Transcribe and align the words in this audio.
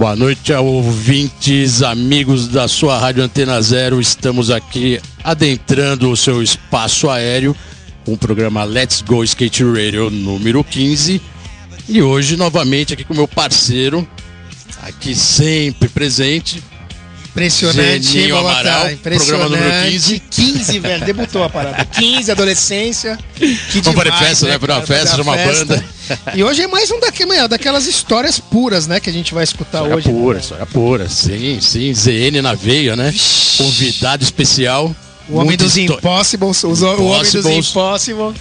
Boa 0.00 0.16
noite, 0.16 0.50
ouvintes, 0.54 1.82
amigos 1.82 2.48
da 2.48 2.66
sua 2.66 2.98
Rádio 2.98 3.22
Antena 3.22 3.60
Zero. 3.60 4.00
Estamos 4.00 4.50
aqui 4.50 4.98
adentrando 5.22 6.10
o 6.10 6.16
seu 6.16 6.42
espaço 6.42 7.10
aéreo 7.10 7.54
com 8.06 8.14
o 8.14 8.16
programa 8.16 8.64
Let's 8.64 9.02
Go 9.02 9.22
Skate 9.22 9.62
Radio 9.62 10.08
número 10.08 10.64
15. 10.64 11.20
E 11.86 12.00
hoje, 12.00 12.38
novamente, 12.38 12.94
aqui 12.94 13.04
com 13.04 13.12
meu 13.12 13.28
parceiro, 13.28 14.08
aqui 14.82 15.14
sempre 15.14 15.86
presente, 15.86 16.62
Impressionante, 17.28 18.06
Geninho 18.06 18.36
hein? 18.36 18.40
Amaral, 18.40 18.88
programa 19.02 19.50
número 19.50 19.86
15. 19.86 20.18
15, 20.30 20.78
velho. 20.78 21.04
Debutou 21.04 21.44
a 21.44 21.50
parada. 21.50 21.84
15, 21.84 22.32
adolescência. 22.32 23.18
Que 23.70 23.82
Vamos 23.82 23.94
para 23.94 24.10
demais, 24.10 24.28
festa, 24.28 24.48
né? 24.48 24.58
Para 24.58 24.76
uma 24.76 24.82
festa, 24.86 25.22
uma 25.22 25.36
festa. 25.36 25.64
banda. 25.66 25.99
E 26.34 26.42
hoje 26.44 26.62
é 26.62 26.66
mais 26.66 26.90
um 26.90 26.98
daque- 27.00 27.24
daquelas 27.48 27.86
histórias 27.86 28.38
puras, 28.38 28.86
né? 28.86 29.00
Que 29.00 29.10
a 29.10 29.12
gente 29.12 29.32
vai 29.34 29.44
escutar 29.44 29.78
História 29.82 29.96
hoje. 29.96 30.08
pura, 30.08 30.38
história 30.38 30.66
pura. 30.66 31.08
Sim, 31.08 31.60
sim, 31.60 31.92
ZN 31.94 32.40
na 32.42 32.54
veia, 32.54 32.96
né? 32.96 33.12
Convidado 33.56 34.22
especial. 34.22 34.94
O 35.28 35.36
homem 35.38 35.56
dos 35.56 35.76
histó- 35.76 35.94
impossibles. 35.94 36.64
os- 36.64 36.82
O 36.82 36.86
homem 37.04 37.20
dos 37.22 37.34
Impossibles. 37.34 37.68
impossibles. 37.70 38.34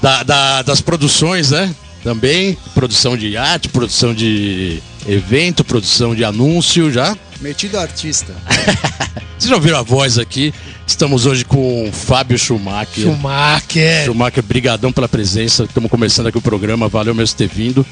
da- 0.00 0.22
da- 0.22 0.62
das 0.62 0.80
produções, 0.80 1.50
né? 1.50 1.74
Também, 2.02 2.56
produção 2.74 3.16
de 3.16 3.36
arte, 3.36 3.68
produção 3.68 4.12
de 4.12 4.82
evento, 5.06 5.62
produção 5.62 6.14
de 6.14 6.24
anúncio 6.24 6.90
já. 6.90 7.16
Metido 7.40 7.78
artista. 7.78 8.34
Vocês 9.38 9.48
já 9.50 9.54
ouviram 9.54 9.78
a 9.78 9.82
voz 9.82 10.18
aqui? 10.18 10.52
Estamos 10.92 11.24
hoje 11.24 11.42
com 11.42 11.88
o 11.88 11.90
Fábio 11.90 12.38
Schumacher. 12.38 13.04
Schumacher. 13.04 14.04
Schumacher, 14.04 14.42
brigadão 14.42 14.92
pela 14.92 15.08
presença. 15.08 15.64
Estamos 15.64 15.90
começando 15.90 16.26
aqui 16.26 16.36
o 16.36 16.42
programa, 16.42 16.86
valeu 16.86 17.14
mesmo 17.14 17.34
ter 17.34 17.48
vindo. 17.48 17.84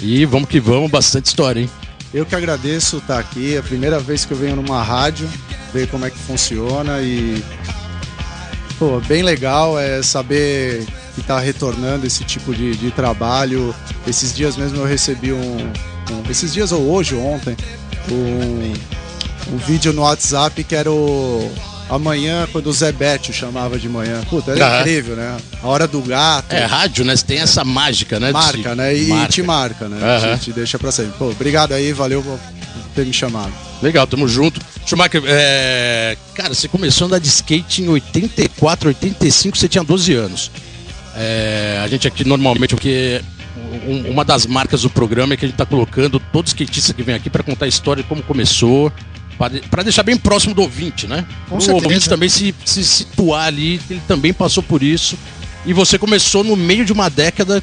E 0.00 0.24
vamos 0.26 0.48
que 0.48 0.58
vamos, 0.58 0.90
bastante 0.90 1.26
história, 1.26 1.60
hein? 1.60 1.70
Eu 2.12 2.26
que 2.26 2.34
agradeço 2.34 2.96
estar 2.98 3.20
aqui. 3.20 3.54
É 3.54 3.58
a 3.58 3.62
primeira 3.62 4.00
vez 4.00 4.24
que 4.24 4.32
eu 4.32 4.36
venho 4.36 4.56
numa 4.56 4.82
rádio, 4.82 5.28
ver 5.72 5.86
como 5.88 6.04
é 6.04 6.10
que 6.10 6.18
funciona 6.18 7.00
e. 7.00 7.40
Pô, 8.76 9.00
bem 9.06 9.22
legal 9.22 9.78
é 9.78 10.02
saber 10.02 10.84
que 11.14 11.20
está 11.20 11.38
retornando 11.38 12.06
esse 12.08 12.24
tipo 12.24 12.52
de, 12.52 12.76
de 12.76 12.90
trabalho. 12.90 13.72
Esses 14.04 14.34
dias 14.34 14.56
mesmo 14.56 14.78
eu 14.78 14.84
recebi 14.84 15.32
um, 15.32 15.38
um- 15.58 16.30
Esses 16.30 16.52
dias 16.52 16.72
ou 16.72 16.90
hoje 16.90 17.14
ou 17.14 17.24
ontem, 17.24 17.56
um, 18.10 19.54
um 19.54 19.56
vídeo 19.58 19.92
no 19.92 20.02
WhatsApp 20.02 20.64
que 20.64 20.74
era 20.74 20.90
o. 20.90 21.50
Amanhã, 21.88 22.46
quando 22.52 22.66
o 22.66 22.72
Zé 22.72 22.92
Bétio 22.92 23.32
chamava 23.32 23.78
de 23.78 23.88
manhã. 23.88 24.20
Puta, 24.28 24.50
era 24.52 24.78
Ah. 24.78 24.80
incrível, 24.80 25.16
né? 25.16 25.36
A 25.62 25.66
hora 25.66 25.86
do 25.88 26.00
gato. 26.02 26.52
É, 26.52 26.64
rádio, 26.66 27.04
né? 27.04 27.16
Você 27.16 27.24
tem 27.24 27.38
essa 27.38 27.64
mágica, 27.64 28.20
né? 28.20 28.30
marca, 28.30 28.74
né? 28.74 28.94
E 28.96 29.06
marca. 29.08 29.32
te 29.32 29.42
marca, 29.42 29.88
né? 29.88 29.98
Aham. 30.02 30.36
Te, 30.36 30.44
te 30.44 30.52
deixa 30.52 30.78
pra 30.78 30.92
sempre. 30.92 31.12
Pô, 31.18 31.30
obrigado 31.30 31.72
aí, 31.72 31.92
valeu 31.92 32.22
por 32.22 32.38
ter 32.94 33.06
me 33.06 33.12
chamado. 33.12 33.52
Legal, 33.82 34.06
tamo 34.06 34.28
junto. 34.28 34.60
Schumacher, 34.84 35.22
é... 35.26 36.16
cara, 36.34 36.52
você 36.54 36.68
começou 36.68 37.04
a 37.04 37.06
andar 37.08 37.18
de 37.20 37.28
skate 37.28 37.82
em 37.82 37.88
84, 37.88 38.88
85, 38.88 39.56
você 39.56 39.68
tinha 39.68 39.82
12 39.84 40.12
anos. 40.14 40.50
É, 41.16 41.80
A 41.82 41.88
gente 41.88 42.06
aqui 42.06 42.24
normalmente, 42.24 42.74
porque 42.74 43.22
um- 43.86 44.10
uma 44.10 44.24
das 44.24 44.46
marcas 44.46 44.82
do 44.82 44.90
programa 44.90 45.34
é 45.34 45.36
que 45.36 45.44
a 45.44 45.48
gente 45.48 45.56
tá 45.56 45.64
colocando 45.66 46.20
todo 46.20 46.46
skatista 46.46 46.92
que 46.92 47.02
vem 47.02 47.14
aqui 47.14 47.30
para 47.30 47.42
contar 47.42 47.64
a 47.64 47.68
história 47.68 48.02
de 48.02 48.08
como 48.08 48.22
começou, 48.22 48.92
para 49.38 49.82
deixar 49.84 50.02
bem 50.02 50.16
próximo 50.16 50.54
do 50.54 50.62
ouvinte, 50.62 51.06
né? 51.06 51.24
Com 51.48 51.56
o 51.56 51.74
ouvinte 51.74 52.08
também 52.08 52.28
se, 52.28 52.54
se 52.64 52.84
situar 52.84 53.46
ali, 53.46 53.80
ele 53.88 54.02
também 54.08 54.32
passou 54.32 54.62
por 54.62 54.82
isso. 54.82 55.16
E 55.64 55.72
você 55.72 55.96
começou 55.98 56.42
no 56.42 56.56
meio 56.56 56.84
de 56.84 56.92
uma 56.92 57.08
década 57.08 57.62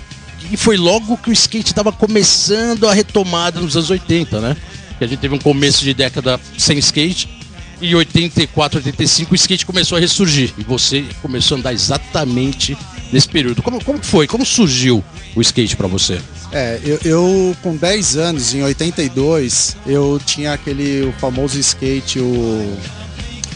e 0.51 0.55
foi 0.55 0.77
logo 0.77 1.17
que 1.17 1.29
o 1.29 1.33
skate 1.33 1.71
estava 1.71 1.91
começando 1.91 2.87
a 2.87 2.93
retomada 2.93 3.59
nos 3.59 3.75
anos 3.75 3.89
80, 3.89 4.39
né? 4.39 4.55
Que 4.97 5.03
a 5.03 5.07
gente 5.07 5.19
teve 5.19 5.35
um 5.35 5.39
começo 5.39 5.83
de 5.83 5.93
década 5.93 6.39
sem 6.57 6.77
skate. 6.77 7.27
E 7.81 7.91
em 7.91 7.95
84, 7.95 8.79
85 8.79 9.31
o 9.31 9.35
skate 9.35 9.65
começou 9.65 9.97
a 9.97 10.01
ressurgir. 10.01 10.53
E 10.57 10.63
você 10.63 11.05
começou 11.21 11.55
a 11.55 11.59
andar 11.59 11.73
exatamente 11.73 12.77
nesse 13.11 13.27
período. 13.27 13.61
Como, 13.61 13.83
como 13.83 14.01
foi? 14.03 14.27
Como 14.27 14.45
surgiu 14.45 15.03
o 15.35 15.41
skate 15.41 15.75
pra 15.75 15.87
você? 15.87 16.19
É, 16.51 16.79
eu, 16.83 16.99
eu, 17.03 17.57
com 17.61 17.75
10 17.75 18.17
anos, 18.17 18.53
em 18.53 18.63
82, 18.63 19.75
eu 19.85 20.21
tinha 20.25 20.53
aquele 20.53 21.03
o 21.07 21.13
famoso 21.19 21.59
skate, 21.59 22.19
o, 22.19 22.77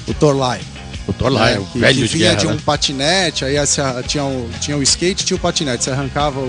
o 0.07 0.13
Torlai. 0.15 0.59
O 1.07 1.13
Torlai, 1.13 1.53
né? 1.53 1.59
o 1.59 1.65
que, 1.65 1.79
velho 1.79 2.01
que 2.01 2.07
de 2.07 2.17
vinha 2.17 2.29
guerra, 2.31 2.39
de 2.41 2.47
um 2.47 2.53
né? 2.55 2.59
patinete, 2.65 3.45
aí 3.45 3.57
arra- 3.57 4.03
tinha 4.03 4.23
o, 4.25 4.49
tinha 4.59 4.77
o 4.77 4.83
skate 4.83 5.23
e 5.23 5.25
tinha 5.25 5.37
o 5.37 5.39
patinete. 5.39 5.85
Você 5.85 5.91
arrancava 5.91 6.39
o, 6.39 6.43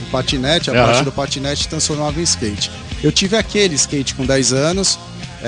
o 0.00 0.10
patinete, 0.10 0.70
a 0.70 0.72
Aham. 0.72 0.86
parte 0.86 1.04
do 1.04 1.12
patinete 1.12 1.68
transformava 1.68 2.18
em 2.18 2.22
skate. 2.22 2.70
Eu 3.02 3.12
tive 3.12 3.36
aquele 3.36 3.74
skate 3.74 4.14
com 4.14 4.24
10 4.24 4.52
anos. 4.52 4.98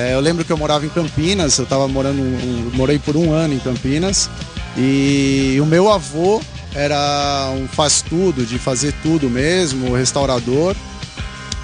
É, 0.00 0.14
eu 0.14 0.20
lembro 0.20 0.44
que 0.44 0.52
eu 0.52 0.56
morava 0.56 0.86
em 0.86 0.88
Campinas, 0.88 1.58
eu 1.58 1.66
tava 1.66 1.88
morando, 1.88 2.20
um- 2.22 2.70
morei 2.74 3.00
por 3.00 3.16
um 3.16 3.32
ano 3.32 3.52
em 3.54 3.58
Campinas. 3.58 4.30
E 4.76 5.58
o 5.60 5.66
meu 5.66 5.90
avô 5.92 6.40
era 6.72 7.50
um 7.56 7.66
faz 7.66 8.00
tudo, 8.00 8.46
de 8.46 8.60
fazer 8.60 8.94
tudo 9.02 9.28
mesmo, 9.28 9.92
restaurador. 9.96 10.76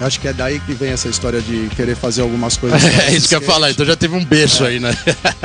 Acho 0.01 0.19
que 0.19 0.27
é 0.27 0.33
daí 0.33 0.59
que 0.59 0.73
vem 0.73 0.91
essa 0.91 1.07
história 1.07 1.39
de 1.41 1.69
querer 1.77 1.95
fazer 1.95 2.23
algumas 2.23 2.57
coisas. 2.57 2.83
É 3.07 3.15
isso 3.15 3.29
que 3.29 3.35
eu 3.35 3.39
ia 3.39 3.45
falar, 3.47 3.71
então 3.71 3.85
já 3.85 3.95
teve 3.95 4.13
um 4.13 4.25
berço 4.25 4.65
aí, 4.65 4.81
né? 4.81 4.93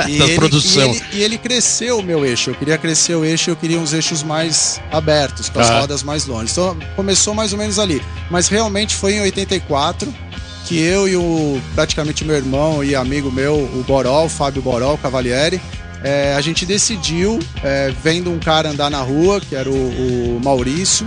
E 0.09 0.17
da 0.19 0.25
ele- 0.25 0.35
produção. 0.35 0.87
E 0.91 0.97
ele, 0.97 1.03
e 1.13 1.23
ele 1.23 1.37
cresceu 1.37 1.99
o 1.99 2.03
meu 2.03 2.25
eixo. 2.25 2.49
Eu 2.49 2.55
queria 2.55 2.77
crescer 2.77 3.15
o 3.15 3.23
eixo, 3.23 3.49
eu 3.51 3.55
queria 3.55 3.79
uns 3.79 3.93
eixos 3.93 4.21
mais 4.21 4.81
abertos, 4.91 5.47
com 5.47 5.61
as 5.61 5.69
Ah. 5.69 5.79
rodas 5.79 6.03
mais 6.03 6.25
longe. 6.25 6.51
Então 6.51 6.77
começou 6.97 7.33
mais 7.33 7.53
ou 7.53 7.57
menos 7.57 7.79
ali. 7.79 8.01
Mas 8.29 8.49
realmente 8.49 8.93
foi 8.97 9.13
em 9.13 9.21
84 9.21 10.13
que 10.71 10.79
eu 10.79 11.05
e 11.05 11.17
o 11.17 11.61
praticamente 11.75 12.23
meu 12.23 12.33
irmão 12.37 12.81
e 12.81 12.95
amigo 12.95 13.29
meu, 13.29 13.55
o 13.55 13.83
Borol, 13.85 14.29
Fábio 14.29 14.61
Borol 14.61 14.97
Cavalieri, 14.97 15.59
é, 16.01 16.33
a 16.33 16.39
gente 16.39 16.65
decidiu, 16.65 17.39
é, 17.61 17.93
vendo 18.01 18.31
um 18.31 18.39
cara 18.39 18.69
andar 18.69 18.89
na 18.89 19.01
rua, 19.01 19.41
que 19.41 19.53
era 19.53 19.69
o, 19.69 19.73
o 20.37 20.39
Maurício, 20.41 21.05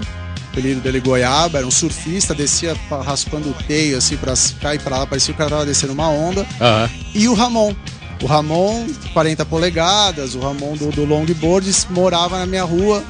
apelido 0.53 0.83
dele 0.83 1.01
Goiaba, 1.01 1.57
era 1.57 1.67
um 1.67 1.71
surfista, 1.71 2.35
descia 2.35 2.77
pa- 2.91 3.01
raspando 3.01 3.49
o 3.49 3.55
teio 3.67 3.97
assim 3.97 4.19
pra 4.19 4.35
cá 4.61 4.75
e 4.75 4.79
pra 4.79 4.99
lá, 4.99 5.07
parecia 5.07 5.33
que 5.33 5.37
o 5.37 5.39
cara 5.39 5.49
tava 5.49 5.65
descendo 5.65 5.95
uma 5.95 6.11
onda 6.11 6.47
Aham. 6.61 6.91
e 7.15 7.27
o 7.27 7.33
Ramon. 7.33 7.75
O 8.23 8.27
Ramon, 8.27 8.87
40 9.15 9.47
polegadas, 9.47 10.35
o 10.35 10.41
Ramon 10.41 10.77
do, 10.77 10.91
do 10.91 11.07
longboard 11.07 11.71
morava 11.89 12.39
na 12.39 12.45
minha 12.45 12.65
rua, 12.65 13.03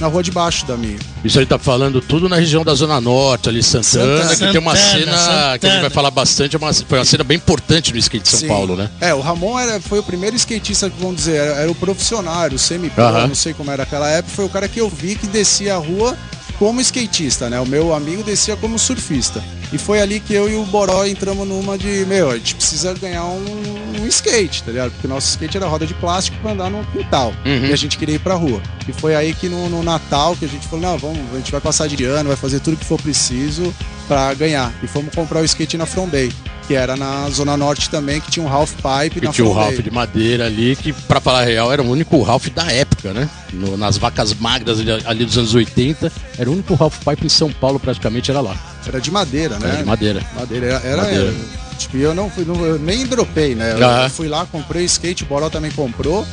na 0.00 0.06
rua 0.06 0.22
de 0.22 0.30
baixo 0.30 0.64
da 0.66 0.76
minha. 0.76 0.98
Isso 1.24 1.38
aí 1.38 1.46
tá 1.46 1.58
falando 1.58 2.00
tudo 2.00 2.28
na 2.28 2.36
região 2.36 2.64
da 2.64 2.74
Zona 2.74 3.00
Norte, 3.00 3.48
ali 3.48 3.62
Santana, 3.62 4.22
Santana. 4.22 4.36
que 4.36 4.52
tem 4.52 4.60
uma 4.60 4.76
Santana, 4.76 4.98
cena 4.98 5.12
que 5.12 5.16
a 5.18 5.52
gente 5.52 5.60
Santana. 5.60 5.80
vai 5.80 5.90
falar 5.90 6.10
bastante, 6.10 6.56
é 6.56 6.58
uma, 6.58 6.72
foi 6.72 6.98
uma 6.98 7.04
cena 7.04 7.24
bem 7.24 7.36
importante 7.36 7.92
no 7.92 7.98
skate 7.98 8.22
de 8.24 8.28
São 8.30 8.40
Sim. 8.40 8.48
Paulo, 8.48 8.76
né? 8.76 8.88
É, 9.00 9.12
o 9.12 9.20
Ramon 9.20 9.58
era, 9.58 9.80
foi 9.80 9.98
o 9.98 10.02
primeiro 10.02 10.36
skatista 10.36 10.88
que 10.88 11.00
vamos 11.00 11.16
dizer, 11.16 11.36
era, 11.36 11.54
era 11.62 11.70
o 11.70 11.74
profissional, 11.74 12.44
era 12.44 12.54
o 12.54 12.58
semi-pro, 12.58 13.02
Aham. 13.02 13.26
não 13.28 13.34
sei 13.34 13.52
como 13.52 13.70
era 13.70 13.82
aquela 13.82 14.08
época, 14.08 14.34
foi 14.34 14.44
o 14.44 14.48
cara 14.48 14.68
que 14.68 14.80
eu 14.80 14.88
vi 14.88 15.16
que 15.16 15.26
descia 15.26 15.74
a 15.74 15.78
rua 15.78 16.16
como 16.58 16.80
skatista, 16.80 17.48
né? 17.48 17.60
O 17.60 17.66
meu 17.66 17.94
amigo 17.94 18.22
descia 18.22 18.56
como 18.56 18.78
surfista. 18.78 19.42
E 19.72 19.78
foi 19.78 20.00
ali 20.00 20.18
que 20.18 20.34
eu 20.34 20.48
e 20.48 20.54
o 20.54 20.64
Boró 20.64 21.04
entramos 21.04 21.46
numa 21.46 21.76
de, 21.76 22.04
meu, 22.06 22.30
a 22.30 22.36
gente 22.36 22.54
precisa 22.54 22.94
ganhar 22.94 23.24
um, 23.24 24.00
um 24.00 24.06
skate, 24.06 24.62
tá 24.62 24.72
ligado? 24.72 24.90
Porque 24.92 25.06
o 25.06 25.10
nosso 25.10 25.28
skate 25.28 25.56
era 25.56 25.66
roda 25.66 25.86
de 25.86 25.94
plástico 25.94 26.36
pra 26.40 26.52
andar 26.52 26.70
no 26.70 26.84
quintal. 26.86 27.34
Uhum. 27.44 27.66
E 27.66 27.72
a 27.72 27.76
gente 27.76 27.98
queria 27.98 28.16
ir 28.16 28.18
pra 28.18 28.34
rua. 28.34 28.62
E 28.88 28.92
foi 28.92 29.14
aí 29.14 29.34
que 29.34 29.48
no, 29.48 29.68
no 29.68 29.82
Natal 29.82 30.34
que 30.36 30.46
a 30.46 30.48
gente 30.48 30.66
falou, 30.66 30.86
não, 30.86 30.98
vamos, 30.98 31.18
a 31.32 31.36
gente 31.36 31.52
vai 31.52 31.60
passar 31.60 31.86
de 31.86 32.02
ano, 32.04 32.28
vai 32.28 32.36
fazer 32.36 32.60
tudo 32.60 32.76
que 32.76 32.84
for 32.84 33.00
preciso 33.00 33.74
pra 34.06 34.32
ganhar. 34.34 34.72
E 34.82 34.86
fomos 34.86 35.14
comprar 35.14 35.40
o 35.40 35.44
skate 35.44 35.76
na 35.76 35.84
From 35.84 36.06
Bay, 36.06 36.32
que 36.68 36.74
era 36.74 36.96
na 36.98 37.28
Zona 37.30 37.56
Norte 37.56 37.88
também, 37.88 38.20
que 38.20 38.30
tinha 38.30 38.44
um 38.44 38.52
half 38.52 38.72
pipe 38.74 39.20
Que 39.20 39.26
na 39.26 39.32
tinha 39.32 39.52
Ralph 39.52 39.74
Bay. 39.74 39.82
de 39.82 39.90
madeira 39.90 40.44
ali, 40.44 40.76
que 40.76 40.92
pra 40.92 41.18
falar 41.18 41.40
a 41.40 41.44
real 41.44 41.72
era 41.72 41.82
o 41.82 41.90
único 41.90 42.20
Ralph 42.22 42.48
da 42.48 42.70
época, 42.70 43.14
né? 43.14 43.28
No- 43.54 43.76
nas 43.78 43.96
vacas 43.96 44.34
magras 44.34 44.78
ali, 44.78 44.90
ali 45.06 45.24
dos 45.24 45.38
anos 45.38 45.54
80, 45.54 46.12
era 46.38 46.48
o 46.50 46.52
único 46.52 46.74
Ralph 46.74 46.98
Pipe 47.02 47.24
em 47.24 47.28
São 47.30 47.50
Paulo 47.50 47.80
praticamente 47.80 48.30
era 48.30 48.42
lá. 48.42 48.54
Era 48.86 49.00
de 49.00 49.10
madeira, 49.10 49.58
né? 49.58 49.66
Era 49.68 49.76
de 49.78 49.84
madeira. 49.84 50.22
Madeira. 50.38 50.66
Era, 50.66 50.86
era- 50.86 51.02
Madeira. 51.02 51.34
Tipo, 51.78 51.96
e 51.96 52.02
eu 52.02 52.14
não 52.14 52.28
fui, 52.28 52.44
não- 52.44 52.62
eu 52.66 52.78
nem 52.78 53.06
dropei, 53.06 53.54
né? 53.54 53.72
Eu, 53.78 53.88
Ah. 53.88 54.02
eu 54.04 54.10
fui 54.10 54.28
lá, 54.28 54.44
comprei 54.44 54.84
skate, 54.84 55.22
o 55.22 55.26
Boró 55.26 55.48
também 55.48 55.70
comprou. 55.70 56.26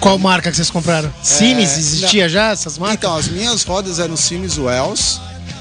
Qual 0.00 0.18
marca 0.18 0.50
que 0.50 0.56
vocês 0.56 0.70
compraram? 0.70 1.12
Sims? 1.22 1.70
É, 1.70 1.78
Existia 1.78 2.28
já 2.28 2.50
essas 2.50 2.76
marcas? 2.76 2.96
Então, 2.98 3.16
as 3.16 3.28
minhas 3.28 3.62
rodas 3.62 3.98
eram 4.00 4.16
Sims 4.16 4.58
Wells 4.58 5.20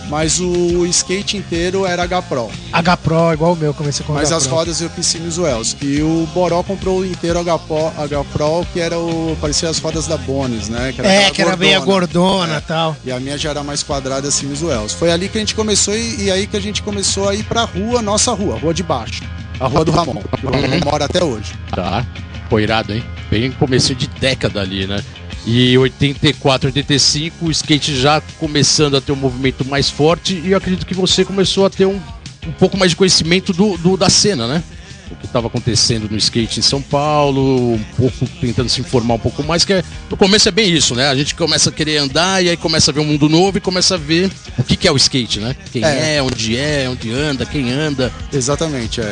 mas 0.10 0.40
o 0.40 0.86
skate 0.86 1.38
inteiro 1.38 1.86
era 1.86 2.04
H-Pro. 2.04 2.50
H-Pro, 2.72 3.34
igual 3.34 3.54
o 3.54 3.56
meu, 3.56 3.74
comecei 3.74 4.06
com 4.06 4.14
Mas 4.14 4.32
as 4.32 4.46
rodas 4.46 4.82
eu 4.82 4.90
fiz 4.90 5.06
Sims 5.06 5.38
Wells. 5.38 5.76
E 5.82 6.02
o 6.02 6.28
Boró 6.34 6.64
comprou 6.64 7.00
o 7.00 7.06
inteiro 7.06 7.40
H-Pro, 7.40 7.92
H-Pro, 7.98 8.66
que 8.74 8.80
era 8.80 8.98
o. 8.98 9.38
parecia 9.40 9.70
as 9.70 9.80
rodas 9.80 10.08
da 10.08 10.18
Bones, 10.18 10.70
né? 10.70 10.88
É, 10.88 10.90
aquela 10.90 11.32
que 11.32 11.42
era 11.42 11.58
meia 11.58 11.80
gordona. 11.80 12.38
gordona 12.38 12.58
e 12.58 12.62
tal. 12.62 12.98
E 13.06 13.12
a 13.12 13.20
minha 13.20 13.38
já 13.38 13.50
era 13.50 13.64
mais 13.64 13.84
quadrada, 13.84 14.30
Sims 14.32 14.62
Wells. 14.62 14.94
Foi 14.94 15.12
ali 15.12 15.30
que 15.30 15.38
a 15.38 15.42
gente 15.42 15.56
começou 15.56 15.96
e, 15.96 16.26
e 16.26 16.32
aí 16.32 16.48
que 16.48 16.58
a 16.58 16.62
gente 16.62 16.82
começou 16.82 17.30
a 17.30 17.36
ir 17.36 17.44
pra 17.44 17.64
rua, 17.64 18.02
nossa 18.02 18.32
rua, 18.34 18.58
rua 18.58 18.74
de 18.74 18.84
baixo. 18.84 19.24
A 19.60 19.68
rua 19.68 19.86
do 19.86 19.92
Ramon. 19.92 20.22
O 20.44 20.48
Ramon 20.48 20.80
mora 20.84 21.06
até 21.06 21.24
hoje. 21.24 21.54
Tá. 21.74 22.06
Foi 22.50 22.64
irado, 22.64 22.94
hein? 22.94 23.04
Bem 23.30 23.52
começo 23.52 23.96
de 23.96 24.08
década 24.08 24.62
ali, 24.62 24.86
né? 24.86 25.04
E 25.46 25.78
84, 25.78 26.70
85, 26.70 27.46
o 27.46 27.52
skate 27.52 27.96
já 27.96 28.20
começando 28.40 28.98
a 28.98 29.02
ter 29.02 29.12
um 29.12 29.16
movimento 29.16 29.64
mais 29.64 29.90
forte 29.90 30.42
e 30.44 30.52
eu 30.52 30.58
acredito 30.58 30.86
que 30.88 30.96
você 30.96 31.24
começou 31.24 31.66
a 31.68 31.70
ter 31.70 31.86
um, 31.86 32.02
um 32.48 32.52
pouco 32.54 32.76
mais 32.78 32.92
de 32.92 32.98
conhecimento 32.98 33.54
do, 33.54 33.78
do- 33.78 33.96
da 33.96 34.10
cena, 34.10 34.48
né? 34.48 34.64
O 35.12 35.16
que 35.16 35.26
estava 35.26 35.48
acontecendo 35.48 36.08
no 36.10 36.18
skate 36.18 36.60
em 36.60 36.64
São 36.64 36.82
Paulo, 36.82 37.74
um 37.76 37.84
pouco 37.98 38.26
tentando 38.42 38.70
se 38.70 38.82
informar 38.82 39.16
um 39.16 39.20
pouco 39.20 39.44
mais, 39.44 39.64
que 39.64 39.74
é, 39.74 39.84
no 40.10 40.18
começo 40.18 40.48
é 40.50 40.52
bem 40.52 40.72
isso, 40.72 40.96
né? 40.96 41.08
A 41.10 41.16
gente 41.16 41.36
começa 41.36 41.70
a 41.70 41.74
querer 41.74 41.98
andar 41.98 42.44
e 42.44 42.50
aí 42.50 42.58
começa 42.58 42.92
a 42.92 42.94
ver 42.94 43.00
um 43.02 43.06
mundo 43.06 43.30
novo 43.30 43.58
e 43.58 43.62
começa 43.62 43.96
a 43.96 43.98
ver 43.98 44.32
o 44.58 44.64
que, 44.64 44.76
que 44.76 44.88
é 44.88 44.92
o 44.92 44.98
skate, 44.98 45.40
né? 45.40 45.56
Quem 45.72 45.84
é. 45.84 46.16
É. 46.16 46.24
onde 46.24 46.58
é, 46.58 46.88
onde 46.90 47.12
anda, 47.12 47.46
quem 47.46 47.72
anda. 47.72 48.12
Exatamente. 48.34 49.00
é, 49.02 49.06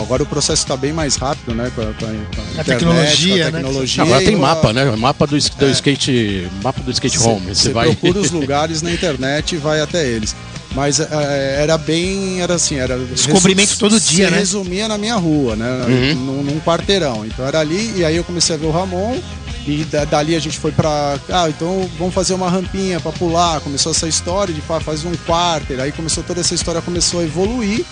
agora 0.00 0.22
o 0.22 0.26
processo 0.26 0.62
está 0.62 0.76
bem 0.76 0.92
mais 0.92 1.16
rápido, 1.16 1.54
né? 1.54 1.70
Com 1.74 1.82
a, 1.82 1.84
com 1.86 1.90
a- 1.90 1.94
com 1.94 2.04
a 2.06 2.14
internet, 2.14 2.64
tecnologia, 2.66 3.34
com 3.36 3.48
a 3.48 3.50
né? 3.50 3.58
tecnologia. 3.58 4.02
Agora 4.02 4.24
tem 4.24 4.36
mapa, 4.36 4.72
né? 4.72 4.84
Mapa 4.96 5.26
do, 5.26 5.36
do 5.38 5.70
skate. 5.70 6.48
Mapa 6.62 6.80
do 6.82 6.90
skate 6.90 7.18
home. 7.18 7.46
Você 7.54 7.62
Você 7.64 7.72
vai. 7.72 7.86
procura 7.94 8.20
os 8.20 8.30
lugares 8.32 8.82
na 8.82 8.92
internet 8.92 9.54
e 9.54 9.58
vai 9.58 9.80
até 9.80 10.06
eles. 10.08 10.34
Mas 10.74 11.00
é, 11.00 11.58
era 11.62 11.78
bem, 11.78 12.40
era 12.42 12.54
assim, 12.54 12.76
era 12.76 12.98
Descobrimento 12.98 13.68
resu- 13.70 13.80
todo 13.80 13.98
dia, 14.00 14.26
se 14.26 14.30
né? 14.32 14.38
resumia 14.38 14.86
na 14.88 14.98
minha 14.98 15.14
rua, 15.16 15.56
né? 15.56 15.66
Uhum. 15.88 16.14
Num, 16.14 16.42
num 16.42 16.60
quarteirão. 16.60 17.24
Então 17.24 17.46
era 17.46 17.60
ali 17.60 17.94
e 17.96 18.04
aí 18.04 18.16
eu 18.16 18.24
comecei 18.24 18.54
a 18.54 18.58
ver 18.58 18.66
o 18.66 18.70
Ramon 18.70 19.18
e 19.66 19.84
da- 19.84 20.04
dali 20.04 20.36
a 20.36 20.38
gente 20.38 20.58
foi 20.58 20.72
pra, 20.72 21.18
ah, 21.30 21.48
então 21.48 21.88
vamos 21.98 22.14
fazer 22.14 22.34
uma 22.34 22.50
rampinha 22.50 23.00
pra 23.00 23.10
pular. 23.10 23.60
Começou 23.60 23.92
essa 23.92 24.06
história 24.06 24.52
de 24.52 24.60
pá, 24.60 24.78
faz 24.78 25.02
um 25.04 25.14
quarter. 25.26 25.80
Aí 25.80 25.92
começou 25.92 26.22
toda 26.22 26.40
essa 26.40 26.54
história 26.54 26.82
começou 26.82 27.20
a 27.20 27.24
evoluir. 27.24 27.84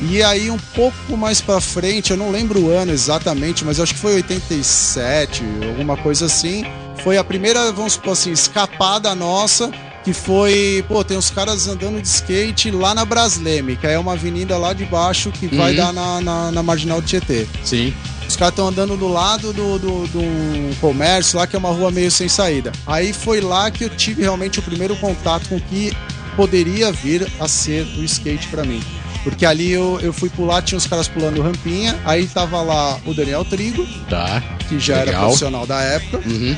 E 0.00 0.22
aí 0.22 0.50
um 0.50 0.58
pouco 0.74 1.16
mais 1.16 1.40
pra 1.40 1.60
frente, 1.60 2.10
eu 2.10 2.16
não 2.18 2.30
lembro 2.30 2.60
o 2.60 2.70
ano 2.70 2.92
exatamente, 2.92 3.64
mas 3.64 3.78
acho 3.80 3.94
que 3.94 4.00
foi 4.00 4.14
87, 4.16 5.42
alguma 5.68 5.96
coisa 5.96 6.26
assim. 6.26 6.64
Foi 7.02 7.16
a 7.16 7.24
primeira, 7.24 7.70
vamos 7.72 7.94
supor 7.94 8.12
assim, 8.12 8.30
escapada 8.32 9.14
nossa, 9.14 9.70
que 10.06 10.12
foi, 10.12 10.84
pô, 10.86 11.02
tem 11.02 11.16
uns 11.18 11.30
caras 11.30 11.66
andando 11.66 12.00
de 12.00 12.06
skate 12.06 12.70
lá 12.70 12.94
na 12.94 13.04
Brasleme, 13.04 13.74
que 13.74 13.88
é 13.88 13.98
uma 13.98 14.12
avenida 14.12 14.56
lá 14.56 14.72
de 14.72 14.84
baixo 14.84 15.32
que 15.32 15.48
vai 15.48 15.72
Uhum. 15.72 15.76
dar 15.76 15.92
na, 15.92 16.20
na, 16.20 16.52
na 16.52 16.62
Marginal 16.62 17.00
de 17.00 17.08
Tietê. 17.08 17.44
Sim. 17.64 17.92
Os 18.28 18.36
caras 18.36 18.52
estão 18.52 18.68
andando 18.68 18.96
do 18.96 19.08
lado 19.08 19.52
do, 19.52 19.78
do, 19.80 20.06
do 20.06 20.76
comércio 20.80 21.36
lá, 21.40 21.44
que 21.44 21.56
é 21.56 21.58
uma 21.58 21.70
rua 21.72 21.90
meio 21.90 22.08
sem 22.08 22.28
saída. 22.28 22.70
Aí 22.86 23.12
foi 23.12 23.40
lá 23.40 23.68
que 23.68 23.82
eu 23.82 23.90
tive 23.90 24.22
realmente 24.22 24.60
o 24.60 24.62
primeiro 24.62 24.94
contato 24.94 25.48
com 25.48 25.56
o 25.56 25.60
que 25.60 25.92
poderia 26.36 26.92
vir 26.92 27.26
a 27.40 27.48
ser 27.48 27.82
o 27.98 28.04
skate 28.04 28.46
pra 28.46 28.62
mim. 28.64 28.80
Porque 29.24 29.44
ali 29.44 29.72
eu, 29.72 29.98
eu 30.00 30.12
fui 30.12 30.28
pular, 30.30 30.62
tinha 30.62 30.78
uns 30.78 30.86
caras 30.86 31.08
pulando 31.08 31.42
rampinha, 31.42 31.98
aí 32.04 32.28
tava 32.28 32.62
lá 32.62 32.96
o 33.04 33.12
Daniel 33.12 33.44
Trigo, 33.44 33.84
Tá. 34.08 34.40
que 34.68 34.78
já 34.78 34.98
era 34.98 35.06
Legal. 35.06 35.22
profissional 35.24 35.66
da 35.66 35.80
época. 35.82 36.20
Uhum. 36.24 36.56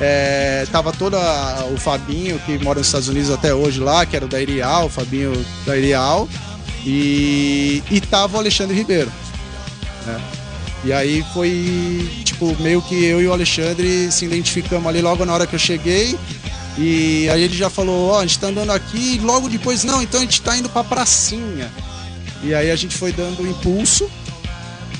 É, 0.00 0.66
tava 0.72 0.92
toda 0.92 1.16
a- 1.18 1.66
o 1.66 1.76
Fabinho, 1.76 2.38
que 2.40 2.58
mora 2.58 2.78
nos 2.80 2.88
Estados 2.88 3.08
Unidos 3.08 3.30
até 3.30 3.54
hoje 3.54 3.78
lá, 3.80 4.04
que 4.04 4.16
era 4.16 4.26
da 4.26 4.40
Irial, 4.40 4.86
o 4.86 4.88
Fabinho 4.88 5.32
da 5.64 5.76
Irial. 5.76 6.28
E, 6.84 7.82
e 7.90 8.00
tava 8.00 8.36
o 8.36 8.40
Alexandre 8.40 8.76
Ribeiro. 8.76 9.10
né? 10.06 10.20
E 10.84 10.92
aí 10.92 11.24
foi, 11.32 12.06
tipo, 12.24 12.54
meio 12.60 12.82
que 12.82 12.94
eu 13.04 13.22
e 13.22 13.26
o 13.26 13.32
Alexandre 13.32 14.12
se 14.12 14.26
identificamos 14.26 14.86
ali 14.86 15.00
logo 15.00 15.24
na 15.24 15.32
hora 15.32 15.46
que 15.46 15.54
eu 15.54 15.58
cheguei. 15.58 16.18
E 16.76 17.26
aí 17.30 17.42
ele 17.42 17.56
já 17.56 17.70
falou, 17.70 18.10
ó, 18.10 18.18
a 18.18 18.22
gente 18.26 18.38
tá 18.38 18.48
andando 18.48 18.70
aqui 18.70 19.14
e 19.14 19.18
logo 19.20 19.48
depois, 19.48 19.82
não, 19.84 20.02
então 20.02 20.20
a 20.20 20.24
gente 20.24 20.42
tá 20.42 20.56
indo 20.58 20.68
pra 20.68 20.84
pracinha. 20.84 21.70
E 22.42 22.52
aí 22.54 22.70
a 22.70 22.76
gente 22.76 22.94
foi 22.96 23.12
dando 23.12 23.46
impulso 23.48 24.10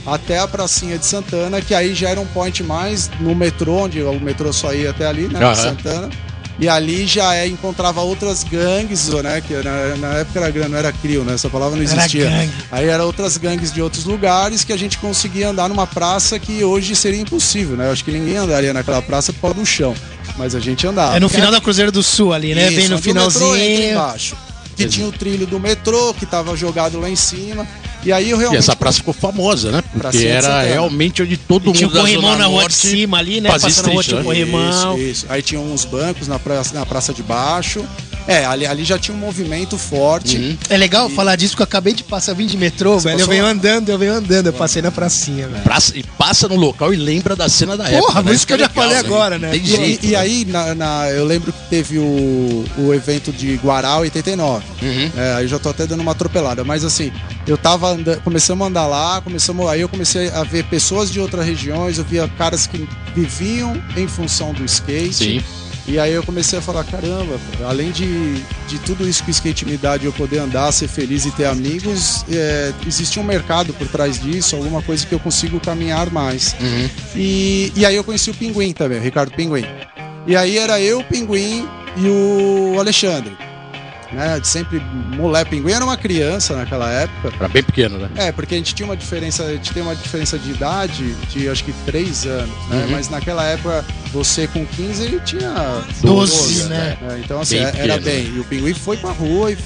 até 0.07 0.39
a 0.39 0.47
pracinha 0.49 0.99
de 0.99 1.07
Santana, 1.07 1.61
que 1.61 1.75
aí 1.75 1.95
já 1.95 2.11
era 2.11 2.21
um 2.21 2.27
point 2.27 2.63
mais 2.63 3.11
no 3.21 3.35
metrô, 3.35 3.85
onde 3.85 4.03
o 4.03 4.21
metrô 4.21 4.53
só 4.53 4.73
ia 4.75 4.91
até 4.91 5.07
ali, 5.07 5.29
né? 5.29 5.41
Aham. 5.43 5.55
Santana. 5.55 6.11
E 6.57 6.69
ali 6.69 7.05
já 7.05 7.35
é, 7.35 7.49
encontrava 7.49 8.01
outras 8.03 8.45
gangues, 8.45 9.09
né? 9.09 9.41
Que 9.45 9.55
na, 9.55 9.97
na 9.97 10.09
época 10.19 10.39
era 10.39 10.51
grande, 10.53 10.69
não 10.71 10.79
era 10.79 10.93
crio, 10.93 11.25
né? 11.25 11.35
Essa 11.35 11.51
palavra 11.51 11.77
não 11.77 11.85
Era 11.85 11.97
existia. 11.97 12.31
gangue. 12.31 12.53
Aí 12.71 12.87
eram 12.87 13.07
outras 13.07 13.37
gangues 13.37 13.73
de 13.73 13.83
outros 13.83 14.05
lugares 14.05 14.63
que 14.63 14.73
a 14.73 14.77
gente 14.77 14.99
conseguia 14.99 15.49
andar 15.49 15.69
numa 15.69 15.85
praça 15.87 16.39
que 16.39 16.63
hoje 16.63 16.95
seria 16.95 17.21
impossível, 17.21 17.77
né? 17.77 17.89
Eu 17.89 17.93
acho 17.93 18.05
que 18.05 18.13
ninguém 18.13 18.37
andaria 18.37 18.73
naquela 18.73 19.03
praça 19.03 19.33
por 19.33 19.41
causa 19.41 19.57
do 19.57 19.67
chão. 19.67 19.97
Mas 20.37 20.55
a 20.55 20.61
gente 20.61 20.87
andava. 20.87 21.17
É 21.17 21.21
no 21.21 21.29
final 21.29 21.51
da 21.51 21.61
Cruzeiro 21.61 21.91
do 21.91 22.05
Sul 22.05 22.33
ali, 22.33 22.55
né? 22.55 22.69
Isso, 22.69 22.77
Vem 22.77 22.89
no 22.89 22.97
onde 22.99 23.11
o 23.11 23.15
metrô 23.15 23.31
finalzinho. 23.33 23.91
embaixo. 23.91 24.37
Que 24.77 24.87
tinha 24.87 25.07
o 25.09 25.13
trilho 25.13 25.47
do 25.49 25.59
metrô, 25.59 26.15
que 26.15 26.25
tava 26.27 26.57
jogado 26.57 27.01
lá 27.01 27.09
em 27.11 27.17
cima. 27.17 27.67
E 28.05 28.13
aí 28.13 28.31
eu 28.31 28.37
E 28.37 28.41
realmente. 28.41 28.59
essa 28.59 28.77
praça 28.77 28.99
ficou 28.99 29.15
famosa, 29.15 29.71
né? 29.71 29.83
Porque 29.93 30.27
era 30.27 30.63
realmente 30.63 31.23
onde 31.23 31.37
todo 31.37 31.71
E 31.71 31.73
tinha 31.73 31.89
o 31.89 31.91
mundo 31.91 31.95
da 31.95 32.01
corrimão 32.01 32.31
Zona 32.33 32.37
na 32.39 32.47
rua 32.47 32.69
de 32.69 32.75
cima 32.75 33.19
ali, 33.19 33.41
né? 33.41 33.51
fazia 33.51 33.69
Passando 33.69 33.89
a 33.89 33.93
rua 33.93 34.01
street, 34.03 34.07
tinha 34.09 34.17
o 34.17 34.35
né? 34.35 34.43
corrimão. 34.45 34.99
Isso, 34.99 35.09
isso. 35.11 35.27
Aí 35.29 35.43
tinha 35.43 35.61
uns 35.61 35.85
bancos 35.85 36.29
na 36.29 36.39
praça, 36.39 36.75
na 36.75 36.85
praça 36.85 37.15
de 37.15 37.23
baixo. 37.23 37.85
É, 38.27 38.45
ali, 38.47 38.67
ali 38.67 38.85
já 38.85 38.99
tinha 38.99 39.15
um 39.17 39.21
movimento 39.21 39.77
forte. 39.77 40.37
Uhum. 40.37 40.57
É 40.71 40.77
legal 40.77 41.09
falar 41.11 41.37
disso, 41.37 41.53
porque 41.53 41.63
eu 41.63 41.67
acabei 41.67 41.93
de 41.93 42.03
passar, 42.05 42.35
vim 42.35 42.47
de 42.47 42.57
metrô, 42.57 42.99
velho. 42.99 43.21
Eu 43.21 43.27
venho 43.27 43.45
lá? 43.45 43.51
andando, 43.51 43.89
eu 43.91 43.99
venho 43.99 44.15
andando, 44.15 44.47
eu 44.47 44.53
passei 44.53 44.81
na 44.81 44.91
pracinha, 44.91 45.47
velho. 45.49 45.63
Praça- 45.63 45.93
e 45.97 46.03
passa 46.03 46.49
no 46.49 46.57
local 46.57 46.93
e 46.95 46.97
lembra 46.97 47.37
da 47.37 47.49
cena 47.49 47.77
da 47.77 47.85
época. 47.89 48.07
Porra, 48.07 48.23
né? 48.23 48.33
isso 48.33 48.47
que 48.47 48.53
eu 48.55 48.59
já 48.59 48.67
legal, 48.69 48.83
falei 48.85 48.99
agora, 48.99 49.39
né? 49.39 49.51
Tem 49.51 49.61
E, 49.63 49.67
jeito. 49.67 50.07
e 50.07 50.11
né? 50.11 50.17
aí, 50.17 50.45
na, 50.47 50.75
na- 50.75 51.11
eu 51.11 51.25
lembro 51.25 51.53
que 51.53 51.59
teve 51.69 51.99
o, 51.99 52.65
o 52.79 52.95
evento 52.95 53.31
de 53.33 53.57
Guará 53.57 53.99
89. 53.99 54.65
Uhum. 54.83 55.11
É, 55.17 55.35
aí 55.35 55.45
eu 55.45 55.49
já 55.49 55.59
tô 55.59 55.69
até 55.69 55.87
dando 55.87 56.01
uma 56.01 56.13
atropelada. 56.13 56.65
Mas 56.65 56.85
assim, 56.85 57.13
eu 57.47 57.59
tava 57.59 57.89
andando, 57.91 58.21
começamos 58.23 58.65
a 58.65 58.69
andar 58.71 58.87
lá, 58.87 59.21
começamos, 59.21 59.69
aí 59.69 59.81
eu 59.83 59.89
comecei 59.89 60.31
a 60.31 60.43
ver 60.45 60.65
pessoas 60.65 61.11
de 61.11 61.21
outras 61.21 61.45
regiões, 61.45 61.99
eu 61.99 62.05
via 62.05 62.27
caras 62.39 62.67
que 62.67 62.89
viviam 63.15 63.81
em 63.97 64.09
função 64.09 64.53
do 64.53 64.65
skate. 64.65 65.15
Sim. 65.15 65.43
E 65.87 65.99
aí 65.99 66.13
eu 66.13 66.23
comecei 66.23 66.59
a 66.59 66.63
falar, 66.63 66.83
caramba, 66.85 67.39
além 67.67 67.91
de, 67.91 68.35
de 68.67 68.79
tudo 68.81 69.07
isso 69.07 69.23
que 69.23 69.31
o 69.31 69.33
skate 69.33 69.67
me 69.67 69.77
dá, 69.77 69.97
de 69.97 70.07
eu 70.07 70.13
poder 70.13 70.39
andar, 70.39 70.73
ser 70.73 70.89
feliz 70.89 71.27
e 71.27 71.31
ter 71.31 71.45
amigos, 71.45 72.25
é, 72.31 72.73
existe 72.87 73.21
um 73.21 73.23
mercado 73.23 73.73
por 73.75 73.87
trás 73.89 74.19
disso, 74.19 74.57
alguma 74.57 74.81
coisa 74.81 75.07
que 75.07 75.15
eu 75.15 75.21
consigo 75.21 75.61
caminhar 75.61 76.11
mais. 76.11 76.57
Uhum. 76.59 76.89
E, 77.15 77.73
e 77.77 77.85
aí 77.85 77.95
eu 77.97 78.05
conheci 78.05 78.31
o 78.31 78.35
Pinguim 78.35 78.73
também, 78.73 78.99
o 78.99 79.03
Ricardo 79.03 79.33
Pinguim. 79.35 79.65
E 80.27 80.35
aí 80.35 80.57
era 80.57 80.81
eu, 80.81 81.01
o 81.01 81.05
Pinguim 81.05 81.69
e 81.99 82.09
o 82.09 82.79
Alexandre. 82.79 83.37
Né? 84.15 84.41
Sempre, 84.43 84.81
moleque, 85.17 85.51
Pinguim 85.51 85.73
era 85.73 85.85
uma 85.85 85.97
criança 85.97 86.57
naquela 86.57 86.91
época. 86.91 87.33
Era 87.39 87.49
bem 87.49 87.63
pequeno, 87.63 87.99
né? 87.99 88.09
É, 88.17 88.33
porque 88.33 88.55
a 88.55 88.59
gente 88.59 88.75
tinha 88.75 88.87
uma 88.87 88.97
diferença, 88.97 89.45
a 89.45 89.53
gente 89.53 89.73
tem 89.73 89.83
uma 89.83 89.95
diferença 89.95 90.39
de 90.39 90.51
idade 90.51 91.15
de 91.31 91.49
acho 91.49 91.65
que 91.65 91.73
3 91.85 92.27
anos, 92.27 92.69
né? 92.69 92.85
Uhum. 92.85 92.91
Mas 92.93 93.09
naquela 93.09 93.45
época, 93.45 93.85
você 94.13 94.47
com 94.47 94.65
15 94.65 95.03
ele 95.03 95.21
tinha 95.21 95.53
12, 96.01 96.65
né? 96.65 96.97
É, 97.11 97.19
então 97.19 97.41
assim, 97.41 97.57
Bem 97.57 97.65
é- 97.65 97.69
era 97.69 97.99
pequeno, 97.99 98.01
bem. 98.01 98.37
E 98.37 98.41
o 98.41 98.45
Pinguim 98.45 98.75
foi 98.75 98.97
pra 98.97 99.11
rua 99.11 99.51
e, 99.53 99.57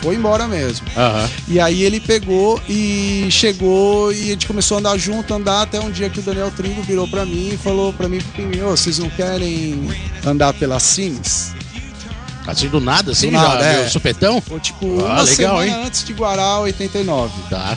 foi 0.00 0.14
embora 0.14 0.46
mesmo. 0.46 0.86
Aham. 0.96 1.28
E 1.48 1.58
aí 1.60 1.82
ele 1.82 2.00
pegou 2.00 2.60
e 2.68 3.26
chegou 3.30 4.12
e 4.12 4.22
a 4.22 4.32
gente 4.32 4.46
começou 4.46 4.76
a 4.76 4.80
andar 4.80 4.96
junto, 4.98 5.34
andar 5.34 5.62
até 5.62 5.80
um 5.80 5.90
dia 5.90 6.08
que 6.08 6.20
o 6.20 6.22
Daniel 6.22 6.50
Trigo 6.50 6.82
virou 6.82 7.08
pra 7.08 7.24
mim 7.26 7.50
e 7.54 7.56
falou 7.56 7.92
pra 7.92 8.08
mim, 8.08 8.20
Pinguim, 8.34 8.62
ô, 8.62 8.70
vocês 8.70 8.98
não 8.98 9.10
querem 9.10 9.88
andar 10.24 10.52
pelas 10.54 10.82
Cines? 10.82 11.55
Assim 12.46 12.68
do 12.68 12.80
nada, 12.80 13.12
assim, 13.12 13.26
Do 13.28 13.32
nada, 13.32 13.62
já 13.62 13.68
é. 13.80 13.88
supetão? 13.88 14.42
Ou 14.50 14.60
tipo, 14.60 14.86
Ah, 15.00 15.04
uma 15.04 15.22
legal, 15.22 15.26
semana 15.26 15.64
hein? 15.66 15.84
antes 15.86 16.04
de 16.04 16.12
Guará 16.12 16.60
89. 16.60 17.32
Tá. 17.50 17.76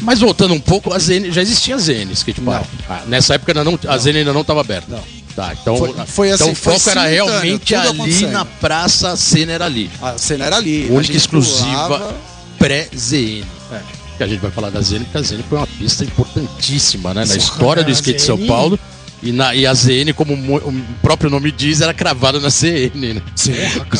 Mas 0.00 0.20
voltando 0.20 0.54
um 0.54 0.60
pouco, 0.60 0.94
a 0.94 0.98
ZN, 0.98 1.30
já 1.32 1.42
existia 1.42 1.74
a 1.74 1.78
ZN, 1.78 2.12
Skate 2.12 2.40
Park. 2.40 2.66
Ah, 2.88 3.02
nessa 3.06 3.34
época 3.34 3.52
ainda 3.52 3.64
não, 3.64 3.78
a 3.88 3.98
ZN 3.98 4.18
ainda 4.18 4.32
não 4.32 4.42
estava 4.42 4.60
aberta. 4.60 4.86
Não. 4.88 5.18
Tá, 5.34 5.52
então, 5.60 5.76
Foi- 5.76 5.94
foi 6.06 6.30
assim, 6.32 6.42
então 6.44 6.52
o 6.52 6.56
foi 6.56 6.74
foco 6.78 6.90
era 6.90 7.06
realmente 7.06 7.72
ali 7.74 8.26
na 8.26 8.44
praça, 8.44 9.10
a 9.12 9.16
cena 9.16 9.52
era 9.52 9.66
ali. 9.66 9.88
A 10.02 10.18
cena 10.18 10.46
era 10.46 10.56
ali. 10.56 10.88
a 10.90 10.92
Única 10.94 11.16
exclusiva 11.16 11.84
pulava. 11.84 12.14
pré-ZN. 12.58 13.44
É. 13.72 13.80
Que 14.16 14.22
a 14.24 14.26
gente 14.26 14.40
vai 14.40 14.50
falar 14.50 14.70
da 14.70 14.80
ZN, 14.80 15.04
porque 15.04 15.18
a 15.18 15.22
ZN 15.22 15.42
foi 15.48 15.58
uma 15.58 15.66
pista 15.66 16.02
importantíssima 16.04 17.14
né, 17.14 17.24
na 17.24 17.36
história 17.36 17.84
do 17.84 17.90
skate 17.92 18.18
de 18.18 18.24
São. 18.24 18.38
Paulo. 18.46 18.78
E, 19.20 19.32
na, 19.32 19.52
e 19.52 19.66
a 19.66 19.74
ZN, 19.74 20.12
como 20.14 20.36
mo- 20.36 20.58
o 20.58 20.72
próprio 21.02 21.28
nome 21.28 21.50
diz, 21.50 21.80
era 21.80 21.92
cravada 21.92 22.38
na 22.38 22.50
CN, 22.50 23.14
né? 23.14 23.22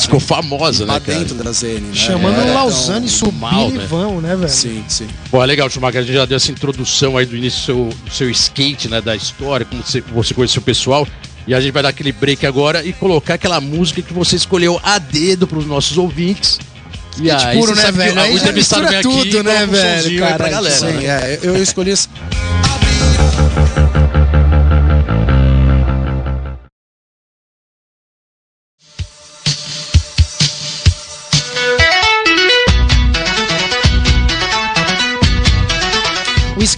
Ficou 0.01 0.21
famosa, 0.21 0.87
né, 0.87 0.93
Lá 0.93 1.01
cara? 1.01 1.19
dentro 1.19 1.35
da 1.35 1.51
ZN, 1.51 1.81
né? 1.81 1.91
Chamando 1.93 2.41
Era 2.41 2.51
o 2.53 2.55
Lausanne 2.55 3.09
tão- 3.09 3.17
subir 3.17 3.69
e 3.75 3.79
né? 3.79 3.87
vão, 3.89 4.21
né, 4.21 4.37
velho? 4.37 4.49
Sim, 4.49 4.85
sim. 4.87 5.09
Bom, 5.33 5.43
é 5.43 5.47
legal, 5.47 5.69
Schumacher, 5.69 6.01
a 6.01 6.05
gente 6.05 6.15
já 6.15 6.25
deu 6.25 6.37
essa 6.37 6.53
introdução 6.53 7.17
aí 7.17 7.27
do 7.27 7.37
início 7.37 7.59
do 7.61 7.65
seu, 7.65 8.01
do 8.05 8.11
seu 8.15 8.31
skate, 8.31 8.89
né, 8.89 9.01
da 9.01 9.17
história, 9.17 9.67
como 9.67 9.83
você, 9.83 10.01
você 10.01 10.35
conheceu 10.35 10.61
o 10.61 10.65
pessoal. 10.65 11.07
E 11.49 11.55
a 11.55 11.61
gente 11.61 11.73
vai 11.73 11.83
dar 11.83 11.89
aquele 11.89 12.13
break 12.13 12.47
agora 12.47 12.85
e 12.85 12.93
colocar 12.93 13.35
aquela 13.35 13.61
música 13.61 14.01
que 14.03 14.13
você 14.13 14.37
escolheu 14.37 14.79
a 14.85 14.99
dedo 15.01 15.49
para 15.49 15.59
os 15.59 15.67
nossos 15.67 15.99
ouvintes. 15.99 16.61
E 17.21 17.29
aí, 17.29 17.59
puro, 17.59 17.75
né, 17.75 17.91
velho? 17.91 18.15
o 18.15 18.21
Aí 18.21 18.31
já 18.33 18.39
entrevistado 18.39 18.83
mistura 18.83 19.01
aqui 19.01 19.09
tudo, 19.33 19.39
e 19.39 19.43
né, 19.43 19.65
um 19.65 19.69
velho? 19.69 20.03
sonzinho 20.03 20.25
aí 20.25 20.29
pra 20.35 20.39
Caralho, 20.49 20.53
galera. 20.55 20.77
Sim, 20.77 20.93
né? 20.99 21.05
é, 21.07 21.39
eu, 21.43 21.57
eu 21.57 21.63
escolhi 21.63 21.91
esse- 21.91 22.07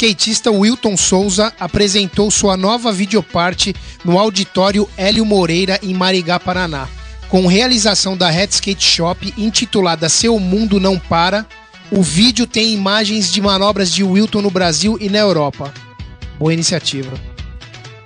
skatista 0.01 0.51
Wilton 0.51 0.97
Souza 0.97 1.53
apresentou 1.61 2.31
sua 2.31 2.57
nova 2.57 2.91
videoparte 2.91 3.75
no 4.03 4.19
auditório 4.19 4.89
Hélio 4.97 5.27
Moreira, 5.27 5.79
em 5.83 5.93
Marigá, 5.93 6.41
Paraná. 6.41 6.89
Com 7.29 7.47
realização 7.47 8.17
da 8.17 8.31
Red 8.31 8.49
Skate 8.51 8.83
Shop, 8.83 9.35
intitulada 9.37 10.09
Seu 10.09 10.39
Mundo 10.41 10.81
Não 10.81 10.99
Para, 10.99 11.45
o 11.91 12.03
vídeo 12.03 12.47
tem 12.47 12.73
imagens 12.73 13.31
de 13.31 13.43
manobras 13.43 13.93
de 13.93 14.03
Wilton 14.03 14.41
no 14.41 14.51
Brasil 14.51 14.97
e 14.99 15.11
na 15.11 15.19
Europa. 15.19 15.71
Boa 16.39 16.55
iniciativa. 16.55 17.13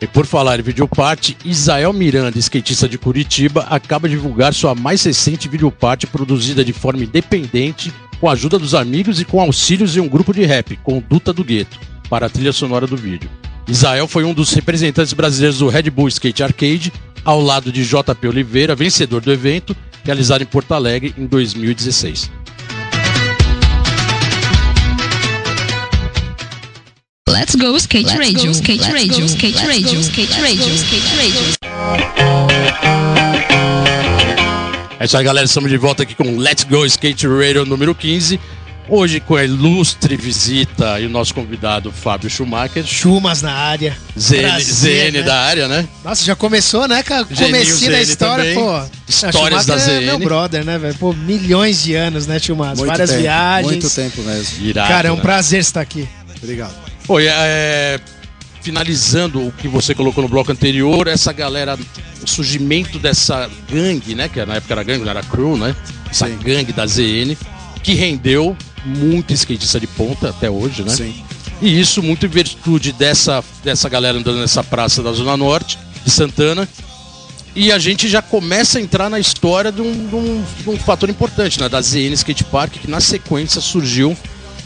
E 0.01 0.07
por 0.09 0.27
falar 0.27 0.59
em 0.59 0.63
videoparte, 0.65 1.37
Isael 1.45 1.93
Miranda, 1.93 2.39
skatista 2.39 2.89
de 2.89 2.99
Curitiba, 2.99 3.69
acaba 3.71 4.09
de 4.09 4.17
divulgar 4.17 4.53
sua 4.53 4.75
mais 4.75 5.05
recente 5.05 5.49
videoparte 5.49 6.09
produzida 6.09 6.65
de 6.65 6.73
forma 6.73 7.05
independente, 7.05 7.93
com 8.21 8.28
a 8.28 8.33
ajuda 8.33 8.59
dos 8.59 8.75
amigos 8.75 9.21
e 9.21 9.25
com 9.25 9.40
auxílios 9.40 9.92
de 9.92 10.00
um 10.00 10.09
grupo 10.09 10.33
de 10.33 10.44
rap, 10.44 10.76
Conduta 10.83 11.33
do 11.33 11.44
Gueto, 11.44 11.78
para 12.09 12.26
a 12.26 12.30
trilha 12.30 12.52
sonora 12.52 12.87
do 12.87 12.97
vídeo. 12.97 13.30
Isael 13.66 14.06
foi 14.06 14.25
um 14.25 14.35
dos 14.35 14.52
representantes 14.52 15.12
brasileiros 15.12 15.59
do 15.59 15.68
Red 15.68 15.90
Bull 15.90 16.09
Skate 16.09 16.42
Arcade, 16.42 16.92
ao 17.25 17.40
lado 17.40 17.73
de 17.73 17.85
JP 17.85 18.28
Oliveira, 18.28 18.75
vencedor 18.75 19.23
do 19.23 19.33
evento, 19.33 19.75
realizado 20.04 20.42
em 20.42 20.47
Porto 20.47 20.73
Alegre 20.73 21.14
em 21.16 21.26
2016. 21.26 22.30
Let's 27.28 27.56
go 27.56 27.76
skate 27.76 28.16
radio, 28.16 28.50
skate 28.52 28.90
radio, 28.92 29.25
skate 29.26 29.66
radio, 29.66 30.00
skate 30.00 30.40
radio, 30.40 30.75
skate 30.75 31.16
radio. 31.16 31.54
É 35.05 35.07
isso 35.07 35.19
aí, 35.19 35.23
galera. 35.23 35.45
Estamos 35.45 35.69
de 35.69 35.77
volta 35.77 36.03
aqui 36.03 36.15
com 36.15 36.39
Let's 36.39 36.65
Go 36.65 36.87
Skate 36.87 37.27
Radio 37.27 37.67
número 37.67 37.95
15. 37.95 38.41
Hoje 38.89 39.21
com 39.21 39.37
a 39.37 39.45
ilustre 39.45 40.17
visita 40.17 40.99
e 40.99 41.05
o 41.05 41.11
nosso 41.11 41.35
convidado 41.35 41.93
Fábio 41.93 42.31
Schumacher, 42.31 42.87
Chumas 42.87 43.43
na 43.43 43.53
área. 43.53 43.95
ZN, 44.19 44.41
Prazer, 44.41 45.11
ZN 45.11 45.19
né? 45.19 45.23
da 45.23 45.39
área, 45.39 45.69
né? 45.69 45.87
Nossa, 46.03 46.25
já 46.25 46.35
começou, 46.35 46.89
né, 46.89 47.03
cara? 47.03 47.25
Da 47.25 47.35
ZN 47.35 48.01
história, 48.01 48.45
também. 48.45 48.55
pô. 48.55 48.83
Histórias 49.07 49.67
da 49.67 49.79
Schumacher 49.79 49.95
é 49.95 50.01
ZN. 50.01 50.07
meu 50.07 50.19
brother, 50.21 50.65
né, 50.65 50.79
velho? 50.79 50.95
Pô, 50.95 51.13
milhões 51.13 51.83
de 51.83 51.95
anos, 51.95 52.27
né, 52.27 52.39
Chumas? 52.39 52.79
muito 52.79 52.87
Várias 52.87 53.11
tempo, 53.11 53.21
viagens. 53.21 53.73
Muito 53.73 53.91
tempo 53.91 54.23
mesmo. 54.23 54.65
Irado, 54.65 54.89
Cara, 54.89 55.09
é 55.09 55.13
um 55.13 55.17
né? 55.17 55.21
prazer 55.23 55.61
estar 55.61 55.83
aqui. 55.83 56.09
Obrigado. 56.43 56.75
Pô, 57.07 57.21
é, 57.21 58.01
finalizando 58.64 59.47
o 59.47 59.52
que 59.52 59.68
você 59.68 59.94
colocou 59.94 60.23
no 60.23 60.28
bloco 60.28 60.50
anterior, 60.50 61.06
essa 61.06 61.33
galera, 61.35 61.78
o 62.23 62.26
surgimento 62.26 62.99
dessa 62.99 63.49
gangue, 63.71 64.14
né? 64.14 64.26
Que 64.26 64.42
na 64.47 64.54
época 64.54 64.73
era 64.73 64.83
gangue, 64.83 65.04
não 65.04 65.11
era 65.11 65.23
crew, 65.23 65.54
né? 65.59 65.76
Essa 66.11 66.26
Sim. 66.26 66.38
gangue 66.42 66.73
da 66.73 66.87
ZN, 66.87 67.37
que 67.83 67.92
rendeu 67.92 68.56
muito 68.87 69.35
skatista 69.35 69.78
de 69.78 69.87
ponta 69.87 70.30
até 70.30 70.49
hoje, 70.49 70.83
né? 70.83 70.88
Sim. 70.97 71.14
E 71.61 71.78
isso 71.78 72.02
muito 72.02 72.25
em 72.25 72.28
virtude 72.30 72.92
dessa, 72.92 73.44
dessa 73.62 73.87
galera 73.90 74.16
andando 74.18 74.38
nessa 74.40 74.64
praça 74.64 75.02
da 75.02 75.12
Zona 75.12 75.37
Norte 75.37 75.78
de 76.02 76.11
Santana. 76.11 76.66
E 77.54 77.71
a 77.71 77.78
gente 77.78 78.09
já 78.09 78.23
começa 78.23 78.78
a 78.78 78.80
entrar 78.80 79.11
na 79.11 79.21
história 79.21 79.71
de 79.71 79.83
um, 79.83 80.06
de 80.09 80.14
um- 80.16 80.44
de 80.62 80.71
um 80.71 80.76
fator 80.78 81.09
importante, 81.11 81.61
né? 81.61 81.68
Da 81.68 81.80
ZN 81.83 82.14
Skate 82.14 82.44
Park, 82.44 82.73
que 82.80 82.90
na 82.90 82.99
sequência 83.00 83.61
surgiu. 83.61 84.16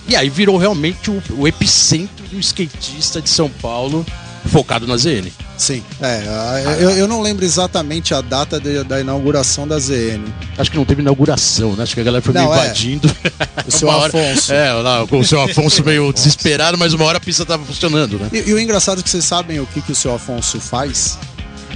E 0.09 0.17
aí 0.17 0.31
virou 0.31 0.57
realmente 0.57 1.11
o, 1.11 1.23
o 1.37 1.47
epicentro 1.47 2.27
do 2.29 2.39
skatista 2.41 3.21
de 3.21 3.29
São 3.29 3.49
Paulo, 3.51 4.05
focado 4.51 4.87
na 4.87 4.97
ZN. 4.97 5.29
Sim. 5.59 5.83
É, 6.01 6.23
a- 6.27 6.77
eu, 6.81 6.91
eu 6.91 7.07
não 7.09 7.21
lembro 7.21 7.45
exatamente 7.45 8.15
a 8.15 8.21
data 8.23 8.59
de- 8.59 8.83
da 8.85 9.01
inauguração 9.01 9.69
da 9.69 9.79
ZN. 9.79 10.23
Acho 10.57 10.71
que 10.71 10.77
não 10.79 10.85
teve 10.87 11.03
inauguração, 11.03 11.75
né? 11.77 11.83
Acho 11.83 11.95
que 11.95 12.01
a 12.01 12.05
galera 12.05 12.23
foi 12.23 12.33
meio 12.33 12.47
Não, 12.47 12.55
é. 12.55 12.65
invadindo. 12.65 13.11
O 13.67 13.71
seu 13.71 13.89
hora- 13.89 14.07
Afonso. 14.07 14.53
É, 14.53 14.73
lá, 14.73 15.07
com 15.07 15.19
o 15.19 15.25
seu 15.25 15.43
Afonso 15.43 15.85
meio 15.85 16.11
desesperado, 16.15 16.79
mas 16.79 16.95
uma 16.95 17.05
hora 17.05 17.19
a 17.19 17.21
pista 17.21 17.45
tava 17.45 17.65
funcionando, 17.67 18.19
né? 18.19 18.31
E, 18.33 18.49
e 18.49 18.55
o 18.55 18.59
engraçado 18.59 19.01
é 19.01 19.03
que 19.03 19.11
vocês 19.11 19.25
sabem 19.25 19.61
o 19.61 19.67
que, 19.67 19.83
que 19.83 19.93
o 19.93 19.95
seu 19.97 20.15
Afonso 20.15 20.59
faz? 20.61 21.19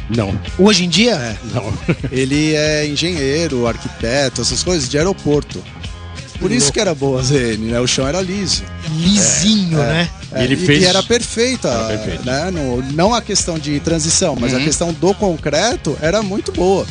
Não, 0.09 0.39
Hoje 0.59 0.85
em 0.85 0.89
dia, 0.89 1.15
É. 1.15 1.37
não. 1.55 1.73
Ele 2.11 2.55
é 2.55 2.87
engenheiro, 2.87 3.67
arquiteto, 3.67 4.41
essas 4.41 4.63
coisas 4.63 4.89
de 4.89 4.97
aeroporto. 4.97 5.63
Por 6.43 6.53
isso 6.53 6.73
que 6.73 6.81
era 6.81 6.95
boa 6.95 7.21
a 7.21 7.23
ZN, 7.23 7.59
né? 7.71 7.81
O 7.81 7.87
chão 7.87 8.07
era 8.07 8.21
liso. 8.21 8.63
lisinho, 8.97 9.79
né? 9.79 10.09
É, 10.33 10.45
Ele 10.45 10.55
e, 10.55 10.57
fez- 10.57 10.83
e 10.83 10.87
era 10.87 11.03
perfeita, 11.03 11.69
Era 11.69 11.89
perfeito. 11.99 12.25
né? 12.27 12.51
No- 12.51 12.83
não 12.93 13.15
a 13.15 13.23
questão 13.23 13.59
de 13.59 13.79
transição, 13.81 14.37
mas 14.39 14.53
Uhum. 14.53 14.59
a 14.59 14.63
questão 14.63 14.93
do 14.93 15.15
concreto 15.15 15.97
era 16.01 16.23
muito 16.23 16.53
boa. 16.53 16.87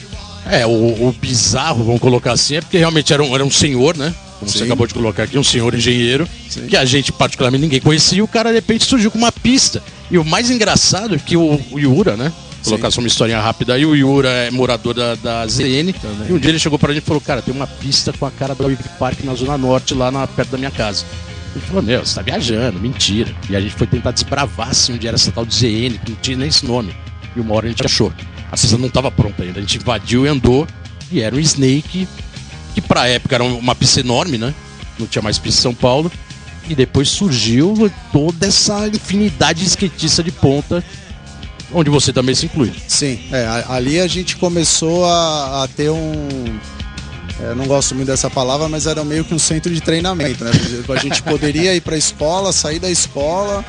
É, 0.50 0.65
o, 0.65 0.70
o 0.70 1.15
bizarro, 1.20 1.84
vamos 1.84 2.01
colocar 2.01 2.31
assim, 2.31 2.55
é 2.55 2.62
porque 2.62 2.77
realmente 2.77 3.13
era 3.13 3.22
um, 3.24 3.34
era 3.36 3.46
um 3.46 3.51
senhor, 3.51 3.96
né? 3.96 4.13
Como 4.39 4.50
você 4.51 4.60
Sim. 4.60 4.63
acabou 4.65 4.88
de 4.88 4.93
colocar 4.93 5.24
aqui, 5.24 5.38
um 5.38 5.43
senhor 5.43 5.74
engenheiro, 5.75 6.27
Sim. 6.50 6.65
que 6.67 6.75
a 6.75 6.84
gente 6.84 7.12
particularmente 7.12 7.62
ninguém 7.62 7.79
conhecia, 7.79 8.17
e 8.17 8.22
o 8.24 8.27
cara 8.27 8.50
de 8.50 8.55
repente 8.55 8.86
surgiu 8.86 9.12
com 9.12 9.17
uma 9.20 9.31
pista. 9.31 9.84
E 10.10 10.17
o 10.17 10.25
mais 10.25 10.50
engraçado 10.50 11.13
é 11.15 11.20
que 11.20 11.38
o, 11.38 11.60
o 11.72 11.79
Yura, 11.79 12.17
né? 12.17 12.31
Colocar 12.63 12.91
só 12.91 13.01
uma 13.01 13.08
historinha 13.08 13.39
rápida 13.39 13.74
aí, 13.74 13.86
o 13.86 13.96
Yura 13.96 14.30
é 14.30 14.51
morador 14.51 14.94
da, 14.94 15.15
da 15.15 15.48
ZN, 15.48 15.94
e 16.30 16.34
um 16.34 16.38
dia 16.38 16.51
ele 16.51 16.60
chegou 16.60 16.77
pra 16.77 16.94
gente 16.94 17.03
e 17.03 17.06
falou, 17.06 17.22
cara, 17.22 17.41
tem 17.41 17.53
uma 17.53 17.65
pista 17.65 18.13
com 18.13 18.25
a 18.25 18.32
cara 18.32 18.53
da 18.53 18.63
Wave 18.63 18.77
Park 19.00 19.24
na 19.24 19.34
Zona 19.34 19.58
Norte, 19.58 19.94
lá 19.94 20.12
na, 20.12 20.27
perto 20.27 20.51
da 20.51 20.58
minha 20.58 20.72
casa. 20.72 21.03
Ele 21.56 21.65
falou, 21.65 21.84
meu, 21.84 22.06
você 22.06 22.15
tá 22.15 22.22
viajando, 22.22 22.80
mentira. 22.80 23.34
E 23.50 23.56
a 23.56 23.60
gente 23.60 23.75
foi 23.75 23.86
tentar 23.86 24.12
desbravar 24.12 24.70
assim, 24.70 24.94
onde 24.94 25.08
era 25.08 25.15
essa 25.15 25.32
tal 25.32 25.46
de 25.46 25.53
ZN, 25.53 25.98
que 26.03 26.12
não 26.12 26.18
tinha 26.22 26.38
nem 26.38 26.48
esse 26.48 26.65
nome. 26.65 26.96
E 27.36 27.39
uma 27.39 27.56
hora 27.56 27.65
a 27.65 27.70
gente 27.70 27.86
achou. 27.86 28.13
A 28.51 28.51
pista 28.51 28.77
não 28.77 28.88
estava 28.88 29.12
pronta 29.12 29.44
ainda. 29.44 29.60
A 29.60 29.62
gente 29.62 29.77
invadiu 29.77 30.25
e 30.25 30.30
andou. 30.30 30.68
E 31.12 31.22
era 31.22 31.36
um 31.36 31.39
Snake, 31.39 32.08
que 32.74 32.82
pra 32.82 33.08
época 33.08 33.36
era 33.36 33.44
uma 33.44 33.75
pista 33.75 34.00
enorme, 34.00 34.38
né? 34.38 34.53
Não 34.98 35.08
tinha 35.08 35.22
mais 35.22 35.38
pista 35.38 35.60
em 35.60 35.63
São 35.63 35.74
Paulo. 35.74 36.10
E 36.70 36.75
depois 36.75 37.10
surgiu 37.10 37.91
toda 38.13 38.48
essa 38.48 38.88
infinidade 38.88 39.62
de 39.62 39.68
skatistas 39.68 40.24
de 40.24 40.32
ponta, 40.32 40.84
onde 41.74 41.90
você 41.90 42.12
também 42.12 42.36
se 42.36 42.46
inclui. 42.46 42.74
Sim, 42.88 43.20
é, 43.32 43.63
ali 43.68 44.00
a 44.00 44.08
gente 44.08 44.38
começou 44.38 45.06
a, 45.06 45.63
a 45.63 45.68
ter 45.68 45.90
um. 45.90 46.60
é, 47.40 47.56
não 47.56 47.66
gosto 47.66 47.96
muito 47.96 48.08
dessa 48.08 48.30
palavra, 48.30 48.68
mas 48.68 48.88
era 48.88 49.04
meio 49.04 49.24
que 49.24 49.34
um 49.34 49.40
centro 49.40 49.74
de 49.74 49.82
treinamento, 49.82 50.44
né? 50.44 50.51
A 50.90 51.00
gente 51.00 51.22
poderia 51.24 51.74
ir 51.75 51.82
para 51.82 51.96
a 51.96 51.98
escola, 51.98 52.51
sair 52.51 52.80
da 52.80 52.90
escola, 52.90 53.63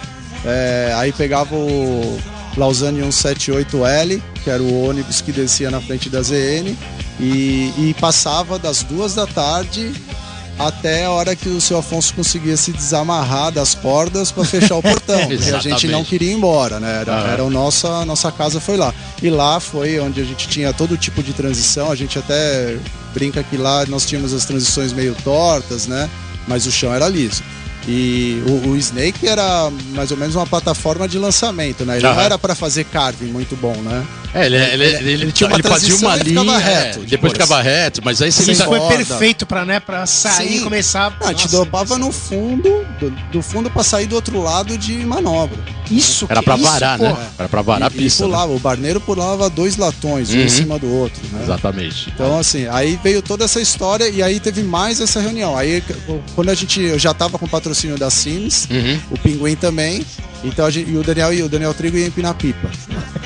é, 0.44 0.92
aí 0.96 1.12
pegava 1.12 1.54
o 1.54 2.18
Lausanne 2.56 3.00
178L, 3.00 4.20
que 4.42 4.50
era 4.50 4.62
o 4.62 4.88
ônibus 4.88 5.20
que 5.20 5.32
descia 5.32 5.70
na 5.70 5.80
frente 5.80 6.10
da 6.10 6.22
ZN, 6.22 6.76
e, 7.20 7.72
e 7.78 7.96
passava 8.00 8.58
das 8.58 8.82
duas 8.82 9.14
da 9.14 9.26
tarde 9.26 9.92
até 10.58 11.04
a 11.06 11.10
hora 11.10 11.34
que 11.34 11.48
o 11.48 11.60
seu 11.60 11.78
Afonso 11.78 12.14
conseguia 12.14 12.56
se 12.56 12.72
desamarrar 12.72 13.50
das 13.50 13.74
cordas 13.74 14.30
para 14.30 14.44
fechar 14.44 14.76
o 14.76 14.82
portão, 14.82 15.18
porque 15.26 15.50
a 15.50 15.58
gente 15.58 15.88
não 15.88 16.04
queria 16.04 16.30
ir 16.30 16.34
embora, 16.34 16.78
né? 16.78 17.00
Era, 17.00 17.14
Ah. 17.24 17.28
era 17.32 17.44
o 17.44 17.50
nossa 17.50 18.04
nossa 18.04 18.30
casa 18.30 18.60
foi 18.60 18.76
lá. 18.76 18.94
E 19.22 19.30
lá 19.30 19.58
foi 19.60 19.98
onde 19.98 20.20
a 20.20 20.24
gente 20.24 20.46
tinha 20.48 20.72
todo 20.72 20.96
tipo 20.96 21.22
de 21.22 21.32
transição. 21.32 21.90
A 21.90 21.94
gente 21.96 22.18
até 22.18 22.76
brinca 23.14 23.42
que 23.42 23.56
lá 23.56 23.84
nós 23.86 24.04
tínhamos 24.06 24.32
as 24.32 24.44
transições 24.44 24.92
meio 24.92 25.14
tortas, 25.24 25.86
né? 25.86 26.08
Mas 26.46 26.66
o 26.66 26.72
chão 26.72 26.92
era 26.92 27.08
liso. 27.08 27.42
E 27.88 28.40
o, 28.46 28.68
o 28.70 28.76
Snake 28.76 29.26
era 29.26 29.68
mais 29.94 30.10
ou 30.12 30.16
menos 30.16 30.36
uma 30.36 30.46
plataforma 30.46 31.08
de 31.08 31.18
lançamento, 31.18 31.84
né? 31.84 31.96
Ele 31.96 32.04
não 32.04 32.12
Aham. 32.12 32.22
era 32.22 32.38
para 32.38 32.54
fazer 32.54 32.84
carving 32.84 33.26
muito 33.26 33.56
bom, 33.56 33.74
né? 33.76 34.06
É, 34.34 34.46
ele, 34.46 34.56
ele, 34.56 34.84
ele, 34.84 35.12
ele 35.12 35.32
tinha 35.32 35.46
uma 35.48 35.56
ele 35.56 35.62
fazia 35.62 35.94
uma 35.96 36.16
e 36.16 36.20
ficava 36.24 36.42
linha, 36.46 36.58
reto, 36.58 37.00
é, 37.00 37.06
depois 37.06 37.32
ficava 37.32 37.60
reto, 37.60 38.00
mas 38.02 38.22
aí 38.22 38.32
você 38.32 38.50
Isso 38.50 38.64
foi 38.64 38.80
perfeito 38.80 39.44
pra, 39.44 39.64
né, 39.64 39.78
pra 39.78 40.06
sair 40.06 40.56
e 40.56 40.60
começar. 40.60 41.14
Ah, 41.20 41.34
te 41.34 41.48
dopava 41.48 41.98
no 41.98 42.10
fundo, 42.10 42.86
do, 42.98 43.10
do 43.30 43.42
fundo 43.42 43.68
para 43.70 43.82
sair 43.82 44.06
do 44.06 44.14
outro 44.14 44.40
lado 44.42 44.78
de 44.78 44.94
manobra. 45.04 45.58
Isso 45.90 46.26
Era 46.30 46.40
isso, 46.40 46.62
varar, 46.64 46.98
pô. 46.98 47.04
né? 47.04 47.16
Era 47.38 47.48
pra 47.48 47.60
varar 47.60 47.90
a 47.90 47.94
e, 47.94 47.98
pista. 47.98 48.22
e 48.22 48.26
né? 48.26 48.32
pulava, 48.32 48.52
o 48.54 48.58
barneiro 48.58 49.00
pulava 49.00 49.50
dois 49.50 49.76
latões, 49.76 50.30
um 50.30 50.36
Uhum. 50.38 50.44
em 50.44 50.48
cima 50.48 50.78
do 50.78 50.90
outro, 50.90 51.20
né? 51.32 51.42
Exatamente. 51.42 52.10
Então, 52.14 52.38
assim, 52.38 52.66
aí 52.68 52.98
veio 53.04 53.20
toda 53.20 53.44
essa 53.44 53.60
história 53.60 54.08
e 54.08 54.22
aí 54.22 54.40
teve 54.40 54.62
mais 54.62 55.00
essa 55.00 55.20
reunião. 55.20 55.56
Aí, 55.56 55.82
quando 56.34 56.48
a 56.48 56.54
gente. 56.54 56.80
Eu 56.80 56.98
já 56.98 57.12
tava 57.12 57.38
com 57.38 57.44
o 57.44 57.48
patrocínio 57.48 57.98
da 57.98 58.08
Sims, 58.10 58.66
Uhum. 58.70 58.98
o 59.10 59.18
Pinguim 59.18 59.56
também. 59.56 60.06
Então 60.44 60.66
a 60.66 60.70
gente, 60.70 60.90
e 60.90 60.96
o 60.96 61.02
Daniel 61.04 61.32
e 61.32 61.42
o 61.42 61.48
Daniel 61.48 61.72
Trigo 61.72 61.96
ia 61.96 62.06
empinar 62.06 62.34
pipa. 62.34 62.68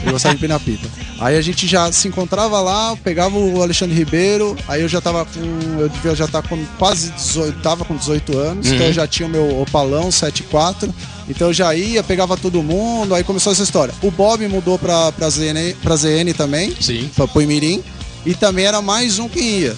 Eu 0.04 0.12
gostava 0.12 0.34
de 0.34 0.38
empinar 0.38 0.60
pipa. 0.60 0.86
Aí 1.18 1.36
a 1.36 1.40
gente 1.40 1.66
já 1.66 1.90
se 1.90 2.06
encontrava 2.08 2.60
lá, 2.60 2.94
pegava 3.02 3.38
o 3.38 3.62
Alexandre 3.62 3.96
Ribeiro, 3.96 4.54
aí 4.68 4.82
eu 4.82 4.88
já 4.88 5.00
tava 5.00 5.24
com. 5.24 5.80
Eu 5.80 5.88
devia 5.88 6.14
já 6.14 6.26
estar 6.26 6.42
com 6.42 6.62
quase 6.78 7.10
18, 7.12 7.58
tava 7.60 7.84
com 7.86 7.96
18 7.96 8.36
anos, 8.36 8.66
Uhum. 8.68 8.74
então 8.74 8.86
eu 8.88 8.92
já 8.92 9.06
tinha 9.06 9.26
o 9.26 9.30
meu 9.30 9.60
opalão 9.62 10.10
74. 10.10 10.92
Então 11.28 11.48
eu 11.48 11.54
já 11.54 11.74
ia, 11.74 12.02
pegava 12.04 12.36
todo 12.36 12.62
mundo, 12.62 13.14
aí 13.14 13.24
começou 13.24 13.50
essa 13.52 13.62
história. 13.62 13.94
O 14.02 14.10
Bob 14.10 14.46
mudou 14.46 14.78
pra, 14.78 15.10
pra, 15.12 15.28
ZN, 15.30 15.74
pra 15.82 15.96
ZN 15.96 16.32
também 16.36 16.76
Sim. 16.80 17.10
foi 17.14 17.26
pro 17.26 17.40
Imirim, 17.42 17.82
e 18.26 18.34
também 18.34 18.66
era 18.66 18.82
mais 18.82 19.18
um 19.18 19.28
que 19.28 19.40
ia. 19.40 19.76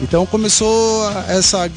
Então 0.00 0.24
começou 0.26 1.10
essa 1.28 1.68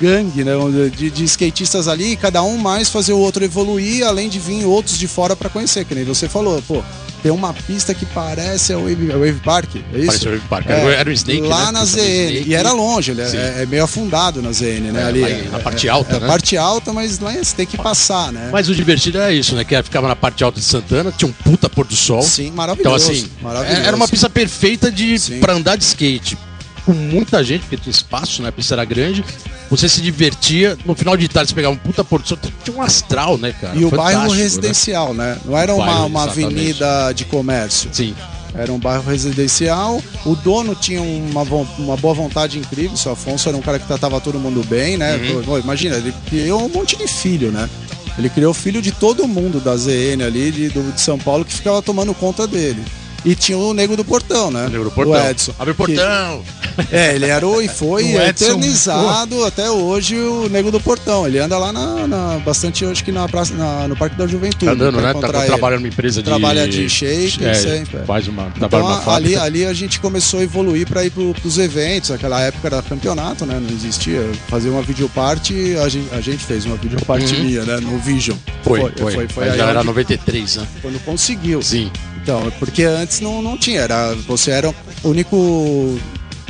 gangue 0.00 0.44
né, 0.44 0.52
de, 0.96 1.10
de 1.10 1.24
skatistas 1.24 1.88
ali, 1.88 2.12
e 2.12 2.16
cada 2.16 2.42
um 2.42 2.56
mais 2.58 2.88
fazer 2.88 3.12
o 3.12 3.18
outro 3.18 3.44
evoluir, 3.44 4.04
além 4.06 4.28
de 4.28 4.38
vir 4.38 4.64
outros 4.64 4.98
de 4.98 5.08
fora 5.08 5.34
para 5.36 5.48
conhecer, 5.48 5.84
que 5.84 5.94
nem 5.94 6.04
você 6.04 6.28
falou, 6.28 6.62
pô. 6.62 6.82
Tem 7.22 7.32
uma 7.32 7.52
pista 7.52 7.92
que 7.92 8.06
parece 8.06 8.72
a 8.72 8.76
Wave, 8.78 9.10
a 9.10 9.16
Wave 9.16 9.40
Park, 9.42 9.74
é 9.92 9.98
isso? 9.98 10.06
Parece 10.06 10.28
o 10.28 10.30
Wave 10.32 10.42
Park. 10.48 10.66
Era, 10.68 10.94
era 10.94 11.10
o 11.10 11.12
Snake, 11.12 11.40
Lá 11.40 11.66
né? 11.66 11.72
na 11.72 11.84
ZN. 11.84 12.44
E 12.46 12.54
era 12.54 12.70
longe, 12.72 13.10
ele 13.10 13.22
é, 13.22 13.62
é 13.62 13.66
meio 13.66 13.82
afundado 13.82 14.40
na 14.40 14.52
ZN, 14.52 14.92
né? 14.92 15.00
É, 15.02 15.04
ali, 15.06 15.24
em- 15.24 15.48
na 15.48 15.58
parte 15.58 15.88
alta, 15.88 16.16
é, 16.16 16.20
né? 16.20 16.26
parte 16.28 16.56
alta, 16.56 16.92
mas 16.92 17.18
lá 17.18 17.32
você 17.32 17.56
tem 17.56 17.66
que 17.66 17.76
passar, 17.76 18.30
né? 18.30 18.50
Mas 18.52 18.68
o 18.68 18.74
divertido 18.76 19.18
era 19.18 19.32
isso, 19.32 19.56
né? 19.56 19.64
Que 19.64 19.82
ficava 19.82 20.06
na 20.06 20.14
parte 20.14 20.44
alta 20.44 20.60
de 20.60 20.66
Santana, 20.66 21.10
tinha 21.10 21.28
um 21.28 21.32
puta 21.32 21.68
pôr 21.68 21.84
do 21.86 21.96
sol. 21.96 22.22
Sim, 22.22 22.44
Então, 22.44 22.56
maravilhoso. 22.56 23.10
assim, 23.10 23.26
maravilhoso. 23.42 23.80
era 23.82 23.96
uma 23.96 24.06
pista 24.06 24.30
perfeita 24.30 24.92
de 24.92 25.18
Sim. 25.18 25.40
para 25.40 25.54
andar 25.54 25.74
de 25.74 25.82
skate. 25.84 26.38
Com 26.86 26.92
muita 26.92 27.42
gente, 27.44 27.60
porque 27.62 27.76
tinha 27.76 27.90
espaço, 27.90 28.40
né? 28.40 28.48
A 28.48 28.52
pista 28.52 28.74
era 28.74 28.84
grande. 28.84 29.22
Você 29.68 29.88
se 29.88 30.00
divertia. 30.00 30.78
No 30.86 30.94
final 30.94 31.16
de 31.16 31.28
tarde, 31.28 31.50
você 31.50 31.54
pegava 31.54 31.74
um 31.74 31.78
puta 31.78 32.04
pôr 32.04 32.22
do 32.22 32.28
sol. 32.28 32.38
Tinha 32.64 32.76
um 32.76 32.80
astral, 32.80 33.36
né, 33.36 33.52
cara? 33.60 33.76
E 33.76 33.84
o 33.84 33.90
bairro 33.90 34.32
né? 34.32 34.36
residencial, 34.38 35.12
né? 35.12 35.36
Não 35.44 35.58
era 35.58 35.74
uma, 35.74 35.84
Bairro, 35.84 36.06
uma 36.06 36.22
avenida 36.22 37.12
de 37.12 37.24
comércio. 37.24 37.90
Sim. 37.92 38.14
Era 38.54 38.72
um 38.72 38.78
bairro 38.78 39.02
residencial. 39.10 40.00
O 40.24 40.34
dono 40.36 40.74
tinha 40.74 41.02
uma, 41.02 41.42
uma 41.42 41.96
boa 41.96 42.14
vontade 42.14 42.58
incrível. 42.58 42.92
O 42.92 42.96
seu 42.96 43.12
Afonso 43.12 43.48
era 43.48 43.58
um 43.58 43.60
cara 43.60 43.78
que 43.78 43.86
tratava 43.86 44.20
todo 44.20 44.38
mundo 44.38 44.64
bem, 44.64 44.96
né? 44.96 45.16
Uhum. 45.16 45.58
Imagina, 45.58 45.96
ele 45.96 46.14
criou 46.28 46.64
um 46.64 46.68
monte 46.68 46.96
de 46.96 47.06
filho, 47.08 47.50
né? 47.50 47.68
Ele 48.16 48.30
criou 48.30 48.54
filho 48.54 48.80
de 48.80 48.92
todo 48.92 49.26
mundo 49.28 49.60
da 49.60 49.76
ZN 49.76 50.22
ali, 50.24 50.50
de, 50.50 50.68
do- 50.70 50.92
de 50.92 51.00
São 51.00 51.18
Paulo, 51.18 51.44
que 51.44 51.52
ficava 51.52 51.82
tomando 51.82 52.14
conta 52.14 52.46
dele. 52.46 52.82
E 53.26 53.34
tinha 53.34 53.58
o 53.58 53.74
Nego 53.74 53.96
do 53.96 54.04
Portão, 54.04 54.52
né? 54.52 54.68
Nego 54.70 54.84
do 54.84 54.90
portão. 54.92 55.12
O 55.14 55.28
Edson. 55.30 55.52
Abre 55.58 55.72
o 55.72 55.74
que- 55.74 55.94
portão. 55.96 56.44
É, 56.92 57.14
ele 57.14 57.24
era 57.26 57.44
o, 57.46 57.60
e 57.60 57.66
foi 57.68 58.04
O 58.14 58.22
Edson, 58.22 58.44
eternizado 58.44 59.44
até 59.44 59.68
hoje 59.68 60.14
o 60.16 60.48
Nego 60.48 60.70
do 60.70 60.78
Portão. 60.80 61.26
Ele 61.26 61.38
anda 61.40 61.58
lá 61.58 61.72
na, 61.72 62.06
na- 62.06 62.38
bastante 62.44 62.84
hoje 62.84 63.02
que 63.02 63.10
na 63.10 63.26
praça, 63.28 63.52
na- 63.54 63.88
no 63.88 63.96
Parque 63.96 64.14
da 64.16 64.26
Juventude. 64.28 64.66
Tá 64.66 64.74
né? 64.74 65.12
Tá, 65.14 65.38
ele. 65.38 65.46
trabalhando 65.46 65.80
numa 65.80 65.88
empresa 65.88 66.22
de. 66.22 66.28
Trabalha 66.28 66.68
de 66.68 66.88
shaker 66.88 67.48
é, 67.48 67.54
sempre. 67.54 67.98
Faz 68.06 68.28
uma. 68.28 68.52
Então 68.56 68.68
numa 68.78 69.12
ali, 69.14 69.34
ali 69.34 69.64
a 69.66 69.72
gente 69.72 69.98
começou 69.98 70.38
a 70.40 70.42
evoluir 70.44 70.86
para 70.86 71.04
ir 71.04 71.10
pro, 71.10 71.34
pros 71.34 71.58
eventos. 71.58 72.10
Naquela 72.10 72.40
época 72.42 72.68
era 72.68 72.80
campeonato, 72.82 73.44
né? 73.44 73.58
Não 73.60 73.70
existia. 73.74 74.22
Fazer 74.48 74.68
uma 74.68 74.82
videoparte, 74.82 75.76
a 75.82 75.88
gente, 75.88 76.14
a 76.14 76.20
gente 76.20 76.44
fez 76.44 76.64
uma 76.64 76.76
videoparte 76.76 77.34
Uhum. 77.34 77.42
minha, 77.42 77.64
né? 77.64 77.80
No 77.80 77.98
Vision. 77.98 78.36
Foi, 78.66 78.80
foi. 78.96 79.12
foi, 79.12 79.28
foi 79.28 79.44
aí 79.50 79.56
já 79.56 79.64
era 79.68 79.78
onde- 79.78 79.86
93, 79.86 80.56
né? 80.56 80.66
quando 80.82 80.98
conseguiu. 81.04 81.62
Sim. 81.62 81.90
Então, 82.22 82.50
porque 82.58 82.82
antes 82.82 83.20
não, 83.20 83.40
não 83.40 83.56
tinha, 83.56 83.80
era, 83.80 84.14
você 84.26 84.50
era 84.50 84.68
o 84.68 85.08
único 85.08 85.98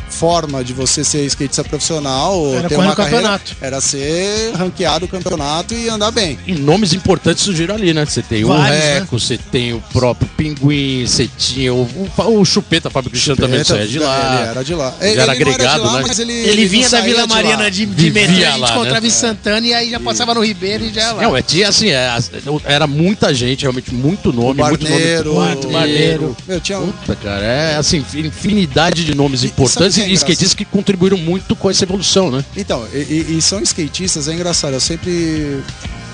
forma 0.09 0.63
de 0.65 0.73
você 0.73 1.03
ser 1.05 1.25
skatista 1.27 1.65
profissional 1.65 2.39
ou 2.39 2.57
Era 2.59 2.69
ter 2.69 2.77
uma 2.77 2.93
o 2.93 2.97
carreira 2.97 3.17
campeonato. 3.23 3.57
era 3.61 3.81
ser 3.81 4.53
ranqueado 4.55 5.05
o 5.05 5.09
campeonato 5.09 5.75
e 5.75 5.89
andar 5.89 6.11
bem. 6.11 6.39
E 6.47 6.55
nomes 6.55 6.93
importantes 6.93 7.43
surgiram 7.45 7.75
ali, 7.75 7.93
né? 7.93 8.05
Você 8.07 8.23
tem 8.23 8.45
o 8.45 8.49
Vários, 8.49 8.79
né? 8.79 8.95
Reco, 9.01 9.19
você 9.19 9.37
tem 9.39 9.73
o 9.75 9.81
próprio 9.93 10.29
Pinguim, 10.37 11.05
você 11.07 11.29
tinha 11.37 11.75
o, 11.75 11.83
o, 12.19 12.39
o 12.41 12.45
Chupeta, 12.45 12.89
Fábio 12.91 13.11
Cristiano 13.11 13.37
também 13.37 13.59
Chupeta, 13.65 13.75
saia 13.77 13.89
de 13.89 13.99
lá. 13.99 14.37
Ele 14.41 14.49
era 14.51 14.65
de 14.65 14.75
lá. 14.75 14.95
Ele 15.01 15.13
era 15.13 15.27
não 15.27 15.33
agregado, 15.33 15.81
de 15.83 15.87
lá, 15.89 15.99
né? 15.99 16.05
mas 16.09 16.19
ele, 16.19 16.33
Ele 16.33 16.67
vinha 16.67 16.85
não 16.85 16.91
da 16.91 17.01
Vila 17.01 17.23
de. 17.23 17.29
Mariana 17.29 17.71
de, 17.71 17.87
de 17.87 18.11
Vivia 18.11 18.13
metrô, 18.27 18.35
a 18.35 18.51
gente 18.59 18.71
encontrava 18.71 19.01
né? 19.01 19.07
em 19.07 19.11
Santana 19.11 19.67
e 19.67 19.75
aí 19.75 19.91
já 19.91 20.01
passava 20.01 20.35
no 20.35 20.45
Ribeiro 20.45 20.85
e 20.85 20.93
já 20.95 21.03
era 21.03 21.13
lá. 21.13 21.23
Não, 21.23 21.37
é, 21.37 21.43
tinha 21.43 21.69
assim, 21.69 21.89
é, 21.89 22.09
as- 22.09 22.31
era 22.65 22.87
muita 22.87 23.35
gente, 23.35 23.63
realmente 23.63 23.93
muito 23.93 24.33
nome, 24.33 24.63
muito 24.63 24.85
nome. 24.85 24.95
Barneiro, 24.95 25.35
muito 25.35 25.69
Barneiro. 25.69 26.37
Meu, 26.47 26.61
tinha 26.61 26.79
um 26.79 26.87
Puta, 26.93 27.17
cara, 27.17 27.45
é 27.45 27.77
assim, 27.77 28.05
infinidade 28.15 29.05
de 29.05 29.15
nomes 29.15 29.43
e 29.43 29.47
importantes 29.47 29.96
e, 29.99 30.11
é 30.11 30.15
skatistas 30.15 30.55
que 30.55 30.65
contribuíram 30.65 31.19
muito 31.19 31.55
com 31.57 31.71
essa 31.71 31.85
evolução, 31.85 32.31
né? 32.31 32.45
Então, 32.57 32.87
e, 32.93 33.37
e- 33.39 33.43
são 33.43 33.61
skatistas, 33.61 34.29
é 34.29 34.33
engraçado, 34.33 34.75
eu 34.75 34.81
sempre 34.81 35.63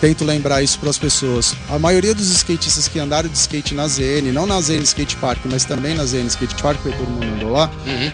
tento 0.01 0.25
lembrar 0.25 0.61
isso 0.63 0.81
para 0.81 0.91
as 0.91 0.99
pessoas. 0.99 1.55
A 1.71 1.79
maioria 1.79 2.13
dos 2.13 2.29
skatistas 2.29 2.89
que 2.89 2.99
andaram 2.99 3.29
de 3.29 3.39
skate 3.39 3.73
na 3.73 3.87
ZN, 3.87 4.33
não 4.33 4.47
na 4.47 4.61
ZN 4.61 4.83
Skate 4.83 5.15
Park, 5.17 5.39
mas 5.45 5.65
também 5.65 5.95
na 5.95 6.05
ZN 6.05 6.27
Skate 6.27 6.61
Park, 6.61 6.81
porque 6.83 6.99
todo 6.99 7.09
mundo 7.09 7.25
andou 7.25 7.51
lá, 7.53 7.71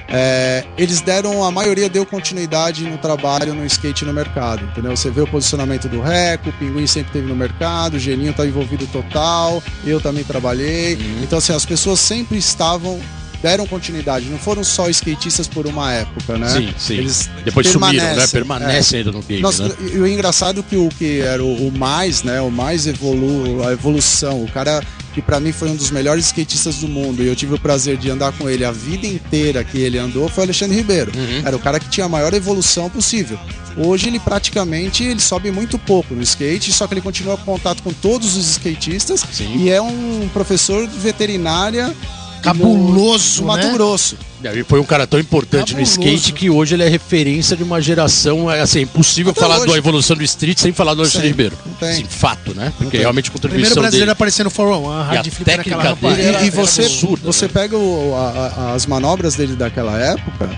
é, 0.06 0.64
eles 0.76 1.00
deram, 1.00 1.42
a 1.42 1.50
maioria 1.50 1.88
deu 1.88 2.04
continuidade 2.04 2.84
no 2.84 2.98
trabalho 2.98 3.54
no 3.54 3.64
skate 3.64 4.04
no 4.04 4.12
mercado, 4.12 4.64
entendeu? 4.66 4.94
Você 4.94 5.10
vê 5.10 5.22
o 5.22 5.26
posicionamento 5.26 5.88
do 5.88 6.02
Reco, 6.02 6.50
o 6.50 6.52
Pinguim 6.52 6.86
sempre 6.86 7.10
teve 7.12 7.26
no 7.26 7.34
mercado, 7.34 7.94
o 7.94 7.98
Geninho 7.98 8.34
tá 8.34 8.46
envolvido 8.46 8.86
total, 8.88 9.62
eu 9.82 9.98
também 9.98 10.24
trabalhei. 10.24 10.98
Então, 11.22 11.38
assim, 11.38 11.54
as 11.54 11.64
pessoas 11.64 12.00
sempre 12.00 12.36
estavam 12.36 13.00
deram 13.42 13.66
continuidade, 13.66 14.26
não 14.26 14.38
foram 14.38 14.64
só 14.64 14.88
skatistas 14.88 15.46
por 15.46 15.66
uma 15.66 15.92
época, 15.92 16.36
né? 16.38 16.48
Sim, 16.48 16.74
sim. 16.76 16.94
Eles 16.94 17.30
Depois 17.44 17.66
sumiram, 17.68 17.92
né? 17.92 18.26
permanecem, 18.26 18.40
Permanecem 18.40 18.98
ainda 18.98 19.12
no 19.12 19.22
game, 19.22 19.42
né? 19.42 19.92
e 19.94 19.98
o 19.98 20.06
engraçado 20.06 20.62
que 20.62 20.76
o 20.76 20.88
que 20.88 21.20
era 21.20 21.42
o, 21.42 21.68
o 21.68 21.72
mais, 21.72 22.22
né? 22.22 22.40
O 22.40 22.50
mais 22.50 22.86
evolu 22.86 23.66
a 23.66 23.72
evolução, 23.72 24.42
o 24.42 24.50
cara 24.50 24.82
que 25.14 25.22
pra 25.22 25.40
mim 25.40 25.52
foi 25.52 25.68
um 25.68 25.76
dos 25.76 25.90
melhores 25.90 26.26
skatistas 26.26 26.76
do 26.76 26.88
mundo 26.88 27.22
e 27.22 27.26
eu 27.26 27.34
tive 27.34 27.54
o 27.54 27.58
prazer 27.58 27.96
de 27.96 28.10
andar 28.10 28.32
com 28.32 28.48
ele 28.48 28.64
a 28.64 28.70
vida 28.70 29.06
inteira 29.06 29.64
que 29.64 29.78
ele 29.78 29.98
andou 29.98 30.28
foi 30.28 30.42
o 30.42 30.46
Alexandre 30.46 30.76
Ribeiro. 30.76 31.12
Uhum. 31.16 31.42
Era 31.44 31.56
o 31.56 31.58
cara 31.58 31.80
que 31.80 31.88
tinha 31.88 32.06
a 32.06 32.08
maior 32.08 32.32
evolução 32.34 32.88
possível. 32.90 33.38
Hoje 33.76 34.08
ele 34.08 34.18
praticamente 34.18 35.04
ele 35.04 35.20
sobe 35.20 35.50
muito 35.50 35.78
pouco 35.78 36.14
no 36.14 36.22
skate, 36.22 36.72
só 36.72 36.86
que 36.86 36.94
ele 36.94 37.00
continua 37.00 37.34
em 37.34 37.44
contato 37.44 37.82
com 37.82 37.92
todos 37.92 38.36
os 38.36 38.48
skatistas 38.50 39.24
Sim. 39.32 39.56
e 39.56 39.70
é 39.70 39.80
um 39.80 40.28
professor 40.32 40.86
de 40.86 40.98
veterinária 40.98 41.94
Cabuloso, 42.42 43.40
no 43.42 43.46
Mato 43.48 43.66
né? 43.66 43.72
Grosso. 43.72 44.16
Ele 44.44 44.62
foi 44.62 44.78
um 44.80 44.84
cara 44.84 45.04
tão 45.06 45.18
importante 45.18 45.74
no 45.74 45.80
Cabuloso. 45.84 46.00
skate 46.00 46.32
que 46.32 46.48
hoje 46.48 46.74
ele 46.76 46.84
é 46.84 46.88
referência 46.88 47.56
de 47.56 47.62
uma 47.64 47.80
geração. 47.82 48.50
É 48.50 48.60
assim, 48.60 48.78
é 48.80 48.82
impossível 48.82 49.32
Até 49.32 49.40
falar 49.40 49.58
hoje. 49.58 49.72
da 49.72 49.78
evolução 49.78 50.16
do 50.16 50.22
street 50.22 50.58
sem 50.58 50.72
falar 50.72 50.94
do 50.94 51.00
Alexandre 51.02 51.28
Ribeiro. 51.28 51.56
Assim, 51.80 52.04
fato, 52.04 52.54
né? 52.54 52.72
Porque 52.78 52.98
realmente 52.98 53.28
a 53.28 53.32
Primeiro 53.32 53.32
contribuição 53.32 53.82
brasileiro 53.82 54.06
dele. 54.06 54.10
aparecendo 54.12 54.46
no 54.46 54.50
401, 54.52 54.90
a 54.90 54.92
E 54.92 55.00
a 55.00 55.04
hard 55.04 55.32
técnica 55.44 55.94
dele 55.94 56.22
era- 56.22 56.40
E, 56.40 56.44
e 56.44 56.48
era 56.48 56.50
você, 56.56 56.82
absurda, 56.82 57.26
você 57.26 57.44
né? 57.46 57.50
pega 57.52 57.76
o- 57.76 58.14
a- 58.14 58.30
a- 58.70 58.74
as 58.74 58.86
manobras 58.86 59.34
dele 59.34 59.56
daquela 59.56 59.98
época, 59.98 60.48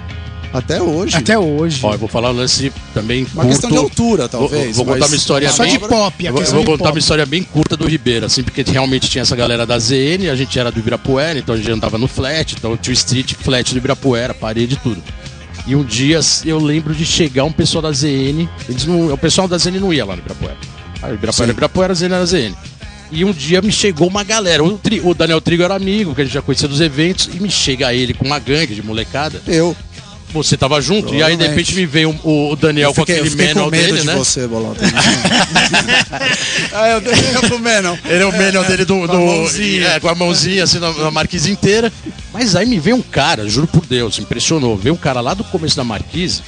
até 0.52 0.80
hoje. 0.82 1.16
Até 1.16 1.38
hoje. 1.38 1.80
Ó, 1.82 1.92
eu 1.94 1.98
vou 1.98 2.08
falar 2.08 2.30
um 2.30 2.34
lance 2.36 2.72
também 2.92 3.22
Uma 3.24 3.44
curto. 3.44 3.48
questão 3.48 3.70
de 3.70 3.76
altura, 3.76 4.22
Vou- 4.28 4.48
talvez. 4.48 4.76
vou 4.76 4.84
contar 4.84 4.98
mas 5.00 5.10
uma 5.10 5.16
história 5.16 5.50
Só 5.50 5.64
de 5.64 5.78
bem- 5.78 5.88
pop, 5.88 6.26
a 6.26 6.30
Eu 6.30 6.34
vou, 6.34 6.42
vou 6.44 6.60
de 6.60 6.66
contar 6.66 6.78
pop. 6.84 6.92
uma 6.92 6.98
história 6.98 7.26
bem 7.26 7.42
curta 7.42 7.76
do 7.76 7.86
Ribeiro, 7.88 8.26
assim, 8.26 8.42
porque 8.42 8.62
realmente 8.62 9.08
tinha 9.08 9.22
essa 9.22 9.36
galera 9.36 9.64
da 9.64 9.78
ZN, 9.78 10.28
a 10.30 10.36
gente 10.36 10.58
era 10.58 10.70
do 10.72 10.78
Ibirapuera, 10.80 11.38
então 11.38 11.54
a 11.54 11.58
gente 11.58 11.70
andava 11.70 11.96
no 11.98 12.08
flat, 12.08 12.54
então 12.58 12.76
tinha 12.76 12.92
o 12.92 12.94
street 12.94 13.34
flat 13.34 13.72
do 13.72 13.78
Ibirapuera, 13.78 14.34
parede 14.34 14.74
e 14.74 14.76
tudo. 14.78 15.02
E 15.66 15.76
um 15.76 15.84
dia 15.84 16.18
eu 16.44 16.58
lembro 16.58 16.94
de 16.94 17.04
chegar 17.04 17.44
um 17.44 17.52
pessoal 17.52 17.82
da 17.82 17.92
ZN, 17.92 18.48
eles 18.68 18.86
não, 18.86 19.12
o 19.12 19.18
pessoal 19.18 19.46
da 19.46 19.56
ZN 19.58 19.78
não 19.78 19.92
ia 19.92 20.04
lá 20.04 20.14
no 20.16 20.20
Ibirapuera. 20.20 20.56
Ah, 21.02 21.12
Ibirapuera, 21.12 21.32
Sim. 21.46 21.52
Ibirapuera, 21.52 21.92
a 21.92 21.94
ZN 21.94 22.12
era 22.14 22.22
a 22.22 22.26
ZN. 22.26 22.54
E 23.12 23.24
um 23.24 23.32
dia 23.32 23.60
me 23.60 23.72
chegou 23.72 24.06
uma 24.06 24.22
galera, 24.22 24.62
o 24.62 25.14
Daniel 25.14 25.40
Trigo 25.40 25.64
era 25.64 25.74
amigo, 25.74 26.14
que 26.14 26.20
a 26.20 26.24
gente 26.24 26.32
já 26.32 26.40
conhecia 26.40 26.68
dos 26.68 26.80
eventos, 26.80 27.28
e 27.34 27.40
me 27.40 27.50
chega 27.50 27.92
ele 27.92 28.14
com 28.14 28.24
uma 28.24 28.38
gangue 28.38 28.72
de 28.72 28.82
molecada. 28.84 29.42
Eu. 29.48 29.76
Você 30.32 30.56
tava 30.56 30.80
junto, 30.80 31.12
e 31.14 31.22
aí 31.22 31.36
de 31.36 31.46
repente 31.46 31.74
me 31.74 31.84
veio 31.84 32.10
o, 32.22 32.54
Daniel 32.56 32.94
fiquei, 32.94 33.16
com 33.16 33.22
aquele 33.26 33.34
medo 33.36 33.70
dele, 33.70 34.00
de 34.00 34.06
né? 34.06 34.14
você, 34.14 34.46
Bolota. 34.46 34.80
ah, 36.72 36.88
eu 36.90 37.00
dei 37.00 37.14
com 37.48 37.56
o 37.56 37.58
Menon. 37.58 37.96
Ele 38.04 38.22
é 38.22 38.26
o 38.26 38.32
manual 38.32 38.64
dele 38.64 38.84
do, 38.84 38.94
Com 38.96 39.04
a 39.04 39.06
do- 39.08 39.18
mãozinha. 39.18 39.88
é, 39.88 40.00
com 40.00 40.08
a 40.08 40.14
mãozinha 40.14 40.64
assim 40.64 40.78
na, 40.78 40.92
na 40.92 41.10
marquise 41.10 41.50
inteira. 41.50 41.92
Mas 42.32 42.54
aí 42.54 42.66
me 42.66 42.78
veio 42.78 42.96
um 42.96 43.02
cara, 43.02 43.48
juro 43.48 43.66
por 43.66 43.84
Deus, 43.86 44.18
impressionou. 44.18 44.76
Veio 44.76 44.94
um 44.94 44.98
cara 44.98 45.20
lá 45.20 45.34
do 45.34 45.42
começo 45.44 45.76
da 45.76 45.84
marquise, 45.84 46.42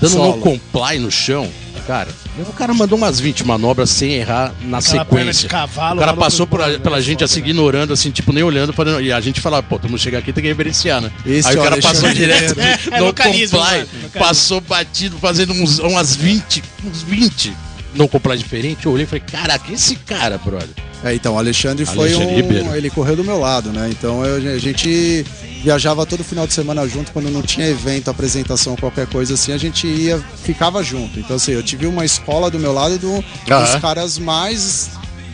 dando 0.00 0.12
Solo. 0.12 0.36
no 0.36 0.42
comply 0.42 0.98
no 0.98 1.10
chão. 1.10 1.48
Cara, 1.86 2.08
o 2.42 2.52
cara 2.52 2.74
mandou 2.74 2.98
umas 2.98 3.18
20 3.18 3.44
manobras 3.46 3.90
sem 3.90 4.14
errar 4.14 4.52
na 4.62 4.78
Aquela 4.78 5.04
sequência. 5.04 5.48
cavalo, 5.48 5.96
o 5.96 6.00
cara 6.00 6.14
passou 6.14 6.46
por, 6.46 6.60
mano, 6.60 6.80
pela 6.80 6.98
é 6.98 7.02
gente 7.02 7.24
assim, 7.24 7.40
ignorando, 7.40 7.92
assim, 7.92 8.10
tipo, 8.10 8.32
nem 8.32 8.42
olhando, 8.42 8.72
falando, 8.72 9.00
e 9.00 9.12
a 9.12 9.20
gente 9.20 9.40
falava, 9.40 9.62
pô, 9.62 9.78
todo 9.78 9.90
mundo 9.90 10.00
chegar 10.00 10.18
aqui 10.18 10.32
tem 10.32 10.42
que 10.42 10.48
reverenciar, 10.48 11.00
né? 11.00 11.10
Esse 11.24 11.48
aí 11.48 11.56
o 11.56 11.58
é 11.58 11.60
o 11.60 11.62
cara 11.62 11.74
Alexandre 11.74 12.00
passou 12.00 12.14
direto. 12.14 12.58
É 12.90 13.00
no 13.00 13.06
localismo, 13.06 13.58
comply, 13.58 13.76
mano, 13.78 13.88
localismo. 13.94 14.20
passou 14.20 14.60
batido, 14.60 15.18
fazendo 15.18 15.52
uns, 15.52 15.78
umas 15.78 16.14
20, 16.16 16.62
uns 16.84 17.02
20 17.02 17.52
no 17.94 18.08
comply 18.08 18.36
diferente. 18.36 18.86
Eu 18.86 18.92
olhei 18.92 19.04
e 19.04 19.06
falei, 19.06 19.22
caraca, 19.30 19.72
esse 19.72 19.96
cara, 19.96 20.38
brother. 20.38 20.68
É, 21.04 21.14
então, 21.14 21.34
o 21.34 21.38
Alexandre 21.38 21.84
foi 21.86 22.12
Alexandre 22.12 22.26
um. 22.34 22.36
Ribeiro. 22.36 22.74
Ele 22.76 22.90
correu 22.90 23.14
do 23.14 23.22
meu 23.24 23.38
lado, 23.38 23.70
né? 23.72 23.88
Então 23.90 24.24
eu- 24.24 24.54
a 24.54 24.58
gente 24.58 25.24
viajava 25.62 26.04
todo 26.04 26.24
final 26.24 26.46
de 26.46 26.52
semana 26.52 26.86
junto, 26.88 27.12
quando 27.12 27.30
não 27.30 27.40
tinha 27.42 27.66
evento, 27.68 28.10
apresentação, 28.10 28.74
qualquer 28.76 29.06
coisa 29.06 29.34
assim, 29.34 29.52
a 29.52 29.58
gente 29.58 29.86
ia, 29.86 30.18
ficava 30.42 30.82
junto. 30.82 31.18
Então, 31.20 31.36
assim, 31.36 31.52
eu 31.52 31.62
tive 31.62 31.86
uma 31.86 32.04
escola 32.04 32.50
do 32.50 32.58
meu 32.58 32.72
lado 32.72 32.98
do, 32.98 33.24
dos 33.62 33.74
caras 33.80 34.18
mais 34.18 34.90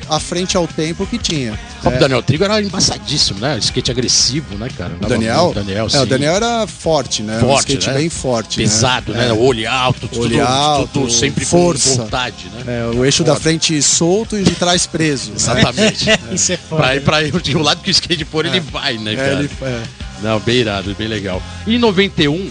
à 0.09 0.21
frente 0.21 0.57
ao 0.57 0.67
tempo 0.67 1.07
que 1.07 1.19
tinha. 1.19 1.59
O 1.85 1.89
É, 1.89 1.99
Daniel 1.99 2.23
Trigo 2.23 2.45
era 2.45 2.61
embaçadíssimo, 2.63 3.41
né? 3.41 3.59
Skate 3.59 3.91
agressivo, 3.91 4.57
né, 4.57 4.69
cara? 4.77 4.93
o 5.01 5.07
Daniel? 5.07 5.45
muito, 5.47 5.55
Daniel, 5.57 5.87
é, 5.93 6.01
o 6.01 6.07
Daniel 6.07 6.35
era 6.35 6.67
forte, 6.67 7.23
né? 7.23 7.37
um 7.39 7.41
Forte, 7.41 7.69
skate 7.73 7.89
né? 7.89 7.95
bem 7.95 8.09
forte. 8.09 8.57
Pesado, 8.57 9.13
né? 9.13 9.29
É. 9.29 9.33
Olho 9.33 9.71
alto, 9.71 10.09
tudo, 10.09 10.23
Olho 10.23 10.47
alto, 10.47 10.91
tudo 10.93 11.11
sempre 11.13 11.45
força. 11.45 11.91
com 11.91 11.97
vontade, 12.05 12.47
né? 12.55 12.81
É, 12.81 12.97
o 12.97 13.05
eixo 13.05 13.23
da 13.25 13.37
frente 13.37 13.81
solto 13.83 14.39
e 14.39 14.43
de 14.43 14.53
trás 14.53 14.87
preso. 14.87 15.31
né? 15.31 15.37
Exatamente. 15.37 16.07
Isso 16.33 16.53
é 16.53 16.57
foda. 16.57 16.83
pra 16.83 16.97
ir 16.97 17.01
pra 17.03 17.23
ir, 17.23 17.35
o 17.57 17.63
lado 17.63 17.83
que 17.83 17.91
o 17.91 17.93
skate 17.93 18.25
for, 18.25 18.47
ele 18.47 18.61
vai, 18.61 18.97
né, 18.99 19.13
É, 19.13 19.17
cara? 19.17 19.33
ele, 19.41 19.51
é. 19.63 19.83
Não, 20.23 20.41
bem 20.41 20.57
irado, 20.57 20.95
bem 20.97 21.09
legal. 21.09 21.43
E 21.67 21.75
em 21.75 21.79
91, 21.79 22.49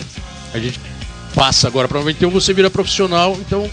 A 0.54 0.60
gente 0.60 0.80
passa 1.34 1.68
agora 1.68 1.88
para 1.88 1.98
91, 1.98 2.30
você 2.30 2.54
vira 2.54 2.70
profissional, 2.70 3.36
então 3.40 3.68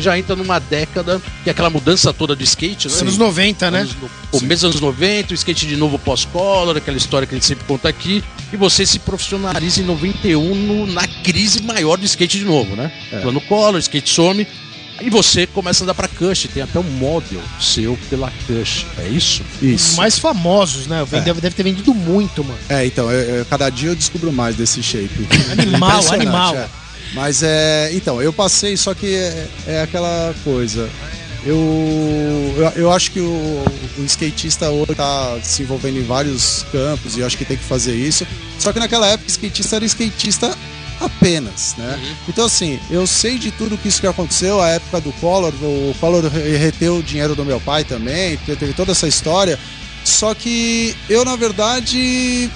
já 0.00 0.18
entra 0.18 0.34
numa 0.36 0.58
década 0.58 1.20
que 1.42 1.50
é 1.50 1.52
aquela 1.52 1.70
mudança 1.70 2.12
toda 2.12 2.34
do 2.34 2.42
skate, 2.42 2.88
né? 2.88 2.94
Anos 3.00 3.18
90, 3.18 3.70
né? 3.70 3.80
Anos 3.80 3.94
no- 4.00 4.10
Começo 4.30 4.62
dos 4.62 4.64
anos 4.64 4.80
90, 4.80 5.32
o 5.32 5.34
skate 5.34 5.66
de 5.66 5.76
novo 5.76 5.98
pós-color, 5.98 6.76
aquela 6.76 6.96
história 6.96 7.26
que 7.26 7.34
a 7.34 7.38
gente 7.38 7.46
sempre 7.46 7.64
conta 7.66 7.88
aqui. 7.88 8.22
E 8.52 8.56
você 8.56 8.84
se 8.86 8.98
profissionaliza 8.98 9.80
em 9.80 9.84
91 9.84 10.54
no- 10.54 10.86
na 10.86 11.06
crise 11.06 11.62
maior 11.62 11.96
do 11.98 12.04
skate 12.04 12.38
de 12.38 12.44
novo, 12.44 12.74
né? 12.76 12.90
Plano 13.22 13.40
color, 13.42 13.78
skate 13.78 14.08
some. 14.10 14.46
E 15.00 15.10
você 15.10 15.46
começa 15.48 15.82
a 15.82 15.84
andar 15.84 15.94
pra 15.94 16.06
Cush. 16.06 16.46
Tem 16.54 16.62
até 16.62 16.78
um 16.78 16.82
model 16.84 17.40
seu 17.60 17.98
pela 18.08 18.30
Cush. 18.46 18.86
É 18.98 19.08
isso? 19.08 19.42
Os 19.60 19.62
Isso. 19.62 19.96
mais 19.96 20.16
famosos, 20.18 20.86
né? 20.86 21.04
Deve, 21.10 21.40
deve 21.40 21.56
ter 21.56 21.62
vendido 21.64 21.92
muito, 21.92 22.44
mano. 22.44 22.58
É, 22.68 22.86
então, 22.86 23.10
eu- 23.10 23.36
eu- 23.38 23.44
cada 23.46 23.68
dia 23.68 23.88
eu 23.88 23.96
descubro 23.96 24.30
mais 24.32 24.54
desse 24.54 24.80
shape. 24.82 25.26
Animal, 25.50 26.02
animal. 26.12 26.56
é. 26.56 26.68
Mas 27.14 27.42
é. 27.42 27.90
Então, 27.92 28.20
eu 28.22 28.32
passei, 28.32 28.76
só 28.76 28.94
que 28.94 29.14
é, 29.14 29.46
é 29.66 29.82
aquela 29.82 30.34
coisa. 30.44 30.88
Eu, 31.44 31.56
eu, 32.56 32.72
eu 32.82 32.92
acho 32.92 33.10
que 33.10 33.20
o, 33.20 33.64
o 33.98 34.04
skatista 34.04 34.70
hoje 34.70 34.94
tá 34.94 35.38
se 35.42 35.62
envolvendo 35.62 35.98
em 35.98 36.04
vários 36.04 36.64
campos 36.70 37.16
e 37.16 37.22
acho 37.22 37.36
que 37.36 37.44
tem 37.44 37.56
que 37.56 37.64
fazer 37.64 37.94
isso. 37.94 38.26
Só 38.58 38.72
que 38.72 38.78
naquela 38.78 39.06
época, 39.08 39.28
skatista 39.28 39.76
era 39.76 39.84
skatista 39.84 40.56
apenas, 41.00 41.74
né? 41.76 41.98
Então, 42.28 42.46
assim, 42.46 42.78
eu 42.88 43.06
sei 43.08 43.38
de 43.38 43.50
tudo 43.50 43.76
que 43.76 43.88
isso 43.88 44.00
que 44.00 44.06
aconteceu, 44.06 44.60
a 44.60 44.68
época 44.68 45.00
do 45.00 45.12
Collor, 45.14 45.52
o 45.60 45.94
Collor 45.98 46.24
re- 46.28 46.56
reteu 46.56 46.98
o 46.98 47.02
dinheiro 47.02 47.34
do 47.34 47.44
meu 47.44 47.60
pai 47.60 47.82
também, 47.84 48.36
te- 48.36 48.54
teve 48.54 48.72
toda 48.72 48.92
essa 48.92 49.08
história. 49.08 49.58
Só 50.04 50.34
que 50.34 50.96
eu, 51.08 51.24
na 51.24 51.34
verdade, 51.34 52.48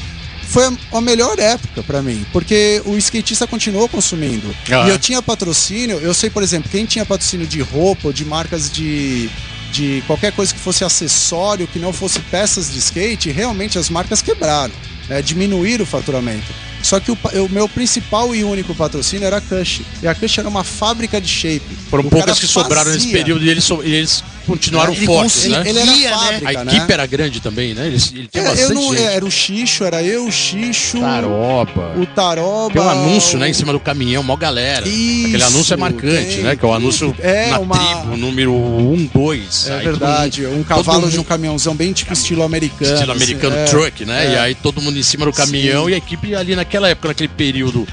foi 0.47 0.65
a- 0.93 1.01
melhor 1.01 1.39
época 1.39 1.83
pra 1.83 2.03
mim, 2.03 2.25
porque 2.33 2.81
o 2.85 2.97
skatista 2.97 3.47
continuou 3.47 3.89
consumindo. 3.89 4.55
Ah. 4.71 4.87
E 4.87 4.91
eu 4.91 4.99
tinha 4.99 5.21
patrocínio, 5.23 5.99
eu 5.99 6.15
sei, 6.15 6.31
por 6.31 6.43
exemplo, 6.43 6.71
quem 6.71 6.85
tinha 6.87 7.05
patrocínio 7.05 7.47
de 7.47 7.61
roupa 7.61 8.09
ou 8.09 8.13
de 8.13 8.25
marcas 8.25 8.71
de, 8.71 9.29
de 9.73 10.03
qualquer 10.07 10.33
coisa 10.33 10.53
que 10.55 10.61
fosse 10.61 10.85
acessório, 10.85 11.67
que 11.67 11.79
não 11.79 11.93
fosse 11.93 12.19
peças 12.21 12.73
de 12.73 12.79
skate, 12.79 13.31
realmente 13.31 13.79
as 13.79 13.91
marcas 13.91 14.23
quebraram, 14.23 14.73
né, 15.09 15.21
diminuíram 15.23 15.85
o 15.85 15.87
faturamento. 15.87 16.67
Só 16.83 17.01
que 17.01 17.11
o, 17.11 17.19
o 17.45 17.49
meu 17.49 17.69
principal 17.69 18.33
e 18.35 18.45
único 18.45 18.73
patrocínio 18.75 19.27
era 19.27 19.39
a 19.39 19.41
Cush. 19.41 19.81
E 20.03 20.07
a 20.07 20.15
Cush 20.15 20.39
era 20.39 20.49
uma 20.49 20.63
fábrica 20.63 21.21
de 21.21 21.27
shape. 21.27 21.67
Foram 21.91 22.05
poucas 22.05 22.39
que 22.39 22.47
sobraram 22.47 22.93
nesse 22.93 23.07
fazia. 23.07 23.19
período 23.19 23.45
e 23.45 23.49
eles, 23.49 23.69
eles 23.83 24.23
continuaram 24.47 24.93
Ele 24.93 25.05
fortes, 25.07 25.43
cons- 25.43 25.51
né? 25.53 25.63
Ele, 25.67 25.79
ele 25.81 25.91
Ia, 25.91 26.07
era 26.09 26.17
né? 26.17 26.23
fábrica, 26.41 26.61
A 26.61 26.65
né? 26.65 26.77
equipe 26.77 26.93
era 26.93 27.07
grande 27.07 27.41
também, 27.41 27.75
né? 27.75 27.87
Ele, 27.87 27.97
ele 28.15 28.29
tinha 28.29 28.45
É, 28.45 28.47
bastante 28.49 28.63
eu 28.71 28.75
não, 28.75 28.95
gente. 28.95 29.03
era 29.03 29.25
o 29.25 29.31
Xixo, 29.31 29.85
era 29.85 30.03
eu, 30.03 30.27
o 30.27 30.33
Xixo, 30.33 31.01
Taroba. 31.01 31.93
o 31.99 32.07
Taroba. 32.07 32.73
Tem 32.73 32.83
um 32.83 32.89
anúncio, 32.89 33.37
o- 33.37 33.41
né, 33.41 33.49
em 33.49 33.53
cima 33.53 33.73
do 33.73 33.81
caminhão, 33.81 34.23
mó 34.23 34.37
galera. 34.37 34.87
Isso, 34.89 35.27
Aquele 35.27 35.43
anúncio 35.43 35.75
é 35.75 35.77
marcante, 35.77 36.35
tem 36.37 36.43
né? 36.45 36.57
Que 36.57 36.65
é 36.65 36.69
o 36.69 36.73
anúncio 36.73 37.15
É, 37.19 37.51
na 37.51 37.59
uma- 37.59 37.77
tribo, 37.79 38.17
número 38.17 38.53
1, 38.55 39.11
2. 39.13 39.69
É 39.69 39.79
verdade, 39.81 40.47
um 40.47 40.63
cavalo 40.63 41.11
de 41.11 41.19
um 41.19 41.25
caminhãozão 41.25 41.75
bem 41.75 41.93
tipo 41.93 42.13
estilo 42.13 42.43
americano. 42.43 42.93
Estilo 42.95 43.13
assim, 43.13 43.23
americano 43.23 43.57
é. 43.57 43.65
truck, 43.65 44.05
né? 44.05 44.27
é. 44.27 44.33
E 44.33 44.39
aí 44.39 44.55
todo 44.55 44.81
mundo 44.81 44.99
em 44.99 45.03
cima 45.03 45.25
do 45.27 45.33
caminhão 45.33 45.85
Sim. 45.85 45.91
e 45.91 45.95
a 45.95 45.97
equipe 45.97 46.35
ali 46.35 46.55
naquela 46.57 46.89
época, 46.89 47.09
naquele 47.09 47.29
período 47.29 47.87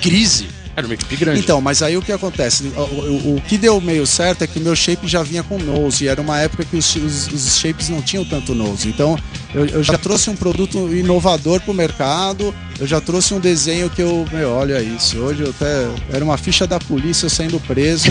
crise, 0.00 0.46
era 0.80 0.86
uma 0.88 0.94
equipe 0.94 1.16
grande. 1.16 1.38
Então, 1.40 1.60
mas 1.60 1.82
aí 1.82 1.96
o 1.96 2.02
que 2.02 2.12
acontece? 2.12 2.64
O, 2.76 2.80
o- 2.80 3.36
o 3.36 3.40
que 3.42 3.56
deu 3.56 3.80
meio 3.80 4.06
certo 4.06 4.42
é 4.42 4.46
que 4.46 4.58
o 4.58 4.62
meu 4.62 4.74
shape 4.74 5.06
já 5.06 5.22
vinha 5.22 5.42
com 5.42 5.58
nose, 5.58 6.04
e 6.04 6.08
era 6.08 6.20
uma 6.20 6.38
época 6.40 6.64
que 6.64 6.76
os, 6.76 6.94
os- 6.96 7.26
os 7.28 7.56
shapes 7.58 7.88
não 7.88 8.02
tinham 8.02 8.24
tanto 8.24 8.54
nose. 8.54 8.88
Então, 8.88 9.18
eu, 9.54 9.66
eu 9.66 9.82
já 9.82 9.96
trouxe 9.98 10.28
um 10.30 10.36
produto 10.36 10.92
inovador 10.94 11.60
pro 11.60 11.72
mercado, 11.74 12.54
eu 12.78 12.86
já 12.86 13.00
trouxe 13.00 13.32
um 13.34 13.40
desenho 13.40 13.88
que 13.90 14.02
eu. 14.02 14.26
Meu, 14.32 14.50
olha 14.50 14.80
isso. 14.82 15.18
Hoje 15.18 15.42
eu 15.42 15.50
até. 15.50 15.88
Era 16.12 16.24
uma 16.24 16.36
ficha 16.38 16.66
da 16.66 16.78
polícia 16.78 17.26
eu 17.26 17.30
saindo 17.30 17.60
preso. 17.60 18.10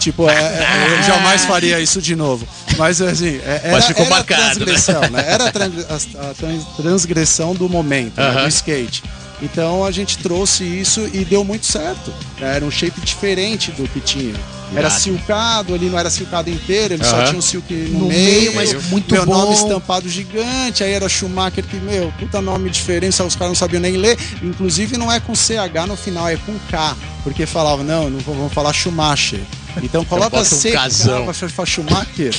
Tipo, 0.00 0.30
é, 0.30 0.32
é, 0.34 0.98
eu 0.98 1.02
jamais 1.02 1.44
faria 1.44 1.78
isso 1.78 2.00
de 2.00 2.16
novo. 2.16 2.48
Mas 2.78 3.02
assim, 3.02 3.36
é- 3.44 3.60
era, 3.64 3.72
Mas 3.72 3.84
ficou 3.84 4.06
era 4.06 4.14
marcado, 4.14 4.40
né? 4.42 4.54
transgressão, 4.54 5.00
né? 5.10 5.24
Era 5.26 5.44
a, 5.48 5.52
tran- 5.52 5.70
a- 5.90 6.30
a 6.30 6.34
trans- 6.34 6.64
transgressão 6.74 7.54
do 7.54 7.68
momento, 7.68 8.16
né, 8.16 8.26
Aham. 8.28 8.42
do 8.44 8.48
skate. 8.48 9.02
Então 9.42 9.84
a 9.84 9.90
gente 9.90 10.18
trouxe 10.18 10.64
isso 10.64 11.08
e 11.12 11.24
deu 11.24 11.42
muito 11.44 11.64
certo. 11.66 12.12
Era 12.40 12.64
um 12.64 12.70
shape 12.70 13.00
diferente 13.00 13.70
do 13.72 13.88
que 13.88 14.00
tinha. 14.00 14.34
Era 14.74 14.88
silcado, 14.88 15.74
ali 15.74 15.86
não 15.90 15.98
era 15.98 16.08
silcado 16.10 16.48
inteiro, 16.48 16.94
ele 16.94 17.02
só 17.02 17.24
tinha 17.24 17.36
um 17.36 17.42
silk 17.42 17.74
no, 17.74 18.00
No 18.00 18.06
meio, 18.06 18.52
meio, 18.52 18.54
mas 18.54 18.72
muito 18.86 19.12
meu 19.12 19.26
bom. 19.26 19.32
nome 19.32 19.54
estampado 19.54 20.08
gigante, 20.08 20.84
aí 20.84 20.92
era 20.92 21.08
Schumacher 21.08 21.64
que, 21.64 21.76
meu, 21.78 22.12
puta 22.20 22.40
nome 22.40 22.70
diferente, 22.70 23.16
só 23.16 23.26
os 23.26 23.34
caras 23.34 23.48
não 23.50 23.54
sabiam 23.56 23.80
nem 23.80 23.96
ler. 23.96 24.16
Inclusive 24.40 24.96
não 24.96 25.10
é 25.10 25.18
com 25.18 25.34
CH 25.34 25.86
no 25.88 25.96
final, 25.96 26.28
é 26.28 26.36
com 26.36 26.56
K, 26.70 26.96
porque 27.24 27.46
falavam, 27.46 27.84
não, 27.84 28.08
não 28.10 28.20
vamos 28.20 28.52
falar 28.52 28.72
Schumacher. 28.72 29.40
Então 29.82 30.04
coloca 30.06 30.38
um 30.38 30.44
CK, 30.44 30.70
casão. 30.72 31.24
vai 31.26 31.34
falar 31.34 31.66
Schumacher. 31.66 32.32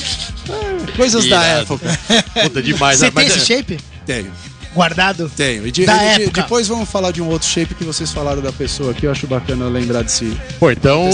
É, 0.48 0.92
Coisas 0.96 1.26
da 1.28 1.36
Irado. 1.36 1.60
época. 1.74 1.98
Puta 2.44 2.62
demais, 2.62 2.98
Você 2.98 3.04
né? 3.06 3.10
tem 3.10 3.24
Mas 3.28 3.36
esse 3.36 3.52
é- 3.52 3.56
shape? 3.56 3.78
Tenho. 4.06 4.32
Guardado? 4.74 5.30
Tenho. 5.36 5.66
E 5.66 5.70
de- 5.70 5.84
Da 5.84 6.18
e 6.20 6.26
de- 6.26 6.30
depois 6.32 6.66
vamos 6.68 6.88
falar 6.88 7.10
de 7.10 7.20
um 7.20 7.28
outro 7.28 7.46
shape 7.48 7.74
que 7.74 7.84
vocês 7.84 8.10
falaram 8.10 8.40
da 8.40 8.52
pessoa 8.52 8.92
aqui. 8.92 9.06
Eu 9.06 9.12
acho 9.12 9.26
bacana 9.26 9.66
lembrar 9.66 10.02
desse. 10.02 10.36
Pô, 10.58 10.70
então, 10.70 11.08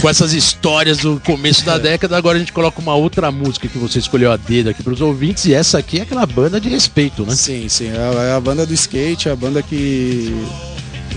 com 0.00 0.08
essas 0.08 0.32
histórias 0.32 0.98
do 0.98 1.20
começo 1.24 1.62
É. 1.62 1.64
da 1.64 1.78
década, 1.78 2.16
agora 2.16 2.36
a 2.36 2.40
gente 2.40 2.52
coloca 2.52 2.80
uma 2.80 2.94
outra 2.94 3.30
música 3.30 3.68
que 3.68 3.78
você 3.78 3.98
escolheu 3.98 4.32
a 4.32 4.36
dedo 4.36 4.70
aqui 4.70 4.82
pros 4.82 5.00
ouvintes, 5.00 5.44
e 5.46 5.54
essa 5.54 5.78
aqui 5.78 5.98
é 5.98 6.02
aquela 6.02 6.26
banda 6.26 6.60
de 6.60 6.68
respeito, 6.68 7.24
né? 7.24 7.34
Sim, 7.34 7.68
sim. 7.68 7.88
É 7.88 7.96
a, 8.18 8.22
é 8.24 8.32
a 8.34 8.40
banda 8.40 8.66
do 8.66 8.74
skate, 8.74 9.28
é 9.28 9.32
a 9.32 9.36
banda 9.36 9.62
que. 9.62 10.34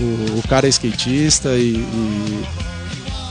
O, 0.00 0.38
o 0.38 0.42
cara 0.48 0.66
é 0.66 0.70
skatista 0.70 1.50
e. 1.50 1.74
e 1.76 2.42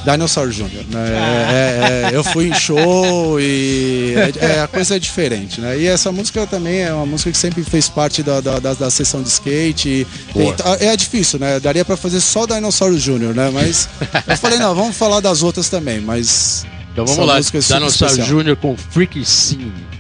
Dinosaur 0.04 0.50
Jr., 0.50 0.86
né? 0.90 1.10
É- 1.10 2.08
é- 2.10 2.12
é- 2.12 2.16
eu 2.16 2.24
fui 2.24 2.48
em 2.50 2.54
show 2.54 3.40
e 3.40 4.14
é, 4.40 4.46
é- 4.46 4.62
a 4.62 4.68
coisa 4.68 4.96
é 4.96 5.00
diferente, 5.00 5.62
né? 5.62 5.78
E 5.78 5.88
essa 5.88 6.12
música 6.12 6.46
também 6.48 6.82
é 6.82 6.94
uma 6.94 7.06
música 7.06 7.32
que 7.32 7.38
sempre 7.38 7.64
fez 7.64 7.88
parte 7.88 8.24
da, 8.24 8.42
da, 8.42 8.60
da, 8.60 8.74
da 8.74 8.90
sessão 8.90 9.22
de 9.22 9.30
skate. 9.30 9.90
e 9.90 10.08
Boa. 10.34 10.54
tem- 10.54 10.88
é 10.88 10.96
difícil, 10.98 11.40
né? 11.40 11.60
Daria 11.60 11.86
pra 11.86 11.96
fazer 11.96 12.20
só 12.20 12.46
Dinosaur 12.46 12.94
Jr., 12.96 13.34
né? 13.36 13.50
Mas 13.54 13.88
eu 14.28 14.38
falei, 14.38 14.58
não, 14.60 14.74
vamos 14.74 14.96
falar 14.98 15.20
das 15.20 15.44
outras 15.44 15.70
também, 15.70 16.00
mas. 16.02 16.66
Então 16.92 17.06
vamos 17.06 17.26
lá, 17.26 17.38
é 17.38 17.42
Dinosaur. 17.42 18.10
Jr. 18.18 18.56
com 18.58 18.76
Freaky 18.76 19.24
Scene. 19.24 19.91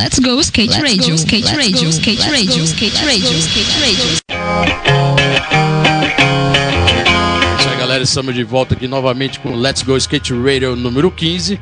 Let's 0.00 0.18
go 0.18 0.40
skate 0.40 0.80
radio, 0.80 1.14
skate 1.14 1.54
radio, 1.54 1.90
skate 1.90 2.22
radio, 2.30 2.64
skate 2.64 3.04
radio, 3.04 3.38
skate 3.38 3.80
radio. 3.80 5.20
Isso 7.58 7.68
aí, 7.68 7.76
galera, 7.78 8.02
estamos 8.02 8.34
de 8.34 8.42
volta 8.42 8.74
aqui 8.74 8.88
novamente 8.88 9.38
com 9.40 9.54
Let's 9.54 9.82
Go 9.82 9.98
Skate 9.98 10.32
Radio 10.32 10.74
número 10.74 11.10
15. 11.10 11.60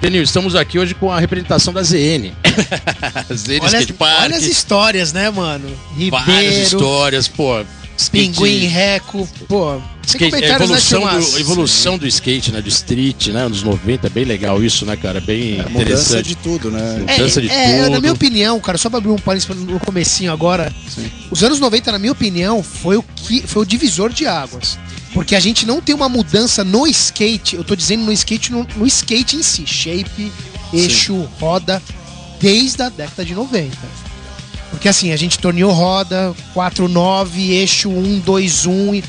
Tenil, 0.00 0.22
estamos 0.22 0.54
aqui 0.54 0.78
hoje 0.78 0.94
com 0.94 1.10
a 1.10 1.18
representação 1.18 1.72
da 1.72 1.82
ZN. 1.82 2.30
ZN 3.34 3.58
Olha, 3.60 3.66
Skate 3.66 3.92
Park. 3.94 4.22
olha 4.22 4.36
as 4.36 4.44
histórias, 4.44 5.12
né, 5.12 5.28
mano? 5.30 5.68
várias 6.10 6.26
Ribeiro, 6.28 6.62
histórias, 6.62 7.26
pô. 7.26 7.64
Skate- 7.96 8.10
Pinguim, 8.34 8.66
Reco. 8.66 9.28
Pô, 9.48 9.80
sem 10.06 10.16
Skate, 10.16 10.24
a 10.24 10.30
comentários, 10.30 10.70
né, 10.70 10.76
evolução, 10.76 11.00
Tilmas? 11.00 11.30
do, 11.30 11.36
a 11.36 11.40
evolução 11.40 11.98
do 11.98 12.06
skate, 12.06 12.52
né? 12.52 12.60
Do 12.60 12.68
street, 12.68 13.28
né? 13.28 13.42
Anos 13.42 13.62
90, 13.62 14.06
é 14.06 14.10
bem 14.10 14.24
legal 14.24 14.62
isso, 14.62 14.84
né, 14.84 14.96
cara? 14.96 15.20
Bem 15.20 15.54
É, 15.60 15.62
mudança 15.62 15.80
interessante. 15.80 16.28
de 16.28 16.34
tudo, 16.36 16.70
né? 16.70 16.98
mudança 16.98 17.40
de 17.40 17.48
é, 17.50 17.78
tudo. 17.84 17.90
na 17.92 18.00
minha 18.00 18.12
opinião, 18.12 18.60
cara, 18.60 18.76
só 18.78 18.88
pra 18.90 18.98
abrir 18.98 19.10
um 19.10 19.16
parênteses 19.18 19.56
no 19.64 19.80
comecinho 19.80 20.32
agora, 20.32 20.72
Sim. 20.94 21.10
os 21.30 21.42
anos 21.42 21.58
90, 21.58 21.92
na 21.92 21.98
minha 21.98 22.12
opinião, 22.12 22.62
foi 22.62 22.96
o 22.96 23.02
que 23.02 23.42
foi 23.46 23.62
o 23.62 23.66
divisor 23.66 24.12
de 24.12 24.26
águas. 24.26 24.78
Porque 25.12 25.36
a 25.36 25.40
gente 25.40 25.64
não 25.64 25.80
tem 25.80 25.94
uma 25.94 26.08
mudança 26.08 26.64
no 26.64 26.86
skate, 26.88 27.54
eu 27.56 27.62
tô 27.64 27.76
dizendo 27.76 28.04
no 28.04 28.10
skate, 28.12 28.50
no, 28.50 28.66
no 28.76 28.86
skate 28.86 29.36
em 29.36 29.42
si, 29.44 29.64
shape, 29.64 30.32
eixo, 30.72 31.14
roda, 31.40 31.80
desde 32.40 32.82
a 32.82 32.88
década 32.88 33.24
de 33.24 33.32
90. 33.34 33.76
Porque 34.74 34.88
assim, 34.88 35.12
a 35.12 35.16
gente 35.16 35.38
torneou 35.38 35.72
roda, 35.72 36.34
4-9, 36.54 37.50
eixo 37.50 37.88
1, 37.88 38.18
2, 38.20 38.66
1, 38.66 38.94
e 38.96 39.04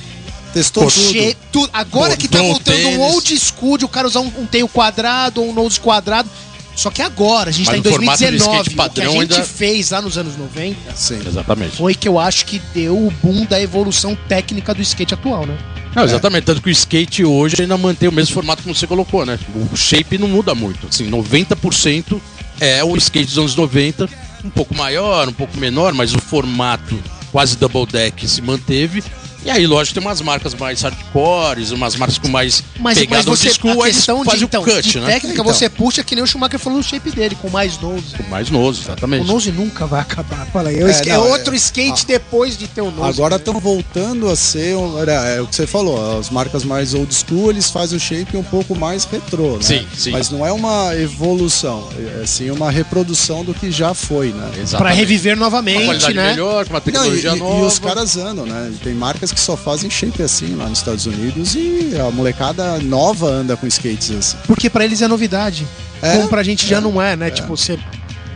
Testou 0.54 0.90
tudo. 0.90 1.12
Che- 1.12 1.36
tu- 1.52 1.70
Agora 1.74 2.16
que 2.16 2.30
tá 2.30 2.42
voltando 2.42 2.88
um 2.88 3.02
old 3.02 3.38
school 3.38 3.78
de 3.78 3.84
o 3.84 3.90
cara 3.90 4.08
usar 4.08 4.22
um, 4.22 4.32
um 4.40 4.46
tail 4.46 4.70
quadrado 4.70 5.42
ou 5.42 5.50
um 5.50 5.54
nose 5.54 5.78
quadrado. 5.80 6.30
Só 6.74 6.90
que 6.90 7.02
agora, 7.02 7.50
a 7.50 7.54
gente 7.54 7.66
Mas 7.66 7.74
tá 7.76 7.78
em 7.78 7.82
no 7.84 7.90
formato 7.90 8.18
do 8.20 8.22
2019. 8.32 8.58
skate 8.58 8.70
o 8.70 8.74
que 8.74 8.80
a 8.80 8.84
padrão 8.84 9.12
gente 9.22 9.34
ainda- 9.34 9.44
fez 9.46 9.92
lá 9.92 10.02
nos 10.02 10.18
anos 10.18 10.38
90 10.38 10.96
Sim. 10.96 11.20
Exatamente. 11.28 11.76
foi 11.76 11.94
que 11.94 12.08
eu 12.08 12.18
acho 12.20 12.46
que 12.46 12.60
deu 12.74 12.96
o 12.98 13.12
boom 13.22 13.46
da 13.46 13.60
evolução 13.62 14.18
técnica 14.30 14.74
do 14.74 14.82
skate 14.82 15.14
atual, 15.14 15.46
né? 15.46 15.58
Não, 15.94 16.04
exatamente, 16.04 16.44
tanto 16.46 16.62
que 16.62 16.68
o 16.70 16.72
skate 16.72 17.24
hoje 17.26 17.56
ainda 17.62 17.78
mantém 17.78 18.08
o 18.08 18.12
mesmo 18.12 18.34
formato 18.34 18.62
como 18.64 18.74
você 18.76 18.86
colocou, 18.88 19.26
né? 19.26 19.38
O 19.72 19.76
shape 19.78 20.18
não 20.18 20.28
muda 20.28 20.54
muito. 20.56 20.88
Assim, 20.88 21.10
90% 21.10 22.22
é 22.62 22.82
o 22.84 22.96
skate 22.98 23.28
dos 23.28 23.38
anos 23.38 23.56
90, 23.56 24.10
um 24.46 24.50
pouco 24.50 24.76
maior, 24.76 25.28
um 25.28 25.34
pouco 25.34 25.58
menor, 25.58 25.94
mas 25.94 26.14
o 26.14 26.20
formato 26.20 26.98
quase 27.32 27.58
double 27.58 27.86
deck 27.86 28.28
se 28.28 28.42
manteve. 28.42 29.04
E 29.46 29.52
aí, 29.52 29.68
lógico, 29.68 29.94
tem 29.94 30.02
umas 30.04 30.22
marcas 30.22 30.56
mais 30.56 30.82
hardcores, 30.82 31.70
umas 31.70 31.96
marcas 31.96 32.18
com 32.18 32.28
mais 32.28 32.64
Mas, 32.80 32.82
mas 32.82 32.98
pegada 32.98 33.30
old 33.30 33.40
você, 33.40 33.54
school, 33.54 33.84
a 33.84 33.86
questão 33.86 34.24
de, 34.24 34.26
fazem 34.32 34.44
então, 34.46 34.64
o 34.64 34.66
cut, 34.66 34.82
de 34.82 35.00
né? 35.00 35.06
técnica, 35.06 35.34
Então. 35.42 35.46
você 35.54 35.70
puxa 35.70 36.04
que 36.04 36.16
nem 36.16 36.24
o 36.24 36.28
Schumacher 36.28 36.58
falou 36.60 36.80
no 36.80 36.84
shape 36.84 37.12
dele, 37.12 37.38
com 37.40 37.48
mais 37.52 37.80
nose. 37.80 38.16
Com 38.18 38.24
mais 38.24 38.50
noso, 38.50 38.80
O 38.82 38.84
exatamente. 38.86 39.28
nose 39.28 39.52
nunca 39.52 39.86
vai 39.86 40.02
acabar. 40.02 40.48
Fala 40.48 40.70
aí, 40.70 40.80
é, 40.80 40.84
o 40.84 40.90
É, 40.90 41.06
não, 41.06 41.12
é 41.12 41.28
é- 41.30 41.32
outro 41.32 41.54
skate 41.54 42.08
depois 42.08 42.58
de 42.58 42.68
ter 42.68 42.82
o 42.82 42.90
nose. 42.90 43.08
Agora 43.08 43.36
né? 43.36 43.38
estão 43.38 43.60
voltando 43.60 44.28
a 44.32 44.36
ser, 44.36 44.76
um- 44.78 44.98
era, 45.00 45.12
é 45.14 45.40
o 45.42 45.46
que 45.46 45.56
você 45.56 45.68
falou, 45.68 46.18
as 46.20 46.32
marcas 46.32 46.64
mais 46.64 46.96
old 46.96 47.14
school, 47.14 47.52
eles 47.52 47.70
fazem 47.70 47.98
o 47.98 48.00
shape 48.02 48.36
um 48.36 48.44
pouco 48.44 48.76
mais 48.76 49.06
retrô, 49.06 49.58
né? 49.58 49.62
Sim, 49.62 49.88
sim. 49.96 50.10
Mas 50.10 50.32
não 50.32 50.44
é 50.44 50.52
uma 50.52 50.96
evolução, 50.96 51.88
é 52.20 52.26
sim 52.26 52.50
uma 52.50 52.72
reprodução 52.72 53.44
do 53.46 53.54
que 53.54 53.70
já 53.70 53.94
foi, 53.94 54.30
né? 54.34 54.48
Exatamente. 54.54 54.76
Pra 54.78 54.90
reviver 54.90 55.36
Uma 55.36 55.46
novamente, 55.46 55.86
qualidade 55.86 56.14
né? 56.16 56.30
melhor, 56.32 56.66
com 56.66 56.74
uma 56.74 56.80
Não, 56.80 56.84
tecnologia 56.84 57.36
e- 57.36 57.40
nova. 57.40 57.60
e 57.60 57.68
os 57.68 57.78
caras 57.78 58.18
andam, 58.18 58.46
né? 58.48 58.74
Tem 58.84 58.96
marcas 58.96 59.35
que 59.36 59.42
só 59.42 59.56
fazem 59.58 59.90
shape 59.90 60.24
assim 60.24 60.56
lá 60.56 60.68
nos 60.68 60.80
Estados 60.80 61.06
Unidos 61.06 61.54
e 61.56 61.92
a 62.00 62.10
molecada 62.10 62.80
nova 62.80 63.28
anda 63.28 63.56
com 63.58 63.68
skates 63.68 64.10
assim. 64.12 64.38
Porque 64.48 64.70
pra 64.70 64.86
eles 64.86 65.02
é 65.02 65.08
novidade. 65.08 65.68
É, 66.02 66.16
Como 66.18 66.30
pra 66.30 66.42
gente 66.42 66.66
já 66.66 66.80
não 66.82 67.02
é, 67.02 67.16
né? 67.16 67.30
Tipo, 67.30 67.50
você. 67.50 67.78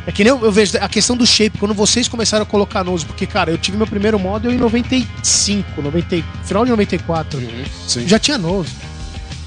É 0.05 0.11
que 0.11 0.23
nem 0.23 0.31
eu, 0.31 0.43
eu 0.43 0.51
vejo 0.51 0.77
a 0.79 0.89
questão 0.89 1.15
do 1.15 1.25
shape, 1.25 1.57
quando 1.57 1.73
vocês 1.73 2.07
começaram 2.07 2.43
a 2.43 2.45
colocar 2.45 2.83
nose, 2.83 3.05
porque, 3.05 3.25
cara, 3.25 3.51
eu 3.51 3.57
tive 3.57 3.77
meu 3.77 3.85
primeiro 3.87 4.17
model 4.17 4.51
em 4.51 4.57
95, 4.57 5.81
90, 5.81 6.23
final 6.43 6.65
de 6.65 6.71
94. 6.71 7.39
Uhum. 7.39 7.63
Sim. 7.87 8.07
Já 8.07 8.19
tinha 8.19 8.37
nose. 8.37 8.71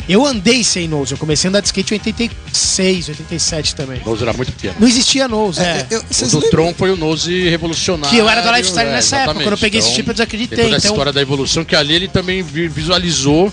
Eu 0.09 0.27
andei 0.27 0.65
sem 0.65 0.89
nose, 0.89 1.13
eu 1.13 1.19
comecei 1.19 1.47
a 1.47 1.51
andar 1.51 1.61
de 1.61 1.67
skate 1.67 1.95
em 1.95 1.97
86, 1.99 3.09
87 3.11 3.75
também. 3.75 4.01
Nose 4.05 4.23
era 4.23 4.33
muito 4.33 4.51
pequeno. 4.53 4.75
Não 4.81 4.89
existia 4.89 5.29
nose. 5.29 5.61
É, 5.61 5.87
eu- 5.91 6.01
O 6.01 6.27
do? 6.41 6.51
Tron 6.51 6.75
foi 6.77 6.91
o 6.91 6.97
nose 6.97 7.49
revolucionário. 7.49 8.11
Que 8.11 8.19
eu 8.21 8.29
era 8.29 8.41
da 8.43 8.51
Lifestyle 8.57 8.89
é, 8.89 8.93
nessa 8.93 9.17
época, 9.19 9.41
quando 9.41 9.53
eu 9.53 9.59
peguei 9.59 9.79
esse 9.79 9.89
Então, 9.89 9.97
chip 9.97 10.09
eu 10.09 10.15
Tem 10.15 10.15
desacreditei. 10.15 10.65
toda 10.65 10.77
essa 10.77 10.87
Então, 10.87 10.95
história 10.97 11.13
da 11.13 11.23
evolução 11.23 11.65
que 11.65 11.77
ali 11.77 11.95
ele 11.95 12.09
também 12.09 12.43
vi- 12.43 12.69
visualizou, 12.69 13.53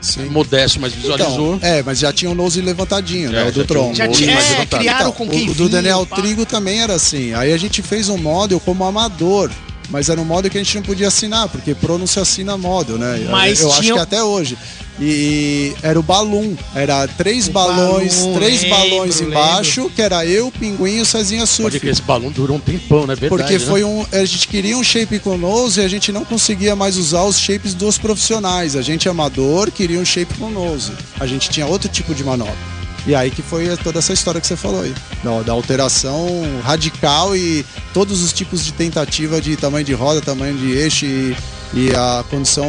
Sim. 0.00 0.26
modesto, 0.30 0.78
mas 0.80 0.92
visualizou. 0.92 1.56
Então, 1.56 1.68
é, 1.68 1.82
mas 1.82 1.98
já 1.98 2.12
tinha 2.12 2.30
o 2.30 2.34
nose 2.34 2.60
levantadinho, 2.60 3.32
né? 3.32 3.42
É, 3.46 3.48
O 3.48 3.52
do 3.52 3.64
Tron. 3.64 3.92
já 3.92 4.06
tinha, 4.08 4.34
mais 4.34 4.46
é, 4.46 4.50
levantado. 4.50 4.78
criaram 4.80 5.00
Então, 5.00 5.12
com 5.12 5.28
quem 5.28 5.40
o, 5.48 5.50
o 5.50 5.54
do 5.54 5.54
vinha, 5.54 5.68
Daniel 5.70 6.06
pá. 6.06 6.16
Trigo 6.16 6.46
também 6.46 6.80
era 6.80 6.94
assim. 6.94 7.34
Aí 7.34 7.52
a 7.52 7.56
gente 7.58 7.82
fez 7.82 8.08
um 8.08 8.16
model 8.16 8.60
como 8.60 8.84
amador. 8.84 9.50
Mas 9.90 10.08
era 10.10 10.20
um 10.20 10.24
model 10.24 10.50
que 10.50 10.58
a 10.58 10.62
gente 10.62 10.74
não 10.76 10.82
podia 10.82 11.08
assinar, 11.08 11.48
porque 11.48 11.74
Pro 11.74 11.96
não 11.96 12.06
se 12.06 12.20
assina 12.20 12.56
model, 12.58 12.98
né? 12.98 13.26
Mas 13.30 13.60
eu 13.60 13.70
acho 13.72 13.80
tinha- 13.80 13.94
que 13.94 14.00
até 14.00 14.22
hoje. 14.22 14.56
E 15.00 15.74
era 15.82 15.98
o 15.98 16.02
balloon. 16.02 16.54
Era 16.74 17.06
três 17.06 17.46
O 17.48 17.52
balões, 17.52 18.16
balloon, 18.16 18.34
três 18.34 18.62
lembro, 18.62 18.76
balões 18.78 19.20
lembro. 19.20 19.32
embaixo, 19.32 19.90
que 19.94 20.02
era 20.02 20.26
eu, 20.26 20.50
Pinguim 20.50 20.96
e 20.96 21.00
o 21.00 21.06
Cezinha 21.06 21.42
Pode 21.42 21.50
Surf. 21.52 21.80
que 21.80 21.86
esse 21.88 22.02
balão 22.02 22.30
durou 22.32 22.56
um 22.56 22.60
tempão, 22.60 23.06
né? 23.06 23.14
Verdade, 23.14 23.28
Porque 23.28 23.52
né? 23.58 23.58
foi 23.64 23.84
um. 23.84 24.04
A 24.12 24.24
gente 24.24 24.48
queria 24.48 24.76
um 24.76 24.82
shape 24.82 25.18
com 25.20 25.38
nose 25.38 25.80
e 25.80 25.84
a 25.84 25.88
gente 25.88 26.10
não 26.10 26.24
conseguia 26.24 26.74
mais 26.74 26.96
usar 26.96 27.22
os 27.22 27.38
shapes 27.38 27.74
dos 27.74 27.96
profissionais. 27.96 28.74
A 28.76 28.82
gente 28.82 29.08
amador 29.08 29.70
queria 29.70 30.00
um 30.00 30.04
shape 30.04 30.34
com 30.34 30.50
nose. 30.50 30.92
A 31.20 31.26
gente 31.26 31.48
tinha 31.48 31.64
outro 31.66 31.88
tipo 31.88 32.12
de 32.14 32.24
manobra. 32.24 32.77
E 33.08 33.14
aí 33.14 33.30
que 33.30 33.40
foi 33.40 33.74
toda 33.78 33.98
essa 34.00 34.12
história 34.12 34.38
que 34.40 34.46
você 34.46 34.54
falou 34.54 34.82
aí. 34.82 34.94
Da, 35.24 35.42
da 35.42 35.52
alteração 35.52 36.28
radical 36.62 37.34
e 37.34 37.64
todos 37.94 38.22
os 38.22 38.32
tipos 38.34 38.62
de 38.64 38.72
tentativa 38.72 39.40
de 39.40 39.56
tamanho 39.56 39.84
de 39.84 39.94
roda, 39.94 40.20
tamanho 40.20 40.54
de 40.58 40.72
eixo 40.72 41.06
e, 41.06 41.34
e 41.72 41.90
a 41.94 42.22
condição 42.28 42.66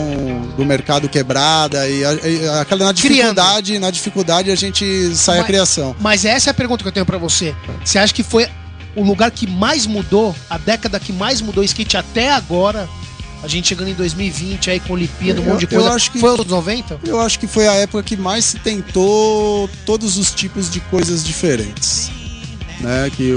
do 0.56 0.66
mercado 0.66 1.10
quebrada 1.10 1.88
e, 1.90 2.06
a- 2.06 2.14
e 2.14 2.48
aquela 2.62 2.86
na 2.86 2.92
dificuldade, 2.94 3.80
na 3.80 3.92
dificuldade 3.92 4.50
a 4.50 4.56
gente 4.56 5.14
sai 5.14 5.36
a 5.36 5.38
Mas- 5.40 5.48
criação. 5.48 5.96
Mas 6.00 6.24
essa 6.24 6.50
é 6.50 6.52
a 6.52 6.54
pergunta 6.54 6.84
que 6.84 6.88
eu 6.88 6.94
tenho 6.94 7.06
pra 7.06 7.18
você. 7.18 7.54
Você 7.84 8.00
acha 8.00 8.14
que 8.14 8.24
foi 8.24 8.48
o 8.96 9.04
lugar 9.04 9.30
que 9.32 9.46
mais 9.46 9.86
mudou, 9.86 10.34
a 10.50 10.58
década 10.58 11.00
que 11.02 11.12
mais 11.12 11.42
mudou 11.42 11.62
o 11.62 11.66
skate 11.66 11.98
até 11.98 12.32
agora? 12.32 12.88
A 13.42 13.48
gente 13.48 13.68
chegando 13.70 13.90
em 13.90 13.94
2020 13.94 14.70
aí 14.70 14.80
com 14.80 14.94
Olimpíada, 14.94 15.40
um 15.40 15.46
Eu- 15.46 15.52
monte 15.54 15.66
de 15.66 15.74
eu 15.74 15.80
coisa. 15.82 15.96
acho 15.96 16.12
que- 16.12 16.20
Foi 16.20 16.32
os 16.38 16.46
90? 16.46 17.00
Eu 17.06 17.20
acho 17.22 17.40
que 17.40 17.48
foi 17.48 17.68
a 17.68 17.74
época 17.74 18.04
que 18.04 18.18
mais 18.18 18.44
se 18.46 18.60
tentou 18.60 19.70
todos 19.86 20.18
os 20.18 20.32
tipos 20.32 20.70
de 20.70 20.80
coisas 20.82 21.24
diferentes. 21.24 22.12
Né? 22.82 23.12
Que, 23.16 23.34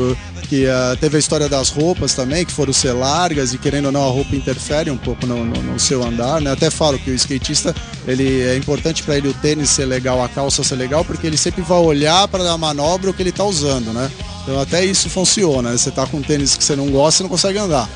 que 0.48 0.66
ah, 0.68 0.96
teve 1.00 1.16
a 1.16 1.18
história 1.20 1.48
das 1.48 1.68
roupas 1.68 2.14
também, 2.14 2.44
que 2.44 2.52
foram 2.52 2.72
ser 2.72 2.92
largas 2.92 3.52
e 3.54 3.58
querendo 3.58 3.86
ou 3.86 3.92
não 3.92 4.02
a 4.04 4.10
roupa 4.10 4.36
interfere 4.36 4.90
um 4.90 4.96
pouco 4.96 5.26
no, 5.26 5.44
no- 5.44 5.62
no 5.62 5.78
seu 5.80 6.02
andar. 6.02 6.40
Né? 6.40 6.50
Até 6.52 6.70
falo 6.70 6.98
que 6.98 7.10
o 7.10 7.14
skatista 7.14 7.74
ele 8.06 8.40
é 8.42 8.56
importante 8.56 9.02
para 9.02 9.16
ele 9.16 9.28
o 9.28 9.34
tênis 9.34 9.70
ser 9.70 9.86
legal, 9.86 10.22
a 10.22 10.28
calça 10.28 10.62
ser 10.62 10.76
legal, 10.76 11.04
porque 11.04 11.26
ele 11.26 11.36
sempre 11.36 11.62
vai 11.62 11.78
olhar 11.78 12.26
para 12.28 12.48
a 12.50 12.58
manobra 12.58 13.10
o 13.10 13.14
que 13.14 13.22
ele 13.22 13.30
está 13.30 13.44
usando. 13.44 13.92
Né? 13.92 14.10
Então 14.42 14.60
até 14.60 14.84
isso 14.84 15.08
funciona. 15.10 15.70
né? 15.70 15.76
Você 15.76 15.90
tá 15.90 16.06
com 16.06 16.18
um 16.18 16.22
tênis 16.22 16.56
que 16.56 16.62
você 16.64 16.76
não 16.76 16.88
gosta, 16.90 17.18
você 17.18 17.22
não 17.24 17.30
consegue 17.30 17.58
andar. 17.58 17.88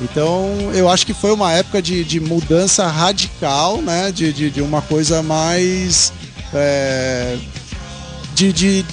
Então, 0.00 0.70
eu 0.74 0.88
acho 0.88 1.04
que 1.04 1.12
foi 1.12 1.32
uma 1.32 1.52
época 1.52 1.82
de, 1.82 2.04
de 2.04 2.20
mudança 2.20 2.86
radical, 2.86 3.82
né? 3.82 4.12
De, 4.12 4.32
de, 4.32 4.50
de 4.50 4.62
uma 4.62 4.80
coisa 4.80 5.22
mais. 5.22 6.12
é, 6.54 7.36
de, 8.34 8.52
de, 8.52 8.84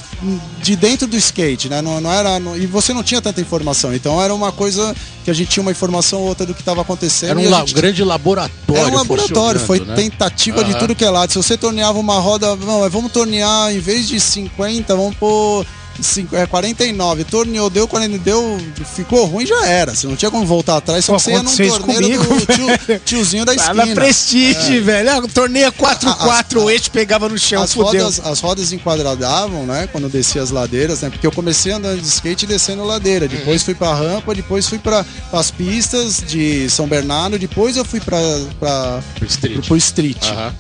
de 0.64 0.76
dentro 0.76 1.06
do 1.06 1.16
skate, 1.16 1.70
né? 1.70 1.80
Não, 1.80 2.02
não 2.02 2.12
era, 2.12 2.40
não- 2.40 2.58
e 2.58 2.66
você 2.66 2.92
não 2.94 3.04
tinha 3.04 3.22
tanta 3.22 3.40
informação. 3.40 3.94
Então, 3.94 4.20
era 4.20 4.34
uma 4.34 4.52
coisa 4.52 4.96
que 5.24 5.30
a 5.30 5.34
gente 5.34 5.50
tinha 5.52 5.62
uma 5.62 5.70
informação 5.72 6.22
ou 6.22 6.28
outra 6.28 6.44
do 6.48 6.54
que 6.56 6.62
estava 6.62 6.82
acontecendo. 6.82 7.30
Era 7.32 7.40
um 7.40 7.50
la- 7.52 7.60
gente- 7.60 7.76
grande 7.76 8.04
laboratório. 8.04 8.82
era 8.82 8.92
um 8.92 8.96
laboratório, 8.98 9.60
foi 9.60 9.80
né? 9.82 9.94
tentativa 9.94 10.64
de 10.64 10.72
Aham. 10.72 10.80
tudo 10.80 10.96
que 10.96 11.06
é 11.06 11.10
lado. 11.12 11.32
Se 11.32 11.38
você 11.38 11.56
torneava 11.56 12.00
uma 12.00 12.18
roda, 12.20 12.56
não, 12.56 12.90
vamos 12.90 13.12
tornear, 13.12 13.72
em 13.72 13.80
vez 13.80 14.08
de 14.08 14.20
50, 14.20 14.96
vamos 14.96 15.16
pôr 15.18 15.64
cinco- 16.02 16.36
é, 16.36 16.46
49. 16.46 17.24
Torneou, 17.24 17.70
deu 17.70 17.88
40, 17.88 18.18
deu, 18.20 18.58
ficou 18.96 19.26
ruim, 19.26 19.46
já 19.46 19.66
era. 19.68 19.94
Você 19.96 20.08
não 20.08 20.16
tinha 20.16 20.30
como 20.32 20.46
voltar 20.46 20.78
atrás, 20.78 21.06
só 21.06 21.14
Pô, 21.14 21.18
que 21.18 21.24
você 21.24 21.32
ia 21.32 21.44
num 21.44 21.80
torneio 21.80 22.24
do 22.24 22.46
tio- 22.46 23.00
tiozinho 23.06 23.46
da 23.46 23.54
Lá 23.56 23.62
esquina. 23.64 23.86
na 23.86 23.94
Prestige, 23.96 24.80
velho. 24.80 25.10
Ah, 25.12 25.22
Torneia 25.34 25.72
4x4, 25.72 26.58
o 26.64 26.70
eixo 26.70 26.92
pegava 26.92 27.28
no 27.30 27.38
chão, 27.38 27.62
As 27.64 27.74
fudeu. 27.74 28.04
rodas, 28.04 28.20
as 28.26 28.40
rodas 28.40 28.72
enquadradavam, 28.74 29.66
né? 29.66 29.88
Quando 29.92 30.06
eu 30.06 30.10
descia 30.10 30.42
as 30.42 30.52
ladeiras, 30.52 31.02
né? 31.02 31.10
Porque 31.10 31.26
eu 31.26 31.32
comecei 31.32 31.72
andando 31.72 32.00
de 32.02 32.08
skate 32.08 32.46
e 32.46 32.48
descendo 32.48 32.84
ladeira. 32.84 33.28
Depois 33.28 33.64
fui 33.64 33.74
pra 33.76 33.94
rampa, 33.94 34.34
depois 34.36 34.68
fui 34.68 34.80
para 34.80 35.06
as 35.32 35.52
pistas 35.52 36.22
de 36.28 36.70
São 36.70 36.88
Bernardo, 36.88 37.38
depois 37.40 37.78
eu 37.78 37.86
fui 37.86 38.00
pra, 38.00 38.18
pra, 38.60 39.00
Pro 39.16 39.26
street. 39.28 39.66
pro 39.68 39.78
street. 39.78 40.24
Aham. 40.26 40.54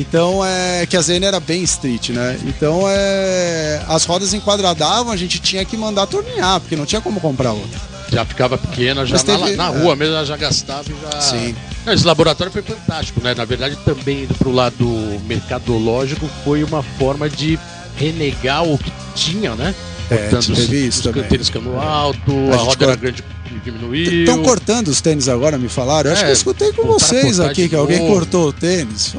Então 0.00 0.44
é 0.44 0.86
que 0.86 0.96
a 0.96 1.00
Zene 1.00 1.26
era 1.26 1.40
bem 1.40 1.62
street, 1.64 2.10
né? 2.10 2.38
Então 2.44 2.82
é 2.86 3.82
as 3.88 4.04
rodas 4.04 4.32
enquadradavam, 4.32 5.12
a 5.12 5.16
gente 5.16 5.40
tinha 5.40 5.64
que 5.64 5.76
mandar 5.76 6.06
tornear, 6.06 6.60
porque 6.60 6.76
não 6.76 6.86
tinha 6.86 7.00
como 7.00 7.20
comprar 7.20 7.52
outra. 7.52 7.80
Já 8.10 8.24
ficava 8.24 8.56
pequena, 8.56 9.04
já 9.04 9.18
teve- 9.18 9.56
na, 9.56 9.70
na 9.70 9.78
é. 9.78 9.82
rua 9.82 9.96
mesmo, 9.96 10.14
ela 10.14 10.24
já 10.24 10.36
gastava 10.36 10.84
e 10.90 10.94
já. 11.12 11.20
Sim. 11.20 11.54
Esse 11.86 12.06
laboratório 12.06 12.52
foi 12.52 12.62
fantástico, 12.62 13.20
né? 13.22 13.34
Na 13.34 13.44
verdade, 13.44 13.76
também 13.84 14.22
indo 14.22 14.34
pro 14.34 14.50
lado 14.52 14.86
mercadológico, 15.26 16.28
foi 16.44 16.62
uma 16.62 16.82
forma 16.82 17.28
de 17.28 17.58
renegar 17.96 18.64
o 18.64 18.78
que 18.78 18.92
tinha, 19.14 19.54
né? 19.54 19.74
É, 20.10 20.16
Cortando 20.16 20.40
os, 20.40 20.58
teve 20.58 20.86
isso 20.86 20.98
os 21.00 21.04
também. 21.04 21.24
tênis 21.28 21.50
cano 21.50 21.78
alto, 21.78 22.32
A 22.50 22.54
a, 22.54 22.58
roda 22.58 22.84
era 22.86 22.96
grande 22.96 23.22
diminuiu. 23.70 24.20
Estão 24.20 24.42
cortando 24.42 24.88
os 24.88 25.00
tênis 25.00 25.28
agora, 25.28 25.58
me 25.58 25.68
falaram? 25.68 26.10
Eu 26.10 26.14
acho 26.14 26.22
É, 26.22 26.26
que 26.26 26.30
eu 26.30 26.34
escutei 26.34 26.72
com 26.72 26.84
vocês 26.84 27.40
aqui 27.40 27.68
que 27.68 27.74
alguém 27.74 27.98
novo. 27.98 28.12
cortou 28.14 28.48
o 28.48 28.52
tênis. 28.52 29.14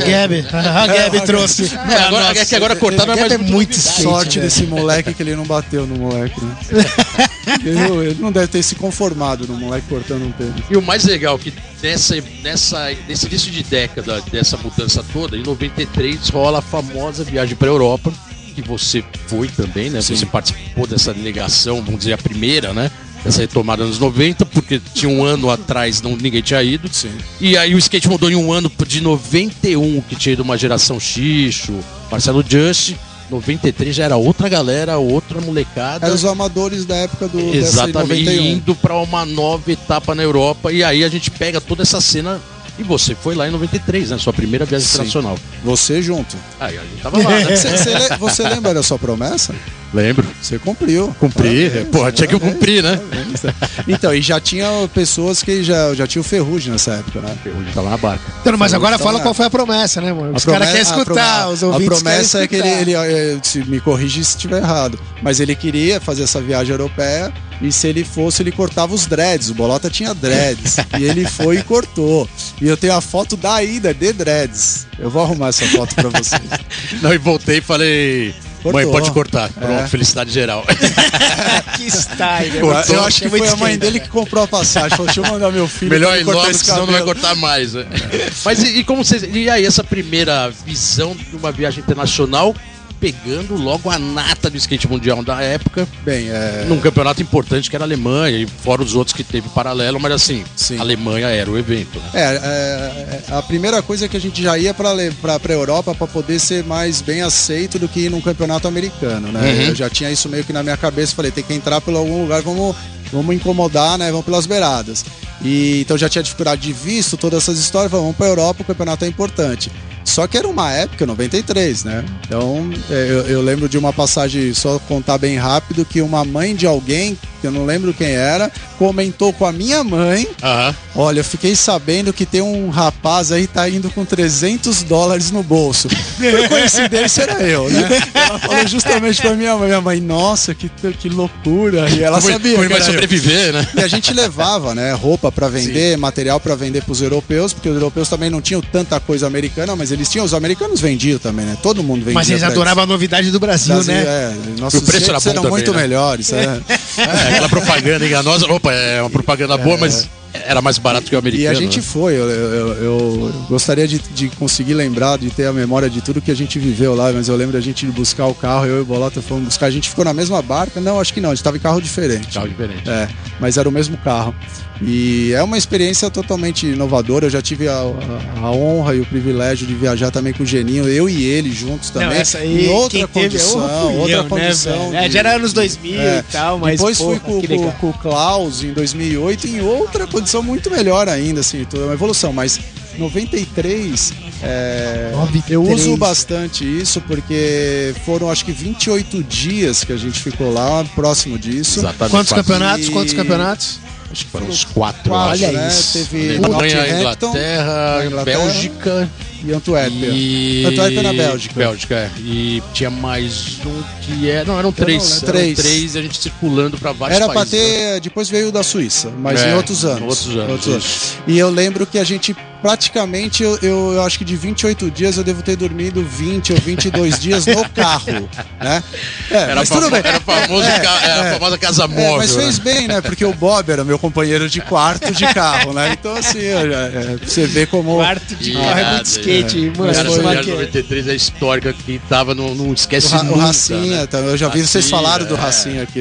Gabi, 0.00 0.46
a 0.52 0.86
Gabi 0.86 1.20
trouxe. 1.24 1.64
É, 1.88 1.94
agora, 1.94 2.38
é 2.38 2.44
que 2.44 2.54
agora 2.54 2.76
cortar 2.76 3.06
não 3.06 3.14
é 3.14 3.20
é 3.20 3.26
skate, 3.26 3.78
sorte 3.80 4.38
velho. 4.38 4.42
desse 4.42 4.64
moleque 4.64 5.14
que 5.14 5.22
ele 5.22 5.34
não 5.36 5.44
bateu 5.44 5.86
no 5.86 5.96
moleque, 5.96 6.40
né? 6.44 6.56
ele, 7.64 8.08
ele 8.08 8.20
não 8.20 8.32
deve 8.32 8.48
ter 8.48 8.62
se 8.62 8.74
conformado 8.74 9.46
no 9.46 9.54
moleque 9.56 9.86
cortando 9.88 10.22
um 10.24 10.32
tênis. 10.32 10.64
E 10.70 10.76
o 10.76 10.82
mais 10.82 11.04
legal 11.04 11.36
é 11.36 11.38
que 11.38 11.52
nessa, 11.82 12.16
nessa, 12.42 12.90
nesse 13.08 13.26
início 13.26 13.50
de 13.50 13.62
década 13.62 14.20
dessa 14.30 14.56
mudança 14.56 15.04
toda, 15.12 15.36
em 15.36 15.42
93 15.42 16.28
rola 16.28 16.58
a 16.58 16.62
famosa 16.62 17.24
viagem 17.24 17.56
para 17.56 17.68
Europa, 17.68 18.12
que 18.54 18.62
você 18.62 19.04
foi 19.26 19.48
também, 19.48 19.90
né? 19.90 20.00
Você 20.00 20.24
participou 20.26 20.86
dessa 20.86 21.12
delegação, 21.12 21.82
vamos 21.82 21.98
dizer, 22.00 22.14
a 22.14 22.18
primeira, 22.18 22.72
né? 22.72 22.90
Dessa 23.24 23.40
retomada 23.40 23.84
nos 23.84 23.98
90, 23.98 24.46
porque 24.46 24.80
tinha 24.94 25.10
um 25.10 25.24
ano 25.24 25.50
atrás 25.50 26.00
não, 26.00 26.16
ninguém 26.16 26.42
tinha 26.42 26.62
ido. 26.62 26.88
Sim. 26.92 27.10
E 27.40 27.56
aí 27.56 27.74
o 27.74 27.78
skate 27.78 28.08
mudou 28.08 28.30
em 28.30 28.36
um 28.36 28.52
ano 28.52 28.70
de 28.86 29.00
91, 29.00 30.00
que 30.02 30.14
tinha 30.14 30.34
ido 30.34 30.42
uma 30.42 30.56
geração 30.56 31.00
Xixo, 31.00 31.74
Marcelo 32.10 32.44
Just. 32.46 32.94
93 33.30 33.94
já 33.94 34.04
era 34.04 34.16
outra 34.16 34.48
galera, 34.48 34.98
outra 34.98 35.40
molecada. 35.40 36.06
Eram 36.06 36.14
os 36.14 36.24
amadores 36.24 36.84
da 36.84 36.94
época 36.94 37.28
do 37.28 37.40
Exatamente, 37.54 38.24
91. 38.24 38.44
indo 38.44 38.74
para 38.74 38.96
uma 38.96 39.24
nova 39.24 39.72
etapa 39.72 40.14
na 40.14 40.22
Europa. 40.22 40.72
E 40.72 40.84
aí 40.84 41.02
a 41.02 41.08
gente 41.08 41.30
pega 41.30 41.60
toda 41.60 41.82
essa 41.82 42.00
cena. 42.00 42.40
E 42.78 42.82
você 42.82 43.14
foi 43.14 43.34
lá 43.34 43.48
em 43.48 43.50
93, 43.50 44.10
né? 44.10 44.18
Sua 44.18 44.32
primeira 44.32 44.64
viagem 44.64 44.86
Sim. 44.86 44.94
internacional. 44.94 45.38
Você 45.64 46.02
junto. 46.02 46.36
Aí 46.60 46.76
a 46.76 46.82
gente 46.82 47.02
tava 47.02 47.18
lá, 47.18 47.30
né? 47.30 47.56
Você, 47.56 47.70
você 47.70 48.16
você 48.18 48.48
lembra 48.48 48.74
da 48.74 48.82
sua 48.82 48.98
promessa? 48.98 49.54
Lembro. 49.94 50.26
Você 50.42 50.58
cumpriu. 50.58 51.14
Cumpri. 51.18 51.70
Parabéns, 51.70 51.88
Porra, 51.88 52.12
tinha 52.12 52.28
que 52.28 52.38
cumprir, 52.38 52.82
né? 52.82 52.96
parabéns. 52.96 53.42
Então, 53.88 54.14
e 54.14 54.20
já 54.20 54.38
tinha 54.40 54.68
pessoas 54.92 55.42
que 55.42 55.62
já, 55.62 55.94
já 55.94 56.06
tinham 56.06 56.22
ferrugem 56.22 56.72
nessa 56.72 56.92
época, 56.94 57.20
né? 57.20 57.34
Hoje 57.46 57.72
tava 57.72 57.88
na 57.88 57.96
barca. 57.96 58.22
Então, 58.40 58.58
mas 58.58 58.74
agora 58.74 58.96
Então, 58.96 59.06
fala 59.06 59.20
é. 59.20 59.22
qual 59.22 59.32
foi 59.32 59.46
a 59.46 59.50
promessa, 59.50 60.00
né, 60.00 60.12
mano? 60.12 60.36
Os 60.36 60.44
caras 60.44 60.68
querem 60.68 60.82
escutar, 60.82 61.48
os 61.48 61.62
ouvintes 61.62 61.86
A 61.86 61.94
promessa 61.94 62.42
é 62.42 62.46
que 62.46 62.56
ele, 62.56 62.68
ele, 62.68 62.94
eh, 62.94 63.38
se 63.42 63.64
me 63.64 63.80
corrige 63.80 64.22
se 64.24 64.30
estiver 64.30 64.58
errado, 64.58 64.98
mas 65.22 65.40
ele 65.40 65.54
queria 65.54 66.00
fazer 66.00 66.24
essa 66.24 66.40
viagem 66.40 66.72
europeia 66.72 67.32
e 67.60 67.72
se 67.72 67.86
ele 67.88 68.04
fosse, 68.04 68.42
ele 68.42 68.52
cortava 68.52 68.94
os 68.94 69.06
dreads. 69.06 69.50
O 69.50 69.54
Bolota 69.54 69.88
tinha 69.90 70.12
dreads. 70.14 70.76
e 70.98 71.04
ele 71.04 71.24
foi 71.24 71.58
e 71.58 71.62
cortou. 71.62 72.28
E 72.60 72.66
eu 72.68 72.76
tenho 72.76 72.94
a 72.94 73.00
foto 73.00 73.36
da 73.36 73.62
ida 73.62 73.92
de 73.94 74.12
dreads. 74.12 74.86
Eu 74.98 75.08
vou 75.10 75.22
arrumar 75.22 75.48
essa 75.48 75.66
foto 75.66 75.94
pra 75.94 76.08
vocês. 76.10 76.40
Não, 77.02 77.12
e 77.14 77.18
voltei 77.18 77.58
e 77.58 77.60
falei. 77.60 78.34
Cortou. 78.62 78.82
Mãe, 78.82 78.90
pode 78.90 79.10
cortar. 79.12 79.48
Pronto, 79.50 79.70
É. 79.84 79.86
felicidade 79.86 80.30
geral. 80.32 80.64
que 81.76 81.86
style. 81.90 82.56
Eu, 82.56 82.66
Cortou. 82.66 82.94
eu 82.96 83.04
acho 83.04 83.20
que 83.20 83.26
É 83.26 83.30
foi 83.30 83.48
a 83.48 83.56
mãe 83.56 83.78
dele 83.78 84.00
que 84.00 84.08
comprou 84.08 84.42
a 84.44 84.48
passagem. 84.48 84.90
Falou, 84.90 85.06
deixa 85.06 85.20
eu 85.20 85.26
mandar 85.30 85.52
meu 85.52 85.68
filho. 85.68 85.90
Melhor 85.90 86.18
ir 86.18 86.24
logo, 86.24 86.50
esse 86.50 86.64
senão 86.64 86.78
não 86.78 86.86
vai 86.86 86.94
cabelo." 87.00 87.14
cortar 87.14 87.34
mais. 87.36 87.74
né? 87.74 87.86
Mas 88.44 88.62
e, 88.62 88.78
e 88.78 88.84
como 88.84 89.04
vocês. 89.04 89.22
E 89.22 89.48
aí, 89.48 89.64
essa 89.64 89.84
primeira 89.84 90.50
visão 90.64 91.14
de 91.14 91.36
uma 91.36 91.52
viagem 91.52 91.80
internacional 91.80 92.54
pegando 93.00 93.56
logo 93.56 93.90
a 93.90 93.98
nata 93.98 94.48
do 94.48 94.56
skate 94.56 94.88
mundial 94.88 95.22
da 95.22 95.40
época, 95.42 95.86
Bem, 96.04 96.28
é. 96.28 96.64
num 96.68 96.80
campeonato 96.80 97.22
importante 97.22 97.68
que 97.68 97.76
era 97.76 97.84
a 97.84 97.86
Alemanha, 97.86 98.38
e 98.38 98.46
fora 98.46 98.82
os 98.82 98.94
outros 98.94 99.14
que 99.14 99.22
teve 99.22 99.48
paralelo, 99.50 100.00
mas 100.00 100.12
assim, 100.12 100.44
Sim. 100.54 100.78
a 100.78 100.80
Alemanha 100.80 101.28
era 101.28 101.50
o 101.50 101.58
evento. 101.58 101.98
Né? 101.98 102.10
É, 102.14 102.20
é, 102.20 103.22
é, 103.30 103.34
a 103.34 103.42
primeira 103.42 103.82
coisa 103.82 104.06
é 104.06 104.08
que 104.08 104.16
a 104.16 104.20
gente 104.20 104.42
já 104.42 104.56
ia 104.58 104.72
para 104.74 104.90
a 104.92 105.52
Europa 105.52 105.94
para 105.94 106.06
poder 106.06 106.38
ser 106.38 106.64
mais 106.64 107.00
bem 107.00 107.22
aceito 107.22 107.78
do 107.78 107.88
que 107.88 108.00
ir 108.00 108.10
num 108.10 108.20
campeonato 108.20 108.66
americano, 108.68 109.30
né? 109.32 109.40
Uhum. 109.40 109.62
Eu 109.68 109.74
já 109.74 109.90
tinha 109.90 110.10
isso 110.10 110.28
meio 110.28 110.44
que 110.44 110.52
na 110.52 110.62
minha 110.62 110.76
cabeça, 110.76 111.14
falei, 111.14 111.30
tem 111.30 111.44
que 111.44 111.54
entrar 111.54 111.80
por 111.80 111.94
algum 111.94 112.22
lugar, 112.22 112.42
vamos, 112.42 112.74
vamos 113.12 113.34
incomodar, 113.34 113.98
né? 113.98 114.10
Vamos 114.10 114.24
pelas 114.24 114.46
beiradas. 114.46 115.04
E 115.42 115.80
então 115.82 115.98
já 115.98 116.08
tinha 116.08 116.22
dificuldade 116.22 116.62
de 116.62 116.72
visto, 116.72 117.16
todas 117.16 117.42
essas 117.42 117.58
histórias, 117.58 117.90
falei, 117.90 118.04
vamos 118.04 118.16
para 118.16 118.26
Europa, 118.26 118.62
o 118.62 118.64
campeonato 118.64 119.04
é 119.04 119.08
importante. 119.08 119.70
Só 120.06 120.26
que 120.26 120.38
era 120.38 120.48
uma 120.48 120.72
época, 120.72 121.04
93, 121.04 121.84
né? 121.84 122.04
Então 122.24 122.70
é, 122.88 123.06
eu, 123.10 123.26
eu 123.26 123.42
lembro 123.42 123.68
de 123.68 123.76
uma 123.76 123.92
passagem, 123.92 124.54
só 124.54 124.78
contar 124.78 125.18
bem 125.18 125.36
rápido, 125.36 125.84
que 125.84 126.00
uma 126.00 126.24
mãe 126.24 126.54
de 126.54 126.66
alguém, 126.66 127.18
que 127.40 127.46
eu 127.46 127.52
não 127.52 127.64
lembro 127.64 127.92
quem 127.94 128.10
era, 128.10 128.50
comentou 128.78 129.32
com 129.32 129.46
a 129.46 129.52
minha 129.52 129.82
mãe 129.84 130.26
Aham. 130.42 130.74
Olha, 130.94 131.20
eu 131.20 131.24
fiquei 131.24 131.54
sabendo 131.54 132.12
que 132.12 132.24
tem 132.24 132.40
um 132.40 132.70
rapaz 132.70 133.30
aí 133.30 133.46
tá 133.46 133.68
indo 133.68 133.90
com 133.90 134.04
300 134.04 134.82
dólares 134.82 135.30
no 135.30 135.42
bolso. 135.42 135.88
Por 135.88 136.48
coincidência 136.48 137.22
era 137.22 137.42
eu, 137.42 137.68
né? 137.68 137.88
Ela 138.14 138.38
falou 138.38 138.66
justamente 138.66 139.20
pra 139.20 139.34
minha 139.34 139.56
mãe, 139.56 139.68
minha 139.68 139.80
mãe, 139.80 140.00
nossa, 140.00 140.54
que, 140.54 140.70
que 140.98 141.08
loucura. 141.08 141.88
E 141.90 142.02
ela 142.02 142.20
sabia 142.20 142.52
que 142.52 142.56
vai 142.56 142.66
era 142.66 142.78
eu. 142.78 142.84
sobreviver, 142.84 143.52
né? 143.52 143.66
E 143.76 143.80
a 143.80 143.88
gente 143.88 144.12
levava, 144.14 144.74
né, 144.74 144.92
roupa 144.92 145.30
pra 145.30 145.48
vender, 145.48 145.98
material 145.98 146.40
pra 146.40 146.54
vender 146.54 146.82
pros 146.82 147.02
europeus, 147.02 147.52
porque 147.52 147.68
os 147.68 147.74
europeus 147.74 148.08
também 148.08 148.30
não 148.30 148.40
tinham 148.40 148.62
tanta 148.62 148.98
coisa 148.98 149.26
americana, 149.26 149.76
mas 149.76 149.92
eles 149.92 150.08
tinham, 150.08 150.24
os 150.24 150.32
americanos 150.32 150.80
vendiam 150.80 151.18
também, 151.18 151.44
né? 151.44 151.58
Todo 151.62 151.82
mundo 151.82 152.00
vendia. 152.00 152.14
Mas 152.14 152.30
eles 152.30 152.42
adoravam 152.42 152.84
a 152.84 152.86
novidade 152.86 153.30
do 153.30 153.38
Brasil, 153.38 153.74
Brasil, 153.74 153.92
né? 153.94 154.02
É, 154.02 154.34
nossos 154.58 154.80
E 154.80 154.82
o 154.82 154.86
preço 154.86 155.10
era 155.10 155.20
bom 155.20 155.30
eram 155.30 155.42
também, 155.42 155.50
muito 155.50 155.72
né? 155.72 155.82
melhores. 155.82 156.32
É. 156.32 156.60
É, 156.98 157.25
aquela 157.28 157.48
propaganda 157.48 158.06
enganosa. 158.06 158.46
Opa, 158.50 158.72
é 158.72 159.00
uma 159.00 159.10
propaganda 159.10 159.56
boa, 159.56 159.76
mas 159.76 160.08
era 160.46 160.60
mais 160.62 160.78
barato 160.78 161.08
que 161.08 161.14
o 161.14 161.18
americano. 161.18 161.44
E 161.44 161.48
a 161.48 161.54
gente 161.54 161.78
né? 161.78 161.82
foi, 161.82 162.14
eu, 162.14 162.28
eu- 162.30 162.50
eu- 162.52 162.76
eu 162.84 163.32
gostaria 163.48 163.86
de, 163.86 163.98
de 163.98 164.28
conseguir 164.30 164.74
lembrar, 164.74 165.18
de 165.18 165.30
ter 165.30 165.46
a 165.46 165.52
memória 165.52 165.88
de 165.88 166.00
tudo 166.00 166.20
que 166.20 166.30
a 166.30 166.34
gente 166.36 166.58
viveu 166.58 166.94
lá, 166.94 167.12
mas 167.12 167.28
eu 167.28 167.36
lembro 167.36 167.52
da 167.54 167.60
gente 167.60 167.86
ir 167.86 167.90
buscar 167.90 168.26
o 168.26 168.34
carro, 168.34 168.66
eu 168.66 168.78
e 168.78 168.80
o 168.80 168.84
Bolota 168.84 169.20
fomos 169.22 169.44
buscar, 169.44 169.66
a 169.66 169.70
gente 169.70 169.88
ficou 169.88 170.04
na 170.04 170.12
mesma 170.14 170.40
barca, 170.42 170.80
não, 170.80 171.00
acho 171.00 171.12
que 171.14 171.20
não, 171.20 171.30
a 171.30 171.32
gente 171.34 171.40
estava 171.40 171.56
em 171.56 171.60
carro 171.60 171.80
diferente. 171.80 172.34
Carro 172.34 172.48
diferente. 172.48 172.88
É, 172.88 173.08
mas 173.40 173.56
era 173.56 173.68
o 173.68 173.72
mesmo 173.72 173.96
carro. 173.98 174.34
E 174.82 175.32
é 175.32 175.42
uma 175.42 175.56
experiência 175.56 176.10
totalmente 176.10 176.66
inovadora. 176.66 177.24
Eu 177.26 177.30
já 177.30 177.40
tive 177.40 177.66
a, 177.66 177.72
a- 177.78 178.40
a 178.46 178.50
honra 178.50 178.94
e 178.94 179.00
o 179.00 179.06
privilégio 179.06 179.66
de 179.66 179.74
viajar 179.74 180.10
também 180.10 180.34
com 180.34 180.42
o 180.42 180.46
Geninho, 180.46 180.86
eu 180.86 181.08
e 181.08 181.24
ele 181.24 181.50
juntos 181.50 181.88
também. 181.88 182.08
Não, 182.08 182.14
essa 182.14 182.38
aí, 182.38 182.66
em 182.66 182.68
outra 182.68 183.08
condição, 183.08 183.68
fui 183.88 183.96
outra 183.96 184.12
eu, 184.12 184.22
né, 184.24 184.28
condição. 184.28 184.90
velho? 184.90 184.96
É, 185.04 185.08
de- 185.08 185.14
já 185.14 185.18
era 185.20 185.36
anos 185.36 185.54
2000 185.54 185.98
É. 185.98 186.18
e 186.18 186.22
tal, 186.30 186.58
mas 186.58 186.76
Depois 186.78 186.98
fui 186.98 187.06
porra, 187.18 187.20
com, 187.20 187.40
que 187.40 187.46
com- 187.48 187.52
legal. 187.54 187.72
com 187.80 187.88
o 187.88 187.92
Klaus 187.94 188.62
em 188.62 188.72
2008 188.74 189.46
em 189.46 189.60
outra 189.62 190.06
condição 190.06 190.25
muito 190.42 190.70
melhor 190.70 191.08
ainda, 191.08 191.40
assim, 191.40 191.64
toda 191.64 191.84
uma 191.84 191.94
evolução. 191.94 192.32
Mas 192.32 192.58
93, 192.98 194.12
é, 194.42 195.10
93. 195.12 195.50
eu 195.50 195.62
uso 195.62 195.96
bastante 195.96 196.64
isso 196.64 197.00
porque 197.02 197.94
foram 198.04 198.30
acho 198.30 198.44
que 198.44 198.52
28 198.52 199.22
dias 199.22 199.84
que 199.84 199.92
a 199.92 199.96
gente 199.96 200.20
ficou 200.20 200.52
lá, 200.52 200.84
próximo 200.94 201.38
disso. 201.38 201.80
Exatamente. 201.80 202.10
Quantos 202.12 202.32
Quatro- 202.32 202.44
campeonatos? 202.44 202.86
E- 202.86 202.90
Quantos 202.90 203.14
campeonatos? 203.14 203.80
Acho 204.10 204.24
que 204.24 204.30
foram 204.30 204.46
uns 204.46 204.64
quatro. 204.64 205.10
Quatro, 205.10 205.14
acho. 205.32 205.44
Olha 205.44 205.52
né? 205.52 205.68
isso. 205.68 205.92
Teve 205.98 206.36
Alemanha, 206.36 207.00
Inglaterra, 207.00 208.06
Inglaterra. 208.06 208.24
Bélgica 208.24 209.10
e 209.46 209.52
Antuérpia. 209.52 210.08
e. 210.12 210.64
Antuérpia 210.66 211.02
na 211.02 211.12
Bélgica. 211.12 211.54
Bélgica, 211.54 211.94
é. 211.94 212.10
E 212.20 212.62
tinha 212.72 212.90
mais 212.90 213.58
um 213.64 213.82
que 214.02 214.28
é. 214.30 214.44
Não, 214.44 214.58
eram 214.58 214.72
três. 214.72 215.02
não 215.02 215.16
eram. 215.18 215.26
Três. 215.32 215.58
três 215.58 215.94
e 215.94 215.98
a 215.98 216.02
gente 216.02 216.20
circulando 216.20 216.76
pra 216.78 216.92
vários 216.92 217.16
Era 217.16 217.26
pra 217.26 217.34
países. 217.44 217.52
né? 217.58 217.92
ter, 217.94 218.00
depois 218.00 218.28
veio 218.28 218.48
o 218.48 218.52
da 218.52 218.62
Suíça, 218.62 219.10
mas 219.18 219.42
É, 219.42 219.50
em 219.52 219.54
outros 219.54 219.84
anos. 219.84 220.02
outros 220.02 220.36
anos, 220.36 220.66
isso. 220.66 221.18
E 221.26 221.38
eu 221.38 221.50
lembro 221.50 221.86
que 221.86 221.98
a 221.98 222.04
gente 222.04 222.34
praticamente, 222.62 223.42
eu, 223.42 223.58
eu, 223.62 223.92
eu 223.94 224.02
acho 224.02 224.18
que 224.18 224.24
de 224.24 224.36
28 224.36 224.90
dias 224.90 225.16
eu 225.16 225.24
devo 225.24 225.42
ter 225.42 225.56
dormido 225.56 226.02
20 226.04 226.52
ou 226.52 226.58
22 226.60 227.18
dias 227.20 227.46
no 227.46 227.68
carro, 227.70 228.28
né? 228.60 228.82
É, 229.30 229.36
Era, 229.36 229.54
mas 229.56 229.68
tudo 229.68 229.90
bem. 229.90 230.00
era 230.04 230.20
famoso 230.20 230.64
É, 230.66 230.78
ca- 230.80 231.00
era 231.02 231.22
a 231.22 231.26
é. 231.26 231.32
famosa 231.34 231.58
casa 231.58 231.84
É, 231.84 231.88
móvel. 231.88 232.16
mas 232.18 232.34
fez 232.34 232.58
né? 232.58 232.64
bem, 232.64 232.88
né? 232.88 233.00
Porque 233.00 233.24
o 233.24 233.32
Bob 233.34 233.70
era 233.70 233.84
meu 233.84 233.98
companheiro 233.98 234.48
de 234.48 234.60
quarto 234.60 235.12
de 235.12 235.26
carro, 235.34 235.72
né? 235.72 235.92
Então, 235.92 236.14
assim, 236.16 236.38
eu 236.40 236.70
já- 236.70 236.78
é, 236.86 237.16
você 237.24 237.46
vê 237.46 237.66
como. 237.66 237.96
Quarto 237.96 238.34
de 238.36 238.50
Irado, 238.50 238.66
carro 238.66 238.78
é 238.80 238.92
muito 238.94 239.06
skate, 239.06 239.58
é. 239.58 239.78
mano. 239.78 239.92
Cara, 239.94 240.08
essa 240.08 240.20
viagem 240.20 240.52
é- 240.52 240.54
93 240.56 241.08
é 241.08 241.14
histórica 241.14 241.72
que 241.72 242.00
tava 242.08 242.34
no, 242.34 242.54
não 242.54 242.72
esquece 242.72 243.06
O, 243.06 243.10
Ra- 243.10 243.20
o 243.20 243.24
nunca, 243.24 243.42
Racinha, 243.46 243.96
né? 244.00 244.06
tá? 244.06 244.18
eu 244.18 244.36
já 244.36 244.48
vi 244.48 244.60
vocês 244.60 244.84
Racinha, 244.84 244.90
falaram 245.02 245.26
do. 245.26 245.34
Racinha 245.36 245.82
aqui. 245.82 246.00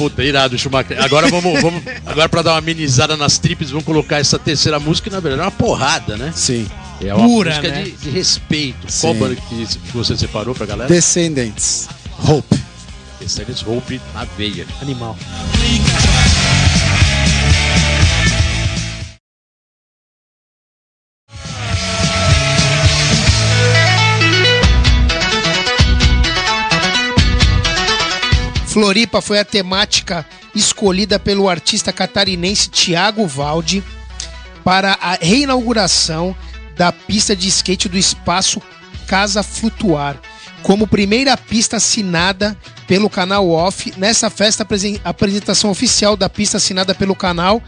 Puta, 0.00 0.24
irado, 0.24 0.56
Schumacher. 0.56 0.98
Agora 1.04 1.28
vamos, 1.28 1.60
vamos 1.60 1.82
agora 2.06 2.26
pra 2.26 2.40
dar 2.40 2.52
uma 2.52 2.58
amenizada 2.58 3.18
nas 3.18 3.36
trips, 3.36 3.68
vamos 3.68 3.84
colocar 3.84 4.18
essa 4.18 4.38
terceira 4.38 4.80
música, 4.80 5.10
que 5.10 5.14
na 5.14 5.20
verdade 5.20 5.42
é 5.42 5.44
uma 5.44 5.50
porrada, 5.50 6.16
né? 6.16 6.32
Sim. 6.34 6.66
É 7.04 7.12
uma 7.14 7.26
Pura, 7.26 7.50
música 7.50 7.68
né? 7.68 7.82
de, 7.82 7.90
de 7.90 8.08
respeito. 8.08 8.90
Sim. 8.90 9.00
Qual 9.02 9.14
banda 9.14 9.36
que, 9.36 9.66
que 9.66 9.92
você 9.92 10.16
separou 10.16 10.54
pra 10.54 10.64
galera? 10.64 10.88
Descendants. 10.88 11.86
Hope. 12.26 12.58
Descendants 13.20 13.62
Hope 13.66 14.00
na 14.14 14.24
veia. 14.24 14.66
Animal. 14.80 15.18
Floripa 28.70 29.20
foi 29.20 29.40
a 29.40 29.44
temática 29.44 30.24
escolhida 30.54 31.18
pelo 31.18 31.48
artista 31.48 31.92
catarinense 31.92 32.68
Tiago 32.70 33.26
Valdi 33.26 33.82
para 34.62 34.96
a 35.02 35.18
reinauguração 35.20 36.36
da 36.76 36.92
pista 36.92 37.34
de 37.34 37.48
skate 37.48 37.88
do 37.88 37.98
espaço 37.98 38.62
Casa 39.08 39.42
Flutuar, 39.42 40.16
como 40.62 40.86
primeira 40.86 41.36
pista 41.36 41.78
assinada 41.78 42.56
pelo 42.86 43.10
canal 43.10 43.50
Off. 43.50 43.92
Nessa 43.96 44.30
festa, 44.30 44.62
apresen- 44.62 45.00
apresentação 45.04 45.68
oficial 45.68 46.16
da 46.16 46.28
pista 46.28 46.58
assinada 46.58 46.94
pelo 46.94 47.16
canal. 47.16 47.60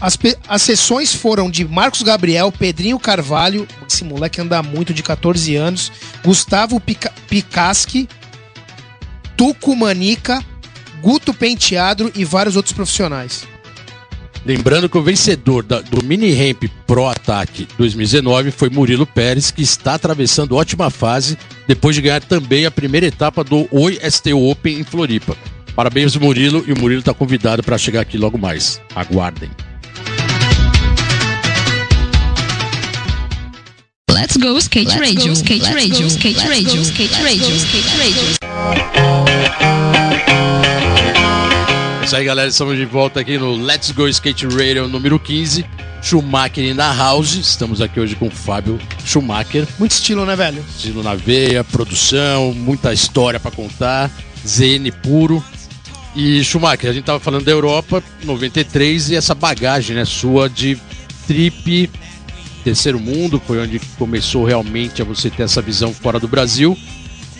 As, 0.00 0.18
as 0.48 0.60
sessões 0.60 1.14
foram 1.14 1.48
de 1.48 1.64
Marcos 1.64 2.02
Gabriel, 2.02 2.50
Pedrinho 2.50 2.98
Carvalho, 2.98 3.66
esse 3.88 4.02
moleque 4.02 4.40
anda 4.40 4.60
muito, 4.60 4.92
de 4.92 5.04
14 5.04 5.54
anos, 5.54 5.92
Gustavo 6.24 6.80
Pica 6.80 7.12
Picaski, 7.28 8.08
Tuco 9.36 9.76
Manica, 9.76 10.42
Guto 11.02 11.34
Penteado 11.34 12.10
e 12.14 12.24
vários 12.24 12.56
outros 12.56 12.72
profissionais. 12.72 13.46
Lembrando 14.44 14.88
que 14.88 14.96
o 14.96 15.02
vencedor 15.02 15.64
do 15.64 16.04
Mini 16.04 16.32
Ramp 16.32 16.64
Pro 16.86 17.06
Ataque 17.06 17.66
2019 17.76 18.52
foi 18.52 18.70
Murilo 18.70 19.04
Pérez, 19.04 19.50
que 19.50 19.62
está 19.62 19.94
atravessando 19.94 20.54
ótima 20.54 20.88
fase 20.88 21.36
depois 21.66 21.96
de 21.96 22.02
ganhar 22.02 22.22
também 22.22 22.64
a 22.64 22.70
primeira 22.70 23.06
etapa 23.06 23.42
do 23.42 23.68
Oi 23.72 23.98
Open 24.32 24.78
em 24.78 24.84
Floripa. 24.84 25.36
Parabéns, 25.74 26.16
Murilo, 26.16 26.64
e 26.66 26.72
o 26.72 26.78
Murilo 26.78 27.00
está 27.00 27.12
convidado 27.12 27.62
para 27.62 27.76
chegar 27.76 28.00
aqui 28.00 28.16
logo 28.16 28.38
mais. 28.38 28.80
Aguardem. 28.94 29.50
Let's 34.16 34.38
go 34.38 34.56
skate 34.56 34.98
radio, 34.98 35.32
skate 35.34 35.74
radio, 35.74 36.06
skate 36.06 36.48
radio, 36.48 36.80
skate 36.80 37.22
radio, 37.22 37.54
skate 37.54 37.98
radio. 37.98 38.36
É 42.00 42.04
isso 42.06 42.16
aí, 42.16 42.24
galera. 42.24 42.48
Estamos 42.48 42.78
de 42.78 42.86
volta 42.86 43.20
aqui 43.20 43.36
no 43.36 43.54
Let's 43.54 43.90
Go 43.90 44.08
Skate 44.08 44.46
Radio 44.46 44.88
número 44.88 45.18
15. 45.20 45.66
Schumacher 46.02 46.74
the 46.74 46.82
house. 46.96 47.34
Estamos 47.34 47.82
aqui 47.82 48.00
hoje 48.00 48.16
com 48.16 48.28
o 48.28 48.30
Fábio 48.30 48.80
Schumacher. 49.04 49.68
Muito 49.78 49.92
estilo, 49.92 50.24
né, 50.24 50.34
velho? 50.34 50.64
Estilo 50.74 51.02
na 51.02 51.14
veia, 51.14 51.62
produção, 51.62 52.54
muita 52.54 52.94
história 52.94 53.38
pra 53.38 53.50
contar, 53.50 54.10
ZN 54.46 54.90
puro. 55.02 55.44
E 56.14 56.42
Schumacher, 56.42 56.88
a 56.88 56.94
gente 56.94 57.04
tava 57.04 57.20
falando 57.20 57.44
da 57.44 57.52
Europa, 57.52 58.02
93, 58.24 59.10
e 59.10 59.14
essa 59.14 59.34
bagagem, 59.34 59.94
né, 59.94 60.06
sua 60.06 60.48
de 60.48 60.78
trip, 61.26 61.90
terceiro 62.66 62.98
mundo, 62.98 63.40
foi 63.46 63.60
onde 63.60 63.78
começou 63.96 64.44
realmente 64.44 65.00
a 65.00 65.04
você 65.04 65.30
ter 65.30 65.44
essa 65.44 65.62
visão 65.62 65.94
fora 65.94 66.18
do 66.18 66.26
Brasil. 66.26 66.76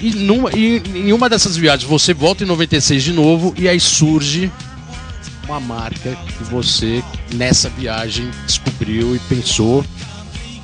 E, 0.00 0.10
numa, 0.10 0.52
e 0.56 0.80
em 0.94 1.12
uma 1.12 1.28
dessas 1.28 1.56
viagens 1.56 1.90
você 1.90 2.14
volta 2.14 2.44
em 2.44 2.46
96 2.46 3.02
de 3.02 3.12
novo, 3.12 3.52
e 3.58 3.68
aí 3.68 3.80
surge 3.80 4.52
uma 5.44 5.58
marca 5.58 6.16
que 6.38 6.44
você, 6.44 7.02
nessa 7.34 7.68
viagem, 7.68 8.30
descobriu 8.46 9.16
e 9.16 9.18
pensou. 9.18 9.84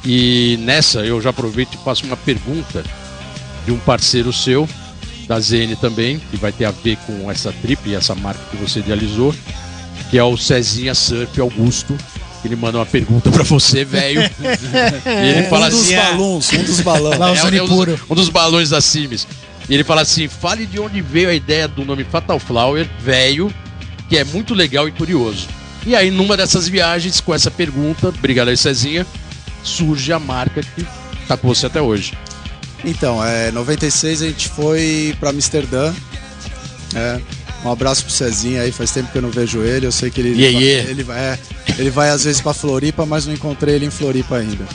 E 0.05 0.57
nessa, 0.61 1.01
eu 1.01 1.21
já 1.21 1.31
aproveito 1.31 1.75
e 1.75 1.85
faço 1.85 2.07
uma 2.07 2.17
pergunta 2.17 2.85
de 3.65 3.73
um 3.73 3.79
parceiro 3.81 4.33
seu, 4.33 4.69
da 5.27 5.41
ZN 5.41 5.75
também, 5.81 6.21
que 6.31 6.37
vai 6.37 6.53
ter 6.53 6.67
a 6.67 6.71
ver 6.71 6.99
com 6.99 7.29
essa 7.29 7.53
trip 7.53 7.81
e 7.89 7.97
essa 7.97 8.15
marca 8.15 8.43
que 8.49 8.57
você 8.57 8.79
idealizou, 8.79 9.35
que 10.09 10.17
é 10.17 10.23
o 10.23 10.37
Cezinha 10.37 10.95
Surf 10.95 11.41
Augusto. 11.41 11.99
Ele 12.45 12.57
manda 12.57 12.79
uma 12.79 12.87
pergunta 12.87 13.31
pra 13.31 13.45
você, 13.45 13.85
velho. 13.85 14.21
e 14.23 15.29
ele 15.29 15.47
fala 15.51 15.67
um 15.67 15.71
dos 15.71 15.83
assim: 15.83 15.95
ah, 15.95 16.03
balões, 16.11 16.53
um 16.53 16.63
dos 16.65 16.81
balões. 16.81 17.21
É, 17.45 17.57
é 17.57 17.63
um, 17.63 17.67
dos, 17.67 18.01
um 18.11 18.15
dos 18.15 18.29
balões 18.29 18.71
da 18.71 18.81
Sims. 18.81 19.27
E 19.69 19.75
ele 19.75 19.85
fala 19.85 20.01
assim: 20.03 20.27
fale 20.29 20.67
de 20.67 20.81
onde 20.81 21.01
veio 21.01 21.29
a 21.29 21.35
ideia 21.35 21.69
do 21.69 21.85
nome 21.85 22.05
Fatal 22.05 22.39
Flower, 22.41 22.89
velho, 23.01 23.53
que 24.09 24.17
é 24.19 24.25
muito 24.25 24.55
legal 24.55 24.89
e 24.89 24.93
curioso. 24.93 25.47
E 25.87 25.95
aí, 25.97 26.11
numa 26.11 26.37
dessas 26.37 26.69
viagens, 26.69 27.21
com 27.21 27.35
essa 27.35 27.51
pergunta, 27.51 28.09
obrigado 28.09 28.49
aí, 28.49 28.57
Cezinha, 28.57 29.07
surge 29.63 30.13
a 30.13 30.19
marca 30.19 30.63
que 30.63 30.87
tá 31.27 31.37
com 31.37 31.49
você 31.49 31.67
até 31.67 31.81
hoje. 31.81 32.13
Então, 32.85 33.25
é, 33.25 33.51
96 33.53 34.23
a 34.23 34.27
gente 34.27 34.49
foi 34.49 35.15
pra 35.19 35.31
Amsterdã. 35.31 35.93
É, 36.95 37.21
um 37.65 37.71
abraço 37.71 38.05
pro 38.05 38.13
Cezinha 38.13 38.63
aí, 38.63 38.73
faz 38.73 38.91
tempo 38.91 39.11
que 39.11 39.19
eu 39.19 39.23
não 39.23 39.31
vejo 39.31 39.63
ele. 39.63 39.87
Eu 39.87 39.93
sei 39.93 40.11
que 40.11 40.21
ele, 40.21 40.31
Yeah, 40.31 40.53
vai, 40.59 40.65
yeah. 40.65 40.91
ele 40.91 41.03
vai, 41.03 41.19
é, 41.19 41.39
ele 41.79 41.91
vai 41.91 42.11
às 42.11 42.25
vezes 42.25 42.41
pra 42.41 42.55
Floripa, 42.55 43.07
mas 43.07 43.27
não 43.27 43.35
encontrei 43.35 43.75
ele 43.77 43.87
em 43.87 43.91
Floripa 43.91 44.37
ainda. 44.37 44.67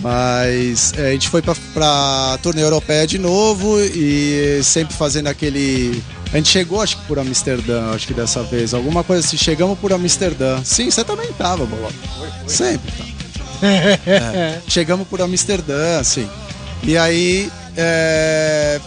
Mas 0.00 0.92
é, 0.96 1.08
a 1.08 1.12
gente 1.12 1.28
foi 1.28 1.42
pra 1.42 2.38
turnê 2.42 2.62
europeia 2.62 3.06
de 3.06 3.18
novo 3.18 3.80
e 3.80 4.60
sempre 4.62 4.94
fazendo 4.94 5.26
aquele. 5.26 6.02
A 6.32 6.36
gente 6.36 6.50
chegou, 6.50 6.80
acho 6.80 6.98
que 6.98 7.06
por 7.06 7.18
Amsterdã, 7.18 7.90
acho 7.92 8.06
que 8.06 8.14
dessa 8.14 8.42
vez. 8.44 8.74
Alguma 8.74 9.02
coisa 9.02 9.26
assim, 9.26 9.36
chegamos 9.36 9.78
por 9.78 9.92
Amsterdã. 9.92 10.62
Sim, 10.62 10.90
você 10.90 11.04
também 11.04 11.32
tava, 11.32 11.66
Bolota. 11.66 11.94
Sempre 12.46 12.92
tá. 12.92 13.04
É, 13.60 14.60
chegamos 14.68 15.08
por 15.08 15.20
Amsterdã, 15.20 15.98
assim. 15.98 16.28
E 16.84 16.96
aí, 16.96 17.50
é, 17.76 18.80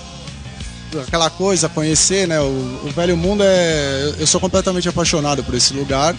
aquela 1.06 1.30
coisa, 1.30 1.68
conhecer, 1.68 2.26
né? 2.26 2.39
O, 2.39 2.46
o 2.86 2.92
velho 2.96 3.18
mundo 3.18 3.44
é. 3.44 4.14
Eu 4.18 4.28
sou 4.28 4.39
completamente 4.39 4.88
apaixonado 4.88 5.44
por 5.44 5.56
esse 5.56 5.74
lugar. 5.74 6.16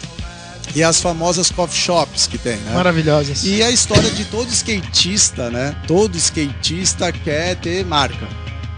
E 0.74 0.82
as 0.82 1.00
famosas 1.00 1.50
coffee 1.50 1.78
shops 1.78 2.26
que 2.26 2.38
tem, 2.38 2.56
né? 2.56 2.74
Maravilhosas. 2.74 3.44
E 3.44 3.62
a 3.62 3.70
história 3.70 4.10
de 4.10 4.24
todo 4.24 4.48
skatista, 4.50 5.50
né? 5.50 5.76
Todo 5.86 6.16
skatista 6.16 7.12
quer 7.12 7.56
ter 7.56 7.84
marca. 7.84 8.26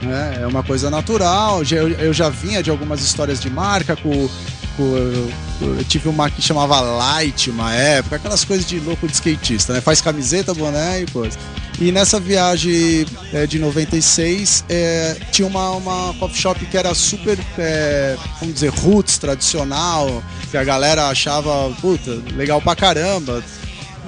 Né? 0.03 0.39
É 0.43 0.47
uma 0.47 0.63
coisa 0.63 0.91
natural. 0.91 1.63
Eu 1.99 2.13
já 2.13 2.29
vinha 2.29 2.63
de 2.63 2.71
algumas 2.71 3.01
histórias 3.03 3.41
de 3.41 3.49
marca 3.49 3.97
com. 3.97 4.29
Com- 4.77 5.31
eu 5.61 5.85
tive 5.89 6.09
uma 6.09 6.29
que 6.31 6.43
chamava 6.43 6.81
Light 6.81 7.49
uma 7.51 7.73
época, 7.75 8.17
aquelas 8.17 8.45
coisas 8.45 8.67
de 8.67 8.79
louco 8.81 9.07
de 9.07 9.13
skatista, 9.15 9.73
né? 9.73 9.81
Faz 9.81 10.01
camiseta, 10.01 10.53
boné 10.55 11.03
e 11.03 11.07
coisa. 11.11 11.39
E 11.81 11.91
nessa 11.91 12.21
viagem 12.21 13.05
é, 13.33 13.47
de 13.47 13.59
96, 13.59 14.65
é, 14.69 15.17
tinha 15.33 15.47
uma, 15.49 15.71
uma 15.71 16.15
coffee 16.15 16.41
shop 16.41 16.65
que 16.67 16.77
era 16.77 16.95
super, 16.95 17.39
é, 17.59 18.17
vamos 18.39 18.55
dizer, 18.55 18.71
roots, 18.71 19.19
tradicional, 19.19 20.23
que 20.51 20.57
a 20.57 20.63
galera 20.65 21.09
achava, 21.09 21.71
puta, 21.81 22.17
legal 22.37 22.61
pra 22.63 22.77
caramba. 22.77 23.43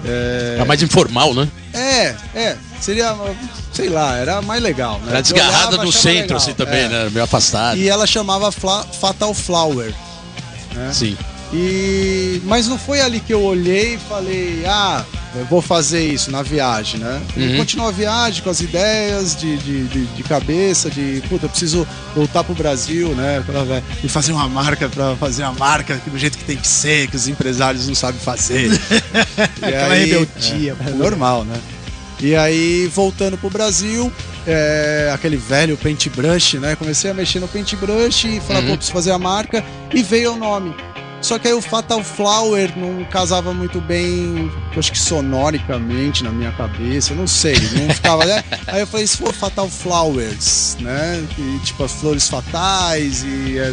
É 0.04 0.64
mais 0.64 0.80
informal, 0.82 1.34
né? 1.34 1.48
É, 1.72 2.14
é. 2.34 2.56
Seria, 2.80 3.16
sei 3.72 3.88
lá, 3.88 4.16
era 4.16 4.40
mais 4.42 4.62
legal. 4.62 4.98
Né? 5.00 5.06
Era 5.08 5.18
Eu 5.18 5.22
desgarrada 5.22 5.56
olhava, 5.68 5.76
no 5.82 5.88
achava 5.88 5.92
centro, 6.02 6.20
legal. 6.22 6.36
assim, 6.36 6.52
também, 6.52 6.84
É. 6.84 6.88
né? 6.88 7.10
Meio 7.10 7.24
afastado. 7.24 7.78
E 7.78 7.88
ela 7.88 8.06
chamava 8.06 8.52
Fla- 8.52 8.84
Fatal 8.84 9.34
Flower. 9.34 9.92
Né? 10.77 10.91
Sim. 10.93 11.16
E... 11.53 12.41
Mas 12.45 12.66
não 12.68 12.79
foi 12.79 13.01
ali 13.01 13.20
que 13.20 13.33
eu 13.33 13.43
olhei 13.43 13.95
e 13.95 13.99
falei, 13.99 14.62
ah, 14.66 15.05
eu 15.35 15.45
vou 15.47 15.62
fazer 15.62 16.05
isso 16.07 16.31
na 16.31 16.43
viagem, 16.43 16.99
né? 16.99 17.22
E 17.37 17.41
Uhum. 17.49 17.57
continuou 17.59 17.89
a 17.89 17.93
viagem 17.93 18.43
com 18.43 18.51
as 18.51 18.61
ideias 18.61 19.37
de, 19.37 19.57
de, 19.59 19.85
de, 19.85 20.07
de 20.07 20.22
cabeça, 20.22 20.91
de, 20.91 21.22
puta, 21.29 21.47
eu 21.47 21.51
preciso 21.51 21.87
voltar 22.14 22.43
pro 22.43 22.55
Brasil, 22.55 23.11
né? 23.14 23.39
Aquela 23.39 23.83
E 24.03 24.09
fazer 24.09 24.33
uma 24.33 24.49
marca 24.49 24.89
pra 24.89 25.14
fazer 25.16 25.45
a 25.45 25.53
marca 25.53 26.01
do 26.07 26.18
jeito 26.18 26.37
que 26.39 26.45
tem 26.45 26.57
que 26.57 26.66
ser, 26.68 27.09
que 27.09 27.16
os 27.16 27.29
empresários 27.29 27.87
não 27.87 27.95
sabem 27.95 28.20
fazer. 28.20 28.70
E 29.62 29.64
Aquela 29.64 29.95
rebeldia, 29.95 30.77
É, 30.85 30.91
é 30.91 30.93
normal, 30.93 31.45
né? 31.45 31.57
E 32.20 32.35
aí, 32.35 32.91
voltando 32.95 33.37
pro 33.37 33.51
Brasil, 33.51 34.11
é, 34.47 35.11
aquele 35.12 35.36
velho 35.36 35.76
paintbrush, 35.76 36.55
né? 36.59 36.76
Comecei 36.76 37.11
a 37.11 37.14
mexer 37.14 37.40
no 37.40 37.49
paintbrush 37.49 38.24
e 38.26 38.40
falar, 38.40 38.61
Uhum. 38.61 38.66
pô, 38.68 38.76
preciso 38.76 38.92
fazer 38.92 39.11
a 39.11 39.18
marca. 39.18 39.64
E 39.92 40.03
veio 40.03 40.34
o 40.34 40.36
nome. 40.36 40.74
Só 41.22 41.38
que 41.38 41.49
aí 41.49 41.55
o 41.55 41.62
Fatal 41.62 42.05
Flower 42.05 42.72
não 42.76 43.03
casava 43.07 43.53
muito 43.53 43.80
bem, 43.80 44.51
acho 44.76 44.92
que 44.92 44.99
sonoricamente 44.99 46.22
na 46.22 46.30
minha 46.30 46.53
cabeça, 46.53 47.14
não 47.14 47.26
sei, 47.26 47.55
não 47.72 47.92
ficava. 47.92 48.24
né? 48.24 48.44
Aí 48.68 48.80
eu 48.80 48.86
falei, 48.86 49.07
se 49.07 49.16
for 49.16 49.32
Fatal 49.32 49.68
Flowers, 49.68 50.76
né? 50.78 51.26
E, 51.38 51.59
tipo, 51.64 51.82
as 51.82 51.92
flores 51.92 52.28
fatais 52.28 53.24
e 53.24 53.59
é, 53.59 53.72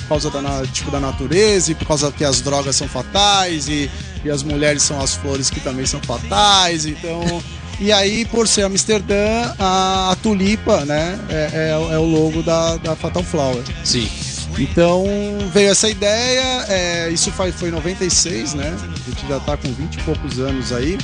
por 0.00 0.08
causa 0.08 0.28
da, 0.30 0.66
tipo, 0.72 0.90
da 0.90 1.00
natureza 1.00 1.70
e 1.72 1.74
por 1.74 1.86
causa 1.86 2.10
que 2.12 2.24
as 2.24 2.40
drogas 2.42 2.76
são 2.76 2.88
fatais 2.88 3.68
e, 3.68 3.88
e 4.24 4.30
as 4.30 4.42
mulheres 4.42 4.82
são 4.82 5.00
as 5.00 5.14
flores 5.14 5.48
que 5.48 5.60
também 5.60 5.86
são 5.86 6.00
fatais, 6.02 6.84
então. 6.84 7.42
E 7.82 7.90
aí, 7.90 8.24
por 8.24 8.46
ser 8.46 8.62
Amsterdã, 8.62 9.52
a, 9.58 10.12
a 10.12 10.16
tulipa, 10.16 10.84
né, 10.84 11.18
é, 11.28 11.50
é- 11.90 11.94
é 11.94 11.98
o 11.98 12.04
logo 12.04 12.40
da, 12.42 12.76
da 12.76 12.94
Fatal 12.94 13.24
Flower. 13.24 13.62
Sim. 13.84 14.08
Então 14.56 15.04
veio 15.52 15.70
essa 15.70 15.88
ideia, 15.88 16.64
é, 16.68 17.08
isso 17.10 17.32
foi, 17.32 17.50
foi 17.50 17.70
em 17.70 17.72
96, 17.72 18.54
né? 18.54 18.72
A 18.80 19.10
gente 19.10 19.26
já 19.26 19.40
tá 19.40 19.56
com 19.56 19.72
20 19.72 19.94
e 19.94 20.02
poucos 20.02 20.38
anos 20.38 20.72
aí. 20.72 20.96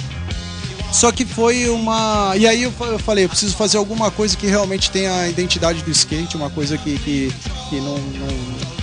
Só 0.92 1.10
que 1.10 1.24
foi 1.24 1.68
uma. 1.68 2.34
E 2.36 2.46
aí 2.46 2.62
eu 2.62 2.70
fa- 2.72 2.84
eu 2.86 2.98
falei, 2.98 3.24
eu 3.24 3.28
preciso 3.28 3.56
fazer 3.56 3.76
alguma 3.78 4.10
coisa 4.10 4.36
que 4.36 4.46
realmente 4.46 4.90
tenha 4.90 5.12
a 5.14 5.28
identidade 5.28 5.82
do 5.82 5.90
skate, 5.90 6.36
uma 6.36 6.48
coisa 6.50 6.78
que, 6.78 6.96
que, 6.98 7.32
que 7.68 7.76
não, 7.80 7.96
não- 7.98 8.78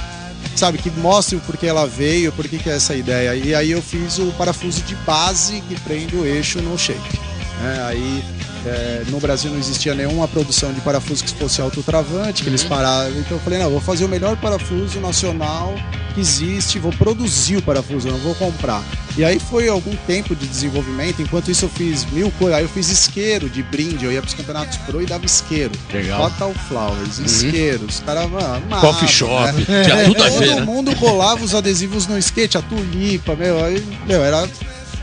Sabe, 0.55 0.77
que 0.77 0.89
mostre 0.89 1.35
o 1.35 1.41
porquê 1.41 1.67
ela 1.67 1.85
veio, 1.85 2.31
por 2.31 2.47
que 2.47 2.69
é 2.69 2.75
essa 2.75 2.95
ideia. 2.95 3.35
E 3.35 3.53
aí 3.53 3.71
eu 3.71 3.81
fiz 3.81 4.17
o 4.19 4.31
parafuso 4.37 4.81
de 4.83 4.95
base 4.97 5.61
que 5.67 5.79
prende 5.81 6.15
o 6.15 6.25
eixo 6.25 6.61
no 6.61 6.77
shape. 6.77 7.19
Né? 7.62 7.86
Aí 7.88 8.24
é, 8.66 9.03
no 9.10 9.20
Brasil 9.20 9.51
não 9.51 9.60
existia 9.60 9.93
nenhuma 9.93 10.28
produção 10.28 10.74
de 10.74 10.82
parafuso 10.82 11.24
que 11.24 11.32
fosse 11.36 11.62
autotravante, 11.62 12.43
que 12.43 12.49
eles 12.49 12.64
pararam. 12.64 13.12
Então 13.12 13.38
eu 13.38 13.39
falei, 13.39 13.60
não, 13.60 13.66
eu 13.66 13.72
vou 13.72 13.82
fazer 13.82 14.06
o 14.06 14.10
melhor 14.10 14.36
parafuso 14.38 14.99
nacional 14.99 15.74
que 16.14 16.22
existe, 16.22 16.80
vou 16.80 16.91
produzir 16.93 17.58
o 17.58 17.62
parafuso, 17.62 18.08
não 18.08 18.18
vou 18.18 18.34
comprar. 18.36 18.84
E 19.18 19.24
aí 19.24 19.39
foi 19.39 19.70
algum 19.70 19.95
tempo 20.08 20.36
de 20.36 20.47
desenvolvimento, 20.47 21.22
enquanto 21.22 21.49
isso 21.51 21.66
eu 21.66 21.70
fiz 21.70 22.06
mil 22.06 22.32
coisas. 22.32 22.58
Aí 22.58 22.64
eu 22.64 22.70
fiz 22.70 22.89
isqueiro 22.89 23.49
de 23.49 23.62
brinde, 23.64 24.03
eu 24.03 24.12
ia 24.12 24.22
pros 24.22 24.34
campeonatos 24.34 24.78
pro 24.78 25.01
e 25.01 25.06
dava 25.06 25.26
isqueiro. 25.26 25.72
Legal. 25.93 26.30
Fatal 26.30 26.53
Flowers, 26.68 27.20
isqueiros, 27.20 28.01
cara, 28.06 28.28
mano, 28.28 28.66
Coffee 28.82 29.08
shop. 29.08 29.53
Tinha 29.66 30.06
tudo 30.06 30.24
a 30.24 30.30
ver, 30.30 30.49
Todo 30.49 30.60
né? 30.60 30.62
mundo 30.62 30.95
colava 30.95 31.43
os 31.43 31.53
adesivos 31.53 32.08
no 32.08 32.18
skate, 32.18 32.58
a 32.58 32.62
tulipa, 32.62 33.36
meu, 33.36 33.64
aí, 33.64 33.82
meu, 34.08 34.24
era 34.24 34.49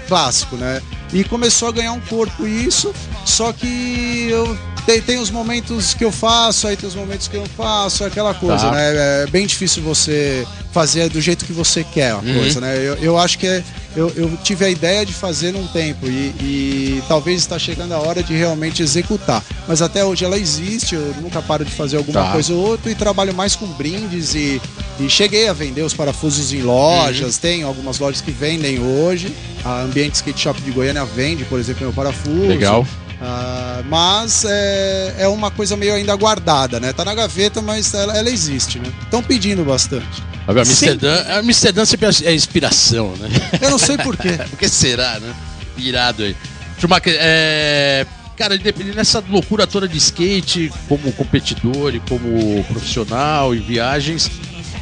clássico, 0.09 0.57
né? 0.57 0.83
E 1.13 1.25
começou 1.25 1.69
a 1.69 1.73
ganhar 1.73 1.93
um 1.93 2.01
corpo 2.01 2.47
isso, 2.47 2.93
só 3.25 3.53
que 3.53 4.29
eu 4.31 4.57
tem, 4.87 5.01
tem 5.01 5.19
os 5.21 5.31
momentos 5.31 5.95
que 5.95 6.05
eu 6.05 6.11
faço, 6.11 6.67
aí 6.67 6.77
tem 6.77 6.89
os 6.89 6.95
momentos 6.97 7.29
que 7.29 7.37
eu 7.37 7.41
não 7.43 7.47
faço, 7.49 8.03
aquela 8.05 8.35
coisa, 8.35 8.65
Tá. 8.69 8.73
né? 8.73 9.23
É 9.23 9.27
bem 9.31 9.47
difícil 9.47 9.81
você 9.83 10.45
fazer 10.73 11.09
do 11.09 11.21
jeito 11.21 11.45
que 11.45 11.53
você 11.53 11.85
quer 11.85 12.11
a 12.13 12.17
Uhum. 12.17 12.35
coisa, 12.35 12.61
né? 12.61 12.77
Eu, 12.79 12.95
eu 12.97 13.19
acho 13.19 13.39
que 13.39 13.47
é- 13.47 13.63
eu, 13.95 14.11
eu 14.17 14.37
tive 14.43 14.65
a 14.65 14.71
ideia 14.71 15.05
de 15.07 15.13
fazer 15.13 15.53
num 15.53 15.67
tempo 15.69 16.07
e, 16.07 16.33
e 16.41 17.03
talvez 17.07 17.43
está 17.43 17.59
chegando 17.61 17.93
a 17.93 17.99
hora 17.99 18.23
de 18.25 18.33
realmente 18.35 18.83
executar. 18.83 19.45
Mas 19.69 19.83
até 19.83 20.03
hoje 20.05 20.25
ela 20.25 20.37
existe, 20.39 20.95
eu 20.97 21.15
nunca 21.21 21.41
paro 21.43 21.65
de 21.65 21.71
fazer 21.71 21.99
alguma 21.99 22.25
Tá. 22.25 22.33
coisa 22.33 22.53
ou 22.55 22.59
outra 22.71 22.91
e 22.91 22.95
trabalho 22.97 23.33
mais 23.35 23.55
com 23.55 23.67
brindes 23.67 24.35
e, 24.35 24.61
e 24.99 25.09
cheguei 25.11 25.47
a 25.49 25.53
vender 25.53 25.83
os 25.83 25.93
parafusos 25.95 26.53
em 26.55 26.63
lojas, 26.63 27.37
tem 27.37 27.63
algumas 27.63 27.99
lojas 28.01 28.21
que 28.21 28.33
vendem 28.33 28.81
hoje. 28.81 29.33
A 29.65 29.83
Ambiente 29.83 30.15
Skate 30.17 30.41
Shop 30.41 30.61
de 30.61 30.73
Goiânia 30.73 31.02
vende, 31.05 31.45
por 31.45 31.59
exemplo, 31.59 31.83
meu 31.83 31.93
parafuso. 31.93 32.47
Legal. 32.47 32.87
Ah, 33.21 33.83
mas 33.87 34.45
é, 34.45 35.15
é 35.19 35.29
uma 35.29 35.51
coisa 35.51 35.77
meio 35.77 35.95
ainda 35.95 36.15
guardada, 36.17 36.81
né? 36.81 36.93
Tá 36.93 37.05
na 37.05 37.15
gaveta, 37.15 37.63
mas 37.63 37.95
ela, 37.95 38.17
ela 38.17 38.29
existe, 38.29 38.81
né? 38.81 38.93
Estão 39.03 39.23
pedindo 39.23 39.65
bastante. 39.65 40.23
A 40.47 40.51
Amsterdã, 40.51 41.15
a 41.29 41.39
Amsterdã 41.39 41.85
sempre 41.85 42.09
é 42.25 42.35
inspiração, 42.35 43.15
né? 43.17 43.29
Eu 43.61 43.71
não 43.71 43.79
sei 43.79 43.97
porquê. 43.97 44.33
Por 44.51 44.59
que 44.59 44.69
será, 44.69 45.21
né? 45.21 45.33
Irado 45.77 46.25
aí. 46.25 46.37
Schumacher, 46.79 47.17
é... 47.19 48.05
Cara, 48.37 48.57
independente 48.57 48.97
dessa 48.97 49.23
loucura 49.29 49.69
toda 49.69 49.87
de 49.87 49.99
skate, 49.99 50.73
como 50.89 51.13
competidor 51.13 51.95
e 51.95 52.01
como 52.01 52.65
profissional 52.65 53.55
em 53.55 53.61
viagens, 53.61 54.29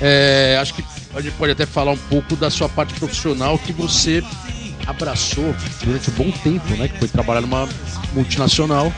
é, 0.01 0.57
acho 0.59 0.73
que 0.73 0.85
a 1.15 1.21
gente 1.21 1.35
pode 1.35 1.53
até 1.53 1.67
falar 1.67 1.91
um 1.91 1.97
pouco 1.97 2.37
da 2.37 2.49
sua 2.49 2.69
parte 2.69 2.95
profissional 2.95 3.59
que 3.59 3.73
você 3.73 4.23
abraçou 4.87 5.55
durante 5.85 6.11
um 6.11 6.15
bom 6.15 6.31
tempo, 6.31 6.69
né? 6.77 6.89
Que 6.89 6.99
foi 6.99 7.09
trabalhar 7.09 7.41
numa 7.41 7.69
multinacional, 8.15 8.93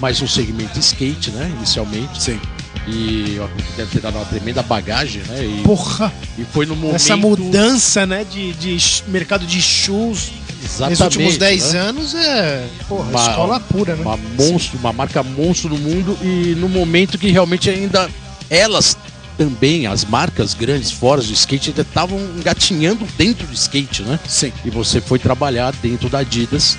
mais 0.00 0.20
um 0.22 0.26
segmento 0.28 0.78
skate, 0.78 1.30
né? 1.30 1.50
Inicialmente. 1.56 2.22
Sim. 2.22 2.40
E 2.88 3.38
que 3.56 3.72
deve 3.76 3.90
ter 3.92 4.00
dado 4.00 4.16
uma 4.16 4.24
tremenda 4.24 4.62
bagagem, 4.62 5.22
né? 5.28 5.44
E, 5.44 5.62
Porra, 5.62 6.12
e 6.36 6.44
foi 6.44 6.66
no 6.66 6.74
momento. 6.74 6.96
essa 6.96 7.16
mudança, 7.16 8.04
né, 8.04 8.24
de, 8.24 8.52
de 8.54 8.76
mercado 9.06 9.46
de 9.46 9.62
shoes 9.62 10.32
Exatamente, 10.64 10.98
nos 10.98 11.00
últimos 11.14 11.36
10 11.38 11.72
né? 11.74 11.78
anos 11.80 12.14
é, 12.14 12.66
porra, 12.88 13.08
Uma- 13.10 13.20
escola 13.20 13.60
pura, 13.60 13.94
né? 13.94 14.02
Uma 14.02 14.16
monstro, 14.16 14.78
uma 14.78 14.92
marca 14.92 15.22
monstro 15.22 15.68
no 15.70 15.78
mundo 15.78 16.18
e 16.22 16.54
no 16.56 16.68
momento 16.68 17.18
que 17.18 17.30
realmente 17.30 17.70
ainda 17.70 18.10
elas 18.50 18.96
também, 19.42 19.86
as 19.86 20.04
marcas 20.04 20.54
grandes 20.54 20.90
fora 20.92 21.20
do 21.20 21.32
skate, 21.32 21.70
ainda 21.70 21.82
estavam 21.82 22.18
engatinhando 22.36 23.04
dentro 23.18 23.46
do 23.46 23.52
skate, 23.52 24.02
né? 24.02 24.18
Sim. 24.28 24.52
E 24.64 24.70
você 24.70 25.00
foi 25.00 25.18
trabalhar 25.18 25.72
dentro 25.82 26.08
da 26.08 26.18
Adidas, 26.20 26.78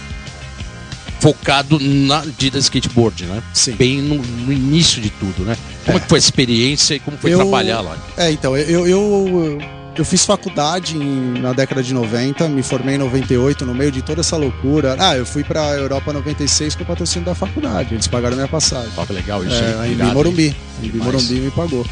focado 1.20 1.78
na 1.80 2.20
Adidas 2.20 2.64
Skateboard, 2.66 3.26
né? 3.26 3.42
Sim. 3.54 3.74
Bem 3.74 4.02
no, 4.02 4.16
no 4.16 4.52
início 4.54 5.02
de 5.02 5.10
tudo, 5.10 5.44
né? 5.44 5.58
Como 5.86 5.98
é. 5.98 6.02
que 6.02 6.08
foi 6.08 6.18
a 6.18 6.20
experiência 6.20 6.96
e 6.96 7.00
como 7.00 7.18
foi 7.18 7.34
Eu- 7.34 7.40
trabalhar 7.40 7.82
lá? 7.82 7.98
É, 8.18 8.32
então, 8.32 8.56
eu, 8.58 8.88
eu, 8.88 9.58
eu 9.98 10.06
fiz 10.06 10.26
faculdade 10.26 10.96
em- 10.98 11.40
na 11.42 11.52
década 11.54 11.84
de 11.84 11.94
90, 11.94 12.48
me 12.48 12.64
formei 12.64 12.96
em 12.96 12.98
98, 12.98 13.66
no 13.66 13.74
meio 13.76 13.92
de 13.92 14.02
toda 14.02 14.22
essa 14.22 14.38
loucura. 14.38 14.96
Ah, 15.00 15.18
eu 15.18 15.26
fui 15.26 15.44
pra 15.44 15.62
Europa 15.74 16.12
96 16.14 16.76
com 16.76 16.84
o 16.84 16.86
patrocínio 16.86 17.26
da 17.26 17.36
faculdade, 17.36 17.94
eles 17.94 18.08
pagaram 18.08 18.36
minha 18.36 18.48
passagem. 18.48 18.90
Ó, 18.98 19.06
que 19.06 19.12
legal 19.14 19.44
isso. 19.46 19.54
É, 19.56 19.88
hein? 19.88 19.98
em 20.00 20.14
Morumbi. 20.14 20.56
Em. 20.82 20.90
Morumbi 20.98 21.34
me 21.36 21.52
pagou. 21.52 21.86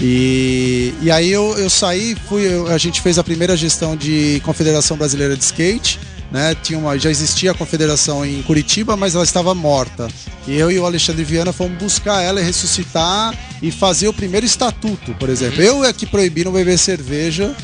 E, 0.00 0.92
e 1.00 1.10
aí 1.10 1.30
eu, 1.32 1.56
eu 1.58 1.70
saí, 1.70 2.14
fui, 2.28 2.42
eu- 2.46 2.66
a 2.68 2.78
gente 2.78 3.00
fez 3.00 3.18
a 3.18 3.24
primeira 3.24 3.56
gestão 3.56 3.96
de 3.96 4.40
Confederação 4.44 4.96
Brasileira 4.96 5.36
de 5.36 5.42
Skate, 5.44 5.98
né? 6.30 6.54
Tinha 6.62 6.78
uma, 6.78 6.98
já 6.98 7.10
existia 7.10 7.52
a 7.52 7.54
confederação 7.54 8.24
em 8.24 8.42
Curitiba, 8.42 8.96
mas 8.96 9.14
ela 9.14 9.24
estava 9.24 9.54
morta. 9.54 10.08
E 10.46 10.56
eu 10.56 10.70
e 10.70 10.78
o 10.78 10.84
Alexandre 10.84 11.24
Viana 11.24 11.52
fomos 11.52 11.78
buscar 11.78 12.22
ela 12.22 12.40
e 12.40 12.44
ressuscitar 12.44 13.34
e 13.62 13.70
fazer 13.70 14.08
o 14.08 14.12
primeiro 14.12 14.44
estatuto, 14.44 15.14
por 15.14 15.28
exemplo. 15.30 15.62
Eu 15.62 15.84
é 15.84 15.92
que 15.92 16.04
proibiram 16.06 16.52
beber 16.52 16.78
cerveja 16.78 17.54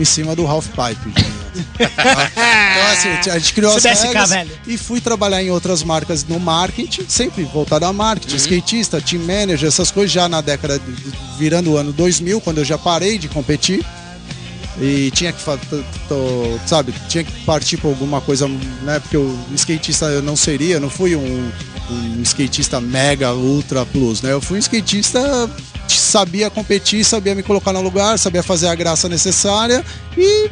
em 0.00 0.04
cima 0.04 0.34
do 0.34 0.46
half 0.46 0.66
pipe. 0.68 1.41
então 1.78 2.92
assim, 2.92 3.30
a 3.30 3.38
gente 3.38 3.54
criou 3.54 3.76
as 3.76 3.82
CBSK, 3.82 4.06
regras 4.06 4.30
velho. 4.30 4.50
e 4.66 4.76
fui 4.78 5.00
trabalhar 5.00 5.42
em 5.42 5.50
outras 5.50 5.82
marcas 5.82 6.24
no 6.24 6.40
marketing, 6.40 7.04
sempre 7.08 7.44
voltado 7.44 7.84
a 7.84 7.92
marketing, 7.92 8.36
skatista, 8.36 9.00
team 9.00 9.22
manager, 9.22 9.68
essas 9.68 9.90
coisas 9.90 10.10
já 10.10 10.28
na 10.28 10.40
década 10.40 10.78
de, 10.78 10.92
virando 11.38 11.72
o 11.72 11.76
ano 11.76 11.92
2000, 11.92 12.40
quando 12.40 12.58
eu 12.58 12.64
já 12.64 12.78
parei 12.78 13.18
de 13.18 13.28
competir. 13.28 13.84
E 14.80 15.10
tinha 15.10 15.30
que, 15.32 15.42
sabe, 16.66 16.94
tinha 17.06 17.22
que 17.22 17.44
partir 17.44 17.76
para 17.76 17.90
alguma 17.90 18.22
coisa, 18.22 18.48
né? 18.48 18.98
Porque 19.00 19.18
o 19.18 19.38
skatista 19.54 20.06
eu 20.06 20.22
não 20.22 20.34
seria, 20.34 20.80
não 20.80 20.88
fui 20.88 21.14
um, 21.14 21.52
um 21.90 22.22
skatista 22.22 22.80
mega 22.80 23.34
ultra 23.34 23.84
plus, 23.84 24.22
né? 24.22 24.32
Eu 24.32 24.40
fui 24.40 24.56
um 24.56 24.60
skatista 24.60 25.20
que 25.86 25.98
sabia 25.98 26.48
competir, 26.48 27.04
sabia 27.04 27.34
me 27.34 27.42
colocar 27.42 27.72
no 27.72 27.82
lugar, 27.82 28.18
sabia 28.18 28.42
fazer 28.42 28.68
a 28.68 28.74
graça 28.74 29.08
necessária 29.10 29.84
e 30.16 30.50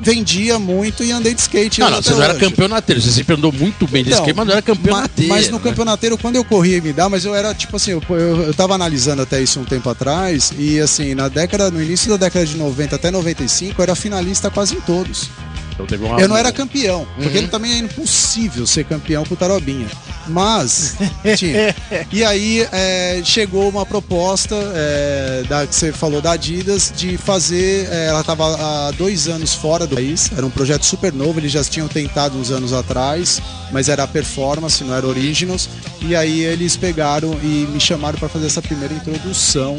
vendia 0.00 0.58
muito 0.58 1.02
e 1.02 1.12
andei 1.12 1.34
de 1.34 1.40
skate. 1.40 1.80
Não, 1.80 1.90
não, 1.90 2.02
você 2.02 2.12
não 2.12 2.22
era 2.22 2.34
campeonateiro, 2.34 3.00
você 3.00 3.10
sempre 3.10 3.34
andou 3.34 3.52
muito 3.52 3.86
bem 3.86 4.02
de 4.02 4.10
Então, 4.10 4.20
skate, 4.20 4.36
mas 4.36 4.46
não 4.46 4.52
era 4.52 4.62
campeonateiro. 4.62 5.32
Mas 5.32 5.48
no 5.48 5.58
né? 5.58 5.64
campeonateiro, 5.64 6.18
quando 6.18 6.36
eu 6.36 6.44
corria 6.44 6.80
me 6.80 6.92
dá, 6.92 7.08
mas 7.08 7.24
eu 7.24 7.34
era 7.34 7.54
tipo 7.54 7.76
assim, 7.76 7.92
eu, 7.92 8.02
eu, 8.10 8.42
eu 8.42 8.54
tava 8.54 8.74
analisando 8.74 9.22
até 9.22 9.40
isso 9.40 9.60
um 9.60 9.64
tempo 9.64 9.88
atrás, 9.88 10.52
e 10.58 10.78
assim, 10.80 11.14
na 11.14 11.28
década, 11.28 11.70
no 11.70 11.82
início 11.82 12.10
da 12.10 12.16
década 12.16 12.44
de 12.44 12.56
90 12.56 12.96
até 12.96 13.10
95, 13.10 13.80
eu 13.80 13.82
era 13.82 13.94
finalista 13.94 14.50
quase 14.50 14.76
em 14.76 14.80
todos. 14.80 15.28
Então 15.76 15.84
teve 15.86 16.04
uma- 16.06 16.18
Eu 16.18 16.26
não 16.26 16.36
era 16.38 16.50
campeão, 16.50 17.06
porque 17.22 17.38
Uhum. 17.40 17.48
também 17.48 17.72
é 17.72 17.78
impossível 17.78 18.66
ser 18.66 18.84
campeão 18.84 19.24
com 19.26 19.34
o 19.34 19.36
Tarobinha. 19.36 19.86
Mas, 20.26 20.96
tinha. 21.36 21.74
E 22.10 22.24
aí 22.24 22.66
é, 22.72 23.20
chegou 23.22 23.68
uma 23.68 23.84
proposta 23.84 24.54
é, 24.74 25.44
da, 25.48 25.66
que 25.66 25.74
você 25.74 25.92
falou 25.92 26.20
da 26.22 26.32
Adidas 26.32 26.92
de 26.96 27.16
fazer. 27.18 27.88
é, 27.92 28.06
ela 28.06 28.22
estava 28.22 28.56
há 28.88 28.90
dois 28.92 29.28
anos 29.28 29.52
fora 29.54 29.86
do 29.86 29.94
país, 29.94 30.30
era 30.36 30.44
um 30.46 30.50
projeto 30.50 30.84
super 30.84 31.12
novo, 31.12 31.38
eles 31.38 31.52
já 31.52 31.62
tinham 31.62 31.86
tentado 31.88 32.38
uns 32.38 32.50
anos 32.50 32.72
atrás, 32.72 33.40
mas 33.70 33.88
era 33.90 34.06
performance, 34.06 34.82
não 34.82 34.94
era 34.94 35.06
originals. 35.06 35.68
E 36.00 36.16
aí 36.16 36.40
eles 36.40 36.74
pegaram 36.76 37.38
e 37.42 37.68
me 37.70 37.78
chamaram 37.78 38.18
para 38.18 38.28
fazer 38.30 38.46
essa 38.46 38.62
primeira 38.62 38.94
introdução 38.94 39.78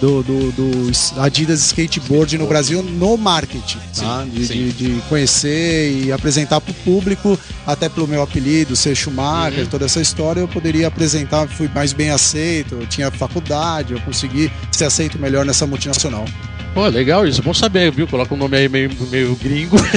do, 0.00 0.22
do, 0.22 0.52
do 0.52 0.90
Adidas 1.20 1.60
Skateboard 1.66 2.36
no 2.38 2.46
Brasil 2.46 2.82
no 2.82 3.16
marketing, 3.16 3.78
tá? 3.98 4.24
de, 4.30 4.46
sim. 4.46 4.52
de- 4.54 4.72
de 4.72 5.00
conhecer 5.08 5.90
e 6.04 6.12
apresentar 6.12 6.60
para 6.60 6.70
o 6.70 6.74
público, 6.74 7.38
até 7.66 7.88
pelo 7.88 8.06
meu 8.06 8.22
apelido, 8.22 8.76
ser 8.76 8.94
Schumacher, 8.94 9.60
Uhum. 9.64 9.66
toda 9.66 9.86
essa 9.86 10.00
história, 10.00 10.40
eu 10.40 10.48
poderia 10.48 10.88
apresentar, 10.88 11.46
fui 11.48 11.68
mais 11.74 11.92
bem 11.92 12.10
aceito, 12.10 12.74
eu 12.80 12.86
tinha 12.86 13.10
faculdade, 13.10 13.92
eu 13.94 14.00
consegui 14.00 14.50
ser 14.70 14.84
aceito 14.84 15.18
melhor 15.18 15.44
nessa 15.44 15.66
multinacional. 15.66 16.24
Pô, 16.74 16.86
legal 16.88 17.26
isso, 17.26 17.40
bom 17.42 17.54
saber, 17.54 17.90
viu? 17.90 18.06
Coloca 18.06 18.34
um 18.34 18.36
nome 18.36 18.54
aí 18.54 18.68
meio, 18.68 18.90
meio 19.10 19.34
gringo. 19.36 19.76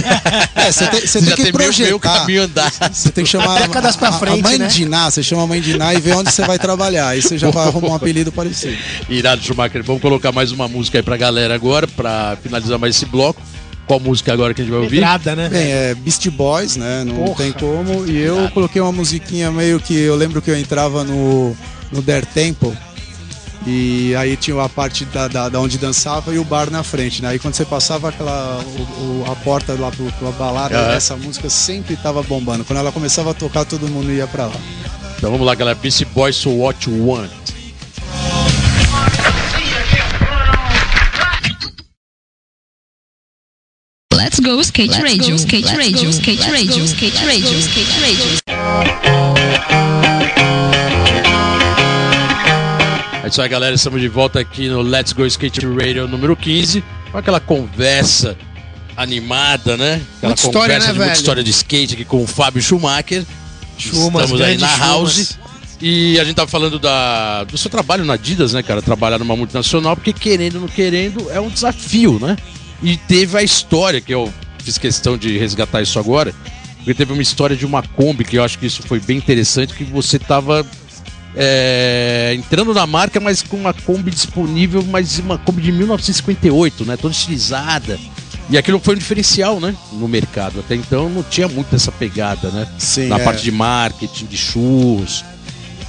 É, 0.56 0.72
você 0.72 0.86
tem, 0.88 1.02
já 1.08 1.20
tem 1.22 1.22
que 1.22 1.36
tem 1.36 1.54
meio, 1.54 1.74
meio 1.78 2.00
projetar. 2.00 2.20
caminho 2.20 2.43
andar. 2.43 2.72
Você 2.93 3.10
tem 3.12 3.24
que 3.24 3.30
chamar 3.30 3.60
Décadas 3.62 3.95
pra 3.95 4.10
a, 4.10 4.12
a, 4.12 4.20
frente, 4.20 4.39
a 4.39 4.43
mãe 4.43 4.58
né? 4.58 4.68
de 4.68 4.86
Ná, 4.86 5.10
você 5.10 5.24
chama 5.24 5.43
a 5.43 5.47
mãe 5.47 5.62
de 5.62 5.76
Ná 5.78 5.93
e 5.93 6.00
vê 6.02 6.12
onde 6.14 6.32
você 6.32 6.45
vai 6.45 6.60
trabalhar. 6.60 7.08
Aí 7.08 7.22
você 7.22 7.38
já 7.38 7.50
vai 7.50 7.66
arrumar 7.68 7.88
um 7.89 7.95
apelido 7.95 8.32
parecido. 8.32 8.78
Irado, 9.10 9.41
Schumacher. 9.41 9.84
Vamos 9.90 10.04
colocar 10.04 10.32
mais 10.32 10.52
uma 10.52 10.68
música 10.68 11.00
aí 11.00 11.04
pra 11.04 11.18
galera 11.18 11.56
agora, 11.56 11.88
pra 11.88 12.38
finalizar 12.44 12.78
mais 12.78 12.96
esse 12.96 13.08
bloco. 13.08 13.42
Qual 13.88 14.00
música 14.00 14.32
agora 14.32 14.54
que 14.54 14.62
a 14.62 14.64
gente 14.64 14.72
vai 14.72 14.82
ouvir? 14.82 14.98
Pedrada, 14.98 15.36
né? 15.36 15.50
Bem, 15.50 15.72
é 15.72 15.96
Beast 15.96 16.30
Boys, 16.30 16.76
né? 16.76 17.04
Não 17.04 17.16
Porra. 17.16 17.38
tem 17.44 17.52
como. 17.54 18.06
E 18.06 18.16
eu 18.22 18.48
coloquei 18.52 18.80
uma 18.80 18.92
musiquinha 18.92 19.50
meio 19.52 19.80
que. 19.80 19.96
Eu 19.96 20.16
lembro 20.16 20.44
que 20.44 20.52
eu 20.52 20.56
entrava 20.56 21.04
no, 21.04 21.58
no 21.92 22.04
Dare 22.04 22.28
Temple. 22.28 22.72
E 23.66 24.14
aí 24.16 24.38
tinha 24.38 24.62
a 24.64 24.70
parte 24.70 25.06
da, 25.06 25.28
da, 25.28 25.50
da 25.50 25.60
onde 25.60 25.80
dançava 25.80 26.32
e 26.36 26.38
o 26.38 26.44
bar 26.44 26.70
na 26.70 26.84
frente, 26.84 27.24
né? 27.24 27.30
Aí 27.30 27.40
quando 27.40 27.56
você 27.56 27.66
passava 27.66 28.10
aquela 28.10 28.64
o- 28.64 29.24
o- 29.24 29.32
a 29.32 29.36
porta 29.38 29.74
lá 29.74 29.90
pro, 29.90 30.06
pra 30.20 30.30
balada, 30.34 30.78
essa 30.94 31.16
música 31.16 31.50
sempre 31.50 31.96
tava 31.96 32.22
bombando. 32.22 32.64
Quando 32.64 32.78
ela 32.78 32.92
começava 32.92 33.32
a 33.32 33.34
tocar, 33.34 33.66
todo 33.66 33.88
mundo 33.88 34.12
ia 34.12 34.28
pra 34.28 34.46
lá. 34.46 34.56
Então 35.18 35.32
vamos 35.32 35.48
lá, 35.48 35.56
galera. 35.56 35.76
Beastie 35.82 36.06
Boys, 36.06 36.36
So 36.36 36.52
What 36.52 36.88
You 36.88 37.08
Want. 37.08 37.32
Let's 44.20 44.38
go 44.41 44.59
skate 44.59 45.01
radio, 45.01 45.36
skate 45.38 45.74
radio, 45.78 46.09
skate 46.09 46.51
radio, 46.51 46.84
skate 46.84 47.26
radio, 47.26 47.57
skate 47.57 48.01
radio. 48.01 49.39
É 53.24 53.28
isso 53.30 53.41
aí, 53.41 53.47
galera. 53.47 53.74
Estamos 53.74 54.01
de 54.01 54.09
volta 54.09 54.41
aqui 54.41 54.67
no 54.67 54.82
Let's 54.82 55.13
Go 55.13 55.26
Skate 55.26 55.65
Radio 55.65 56.05
número 56.05 56.36
15. 56.36 56.84
Com 57.13 57.17
aquela 57.17 57.39
conversa 57.39 58.38
animada, 58.97 59.78
né? 59.78 60.01
Aquela 60.17 60.32
Muita 60.32 60.41
história, 60.41 60.76
conversa 60.76 60.88
né, 60.88 60.91
de 60.91 60.99
muita 60.99 61.11
velho? 61.11 61.17
história 61.22 61.43
de 61.43 61.51
skate 61.51 61.93
aqui 61.93 62.03
com 62.03 62.22
o 62.22 62.28
Fábio 62.28 62.61
Schumacher. 62.61 63.26
Chumas, 63.78 64.24
Estamos 64.26 64.41
aí 64.41 64.57
na 64.57 64.76
House. 64.76 65.13
chumas. 65.13 65.39
E 65.80 66.20
a 66.20 66.26
gente 66.26 66.36
tava 66.36 66.51
falando 66.51 66.78
da, 66.78 67.45
do 67.45 67.57
seu 67.57 67.72
trabalho 67.72 68.03
na 68.03 68.15
Adidas, 68.15 68.51
né, 68.51 68.61
cara? 68.61 68.82
Trabalhar 68.82 69.17
numa 69.17 69.38
multinacional, 69.38 69.95
porque 69.95 70.11
querendo 70.11 70.55
ou 70.55 70.61
não 70.63 70.67
querendo, 70.67 71.32
é 71.32 71.39
um 71.39 71.47
desafio, 71.47 72.20
né? 72.20 72.36
E 72.82 72.98
teve 72.98 73.38
a 73.38 73.44
história, 73.44 74.00
que 74.00 74.14
eu 74.14 74.32
fiz 74.64 74.78
questão 74.78 75.18
de 75.18 75.38
resgatar 75.38 75.82
isso 75.82 76.00
agora, 76.00 76.34
porque 76.78 76.94
teve 76.94 77.14
uma 77.14 77.22
história 77.22 77.56
de 77.56 77.66
uma 77.66 77.84
Kombi, 77.84 78.24
que 78.24 78.38
eu 78.38 78.44
acho 78.44 78.58
que 78.58 78.66
isso 78.66 78.84
foi 78.84 79.00
bem 79.00 79.18
interessante, 79.18 79.74
que 79.74 79.84
você 79.84 80.18
tava 80.18 80.66
é, 81.36 82.34
entrando 82.38 82.74
na 82.74 82.88
marca, 82.88 83.20
mas 83.20 83.42
com 83.42 83.58
uma 83.58 83.74
Kombi 83.74 84.12
disponível, 84.12 84.84
mas 84.84 85.20
uma 85.20 85.38
Kombi 85.38 85.62
de 85.62 85.72
1958, 85.72 86.86
né? 86.86 86.98
Toda 86.98 87.14
estilizada. 87.14 88.00
E 88.50 88.58
aquilo 88.58 88.80
foi 88.80 88.96
um 88.96 88.98
diferencial, 88.98 89.60
né? 89.60 89.76
No 89.94 90.08
mercado. 90.08 90.60
Até 90.60 90.76
então 90.76 91.08
não 91.10 91.22
tinha 91.22 91.48
muito 91.48 91.76
essa 91.76 91.92
pegada, 91.92 92.50
né? 92.50 92.68
Sim, 92.80 93.08
na 93.08 93.20
é. 93.20 93.24
parte 93.24 93.44
de 93.44 93.52
marketing, 93.52 94.26
de 94.26 94.38
shoes. 94.38 95.24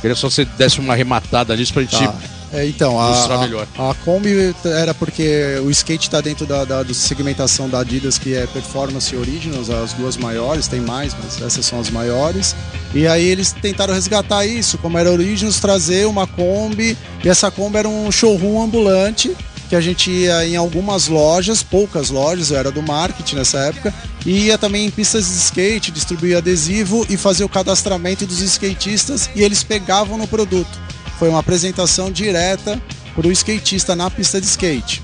Queria 0.01 0.15
só 0.15 0.29
que 0.29 0.35
você 0.35 0.45
desse 0.45 0.79
uma 0.79 0.93
arrematada 0.93 1.57
nisso 1.57 1.73
pra 1.73 1.83
gente. 1.83 1.99
Tá. 1.99 2.15
É, 2.53 2.67
então, 2.67 3.01
a, 3.01 3.39
melhor. 3.39 3.67
a, 3.79 3.91
a 3.91 3.95
Kombi 3.95 4.55
era 4.65 4.93
porque 4.93 5.61
o 5.65 5.71
skate 5.71 6.09
está 6.09 6.21
dentro 6.21 6.45
da, 6.47 6.65
da, 6.65 6.83
da 6.83 6.95
segmentação 6.95 7.69
da 7.69 7.81
Adidas, 7.81 8.19
que 8.19 8.35
é 8.35 8.47
Performance 8.47 9.15
e 9.15 9.19
Originals, 9.19 9.71
as 9.71 9.93
duas 9.93 10.17
maiores, 10.17 10.67
tem 10.67 10.81
mais, 10.81 11.15
mas 11.15 11.41
essas 11.41 11.65
são 11.65 11.79
as 11.79 11.91
maiores. 11.91 12.57
E 12.93 13.07
aí 13.07 13.25
eles 13.25 13.53
tentaram 13.53 13.95
resgatar 13.95 14.45
isso, 14.45 14.79
como 14.79 14.99
era 14.99 15.11
Originals, 15.11 15.61
trazer 15.61 16.07
uma 16.07 16.27
Kombi, 16.27 16.99
e 17.25 17.29
essa 17.29 17.51
Kombi 17.53 17.79
era 17.79 17.89
um 17.89 18.11
showroom 18.11 18.63
ambulante, 18.63 19.37
que 19.69 19.77
a 19.77 19.81
gente 19.81 20.11
ia 20.11 20.45
em 20.45 20.57
algumas 20.57 21.07
lojas, 21.07 21.63
poucas 21.63 22.11
lojas, 22.11 22.51
eu 22.51 22.57
era 22.57 22.73
do 22.73 22.83
marketing 22.83 23.37
nessa 23.37 23.59
época, 23.59 23.95
e 24.27 24.47
ia 24.47 24.59
também 24.59 24.87
em 24.87 24.91
pistas 24.91 25.29
de 25.29 25.35
skate, 25.35 25.93
distribuir 25.93 26.37
adesivo 26.37 27.07
e 27.09 27.17
fazer 27.17 27.45
o 27.45 27.49
cadastramento 27.49 28.27
dos 28.27 28.41
skatistas, 28.41 29.31
e 29.37 29.45
eles 29.45 29.63
pegavam 29.63 30.19
no 30.19 30.27
produto 30.27 30.90
foi 31.21 31.29
uma 31.29 31.39
apresentação 31.41 32.11
direta 32.11 32.81
para 33.15 33.29
o 33.29 33.31
skatista 33.31 33.95
na 33.95 34.11
pista 34.11 34.41
de 34.41 34.47
skate. 34.47 35.03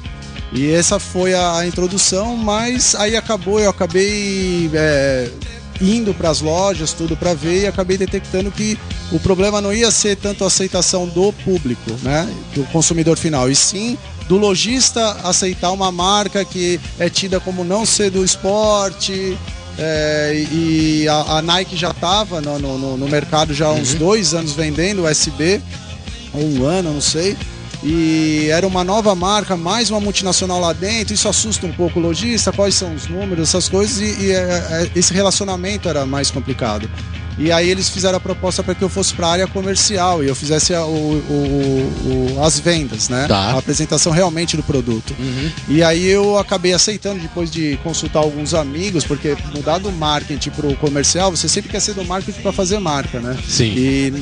E 0.52 0.70
essa 0.72 0.98
foi 0.98 1.34
a, 1.34 1.58
a 1.58 1.66
introdução, 1.66 2.36
mas 2.36 2.94
aí 2.94 3.14
acabou, 3.16 3.60
eu 3.60 3.68
acabei 3.68 4.70
é, 4.72 5.28
indo 5.80 6.14
para 6.14 6.30
as 6.30 6.40
lojas, 6.40 6.92
tudo 6.94 7.16
para 7.18 7.34
ver, 7.34 7.64
e 7.64 7.66
acabei 7.66 7.98
detectando 7.98 8.50
que 8.50 8.78
o 9.12 9.20
problema 9.20 9.60
não 9.60 9.74
ia 9.74 9.90
ser 9.90 10.16
tanto 10.16 10.42
a 10.42 10.46
aceitação 10.46 11.06
do 11.06 11.32
público, 11.44 11.90
né, 12.02 12.26
do 12.54 12.64
consumidor 12.72 13.18
final, 13.18 13.50
e 13.50 13.54
sim 13.54 13.98
do 14.26 14.38
lojista 14.38 15.18
aceitar 15.22 15.70
uma 15.70 15.92
marca 15.92 16.44
que 16.44 16.80
é 16.98 17.10
tida 17.10 17.38
como 17.40 17.62
não 17.62 17.84
ser 17.84 18.10
do 18.10 18.24
esporte. 18.24 19.36
é, 19.78 20.46
e 20.50 21.06
a, 21.08 21.36
a 21.38 21.42
Nike 21.42 21.76
já 21.76 21.90
estava 21.90 22.40
no, 22.40 22.58
no- 22.58 22.96
no 22.96 23.08
mercado 23.08 23.52
já 23.52 23.66
há 23.66 23.72
uns 23.72 23.92
dois 23.94 24.32
anos 24.32 24.52
vendendo 24.54 25.04
USB, 25.06 25.60
ou 26.37 26.45
um 26.45 26.66
ano, 26.66 26.93
não 26.93 27.01
sei. 27.01 27.37
E 27.82 28.49
era 28.51 28.66
uma 28.66 28.82
nova 28.82 29.14
marca, 29.14 29.57
mais 29.57 29.91
uma 29.91 30.01
multinacional 30.01 30.61
lá 30.61 30.72
dentro. 30.72 31.14
Isso 31.14 31.28
assusta 31.28 31.66
um 31.66 31.72
pouco 31.72 31.99
o 31.99 32.03
lojista, 32.03 32.53
quais 32.53 32.74
são 32.74 32.95
os 32.95 33.07
números, 33.07 33.49
essas 33.49 33.68
coisas. 33.68 34.01
E, 34.01 34.26
e, 34.26 34.32
é, 34.32 34.37
é, 34.37 34.91
esse 34.95 35.12
relacionamento 35.12 35.89
era 35.89 36.07
mais 36.07 36.30
complicado. 36.30 36.89
E 37.39 37.53
aí 37.53 37.68
eles 37.68 37.89
fizeram 37.89 38.16
a 38.16 38.20
proposta 38.20 38.62
para 38.62 38.74
que 38.74 38.82
eu 38.82 38.89
fosse 38.89 39.12
para 39.14 39.26
a 39.26 39.30
área 39.32 39.47
comercial 39.47 40.24
e 40.24 40.26
eu 40.26 40.34
fizesse 40.34 40.74
a- 40.74 40.84
o- 40.87 41.16
o- 41.18 42.34
o- 42.39 42.43
as 42.45 42.59
vendas, 42.59 43.09
né? 43.09 43.26
Tá. 43.28 43.37
A 43.53 43.59
apresentação 43.59 44.11
realmente 44.12 44.57
do 44.57 44.62
produto. 44.62 45.14
E 45.68 45.82
aí 45.82 46.07
eu 46.07 46.39
acabei 46.39 46.72
aceitando 46.72 47.20
depois 47.20 47.51
de 47.51 47.78
consultar 47.82 48.20
alguns 48.20 48.55
amigos, 48.55 49.05
porque 49.05 49.37
mudar 49.55 49.78
do 49.78 49.93
marketing 49.93 50.51
para 50.51 50.66
o 50.66 50.76
comercial, 50.76 51.30
você 51.30 51.49
sempre 51.49 51.70
quer 51.70 51.80
ser 51.80 51.95
do 51.95 52.05
marketing 52.05 52.41
para 52.41 52.53
fazer 52.53 52.78
marca, 52.78 53.20
né? 53.20 53.37
Sim. 53.47 53.72
E, 53.76 54.12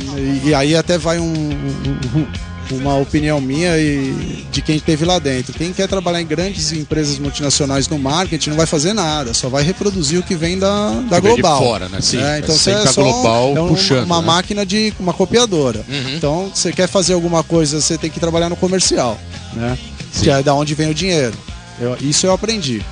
e 0.47 0.55
aí 0.55 0.75
até 0.75 0.99
vai 0.99 1.19
um- 1.19 1.25
um- 1.33 2.19
um- 2.21 2.27
uma 2.71 2.97
opinião 2.97 3.41
minha 3.41 3.77
e 3.79 4.45
de 4.51 4.63
quem 4.63 4.77
esteve 4.77 5.05
lá 5.05 5.19
dentro. 5.19 5.53
Quem 5.53 5.73
quer 5.73 5.87
trabalhar 5.89 6.21
em 6.21 6.27
grandes 6.27 6.73
empresas 6.73 7.19
multinacionais 7.19 7.89
no 7.89 7.99
marketing 7.99 8.51
não 8.51 8.57
vai 8.57 8.67
fazer 8.67 8.93
nada, 8.93 9.35
só 9.35 9.49
vai 9.49 9.63
reproduzir 9.63 10.19
o 10.19 10.23
que 10.23 10.35
vem 10.35 10.59
da, 10.59 10.91
da 11.09 11.17
Que 11.21 11.27
vem 11.29 11.35
global. 11.35 11.59
fora, 11.59 11.89
né? 11.89 12.01
Sim, 12.01 12.23
É, 12.23 12.39
então 12.39 12.55
você 12.57 12.71
é 12.71 12.87
só 12.87 13.03
global 13.03 13.57
é 13.57 13.61
um- 13.63 13.69
puxando, 13.69 14.05
uma 14.07 14.21
né? 14.21 14.27
máquina 14.27 14.65
de 14.67 14.93
uma 14.99 15.13
copiadora. 15.13 15.85
Uhum. 15.89 16.15
Então 16.17 16.51
você 16.55 16.73
quer 16.73 16.89
fazer 16.89 17.13
alguma 17.15 17.43
coisa, 17.43 17.81
você 17.81 17.99
tem 17.99 18.11
que 18.11 18.19
trabalhar 18.21 18.49
no 18.49 18.57
comercial, 18.57 19.19
né? 19.53 19.77
Sim. 20.13 20.23
Que 20.25 20.31
é 20.31 20.43
da 20.43 20.55
onde 20.55 20.75
vem 20.75 20.91
o 20.91 20.95
dinheiro. 20.95 21.35
Eu- 21.81 21.97
isso 22.01 22.27
eu 22.27 22.33
aprendi. 22.33 22.83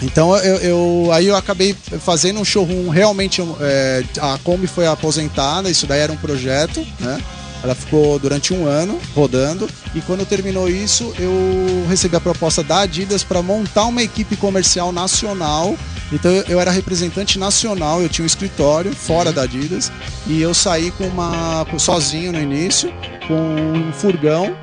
Então 0.00 0.36
eu, 0.36 0.56
eu- 0.58 1.10
aí 1.12 1.26
eu 1.26 1.34
acabei 1.34 1.74
fazendo 2.04 2.38
um 2.38 2.44
showroom 2.44 2.88
realmente 2.88 3.42
é, 3.60 4.04
a 4.20 4.38
Kombi 4.44 4.66
foi 4.68 4.86
aposentada, 4.86 5.68
isso 5.68 5.86
daí 5.88 6.00
era 6.00 6.12
um 6.12 6.16
projeto, 6.16 6.86
né? 7.00 7.18
Ela 7.62 7.74
ficou 7.74 8.18
durante 8.18 8.54
um 8.54 8.66
ano 8.66 8.98
rodando 9.14 9.68
e 9.94 10.00
quando 10.00 10.24
terminou 10.24 10.68
isso 10.68 11.12
eu 11.18 11.86
recebi 11.88 12.16
a 12.16 12.20
proposta 12.20 12.62
da 12.62 12.80
Adidas 12.80 13.24
para 13.24 13.42
montar 13.42 13.86
uma 13.86 14.02
equipe 14.02 14.36
comercial 14.36 14.92
nacional. 14.92 15.76
Então 16.12 16.30
eu, 16.30 16.44
eu 16.48 16.60
era 16.60 16.70
representante 16.70 17.38
nacional, 17.38 18.00
eu 18.00 18.08
tinha 18.08 18.22
um 18.22 18.26
escritório 18.26 18.94
fora 18.94 19.32
da 19.32 19.42
Adidas 19.42 19.90
e 20.26 20.40
eu 20.40 20.54
saí 20.54 20.90
com 20.92 21.04
uma 21.04 21.66
sozinho 21.78 22.32
no 22.32 22.40
início 22.40 22.92
com 23.26 23.34
um 23.34 23.92
furgão 23.92 24.56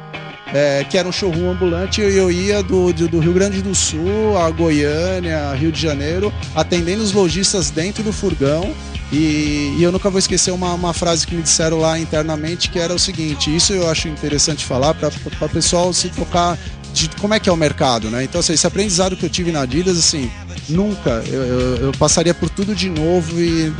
é, 0.54 0.86
que 0.86 0.98
era 0.98 1.08
um 1.08 1.12
showroom 1.12 1.52
ambulante, 1.52 2.02
e 2.02 2.18
eu 2.18 2.32
ia 2.32 2.64
do, 2.64 2.94
do, 2.94 3.08
do 3.08 3.20
Rio 3.20 3.34
Grande 3.34 3.62
do 3.62 3.76
Sul 3.76 4.38
a 4.38 4.50
Goiânia, 4.50 5.54
Rio 5.54 5.72
de 5.72 5.82
Janeiro, 5.82 6.34
atendendo 6.56 7.04
os 7.04 7.12
lojistas 7.12 7.70
dentro 7.70 8.04
do 8.04 8.14
furgão. 8.14 8.74
E, 9.12 9.76
e 9.78 9.84
eu 9.84 9.92
nunca 9.92 10.10
vou 10.10 10.18
esquecer 10.20 10.52
uma, 10.52 10.74
uma 10.74 10.94
frase 10.94 11.26
que 11.28 11.36
me 11.36 11.42
disseram 11.44 11.78
lá 11.80 11.98
internamente, 12.00 12.70
que 12.70 12.80
era 12.80 12.94
o 12.94 13.00
seguinte: 13.00 13.56
isso 13.56 13.72
eu 13.74 13.90
acho 13.90 14.08
interessante 14.08 14.66
falar 14.66 14.94
para 14.94 15.10
o 15.42 15.50
pessoal 15.50 15.94
se 15.94 16.10
tocar 16.10 16.58
de 16.94 17.10
como 17.22 17.34
é 17.34 17.40
que 17.40 17.50
é 17.50 17.52
o 17.52 17.58
mercado, 17.58 18.10
né? 18.10 18.24
Então, 18.24 18.40
assim, 18.40 18.54
esse 18.54 18.66
aprendizado 18.66 19.16
que 19.18 19.26
eu 19.26 19.30
tive 19.30 19.52
na 19.52 19.62
Adidas, 19.62 19.98
assim, 19.98 20.32
nunca 20.70 21.22
eu, 21.28 21.44
eu- 21.44 21.76
eu 21.88 21.92
passaria 22.00 22.34
por 22.34 22.50
tudo 22.50 22.74
de 22.74 22.90
novo 22.90 23.40
e 23.40 23.72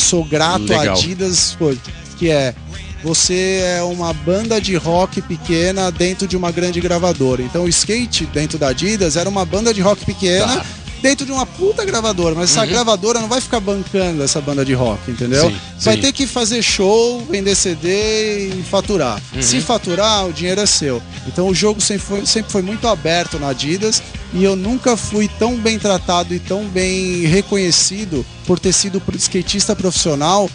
sou 0.00 0.24
grato 0.24 0.66
à. 0.72 0.82
Adidas, 0.92 1.54
pô, 1.58 1.74
que 2.18 2.30
é 2.30 2.54
você 3.02 3.60
é 3.78 3.82
uma 3.82 4.14
banda 4.14 4.58
de 4.58 4.74
rock 4.76 5.20
pequena 5.20 5.92
dentro 5.92 6.26
de 6.26 6.36
uma 6.38 6.50
grande 6.50 6.80
gravadora. 6.80 7.42
Então 7.42 7.64
o 7.64 7.68
skate 7.68 8.24
dentro 8.26 8.56
da 8.58 8.68
Adidas 8.68 9.14
era 9.16 9.28
uma 9.28 9.44
banda 9.44 9.74
de 9.74 9.82
rock 9.82 10.04
pequena 10.06 10.46
Tá. 10.56 10.66
Dentro 11.04 11.26
de 11.26 11.32
uma 11.32 11.44
puta 11.44 11.84
gravadora, 11.84 12.34
mas 12.34 12.50
essa 12.50 12.64
gravadora 12.64 13.20
não 13.20 13.28
vai 13.28 13.38
ficar 13.38 13.60
bancando 13.60 14.22
essa 14.22 14.40
banda 14.40 14.64
de 14.64 14.72
rock, 14.72 15.10
entendeu? 15.10 15.50
Sim, 15.50 15.56
vai 15.80 15.96
sim. 15.96 16.00
ter 16.00 16.12
que 16.12 16.26
fazer 16.26 16.62
show, 16.62 17.20
vender 17.28 17.54
CD 17.54 18.48
e 18.48 18.62
faturar. 18.62 19.20
Se 19.38 19.60
faturar, 19.60 20.26
o 20.26 20.32
dinheiro 20.32 20.62
é 20.62 20.66
seu. 20.66 21.02
Então 21.26 21.46
o 21.48 21.54
jogo 21.54 21.78
sempre 21.78 22.06
foi, 22.06 22.24
sempre 22.24 22.50
foi 22.50 22.62
muito 22.62 22.88
aberto 22.88 23.38
na 23.38 23.48
Adidas 23.48 24.02
e 24.32 24.42
eu 24.42 24.56
nunca 24.56 24.96
fui 24.96 25.28
tão 25.38 25.56
bem 25.56 25.78
tratado 25.78 26.34
e 26.34 26.38
tão 26.38 26.64
bem 26.64 27.26
reconhecido 27.26 28.24
por 28.46 28.58
ter 28.58 28.72
sido 28.72 29.02
skatista 29.16 29.76
profissional 29.76 30.48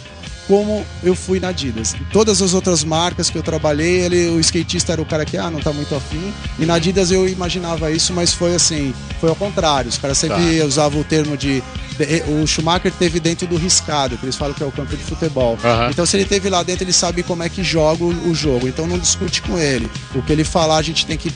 como 0.50 0.84
eu 1.04 1.14
fui 1.14 1.38
na 1.38 1.50
Adidas. 1.50 1.94
Em 1.94 2.02
todas 2.12 2.42
as 2.42 2.54
outras 2.54 2.82
marcas 2.82 3.30
que 3.30 3.38
eu 3.38 3.42
trabalhei, 3.42 4.00
ele, 4.00 4.30
o 4.30 4.40
skatista 4.40 4.94
era 4.94 5.00
o 5.00 5.06
cara 5.06 5.24
que 5.24 5.36
ah, 5.38 5.48
não 5.48 5.60
tá 5.60 5.72
muito 5.72 5.94
afim. 5.94 6.32
E 6.58 6.66
na 6.66 6.74
Adidas 6.74 7.12
eu 7.12 7.28
imaginava 7.28 7.88
isso, 7.92 8.12
mas 8.12 8.34
foi 8.34 8.56
assim, 8.56 8.92
foi 9.20 9.28
ao 9.30 9.36
contrário. 9.36 9.88
Os 9.88 9.96
caras 9.96 10.18
sempre 10.18 10.60
usavam 10.62 11.02
o 11.02 11.04
termo 11.04 11.36
de, 11.36 11.62
de- 11.96 12.22
O 12.42 12.44
Schumacher 12.48 12.90
teve 12.98 13.20
dentro 13.20 13.46
do 13.46 13.56
riscado, 13.56 14.18
que 14.18 14.24
eles 14.24 14.34
falam 14.34 14.52
que 14.52 14.62
é 14.64 14.66
o 14.66 14.72
campo 14.72 14.96
de 14.96 15.04
futebol. 15.04 15.56
Então, 15.88 16.04
se 16.04 16.16
ele 16.16 16.24
teve 16.24 16.50
lá 16.50 16.64
dentro, 16.64 16.82
ele 16.82 16.92
sabe 16.92 17.22
como 17.22 17.44
é 17.44 17.48
que 17.48 17.62
joga 17.62 18.02
o, 18.02 18.08
o 18.30 18.34
jogo. 18.34 18.66
Então, 18.66 18.88
não 18.88 18.98
discute 18.98 19.40
com 19.42 19.56
ele. 19.56 19.88
O 20.16 20.20
que 20.22 20.32
ele 20.32 20.42
falar, 20.42 20.78
a 20.78 20.82
gente 20.82 21.06
tem 21.06 21.16
que 21.16 21.30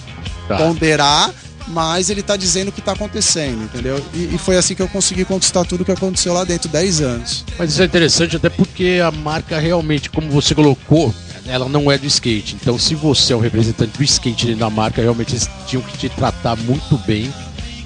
Tá. 0.48 0.56
ponderar, 0.58 1.32
mas 1.68 2.10
ele 2.10 2.22
tá 2.22 2.36
dizendo 2.36 2.68
o 2.68 2.72
que 2.72 2.80
tá 2.80 2.92
acontecendo, 2.92 3.64
entendeu? 3.64 4.04
E, 4.12 4.34
e 4.34 4.38
foi 4.38 4.56
assim 4.56 4.74
que 4.74 4.82
eu 4.82 4.88
consegui 4.88 5.24
conquistar 5.24 5.64
tudo 5.64 5.84
que 5.84 5.92
aconteceu 5.92 6.32
lá 6.32 6.44
dentro, 6.44 6.68
10 6.68 7.00
anos. 7.00 7.44
Mas 7.58 7.72
isso 7.72 7.82
é 7.82 7.84
interessante 7.84 8.36
até 8.36 8.48
porque 8.48 9.00
a 9.04 9.10
marca 9.10 9.58
realmente, 9.58 10.10
como 10.10 10.30
você 10.30 10.54
colocou, 10.54 11.14
ela 11.46 11.68
não 11.68 11.90
é 11.90 11.98
do 11.98 12.06
skate. 12.06 12.56
Então, 12.60 12.78
se 12.78 12.94
você 12.94 13.32
é 13.32 13.36
o 13.36 13.40
representante 13.40 13.96
do 13.96 14.04
skate 14.04 14.46
dentro 14.46 14.60
da 14.60 14.70
marca, 14.70 15.02
realmente 15.02 15.32
eles 15.32 15.48
tinham 15.66 15.82
que 15.82 15.96
te 15.98 16.08
tratar 16.08 16.56
muito 16.56 16.96
bem 17.06 17.32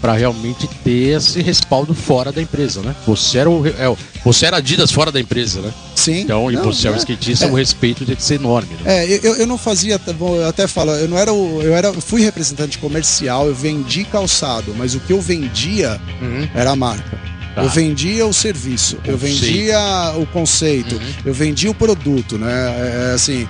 para 0.01 0.13
realmente 0.15 0.69
ter 0.85 1.17
esse 1.17 1.41
respaldo 1.43 1.95
fora 1.95 2.31
da 2.31 2.41
empresa, 2.41 2.81
né? 2.81 2.95
Você 3.07 3.39
era 3.39 3.51
o, 3.51 3.67
é, 3.67 3.97
você 4.25 4.47
era 4.47 4.59
Adidas 4.59 4.91
fora 4.91 5.11
da 5.11 5.21
empresa, 5.21 5.61
né? 5.61 5.73
Sim. 5.95 6.21
Então, 6.21 6.51
e 6.51 6.55
Não, 6.55 6.65
você 6.65 6.87
é 6.89 6.91
um 6.91 6.95
é. 6.95 6.99
skatista, 6.99 7.47
o 7.49 7.55
respeito 7.55 8.05
tem 8.07 8.15
que 8.15 8.23
ser 8.23 8.37
enorme, 8.37 8.69
né? 8.85 9.05
É, 9.05 9.21
eu, 9.23 9.37
eu 9.37 9.47
não 9.47 9.59
fazia, 9.59 9.99
bom, 10.19 10.37
eu 10.37 10.49
até 10.49 10.67
falo, 10.67 10.93
eu 10.93 11.09
não 11.09 11.19
era 11.19 11.33
o, 11.33 11.61
eu 11.63 11.75
era, 11.75 11.93
fui 11.93 12.23
representante 12.23 12.79
comercial, 12.79 13.47
eu 13.49 13.55
vendi 13.55 14.05
calçado, 14.05 14.75
mas 14.77 14.95
o 14.95 15.01
que 15.01 15.13
eu 15.13 15.21
vendia 15.21 16.01
Uhum. 16.23 16.49
era 16.55 16.71
a 16.71 16.77
marca. 16.77 17.19
Tá. 17.55 17.63
Eu 17.65 17.69
vendia 17.69 18.25
o 18.27 18.33
serviço, 18.33 18.99
eu 19.05 19.19
vendia 19.19 19.79
o 20.17 20.27
conceito, 20.27 20.95
Uhum. 20.95 21.01
eu 21.25 21.35
vendia 21.35 21.71
o 21.71 21.75
produto, 21.75 22.39
né? 22.39 22.53
É, 22.53 23.11
é, 23.11 23.15
assim, 23.15 23.49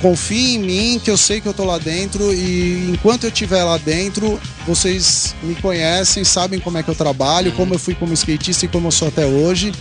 confie 0.00 0.54
em 0.54 0.58
mim 0.58 1.00
que 1.02 1.10
eu 1.10 1.16
sei 1.16 1.40
que 1.40 1.48
eu 1.48 1.54
tô 1.54 1.64
lá 1.64 1.78
dentro 1.78 2.32
e 2.32 2.90
enquanto 2.90 3.24
eu 3.24 3.30
estiver 3.30 3.62
lá 3.64 3.78
dentro, 3.78 4.40
vocês 4.66 5.34
me 5.42 5.54
conhecem, 5.54 6.24
sabem 6.24 6.60
como 6.60 6.78
é 6.78 6.82
que 6.82 6.88
eu 6.88 6.94
trabalho, 6.94 7.52
como 7.52 7.74
eu 7.74 7.78
fui 7.78 7.94
como 7.94 8.12
skatista 8.12 8.64
e 8.64 8.68
como 8.68 8.88
eu 8.88 8.92
sou 8.92 9.08
até 9.08 9.26
hoje. 9.26 9.72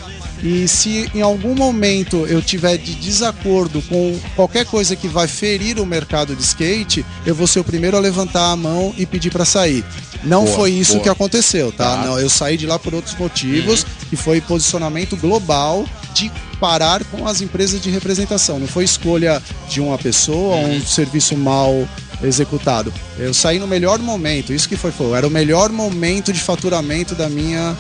E 0.43 0.67
se 0.67 1.09
em 1.15 1.21
algum 1.21 1.55
momento 1.55 2.25
eu 2.27 2.41
tiver 2.41 2.77
de 2.77 2.93
desacordo 2.95 3.81
com 3.83 4.19
qualquer 4.35 4.65
coisa 4.65 4.95
que 4.95 5.07
vai 5.07 5.27
ferir 5.27 5.79
o 5.79 5.85
mercado 5.85 6.35
de 6.35 6.43
skate, 6.43 7.05
eu 7.25 7.33
vou 7.33 7.47
ser 7.47 7.61
o 7.61 7.63
primeiro 7.63 7.97
a 7.97 7.99
levantar 7.99 8.51
a 8.51 8.55
mão 8.55 8.93
e 8.97 9.05
pedir 9.05 9.31
para 9.31 9.45
sair. 9.45 9.83
Não 10.23 10.43
Boa, 10.43 10.55
foi 10.55 10.71
isso 10.71 10.93
boa. 10.93 11.03
que 11.03 11.09
aconteceu, 11.09 11.71
tá? 11.71 11.95
Tá. 11.95 12.03
Não, 12.03 12.19
eu 12.19 12.29
saí 12.29 12.57
de 12.57 12.65
lá 12.65 12.77
por 12.77 12.93
outros 12.93 13.15
motivos, 13.17 13.85
que 14.09 14.15
foi 14.15 14.41
posicionamento 14.41 15.15
global 15.15 15.85
de 16.13 16.31
parar 16.59 17.03
com 17.05 17.27
as 17.27 17.41
empresas 17.41 17.81
de 17.81 17.89
representação. 17.89 18.59
Não 18.59 18.67
foi 18.67 18.83
escolha 18.83 19.41
de 19.69 19.81
uma 19.81 19.97
pessoa 19.97 20.55
ou 20.55 20.67
um 20.67 20.81
serviço 20.81 21.35
mal 21.35 21.87
executado. 22.23 22.93
Eu 23.17 23.33
saí 23.33 23.59
no 23.59 23.67
melhor 23.67 23.99
momento, 23.99 24.53
isso 24.53 24.67
que 24.67 24.75
foi, 24.75 24.91
foi 24.91 25.17
era 25.17 25.27
o 25.27 25.31
melhor 25.31 25.71
momento 25.71 26.31
de 26.31 26.39
faturamento 26.39 27.15
da 27.15 27.29
minha 27.29 27.75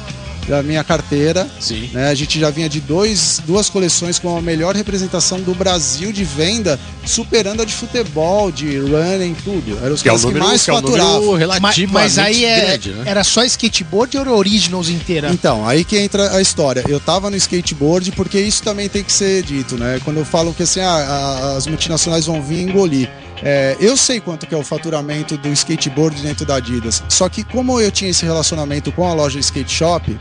da 0.47 0.61
minha 0.63 0.83
carteira. 0.83 1.47
Sim. 1.59 1.89
né? 1.93 2.09
A 2.09 2.15
gente 2.15 2.39
já 2.39 2.49
vinha 2.49 2.69
de 2.69 2.79
dois, 2.79 3.41
duas 3.45 3.69
coleções 3.69 4.19
com 4.19 4.37
a 4.37 4.41
melhor 4.41 4.75
representação 4.75 5.39
do 5.41 5.53
Brasil 5.55 6.11
de 6.11 6.23
venda, 6.23 6.79
superando 7.05 7.61
a 7.61 7.65
de 7.65 7.73
futebol, 7.73 8.51
de 8.51 8.77
running, 8.77 9.35
tudo. 9.43 9.77
Eram 9.83 9.95
os 9.95 10.01
Que 10.01 10.09
é 10.09 10.11
o 10.11 10.15
caras 10.15 10.21
que 10.21 10.27
número, 10.27 10.45
mais 10.45 10.63
que 10.63 10.69
é 10.69 10.73
o 10.73 10.75
faturavam. 10.77 11.21
número 11.21 11.49
Mas, 11.61 11.77
mas 11.91 12.17
aí 12.19 12.45
é- 12.45 12.65
grande, 12.67 12.91
né? 12.91 13.03
era 13.05 13.23
só 13.23 13.43
skateboard 13.43 14.17
ou 14.17 14.21
era 14.21 14.33
originals 14.33 14.89
inteira? 14.89 15.29
Então, 15.31 15.67
aí 15.67 15.83
que 15.83 15.97
entra 15.97 16.35
a 16.35 16.41
história. 16.41 16.83
Eu 16.87 16.99
tava 16.99 17.29
no 17.29 17.35
skateboard 17.37 18.11
porque 18.11 18.39
isso 18.39 18.61
também 18.63 18.87
tem 18.89 19.03
que 19.03 19.11
ser 19.11 19.43
dito, 19.43 19.77
né? 19.77 19.99
Quando 20.03 20.17
eu 20.17 20.25
falo 20.25 20.53
que 20.53 20.63
assim, 20.63 20.79
ah, 20.79 21.55
as 21.57 21.67
multinacionais 21.67 22.25
vão 22.25 22.41
vir 22.41 22.61
engolir. 22.61 23.09
É, 23.43 23.75
eu 23.79 23.97
sei 23.97 24.19
quanto 24.21 24.47
que 24.47 24.55
é 24.55 24.57
o 24.57 24.63
faturamento 24.63 25.37
do 25.37 25.49
skateboard 25.49 26.21
dentro 26.21 26.45
da 26.45 26.55
Adidas. 26.55 27.03
Só 27.09 27.27
que 27.27 27.43
como 27.43 27.79
eu 27.81 27.91
tinha 27.91 28.09
esse 28.09 28.23
relacionamento 28.25 28.91
com 28.93 29.05
a 29.07 29.13
loja 29.13 29.39
Skate 29.39 29.71
Shop, 29.71 30.17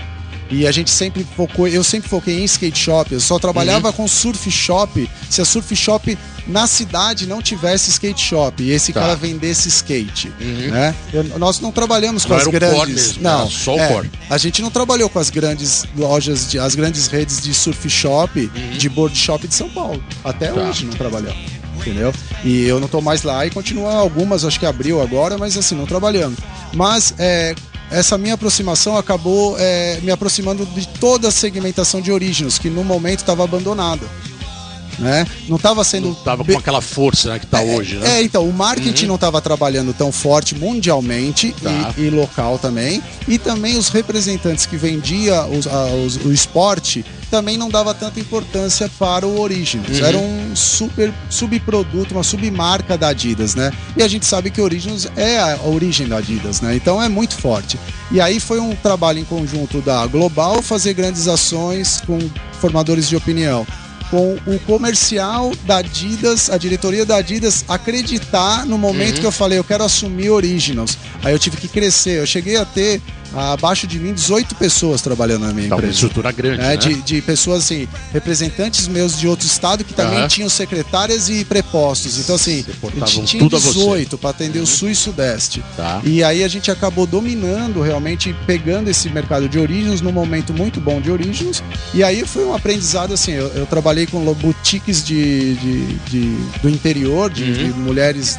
E 0.51 0.67
a 0.67 0.73
gente 0.73 0.91
sempre 0.91 1.27
focou, 1.37 1.67
eu 1.67 1.83
sempre 1.83 2.09
foquei 2.09 2.39
em 2.41 2.45
skate 2.45 2.79
shop, 2.79 3.13
eu 3.13 3.21
só 3.21 3.39
trabalhava 3.39 3.93
com 3.93 4.07
surf 4.07 4.51
shop 4.51 5.09
se 5.31 5.41
a 5.41 5.45
surf 5.45 5.75
shop 5.75 6.19
na 6.47 6.67
cidade 6.67 7.27
não 7.27 7.41
tivesse 7.41 7.89
skate 7.91 8.21
shop 8.23 8.63
e 8.63 8.71
esse 8.71 8.93
Tá. 8.93 9.01
cara 9.01 9.17
vendesse 9.17 9.69
skate, 9.69 10.31
Uhum. 10.39 10.71
né? 10.71 10.95
Eu- 11.13 11.25
nós 11.39 11.61
não 11.61 11.73
trabalhamos 11.73 12.25
com 12.25 12.35
Não 12.35 12.37
as 12.41 12.47
grandes, 12.47 12.95
mesmo, 12.95 13.23
não, 13.23 13.49
só 13.51 13.75
o 13.75 13.81
é, 13.81 13.89
core. 13.89 14.11
a 14.29 14.37
gente 14.37 14.61
não 14.61 14.71
trabalhou 14.71 15.09
com 15.09 15.19
as 15.19 15.31
grandes 15.31 15.85
lojas, 15.97 16.51
de, 16.51 16.59
as 16.59 16.75
grandes 16.75 17.07
redes 17.07 17.41
de 17.43 17.55
surf 17.55 17.89
shop, 17.89 18.47
de 18.77 18.89
board 18.91 19.17
shop 19.17 19.49
de 19.49 19.55
São 19.55 19.71
Paulo. 19.71 20.05
Até 20.23 20.51
Uhum. 20.53 20.57
Tá. 20.61 20.69
hoje 20.69 20.85
não 20.85 20.93
trabalhamos. 20.93 21.39
Entendeu? 21.79 22.15
E 22.45 22.63
eu 22.65 22.79
não 22.81 22.89
tô 22.89 23.01
mais 23.01 23.23
lá 23.25 23.45
e 23.45 23.51
continua 23.51 23.95
algumas, 23.95 24.45
acho 24.45 24.59
que 24.61 24.65
abriu 24.67 25.03
agora, 25.03 25.37
mas 25.37 25.57
assim, 25.57 25.75
não 25.75 25.85
trabalhando. 25.87 26.37
Mas 26.73 27.13
é, 27.19 27.55
essa 27.95 28.19
minha 28.19 28.35
aproximação 28.35 28.97
acabou 28.97 29.57
é, 29.59 30.01
me 30.03 30.11
aproximando 30.11 30.67
de 30.67 30.87
toda 30.87 31.29
a 31.29 31.31
segmentação 31.31 32.01
de 32.01 32.11
Originals, 32.11 32.59
que 32.59 32.69
no 32.69 32.83
momento 32.83 33.21
estava 33.21 33.45
abandonada. 33.45 34.05
Né? 34.99 35.27
Não 35.49 35.57
estava 35.57 35.83
sendo. 35.85 36.09
Não 36.09 36.15
tava 36.15 36.45
com 36.45 36.57
aquela 36.59 36.81
força 36.81 37.31
né, 37.31 37.39
que 37.39 37.47
tá 37.47 37.61
hoje, 37.61 37.97
né? 37.97 38.19
é, 38.19 38.23
então, 38.23 38.49
o 38.49 38.53
marketing 38.53 39.07
não 39.07 39.15
estava 39.17 39.41
trabalhando 39.41 39.93
tão 39.93 40.11
forte 40.13 40.55
mundialmente 40.55 41.55
Tá. 41.63 41.93
e, 41.97 42.03
e 42.03 42.11
local 42.11 42.59
também. 42.59 43.03
E 43.29 43.39
também 43.39 43.77
os 43.77 43.89
representantes 43.89 44.67
que 44.67 44.77
vendia 44.77 45.45
os- 45.47 45.67
a- 45.67 45.87
os- 45.87 46.17
o 46.17 46.33
esporte 46.33 47.05
também 47.31 47.57
não 47.59 47.69
dava 47.69 47.93
tanta 47.95 48.21
importância 48.21 48.89
para 48.99 49.27
o 49.27 49.41
Origins. 49.41 49.99
Uhum. 50.01 50.07
Era 50.07 50.17
um 50.19 50.55
super 50.55 51.13
subproduto, 51.29 52.15
uma 52.15 52.23
submarca 52.23 52.97
da 52.97 53.09
Adidas, 53.09 53.55
né? 53.55 53.73
E 53.97 54.03
a 54.03 54.09
gente 54.09 54.25
sabe 54.25 54.51
que 54.51 54.61
o 54.61 54.65
Origins 54.65 55.07
é 55.17 55.39
a 55.41 55.59
origem 55.67 56.07
da 56.07 56.19
Adidas, 56.19 56.61
né? 56.61 56.75
Então 56.77 57.03
é 57.03 57.09
muito 57.09 57.35
forte. 57.37 57.79
E 58.11 58.21
aí 58.21 58.39
foi 58.39 58.61
um 58.61 58.75
trabalho 58.77 59.19
em 59.19 59.25
conjunto 59.25 59.81
da 59.81 60.07
Global 60.07 60.63
fazer 60.63 60.95
grandes 60.95 61.27
ações 61.27 62.03
com 62.07 62.19
formadores 62.61 63.09
de 63.09 63.17
opinião 63.17 63.67
com 64.11 64.39
o 64.47 64.59
comercial 64.61 65.53
da 65.65 65.79
Adidas, 65.79 66.51
a 66.51 66.57
diretoria 66.59 67.05
da 67.05 67.17
Adidas 67.17 67.65
acreditar 67.69 68.67
no 68.67 68.79
momento 68.79 69.21
que 69.21 69.27
eu 69.27 69.33
falei, 69.33 69.59
eu 69.59 69.65
quero 69.65 69.85
assumir 69.85 70.31
Originals. 70.31 70.97
Aí 71.23 71.33
eu 71.33 71.39
tive 71.39 71.57
que 71.57 71.69
crescer. 71.69 72.21
Eu 72.21 72.27
cheguei 72.27 72.57
a 72.57 72.65
ter 72.65 73.01
abaixo 73.37 73.87
de 73.87 73.99
mim 73.99 74.13
18 74.13 74.55
pessoas 74.55 75.03
trabalhando 75.03 75.47
na 75.47 75.53
minha 75.53 75.69
Tá 75.69 75.75
uma 75.75 75.81
empresa. 75.81 75.95
estrutura 75.95 76.31
grande, 76.33 76.61
É, 76.63 76.69
né? 76.69 76.77
de, 76.77 76.95
de 77.03 77.23
pessoas 77.23 77.65
assim, 77.65 77.89
representantes 78.13 78.89
meus 78.89 79.19
de 79.19 79.27
outro 79.29 79.47
estado 79.47 79.85
que 79.85 79.93
também 79.93 80.19
Aham. 80.19 80.29
tinham 80.29 80.49
secretárias 80.49 81.29
e 81.29 81.45
prepostos. 81.45 82.19
Então, 82.19 82.35
assim, 82.37 82.65
a 83.03 83.07
gente 83.07 83.27
tinha 83.27 83.43
tudo 83.43 83.57
a 83.57 83.59
você. 83.59 83.73
18 83.79 84.19
para 84.19 84.31
atender 84.31 84.61
o 84.61 84.67
sul 84.67 84.91
e 84.91 84.95
sudeste. 84.95 85.63
Tá. 85.77 86.01
E 86.05 86.23
aí 86.23 86.43
a 86.45 86.49
gente 86.49 86.71
acabou 86.71 87.07
dominando, 87.07 87.81
realmente 87.81 88.35
pegando 88.47 88.89
esse 88.89 89.09
mercado 89.11 89.49
de 89.49 89.59
origens 89.59 90.01
num 90.01 90.13
momento 90.13 90.53
muito 90.53 90.81
bom 90.81 91.01
de 91.01 91.11
origens. 91.11 91.63
E 91.93 92.03
aí 92.03 92.25
foi 92.27 92.45
um 92.45 92.55
aprendizado 92.55 93.13
assim. 93.15 93.33
Eu, 93.33 93.49
eu 93.49 93.67
trabalhei 93.67 94.07
com 94.07 94.21
boutiques 94.35 95.05
de, 95.05 95.55
de- 95.55 95.95
de- 96.11 96.37
do 96.63 96.69
interior, 96.69 97.31
de, 97.31 97.45
Uhum. 97.45 97.53
de 97.53 97.65
mulheres 97.79 98.39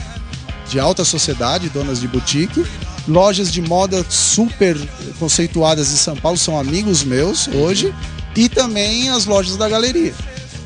de 0.69 0.79
alta 0.79 1.05
sociedade, 1.05 1.69
donas 1.69 1.99
de 1.99 2.07
boutique. 2.07 2.65
Lojas 3.07 3.51
de 3.51 3.61
moda 3.61 4.03
super 4.09 4.75
conceituadas 5.19 5.91
em 5.91 5.95
São 5.97 6.15
Paulo 6.15 6.37
são 6.37 6.57
amigos 6.59 7.03
meus 7.03 7.47
hoje. 7.47 7.93
E 8.35 8.49
também 8.49 9.09
as 9.09 9.25
lojas 9.25 9.55
da 9.55 9.69
galeria. 9.69 10.13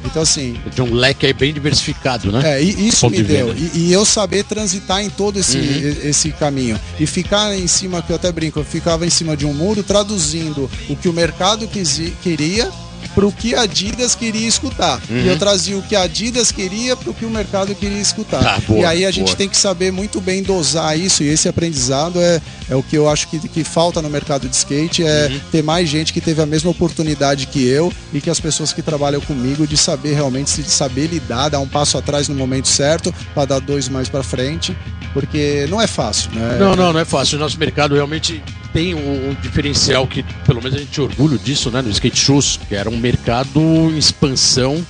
Então, 0.06 0.22
assim, 0.22 0.56
De 0.74 0.82
um 0.82 0.94
leque 0.94 1.26
aí 1.26 1.34
bem 1.34 1.54
diversificado, 1.54 2.32
né? 2.32 2.58
é, 2.58 2.64
e 2.64 2.88
isso 2.88 3.02
Ponto 3.02 3.12
me 3.12 3.18
de 3.18 3.24
deu. 3.26 3.54
E, 3.54 3.72
e 3.90 3.92
eu 3.94 4.06
saber 4.06 4.46
transitar 4.46 5.02
em 5.04 5.10
todo 5.10 5.38
esse, 5.38 5.58
Uhum. 5.58 5.96
esse 6.10 6.32
caminho. 6.32 6.80
E 6.98 7.06
ficar 7.06 7.54
em 7.54 7.68
cima, 7.68 8.02
que 8.02 8.12
eu 8.12 8.16
até 8.16 8.32
brinco, 8.32 8.60
eu 8.60 8.64
ficava 8.64 9.06
em 9.06 9.10
cima 9.10 9.36
de 9.36 9.46
um 9.46 9.54
muro 9.54 9.84
traduzindo 9.84 10.72
o 10.88 10.96
que 10.96 11.10
o 11.10 11.14
mercado 11.14 11.68
quisi- 11.68 12.14
queria 12.24 12.72
para 13.20 13.28
o 13.28 13.34
que 13.34 13.54
a 13.54 13.64
Adidas 13.64 14.16
queria 14.16 14.48
escutar. 14.48 15.02
Uhum. 15.10 15.18
E 15.18 15.28
eu 15.28 15.38
trazia 15.38 15.78
o 15.78 15.82
que 15.82 15.94
a 15.94 16.04
Adidas 16.04 16.54
queria 16.54 16.96
para 16.96 17.10
o 17.10 17.14
que 17.14 17.26
o 17.26 17.30
mercado 17.30 17.76
queria 17.76 18.00
escutar. 18.00 18.42
Tá, 18.42 18.60
boa, 18.66 18.80
e 18.80 18.86
aí 18.86 19.06
a 19.06 19.12
gente 19.12 19.26
boa. 19.26 19.36
tem 19.36 19.50
que 19.50 19.58
saber 19.58 19.92
muito 19.92 20.22
bem 20.22 20.42
dosar 20.42 20.98
isso. 20.98 21.22
E 21.22 21.28
esse 21.28 21.50
aprendizado 21.50 22.22
é, 22.22 22.42
é 22.70 22.76
o 22.78 22.82
que 22.82 22.98
eu 22.98 23.10
acho 23.10 23.28
que, 23.28 23.38
que 23.50 23.62
falta 23.66 24.02
no 24.02 24.10
mercado 24.10 24.48
de 24.48 24.56
skate. 24.56 25.04
É 25.04 25.20
Uhum. 25.30 25.40
ter 25.52 25.62
mais 25.62 25.90
gente 25.90 26.14
que 26.14 26.22
teve 26.22 26.42
a 26.42 26.46
mesma 26.46 26.72
oportunidade 26.72 27.46
que 27.48 27.68
eu 27.68 27.92
e 28.14 28.22
que 28.22 28.30
as 28.30 28.40
pessoas 28.40 28.72
que 28.72 28.82
trabalham 28.82 29.20
comigo 29.20 29.68
de 29.68 29.76
saber 29.76 30.14
realmente 30.14 30.50
se 30.50 30.64
de 30.64 30.70
saber 30.70 31.08
lidar, 31.08 31.50
dar 31.50 31.60
um 31.60 31.68
passo 31.68 31.98
atrás 31.98 32.30
no 32.30 32.36
momento 32.36 32.70
certo 32.70 33.14
para 33.34 33.44
dar 33.46 33.60
dois 33.60 33.90
mais 33.90 34.08
para 34.08 34.24
frente, 34.24 34.76
porque 35.14 35.68
não 35.70 35.82
é 35.82 35.88
fácil, 35.88 36.32
né? 36.32 36.58
Não, 36.58 36.74
não, 36.74 36.94
não 36.94 37.00
é 37.00 37.06
fácil. 37.06 37.38
O 37.38 37.42
nosso 37.42 37.60
mercado 37.60 37.96
realmente 37.96 38.42
tem 38.80 38.96
um, 38.96 39.32
um 39.32 39.34
diferencial 39.34 40.08
que, 40.08 40.24
pelo 40.46 40.64
menos, 40.64 40.78
a 40.78 40.80
gente 40.80 41.02
orgulho 41.02 41.38
disso, 41.38 41.70
né? 41.70 41.82
No 41.82 41.90
skate 41.90 42.18
shoes, 42.18 42.58
que 42.70 42.74
era 42.74 42.90
um 42.90 42.96
mercado 42.96 43.60
em 43.60 43.98
expansão 43.98 44.82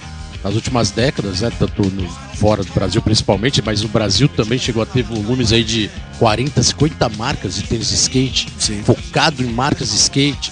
nas 0.44 0.54
últimas 0.54 0.92
décadas, 0.92 1.42
né? 1.42 1.52
Tanto 1.58 1.84
no, 1.90 2.08
fora 2.36 2.64
do 2.64 2.72
Brasil 2.72 3.02
principalmente, 3.02 3.64
mas 3.66 3.82
no 3.82 3.88
Brasil 3.88 4.28
também 4.30 4.60
chegou 4.60 4.84
a 4.84 4.86
ter 4.86 5.02
volumes 5.02 5.52
aí 5.52 5.64
de 5.64 5.90
40, 6.20 6.62
50 6.62 7.10
marcas 7.10 7.56
de 7.56 7.64
tênis 7.64 7.90
de 7.90 7.96
skate, 7.96 8.48
Sim. 8.60 8.84
focado 8.84 9.42
em 9.42 9.48
marcas 9.48 9.90
de 9.90 9.96
skate. 9.96 10.52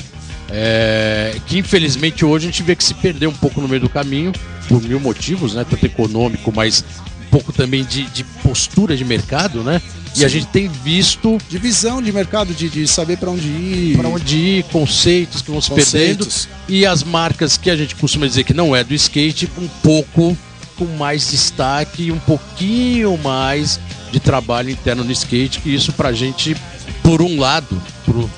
é, 0.50 1.36
que 1.46 1.60
infelizmente 1.60 2.26
hoje 2.26 2.48
a 2.48 2.50
gente 2.50 2.64
vê 2.64 2.76
que 2.76 2.84
se 2.84 2.96
perdeu 2.96 3.30
um 3.30 3.36
pouco 3.36 3.62
no 3.62 3.68
meio 3.68 3.82
do 3.82 3.90
caminho, 3.90 4.32
por 4.68 4.82
mil 4.82 5.00
motivos, 5.00 5.54
né? 5.54 5.64
Tanto 5.70 5.86
econômico, 5.86 6.52
mas 6.52 6.84
pouco 7.30 7.54
também 7.54 7.84
de, 7.84 8.04
de 8.04 8.24
postura 8.44 8.96
de 8.96 9.06
mercado, 9.06 9.64
né? 9.64 9.82
E 10.16 10.26
a 10.26 10.28
gente 10.28 10.48
tem 10.48 10.68
visto 10.68 11.38
De 11.48 11.60
visão 11.60 12.02
de 12.02 12.12
mercado, 12.12 12.54
de, 12.54 12.70
de 12.70 12.88
saber 12.88 13.18
para 13.18 13.30
onde 13.30 13.48
ir. 13.48 13.98
para 13.98 14.10
onde 14.10 14.36
ir, 14.36 14.64
conceitos 14.64 15.42
que 15.44 15.52
vão 15.52 15.62
se 15.62 15.70
perdendo. 15.70 16.26
conceitos. 16.26 16.50
E 16.68 16.86
as 16.86 17.04
marcas 17.04 17.56
que 17.58 17.70
a 17.70 17.76
gente 17.76 17.96
costuma 17.96 18.26
dizer 18.26 18.44
que 18.44 18.54
não 18.54 18.76
é 18.76 18.84
do 18.84 18.94
skate, 18.96 19.50
um 19.58 19.68
pouco 19.84 20.36
com 20.76 20.86
mais 20.86 21.30
destaque 21.32 22.04
e 22.04 22.12
um 22.12 22.20
pouquinho 22.20 23.18
mais 23.18 23.80
de 24.12 24.20
trabalho 24.20 24.70
interno 24.70 25.04
no 25.04 25.12
skate, 25.12 25.60
que 25.60 25.74
isso 25.74 25.92
pra 25.94 26.12
gente, 26.14 26.56
por 27.04 27.22
um 27.22 27.40
lado, 27.40 27.80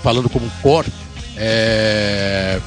falando 0.01 0.29
como 0.29 0.49
core, 0.61 0.87
é, 1.37 2.59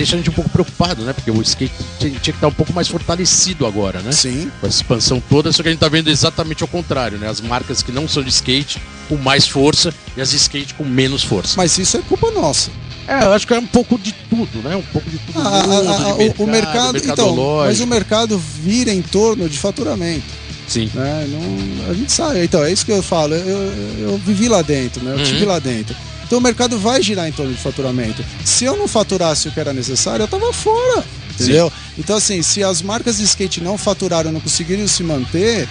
deixa 0.00 0.14
a 0.16 0.18
gente 0.18 0.30
um 0.30 0.32
pouco 0.32 0.48
preocupado, 0.50 1.02
né? 1.04 1.12
Porque 1.12 1.30
o 1.30 1.40
skate 1.42 1.72
tinha, 1.98 2.10
que 2.18 2.30
estar 2.30 2.48
um 2.48 2.52
pouco 2.52 2.72
mais 2.72 2.88
fortalecido 2.88 3.66
agora, 3.66 4.00
né? 4.00 4.12
Sim. 4.12 4.50
com 4.60 4.66
essa 4.66 4.76
expansão 4.78 5.22
toda, 5.28 5.52
só 5.52 5.62
que 5.62 5.68
a 5.68 5.72
gente 5.72 5.80
tá 5.80 5.88
vendo 5.88 6.08
exatamente 6.08 6.62
ao 6.62 6.68
contrário, 6.68 7.18
né? 7.18 7.28
As 7.28 7.40
marcas 7.40 7.82
que 7.82 7.92
não 7.92 8.08
são 8.08 8.22
de 8.22 8.30
skate 8.30 8.80
com 9.08 9.16
mais 9.16 9.46
força 9.46 9.92
e 10.16 10.20
as 10.20 10.30
de 10.30 10.36
skate 10.36 10.74
com 10.74 10.84
menos 10.84 11.22
força. 11.22 11.54
Mas 11.56 11.76
isso 11.78 11.96
é 11.96 12.00
culpa 12.00 12.30
nossa. 12.30 12.70
É, 13.06 13.24
eu 13.24 13.32
acho 13.32 13.46
que 13.46 13.52
é 13.54 13.58
um 13.58 13.66
pouco 13.66 13.98
de 13.98 14.12
tudo, 14.28 14.62
né? 14.62 14.76
Um 14.76 14.82
pouco 14.82 15.10
de 15.10 15.18
tudo. 15.18 15.38
Ah, 15.40 15.62
mundo, 15.66 15.88
ah, 15.88 15.96
ah, 15.96 16.22
de 16.22 16.40
o- 16.40 16.44
o 16.44 16.46
mercado, 16.46 16.96
então, 16.98 17.36
mas 17.58 17.80
o 17.80 17.86
mercado 17.86 18.38
vira 18.38 18.92
em 18.92 19.02
torno 19.02 19.48
de 19.48 19.58
faturamento. 19.58 20.24
Sim. 20.68 20.88
né? 20.94 21.26
Não, 21.28 21.90
a 21.90 21.94
gente 21.94 22.12
sabe. 22.12 22.44
Então, 22.44 22.62
é 22.62 22.70
isso 22.72 22.86
que 22.86 22.92
eu 22.92 23.02
falo. 23.02 23.34
Eu, 23.34 23.40
eu, 23.48 23.98
eu 24.10 24.18
vivi 24.18 24.48
lá 24.48 24.62
dentro, 24.62 25.02
né? 25.04 25.12
Eu 25.14 25.18
Uhum. 25.18 25.24
tive 25.24 25.44
lá 25.44 25.58
dentro. 25.58 25.96
Então 26.30 26.38
o 26.38 26.42
mercado 26.42 26.78
vai 26.78 27.02
girar 27.02 27.26
em 27.26 27.32
torno 27.32 27.52
de 27.52 27.58
faturamento. 27.60 28.24
Se 28.44 28.64
eu 28.64 28.76
não 28.76 28.86
faturasse 28.86 29.48
o 29.48 29.50
que 29.50 29.58
era 29.58 29.72
necessário, 29.72 30.22
eu 30.22 30.28
tava 30.28 30.52
fora. 30.52 31.04
Entendeu? 31.34 31.72
Então, 31.98 32.14
assim, 32.16 32.40
se 32.40 32.62
as 32.62 32.80
marcas 32.82 33.16
de 33.18 33.24
skate 33.24 33.60
não 33.60 33.76
faturaram, 33.76 34.30
não 34.30 34.38
conseguiram 34.38 34.86
se 34.86 35.02
manter, 35.02 35.68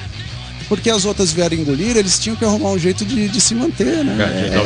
porque 0.67 0.89
as 0.89 1.05
outras 1.05 1.31
vieram 1.31 1.55
engolir, 1.55 1.95
eles 1.95 2.19
tinham 2.19 2.35
que 2.35 2.43
arrumar 2.43 2.71
um 2.71 2.77
jeito 2.77 3.05
de, 3.05 3.29
de 3.29 3.39
se 3.39 3.55
manter, 3.55 4.03
né? 4.03 4.17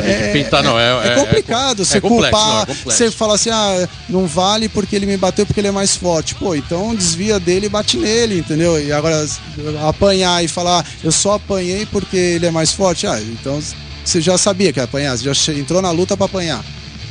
É, 0.02 0.18
tem 0.18 0.26
que 0.32 0.44
pintar, 0.44 0.64
não, 0.64 0.76
é- 0.76 1.06
é 1.06 1.12
é- 1.12 1.14
complicado. 1.14 1.82
é 1.82 1.84
você 1.84 2.00
complexo, 2.00 2.40
não, 2.44 2.62
é 2.62 2.66
culpar, 2.66 2.76
você 2.86 3.10
falar 3.12 3.34
assim, 3.34 3.50
ah, 3.50 3.88
não 4.08 4.26
vale 4.26 4.68
porque 4.68 4.96
ele 4.96 5.06
me 5.06 5.16
bateu 5.16 5.46
porque 5.46 5.60
ele 5.60 5.68
é 5.68 5.72
mais 5.72 5.94
forte. 5.94 6.34
Pô, 6.34 6.56
então 6.56 6.92
desvia 6.92 7.38
dele 7.38 7.66
e 7.66 7.68
bate 7.68 7.98
nele, 7.98 8.40
entendeu? 8.40 8.84
E 8.84 8.90
agora 8.90 9.24
apanhar 9.86 10.42
e 10.44 10.48
falar, 10.48 10.84
eu 11.04 11.12
só 11.12 11.34
apanhei 11.34 11.86
porque 11.86 12.16
ele 12.16 12.46
é 12.46 12.50
mais 12.50 12.72
forte. 12.72 13.06
Ah, 13.06 13.20
então 13.20 13.62
você 14.04 14.20
já 14.20 14.36
sabia 14.38 14.72
que 14.72 14.78
ia 14.78 14.84
apanhar, 14.84 15.16
você 15.16 15.24
já 15.32 15.58
entrou 15.58 15.80
na 15.82 15.90
luta 15.90 16.16
pra 16.16 16.26
apanhar. 16.26 16.64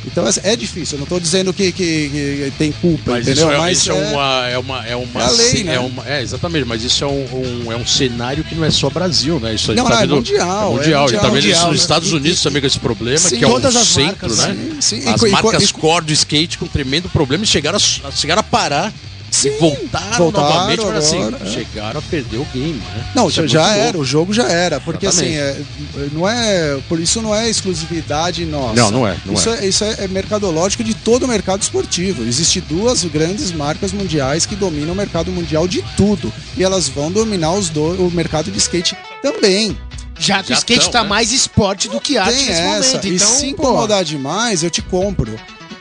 Então 0.06 0.26
é- 0.28 0.52
é 0.52 0.54
difícil, 0.56 0.96
eu 0.96 1.00
não 1.00 1.06
tô 1.06 1.18
dizendo 1.18 1.50
que, 1.54 1.72
que- 1.72 2.10
que 2.10 2.52
tem 2.58 2.70
culpa, 2.72 3.12
Mas 3.12 3.26
entendeu? 3.26 3.46
isso, 3.46 3.54
é, 3.54 3.58
Mas 3.58 3.78
isso 3.78 3.90
é 3.90 3.94
uma. 3.94 4.48
É, 4.48 4.58
uma, 4.58 4.86
é, 4.86 4.94
uma 4.96 5.22
É 5.22 5.30
lei, 5.30 5.64
né? 5.64 5.74
é, 5.76 5.80
uma- 5.80 6.06
é, 6.06 6.20
exatamente, 6.20 6.66
mas 6.66 6.82
isso 6.84 7.02
é 7.02 7.06
um, 7.06 7.64
um- 7.66 7.72
é 7.72 7.76
um 7.76 7.86
cenário 7.86 8.44
que 8.44 8.54
não 8.54 8.64
é 8.66 8.70
só 8.70 8.90
Brasil, 8.90 9.40
né? 9.40 9.54
Isso 9.54 9.68
gente 9.68 9.76
Não, 9.78 9.84
tá 9.84 9.90
não, 9.90 9.96
é 9.96 10.00
vendo- 10.02 10.16
mundial, 10.16 10.44
É 10.44 10.74
é 10.74 10.76
mundial. 10.76 11.06
tá 11.06 11.12
mundial, 11.12 11.26
isso 11.28 11.30
mundial, 11.30 11.68
nos 11.68 11.76
né? 11.78 11.82
Estados 11.82 12.10
E- 12.12 12.14
Unidos 12.16 12.42
também 12.42 12.60
com 12.60 12.66
esse 12.66 12.78
problema, 12.78 13.18
Sim, 13.18 13.38
que 13.38 13.44
é 13.44 13.48
um 13.48 13.60
centro, 13.72 14.04
marcas, 14.04 14.38
né? 14.38 14.54
Sim, 14.54 14.80
sim. 15.00 15.08
E 15.08 15.08
As 15.08 15.22
e 15.22 15.28
marcas 15.30 15.62
e 15.70 15.72
co- 15.72 15.80
core 15.80 16.04
do 16.04 16.12
skate 16.12 16.58
com 16.58 16.66
tremendo 16.66 17.08
problema 17.08 17.42
e 17.42 17.46
chegaram 17.46 17.78
a, 17.78 18.10
chegaram 18.12 18.40
a 18.40 18.44
parar. 18.44 18.92
Sim, 19.34 19.48
e 19.48 19.58
voltaram, 19.58 20.16
voltaram 20.16 20.48
novamente, 20.48 20.84
mas 20.84 20.96
assim, 20.96 21.22
agora, 21.22 21.44
é. 21.44 21.50
chegaram 21.50 21.98
a 21.98 22.02
perder 22.02 22.36
o 22.36 22.46
game, 22.54 22.74
né? 22.74 23.06
Não, 23.14 23.28
Isso 23.28 23.40
é 23.42 23.48
já, 23.48 23.64
muito 23.64 23.78
era, 23.80 23.98
o 23.98 24.04
jogo 24.04 24.32
já 24.32 24.48
era, 24.48 24.80
porque 24.80 25.06
Exatamente. 25.06 25.38
assim, 25.38 25.60
é, 25.98 26.08
não 26.12 26.28
é, 26.28 26.78
por 26.88 27.00
isso 27.00 27.20
não 27.20 27.34
é 27.34 27.48
exclusividade 27.48 28.44
nossa. 28.46 28.74
Não, 28.74 28.90
não 28.90 29.08
é, 29.08 29.16
não 29.26 29.34
isso 29.34 29.50
é. 29.50 29.58
é. 29.58 29.66
Isso 29.66 29.84
é, 29.84 29.96
é 30.04 30.08
mercadológico 30.08 30.84
de 30.84 30.94
todo 30.94 31.24
o 31.24 31.28
mercado 31.28 31.62
esportivo. 31.62 32.22
Existem 32.22 32.62
duas 32.68 33.04
grandes 33.04 33.50
marcas 33.50 33.92
mundiais 33.92 34.46
que 34.46 34.54
dominam 34.54 34.92
o 34.92 34.96
mercado 34.96 35.32
mundial 35.32 35.66
de 35.66 35.82
tudo 35.96 36.32
e 36.56 36.62
elas 36.62 36.88
vão 36.88 37.10
dominar 37.10 37.52
os 37.54 37.68
do, 37.68 38.06
o 38.06 38.10
mercado 38.12 38.50
de 38.50 38.58
skate 38.58 38.96
também. 39.20 39.76
Já 40.18 40.42
que 40.42 40.50
Já 40.50 40.54
o 40.54 40.58
skate 40.58 40.80
tão, 40.82 40.90
tá 40.90 41.02
né? 41.02 41.08
mais 41.08 41.32
esporte 41.32 41.88
do 41.88 42.00
que 42.00 42.16
arte 42.16 42.36
Tem 42.36 42.46
nesse 42.46 42.60
essa. 42.60 42.86
momento. 42.88 43.06
e 43.06 43.16
Então, 43.16 43.28
se 43.28 43.40
pô, 43.40 43.46
incomodar 43.62 44.04
demais, 44.04 44.62
eu 44.62 44.70
te 44.70 44.80
compro. 44.80 45.34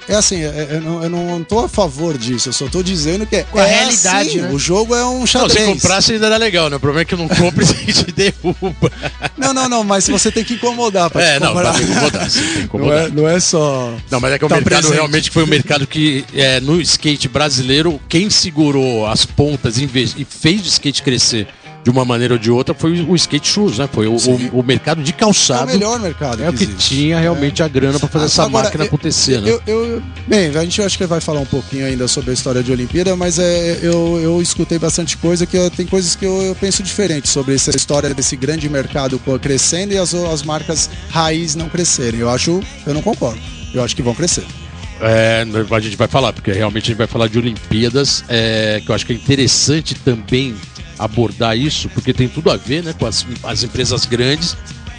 É 0.07 0.15
assim, 0.15 0.41
é- 0.43 0.47
é- 0.47 0.67
eu, 0.77 0.81
não, 0.81 1.03
eu 1.03 1.09
não 1.09 1.43
tô 1.43 1.59
a 1.59 1.69
favor 1.69 2.17
disso, 2.17 2.49
eu 2.49 2.53
só 2.53 2.67
tô 2.67 2.81
dizendo 2.83 3.25
que 3.25 3.37
é, 3.37 3.43
Com 3.43 3.59
a 3.59 3.67
é 3.67 3.73
realidade, 3.79 4.29
assim, 4.29 4.41
né? 4.41 4.49
O 4.51 4.59
jogo 4.59 4.95
é 4.95 5.05
um 5.05 5.19
Não, 5.19 5.27
xadrez. 5.27 5.65
se 5.65 5.73
comprasse 5.73 6.13
ainda 6.13 6.25
era 6.27 6.37
legal, 6.37 6.69
né? 6.69 6.75
O 6.75 6.79
problema 6.79 7.01
é 7.01 7.05
que 7.05 7.15
não 7.15 7.27
compra 7.27 7.63
e 7.87 7.93
te 7.93 8.11
derruba. 8.11 8.91
Não, 9.37 9.53
não, 9.53 9.67
não, 9.69 9.83
mas 9.83 10.07
você 10.07 10.31
tem 10.31 10.43
que 10.43 10.53
incomodar 10.55 11.09
pra 11.09 11.21
É, 11.23 11.33
te 11.35 11.41
não, 11.41 11.53
comprar. 11.53 11.73
pra 11.73 11.81
me 11.83 11.89
incomodar, 11.91 12.29
sim, 12.29 12.39
tem 12.39 12.47
que 12.49 12.57
Não 12.57 12.63
incomodar. 12.65 13.05
é, 13.05 13.09
não 13.09 13.27
é 13.27 13.39
só. 13.39 13.93
Não, 14.11 14.19
mas 14.19 14.33
é 14.33 14.39
que 14.39 14.45
o 14.45 14.47
Tá 14.49 14.55
mercado 14.55 14.73
presente. 14.81 14.93
realmente 14.93 15.29
foi 15.31 15.43
um 15.43 15.47
mercado 15.47 15.87
que, 15.87 16.25
é, 16.33 16.59
no 16.59 16.79
skate 16.81 17.27
brasileiro, 17.27 17.99
quem 18.09 18.29
segurou 18.29 19.05
as 19.07 19.25
pontas 19.25 19.77
em 19.77 19.85
vez- 19.87 20.15
e 20.17 20.25
fez 20.25 20.61
o 20.61 20.67
skate 20.67 21.01
crescer 21.03 21.47
de 21.83 21.89
uma 21.89 22.05
maneira 22.05 22.35
ou 22.35 22.39
de 22.39 22.49
outra 22.49 22.73
foi 22.73 23.01
o, 23.01 23.15
skate 23.15 23.47
shoes, 23.47 23.77
né? 23.77 23.89
Foi 23.91 24.07
o, 24.07 24.13
o- 24.15 24.59
o 24.59 24.63
mercado 24.63 25.03
de 25.03 25.11
É 25.11 25.15
o 25.15 25.17
calçado. 25.17 25.67
melhor 25.71 25.99
mercado. 25.99 26.41
É 26.41 26.49
o 26.49 26.53
que 26.53 26.65
tinha 26.65 27.19
realmente 27.19 27.61
a 27.61 27.67
grana 27.67 27.99
pra 27.99 28.07
fazer 28.07 28.25
essa 28.25 28.43
Agora, 28.43 28.63
máquina 28.65 28.83
eu- 28.83 28.87
acontecer, 28.87 29.41
né? 29.41 29.49
Eu, 29.49 29.61
eu- 29.67 30.01
bem, 30.27 30.47
a 30.55 30.63
gente 30.63 30.81
acho 30.81 30.97
que 30.97 31.05
vai 31.05 31.19
falar 31.19 31.41
um 31.41 31.45
pouquinho 31.45 31.85
ainda 31.85 32.07
sobre 32.07 32.31
a 32.31 32.33
história 32.33 32.63
de 32.63 32.71
Olimpíada, 32.71 33.15
mas 33.15 33.37
é, 33.37 33.79
eu, 33.81 34.19
eu 34.21 34.41
escutei 34.41 34.79
bastante 34.79 35.17
coisa 35.17 35.45
que 35.45 35.57
tem 35.71 35.85
coisas 35.85 36.15
que 36.15 36.25
eu, 36.25 36.41
eu 36.41 36.55
penso 36.55 36.81
diferente 36.81 37.27
sobre 37.27 37.53
essa 37.55 37.75
história 37.75 38.13
desse 38.13 38.35
grande 38.35 38.69
mercado 38.69 39.19
crescendo 39.41 39.93
e 39.93 39.97
as, 39.97 40.13
as 40.13 40.41
marcas 40.43 40.89
raiz 41.09 41.53
não 41.55 41.67
crescerem. 41.67 42.19
Eu 42.21 42.29
acho, 42.29 42.61
eu 42.85 42.93
não 42.93 43.01
concordo. 43.01 43.39
Eu 43.73 43.83
acho 43.83 43.95
que 43.95 44.01
vão 44.01 44.13
crescer. 44.15 44.45
É, 45.01 45.45
a 45.71 45.79
gente 45.79 45.97
vai 45.97 46.07
falar, 46.07 46.31
porque 46.31 46.51
realmente 46.53 46.83
a 46.83 46.87
gente 46.87 46.97
vai 46.97 47.07
falar 47.07 47.27
de 47.27 47.37
Olimpíadas, 47.37 48.23
é, 48.29 48.81
que 48.85 48.89
eu 48.89 48.95
acho 48.95 49.05
que 49.05 49.11
é 49.11 49.15
interessante 49.15 49.95
também 49.95 50.55
abordar 50.99 51.57
isso, 51.57 51.89
porque 51.89 52.13
tem 52.13 52.27
tudo 52.27 52.51
a 52.51 52.57
ver 52.57 52.83
né, 52.83 52.93
com 52.97 53.05
as, 53.05 53.25
as 53.43 53.63
empresas 53.63 54.05
grandes 54.05 54.55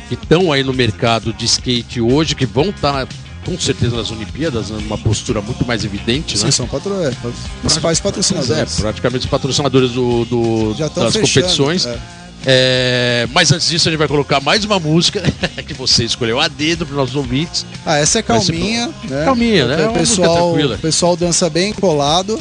que 0.08 0.14
estão 0.14 0.52
aí 0.52 0.62
no 0.62 0.72
mercado 0.74 1.32
de 1.32 1.44
skate 1.46 2.00
hoje, 2.00 2.34
que 2.34 2.44
vão 2.46 2.70
estar 2.70 3.06
com 3.44 3.58
certeza 3.58 3.96
nas 3.96 4.10
Olimpíadas, 4.10 4.70
né, 4.70 4.78
numa 4.82 4.96
postura 4.98 5.40
muito 5.42 5.66
mais 5.66 5.84
evidente, 5.84 6.36
né? 6.38 6.44
Sim, 6.44 6.50
são 6.50 6.66
patro... 6.66 6.94
é, 7.02 7.12
principais 7.60 7.98
É, 7.98 8.02
patrocinadores. 8.02 8.80
praticamente 8.80 9.24
os 9.24 9.30
patrocinadores 9.30 9.90
do, 9.92 10.24
do- 10.24 10.74
das 10.74 11.14
fechando, 11.14 11.46
competições. 11.46 11.86
é. 11.86 11.98
É, 12.46 13.26
mas 13.32 13.50
antes 13.52 13.66
disso, 13.68 13.88
a 13.88 13.90
gente 13.90 13.98
vai 13.98 14.06
colocar 14.08 14.38
mais 14.38 14.64
uma 14.66 14.78
música 14.78 15.22
que 15.66 15.72
você 15.72 16.04
escolheu 16.04 16.38
a 16.38 16.46
dedo 16.46 16.84
para 16.84 16.92
os 16.92 16.98
nossos 16.98 17.16
ouvintes. 17.16 17.64
Ah, 17.86 17.96
essa 17.96 18.18
é 18.18 18.22
Vai 18.22 18.38
ser 18.40 18.52
calminha, 18.52 18.90
né? 19.04 19.24
Calminha, 19.24 19.66
né? 19.66 19.74
É 19.82 19.88
O 19.88 19.94
música 19.94 20.00
pessoal, 20.00 20.48
tranquila. 20.52 20.74
o 20.74 20.78
pessoal 20.78 21.16
dança 21.16 21.48
bem 21.48 21.72
colado. 21.72 22.38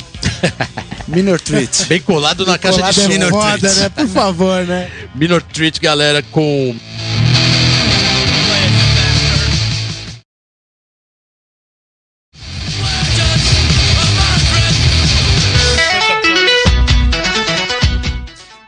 Minor 1.07 1.39
Treat. 1.39 1.85
Bem 1.85 2.01
colado 2.01 2.45
na 2.45 2.57
caixa 2.57 2.81
de 2.91 3.13
é 3.23 3.29
foda, 3.29 3.73
né? 3.75 3.89
Por 3.89 4.07
favor, 4.07 4.65
né? 4.65 4.89
Minor 5.13 5.41
Treat, 5.41 5.79
galera, 5.79 6.23
com. 6.31 6.75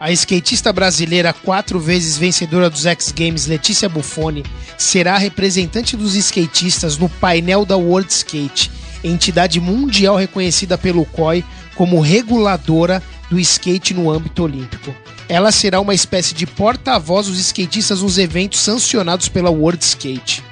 A 0.06 0.12
skatista 0.12 0.72
brasileira, 0.72 1.34
quatro 1.34 1.80
vezes 1.80 2.16
vencedora 2.16 2.70
dos 2.70 2.86
X 2.86 3.12
Games, 3.12 3.48
Letícia 3.48 3.90
Buffoni, 3.90 4.46
será 4.78 5.16
a 5.16 5.18
representante 5.18 5.98
dos 5.98 6.14
skatistas 6.14 6.96
no 6.96 7.10
painel 7.10 7.66
da 7.66 7.76
World 7.76 8.14
Skate, 8.14 8.72
entidade 9.04 9.60
mundial 9.60 10.16
reconhecida 10.16 10.78
pelo 10.78 11.06
COI 11.06 11.44
como 11.76 12.00
reguladora 12.00 13.02
do 13.30 13.40
skate 13.40 13.94
no 13.94 14.12
âmbito 14.12 14.44
olímpico. 14.44 14.96
Ela 15.28 15.52
será 15.52 15.80
uma 15.80 15.94
espécie 15.94 16.34
de 16.34 16.46
porta-voz 16.46 17.28
dos 17.28 17.40
skatistas 17.40 18.02
nos 18.02 18.18
eventos 18.18 18.60
sancionados 18.60 19.28
pela 19.28 19.50
World 19.50 19.84
Skate. 19.84 20.44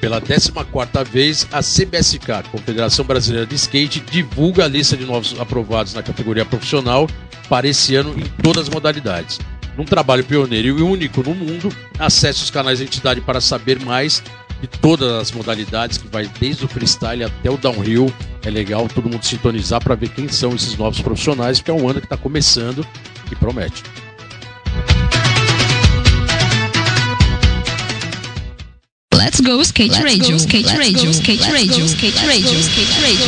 Pela 0.00 0.20
14 0.20 1.10
vez, 1.10 1.46
a 1.50 1.60
CBSK, 1.62 2.50
Confederação 2.50 3.04
Brasileira 3.04 3.46
de 3.46 3.54
Skate, 3.54 4.00
divulga 4.00 4.64
a 4.64 4.68
lista 4.68 4.96
de 4.96 5.04
novos 5.04 5.38
aprovados 5.38 5.94
na 5.94 6.02
categoria 6.02 6.44
profissional 6.44 7.08
para 7.48 7.68
esse 7.68 7.94
ano 7.94 8.14
em 8.18 8.42
todas 8.42 8.64
as 8.64 8.68
modalidades. 8.68 9.38
Num 9.76 9.84
trabalho 9.84 10.24
pioneiro 10.24 10.78
e 10.78 10.82
único 10.82 11.22
no 11.22 11.34
mundo, 11.34 11.74
acesse 11.98 12.42
os 12.42 12.50
canais 12.50 12.78
da 12.78 12.84
entidade 12.84 13.20
para 13.20 13.40
saber 13.40 13.80
mais 13.80 14.22
de 14.64 14.78
todas 14.78 15.12
as 15.12 15.32
modalidades, 15.32 15.98
que 15.98 16.08
vai 16.08 16.26
desde 16.40 16.64
o 16.64 16.68
freestyle 16.68 17.24
até 17.24 17.50
o 17.50 17.56
downhill. 17.58 18.12
É 18.42 18.50
legal 18.50 18.88
todo 18.88 19.10
mundo 19.10 19.22
sintonizar 19.22 19.82
para 19.82 19.94
ver 19.94 20.08
quem 20.08 20.26
são 20.28 20.54
esses 20.54 20.76
novos 20.76 21.00
profissionais, 21.00 21.58
porque 21.60 21.70
é 21.70 21.74
um 21.74 21.88
ano 21.88 22.00
que 22.00 22.06
está 22.06 22.16
começando 22.16 22.86
e 23.30 23.36
promete. 23.36 23.82
Let's 29.14 29.40
go 29.40 29.60
skate 29.60 30.02
radio, 30.02 30.36
skate 30.36 30.76
radio, 30.76 31.10
skate 31.10 31.50
radio, 31.50 31.84
skate 31.84 32.26
radio, 32.26 32.58
skate 32.60 33.00
radio. 33.02 33.26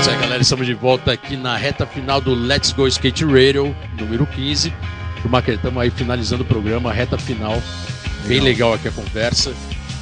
Isso 0.00 0.10
aí, 0.10 0.16
galera, 0.20 0.42
estamos 0.42 0.66
de 0.66 0.74
volta 0.74 1.12
aqui 1.12 1.36
na 1.36 1.56
reta 1.56 1.84
final 1.84 2.20
do 2.20 2.32
Let's 2.34 2.72
Go 2.72 2.86
Skate 2.86 3.24
Radio, 3.24 3.74
número 3.98 4.24
15. 4.26 4.72
Schumacher, 5.22 5.54
estamos 5.54 5.80
aí 5.82 5.90
finalizando 5.90 6.42
o 6.42 6.46
programa, 6.46 6.92
reta 6.92 7.16
final. 7.16 7.60
Bem 8.26 8.40
legal 8.40 8.74
aqui 8.74 8.88
a 8.88 8.92
conversa. 8.92 9.52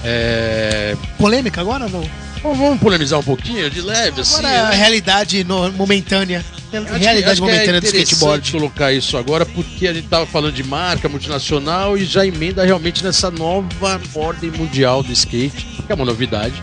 É... 0.05 0.97
Polêmica 1.18 1.61
agora 1.61 1.85
ou 1.85 1.91
não? 1.91 2.11
Bom, 2.43 2.55
vamos 2.55 2.81
polemizar 2.81 3.18
um 3.18 3.23
pouquinho, 3.23 3.68
de 3.68 3.83
leve, 3.83 4.23
assim. 4.23 4.39
Agora 4.39 4.49
é 4.49 4.61
a 4.61 4.68
né? 4.71 4.77
realidade 4.77 5.45
no- 5.45 5.71
momentânea. 5.73 6.43
Acho 6.73 6.85
que- 6.87 6.99
realidade 6.99 7.33
acho 7.33 7.43
que 7.43 7.49
momentânea 7.49 7.81
do 7.81 7.87
é 7.87 7.89
interessante 7.89 8.12
skateboard. 8.12 8.53
colocar 8.53 8.93
isso 8.93 9.16
agora, 9.18 9.45
porque 9.45 9.89
a 9.89 9.93
gente 9.93 10.07
tava 10.09 10.25
falando 10.25 10.55
de 10.55 10.62
marca 10.62 11.09
multinacional 11.09 11.99
e 11.99 12.05
já 12.05 12.25
emenda 12.25 12.64
realmente 12.64 13.03
nessa 13.05 13.31
nova 13.31 14.01
ordem 14.14 14.51
mundial 14.53 15.03
do 15.03 15.12
skate, 15.12 15.66
que 15.87 15.93
é 15.93 15.95
uma 15.95 16.05
novidade, 16.05 16.55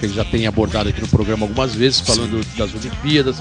que 0.00 0.04
a 0.04 0.08
gente 0.08 0.16
já 0.16 0.24
tem 0.24 0.46
abordado 0.46 0.88
aqui 0.90 1.00
no 1.00 1.08
programa 1.08 1.44
algumas 1.46 1.74
vezes, 1.74 2.00
falando 2.00 2.44
das 2.56 2.74
Olimpíadas, 2.74 3.36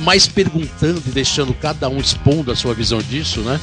mas 0.00 0.26
perguntando 0.26 1.02
e 1.06 1.10
deixando 1.10 1.54
cada 1.54 1.88
um 1.88 1.98
expondo 1.98 2.50
a 2.52 2.56
sua 2.56 2.74
visão 2.74 2.98
disso, 3.00 3.40
né? 3.40 3.60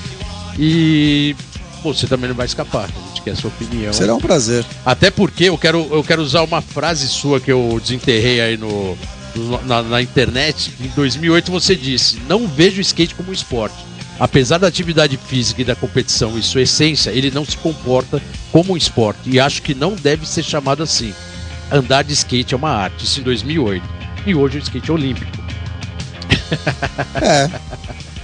E 0.58 1.36
você 1.84 2.08
também 2.08 2.30
não 2.30 2.36
vai 2.36 2.46
escapar, 2.46 2.86
a 2.90 3.08
gente 3.10 3.22
quer 3.22 3.32
a 3.32 3.36
sua 3.36 3.50
opinião. 3.50 3.92
Será 3.94 4.16
um 4.16 4.20
prazer. 4.20 4.66
Até 4.86 5.12
porque 5.12 5.46
eu 5.46 5.58
quero, 5.58 5.88
eu 5.92 6.04
quero 6.04 6.22
usar 6.22 6.42
uma 6.44 6.62
frase 6.62 7.08
sua 7.08 7.40
que 7.40 7.52
eu 7.52 7.80
desenterrei 7.82 8.40
aí 8.42 8.58
no, 8.58 8.98
no- 9.36 9.62
na, 9.66 9.82
na 9.84 10.02
internet. 10.02 10.72
Em 10.80 10.88
2008 10.90 11.52
você 11.52 11.76
disse: 11.76 12.20
Não 12.28 12.48
vejo 12.48 12.78
o 12.78 12.82
skate 12.82 13.16
como 13.16 13.30
um 13.30 13.34
esporte. 13.34 13.76
Apesar 14.20 14.60
da 14.60 14.68
atividade 14.68 15.18
física 15.18 15.62
e 15.62 15.66
da 15.66 15.76
competição 15.76 16.38
e 16.38 16.44
sua 16.44 16.62
essência, 16.62 17.10
ele 17.10 17.32
não 17.32 17.44
se 17.44 17.58
comporta 17.58 18.22
como 18.52 18.74
um 18.74 18.78
esporte 18.78 19.22
e 19.26 19.40
acho 19.40 19.62
que 19.64 19.74
não 19.74 19.96
deve 19.96 20.28
ser 20.28 20.44
chamado 20.44 20.84
assim. 20.84 21.14
Andar 21.72 22.04
de 22.04 22.14
skate 22.14 22.54
é 22.54 22.58
uma 22.58 22.70
arte, 22.70 23.04
isso 23.06 23.20
em 23.20 23.24
2008. 23.24 23.84
E 24.28 24.36
hoje 24.36 24.60
o 24.60 24.62
skate 24.62 24.92
é 24.92 24.94
olímpico. 24.94 25.43
É. 27.22 27.50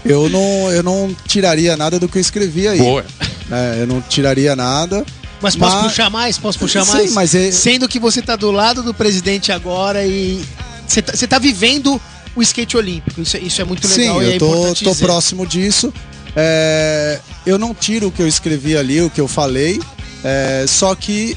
Eu 0.05 0.29
não, 0.29 0.71
eu 0.71 0.81
não 0.81 1.15
tiraria 1.27 1.75
nada 1.75 1.99
do 1.99 2.07
que 2.07 2.17
eu 2.17 2.21
escrevi 2.21 2.67
aí. 2.67 2.77
Boa. 2.79 3.05
É, 3.51 3.81
eu 3.81 3.87
não 3.87 4.01
tiraria 4.01 4.55
nada. 4.55 5.05
Mas 5.41 5.55
posso 5.55 5.75
Mas- 5.75 5.85
puxar 5.91 6.09
mais? 6.09 6.37
Posso 6.37 6.59
puxar 6.59 6.85
Sim, 6.85 6.91
mais? 6.93 7.13
mas 7.13 7.35
é- 7.35 7.51
Sendo 7.51 7.87
que 7.87 7.99
você 7.99 8.21
tá 8.21 8.35
do 8.35 8.51
lado 8.51 8.81
do 8.81 8.93
presidente 8.93 9.51
agora 9.51 10.05
e 10.05 10.43
você 10.87 11.01
tá, 11.01 11.13
você 11.15 11.27
tá 11.27 11.37
vivendo 11.39 11.99
o 12.35 12.41
skate 12.41 12.75
olímpico. 12.77 13.21
Isso, 13.21 13.37
é- 13.37 13.39
isso 13.41 13.61
é 13.61 13.63
muito 13.65 13.87
Sim, 13.87 14.01
legal 14.01 14.23
e 14.23 14.31
é 14.31 14.35
eu 14.35 14.39
tô, 14.39 14.47
importante 14.47 14.83
tô 14.83 14.91
dizer. 14.91 15.05
próximo 15.05 15.45
disso. 15.45 15.93
É, 16.35 17.19
eu 17.45 17.57
não 17.59 17.73
tiro 17.73 18.07
o 18.07 18.11
que 18.11 18.21
eu 18.21 18.27
escrevi 18.27 18.77
ali, 18.77 19.01
o 19.01 19.09
que 19.09 19.19
eu 19.21 19.27
falei. 19.27 19.79
é, 20.23 20.65
só 20.67 20.93
que 20.95 21.35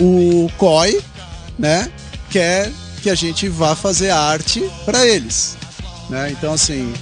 o 0.00 0.50
COI, 0.58 1.00
né, 1.58 1.88
quer 2.30 2.70
que 3.02 3.08
a 3.10 3.14
gente 3.14 3.48
vá 3.48 3.74
fazer 3.76 4.10
arte 4.10 4.62
para 4.84 5.06
eles. 5.06 5.56
Né? 6.12 6.30
Então, 6.30 6.52
assim, 6.52 6.92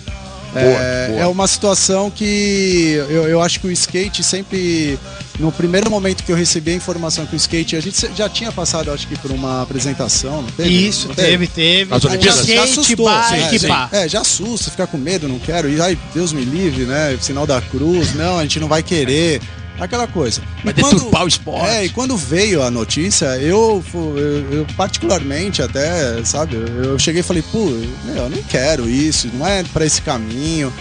é, 0.55 1.09
boa. 1.09 1.21
é 1.23 1.27
uma 1.27 1.49
situação 1.49 2.13
que 2.13 2.93
eu, 3.09 3.27
eu 3.27 3.43
acho 3.43 3.59
que 3.59 3.67
o 3.67 3.73
skate 3.73 4.23
sempre. 4.23 4.97
No 5.41 5.51
primeiro 5.51 5.91
momento 5.91 6.23
que 6.23 6.31
eu 6.31 6.37
recebi 6.37 6.71
a 6.71 6.75
informação 6.75 7.27
que 7.27 7.35
o 7.35 7.37
skate. 7.37 7.75
A 7.75 7.81
gente 7.81 8.09
já 8.15 8.29
tinha 8.29 8.53
passado, 8.53 8.93
acho 8.93 9.09
que, 9.09 9.19
por 9.19 9.33
uma 9.33 9.63
apresentação, 9.63 10.43
não 10.43 10.51
teve? 10.51 10.89
Isso, 10.89 11.09
Não 11.09 11.15
teve, 11.15 11.49
teve. 11.49 11.91
Nas 11.91 12.05
Olimpíadas? 12.05 12.41
Skate, 12.41 12.59
assustou, 12.59 13.07
bike, 13.07 13.59
sim, 13.59 13.67
pá. 13.67 13.89
sim. 13.91 13.97
É, 13.97 14.09
já 14.09 14.21
assusta, 14.21 14.71
fica 14.71 14.87
com 14.87 14.97
medo, 14.97 15.27
não 15.27 15.41
quero. 15.41 15.69
E 15.69 15.81
ai, 15.81 15.99
Deus 16.15 16.33
me 16.33 16.45
livre, 16.45 16.85
né? 16.85 17.19
Sinal 17.21 17.47
da 17.49 17.61
cruz, 17.61 18.15
não, 18.15 18.39
a 18.39 18.43
gente 18.43 18.61
não 18.61 18.69
vai 18.69 18.83
querer. 18.83 19.41
Aquela 19.81 20.07
coisa. 20.07 20.43
Vai 20.63 20.75
E 20.77 20.81
quando- 20.81 20.95
deturpar 20.97 21.25
o 21.25 21.29
esporte. 21.29 21.67
É, 21.69 21.85
e 21.87 21.89
quando 21.89 22.17
veio 22.17 22.63
a 22.63 22.71
notícia, 22.71 23.25
eu, 23.39 23.83
eu, 23.95 24.53
eu 24.59 24.67
particularmente 24.77 25.63
até, 25.63 26.23
sabe, 26.25 26.57
eu, 26.57 26.99
cheguei 26.99 27.21
e 27.21 27.25
falei, 27.25 27.43
pô, 27.51 27.71
eu 28.15 28.29
não 28.29 28.43
quero 28.43 28.89
isso, 28.89 29.29
não 29.35 29.47
é 29.47 29.63
pra 29.73 29.85
esse 29.87 30.03
caminho. 30.03 30.73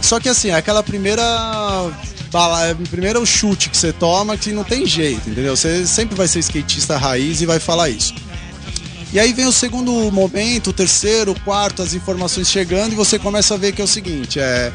Só 0.00 0.20
que 0.20 0.28
assim, 0.28 0.50
aquela 0.52 0.82
primeira 0.82 1.22
bala, 2.30 2.76
primeiro 2.90 3.24
chute 3.26 3.68
que 3.68 3.76
você 3.76 3.92
toma 3.92 4.36
que 4.36 4.52
não 4.52 4.62
tem 4.62 4.86
jeito, 4.86 5.28
entendeu? 5.28 5.56
Você 5.56 5.86
sempre 5.86 6.14
vai 6.14 6.28
ser 6.28 6.38
skatista 6.40 6.96
raiz 6.96 7.40
e 7.40 7.46
vai 7.46 7.58
falar 7.58 7.88
isso. 7.88 8.14
E 9.12 9.18
aí 9.18 9.32
vem 9.32 9.46
o 9.46 9.52
segundo 9.52 9.90
momento, 10.12 10.68
o 10.68 10.72
terceiro, 10.72 11.32
o 11.32 11.40
quarto, 11.40 11.82
as 11.82 11.94
informações 11.94 12.50
chegando 12.50 12.92
e 12.92 12.94
você 12.94 13.18
começa 13.18 13.54
a 13.54 13.56
ver 13.56 13.72
que 13.72 13.80
é 13.80 13.84
o 13.84 13.88
seguinte, 13.88 14.38
é... 14.38 14.70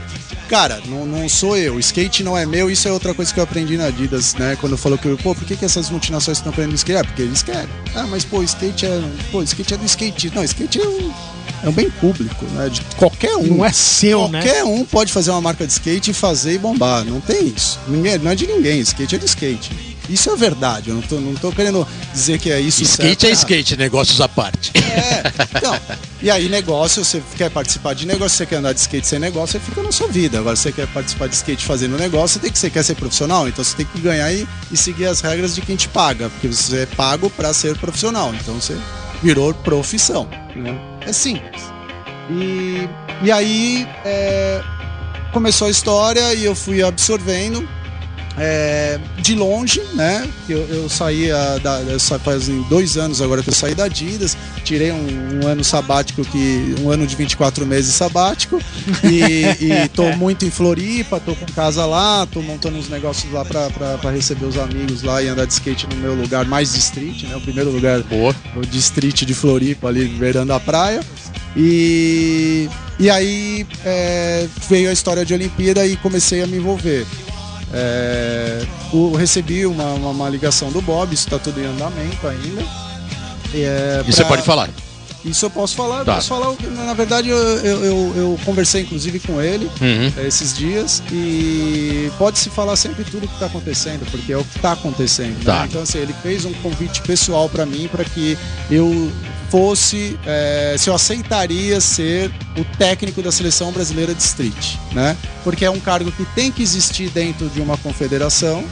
Cara, 0.49 0.81
não, 0.87 1.05
não 1.05 1.29
sou 1.29 1.57
eu, 1.57 1.75
o 1.75 1.79
skate 1.79 2.23
não 2.23 2.37
é 2.37 2.45
meu, 2.45 2.69
isso 2.69 2.87
é 2.87 2.91
outra 2.91 3.13
coisa 3.13 3.33
que 3.33 3.39
eu 3.39 3.43
aprendi 3.43 3.77
na 3.77 3.85
Adidas, 3.85 4.35
né? 4.35 4.57
Quando 4.59 4.77
falou 4.77 4.97
que, 4.97 5.15
pô, 5.17 5.33
por 5.33 5.45
que, 5.45 5.55
que 5.55 5.65
essas 5.65 5.89
multinações 5.89 6.37
estão 6.37 6.51
querendo 6.51 6.75
skate? 6.75 6.99
Ah, 6.99 7.03
porque 7.03 7.21
eles 7.21 7.41
querem. 7.41 7.69
Ah, 7.95 8.05
mas 8.05 8.25
pô, 8.25 8.43
skate 8.43 8.85
é. 8.85 9.01
Pô, 9.31 9.41
skate 9.41 9.73
é 9.73 9.77
do 9.77 9.85
skate. 9.85 10.31
Não, 10.35 10.43
skate 10.43 10.79
é 10.79 10.87
um, 10.87 11.13
é 11.63 11.69
um 11.69 11.71
bem 11.71 11.89
público, 11.89 12.45
né? 12.47 12.69
De 12.69 12.81
qualquer 12.97 13.35
um. 13.37 13.57
Não 13.57 13.65
é 13.65 13.71
seu, 13.71 14.27
né? 14.27 14.41
Qualquer 14.41 14.63
um 14.65 14.85
pode 14.85 15.13
fazer 15.13 15.31
uma 15.31 15.41
marca 15.41 15.65
de 15.65 15.71
skate 15.71 16.11
e 16.11 16.13
fazer 16.13 16.53
e 16.53 16.57
bombar. 16.57 17.03
Não 17.05 17.21
tem 17.21 17.47
isso. 17.47 17.79
Ninguém, 17.87 18.19
não 18.19 18.29
é 18.29 18.35
de 18.35 18.45
ninguém. 18.45 18.79
Skate 18.81 19.15
é 19.15 19.17
de 19.17 19.25
skate. 19.25 19.92
Isso 20.09 20.29
é 20.29 20.35
verdade. 20.35 20.89
Eu 20.89 20.95
não 20.95 21.01
tô, 21.01 21.15
não 21.19 21.35
tô 21.35 21.51
querendo 21.51 21.87
dizer 22.13 22.39
que 22.39 22.51
é 22.51 22.59
isso. 22.59 22.83
Skate 22.83 23.07
certo, 23.07 23.23
é 23.23 23.27
errado. 23.27 23.37
skate, 23.37 23.77
negócios 23.77 24.21
à 24.21 24.27
parte. 24.27 24.71
É, 24.75 25.23
então. 25.57 25.79
E 26.21 26.29
aí, 26.31 26.47
negócio, 26.47 27.03
você 27.03 27.21
quer 27.35 27.49
participar 27.49 27.93
de 27.93 28.05
negócio, 28.05 28.37
você 28.37 28.45
quer 28.45 28.57
andar 28.57 28.73
de 28.73 28.79
skate 28.79 29.05
sem 29.05 29.19
negócio, 29.19 29.59
você 29.59 29.65
fica 29.65 29.83
na 29.83 29.91
sua 29.91 30.07
vida. 30.07 30.39
Agora, 30.39 30.55
você 30.55 30.71
quer 30.71 30.87
participar 30.87 31.27
de 31.27 31.35
skate 31.35 31.65
fazendo 31.65 31.97
negócio, 31.97 32.35
você 32.35 32.39
tem 32.39 32.51
que 32.51 32.59
você 32.59 32.69
quer 32.69 32.83
ser 32.83 32.95
profissional, 32.95 33.47
então 33.47 33.63
você 33.63 33.75
tem 33.75 33.85
que 33.85 33.99
ganhar 33.99 34.31
e, 34.31 34.47
e 34.71 34.77
seguir 34.77 35.05
as 35.05 35.21
regras 35.21 35.55
de 35.55 35.61
quem 35.61 35.75
te 35.75 35.89
paga, 35.89 36.29
porque 36.29 36.47
você 36.47 36.81
é 36.81 36.85
pago 36.85 37.29
para 37.29 37.53
ser 37.53 37.77
profissional. 37.77 38.33
Então 38.33 38.55
você 38.55 38.77
virou 39.21 39.53
profissão. 39.53 40.27
Né? 40.55 40.79
É 41.01 41.11
simples. 41.11 41.63
E, 42.29 42.87
e 43.21 43.31
aí 43.31 43.87
é, 44.05 44.61
começou 45.31 45.67
a 45.67 45.71
história 45.71 46.33
e 46.33 46.45
eu 46.45 46.55
fui 46.55 46.81
absorvendo. 46.81 47.67
É, 48.37 48.99
de 49.19 49.35
longe, 49.35 49.81
né? 49.93 50.27
Eu, 50.49 50.59
eu 50.67 50.89
saí 50.89 51.29
da, 51.61 51.99
sa- 51.99 52.17
fazem 52.19 52.61
dois 52.69 52.97
anos 52.97 53.21
agora 53.21 53.43
que 53.43 53.49
eu 53.49 53.53
saí 53.53 53.75
da 53.75 53.85
Adidas, 53.85 54.35
tirei 54.63 54.91
um, 54.91 55.41
um 55.43 55.47
ano 55.47 55.63
sabático 55.63 56.23
que 56.25 56.75
um 56.81 56.89
ano 56.89 57.05
de 57.05 57.15
24 57.15 57.65
meses 57.65 57.93
sabático 57.93 58.59
e, 59.03 59.43
e 59.83 59.87
tô 59.89 60.09
muito 60.17 60.45
em 60.45 60.49
Floripa, 60.51 61.19
tô 61.19 61.35
com 61.35 61.45
casa 61.47 61.85
lá, 61.85 62.25
tô 62.25 62.41
montando 62.41 62.77
uns 62.77 62.89
negócios 62.89 63.31
lá 63.31 63.45
pra 63.45 64.11
receber 64.11 64.45
os 64.45 64.57
amigos 64.57 65.03
lá 65.03 65.21
e 65.21 65.27
andar 65.27 65.45
de 65.45 65.53
skate 65.53 65.87
no 65.87 65.95
meu 65.97 66.15
lugar 66.15 66.45
mais 66.45 66.73
de 66.73 66.79
street, 66.79 67.23
né? 67.23 67.35
O 67.35 67.41
primeiro 67.41 67.69
lugar 67.71 68.01
Boa. 68.03 68.35
o 68.55 68.61
distrito 68.61 69.25
de 69.25 69.33
Floripa, 69.33 69.87
ali 69.87 70.05
beirando 70.07 70.53
a 70.53 70.59
praia. 70.59 71.01
E, 71.55 72.67
e 72.99 73.09
aí 73.09 73.65
é, 73.85 74.47
veio 74.69 74.89
a 74.89 74.93
história 74.93 75.23
de 75.23 75.33
Olimpíada 75.33 75.85
e 75.85 75.95
comecei 75.97 76.41
a 76.41 76.47
me 76.47 76.57
envolver. 76.57 77.05
É, 77.73 78.65
o- 78.91 79.15
recebi 79.15 79.65
uma, 79.65 79.85
uma, 79.93 80.09
uma 80.09 80.29
ligação 80.29 80.71
do 80.71 80.81
Bob, 80.81 81.13
isso 81.13 81.25
está 81.25 81.39
tudo 81.39 81.59
em 81.59 81.65
andamento 81.65 82.27
ainda. 82.27 82.61
É, 83.53 84.03
E 84.07 84.11
você 84.11 84.21
pra- 84.21 84.29
pode 84.29 84.43
falar. 84.43 84.69
Isso 85.25 85.45
eu 85.45 85.49
posso 85.49 85.73
falar. 85.75 86.03
Tá. 86.03 86.15
Posso 86.15 86.27
falar. 86.27 86.53
Na 86.85 86.93
verdade, 86.93 87.29
eu, 87.29 87.37
eu, 87.37 87.85
eu- 87.85 88.13
eu 88.15 88.39
conversei 88.43 88.81
inclusive 88.81 89.19
com 89.21 89.41
ele 89.41 89.69
Uhum. 89.79 90.11
é, 90.17 90.27
esses 90.27 90.53
dias 90.55 91.01
e 91.11 92.11
pode 92.17 92.37
se 92.39 92.49
falar 92.49 92.75
sempre 92.75 93.05
tudo 93.05 93.25
que 93.25 93.33
está 93.33 93.45
acontecendo, 93.45 94.05
porque 94.11 94.33
é 94.33 94.37
o 94.37 94.43
que 94.43 94.57
está 94.57 94.73
acontecendo. 94.73 95.37
né? 95.37 95.43
Tá. 95.45 95.65
Então, 95.65 95.81
assim, 95.81 95.99
ele 95.99 96.13
fez 96.21 96.43
um 96.43 96.51
convite 96.55 97.01
pessoal 97.03 97.47
para 97.47 97.65
mim 97.65 97.87
para 97.89 98.03
que 98.03 98.37
eu 98.69 99.09
fosse, 99.53 100.19
é, 100.25 100.75
se 100.79 100.89
eu 100.89 100.95
aceitaria 100.95 101.79
ser 101.79 102.31
o 102.57 102.65
técnico 102.75 103.21
da 103.21 103.31
seleção 103.31 103.71
brasileira 103.71 104.11
de 104.11 104.23
street, 104.23 104.77
né? 104.93 105.15
Porque 105.43 105.63
é 105.63 105.69
um 105.69 105.79
cargo 105.79 106.11
que 106.11 106.25
tem 106.33 106.51
que 106.51 106.63
existir 106.63 107.11
dentro 107.11 107.47
de 107.49 107.61
uma 107.61 107.77
confederação. 107.77 108.65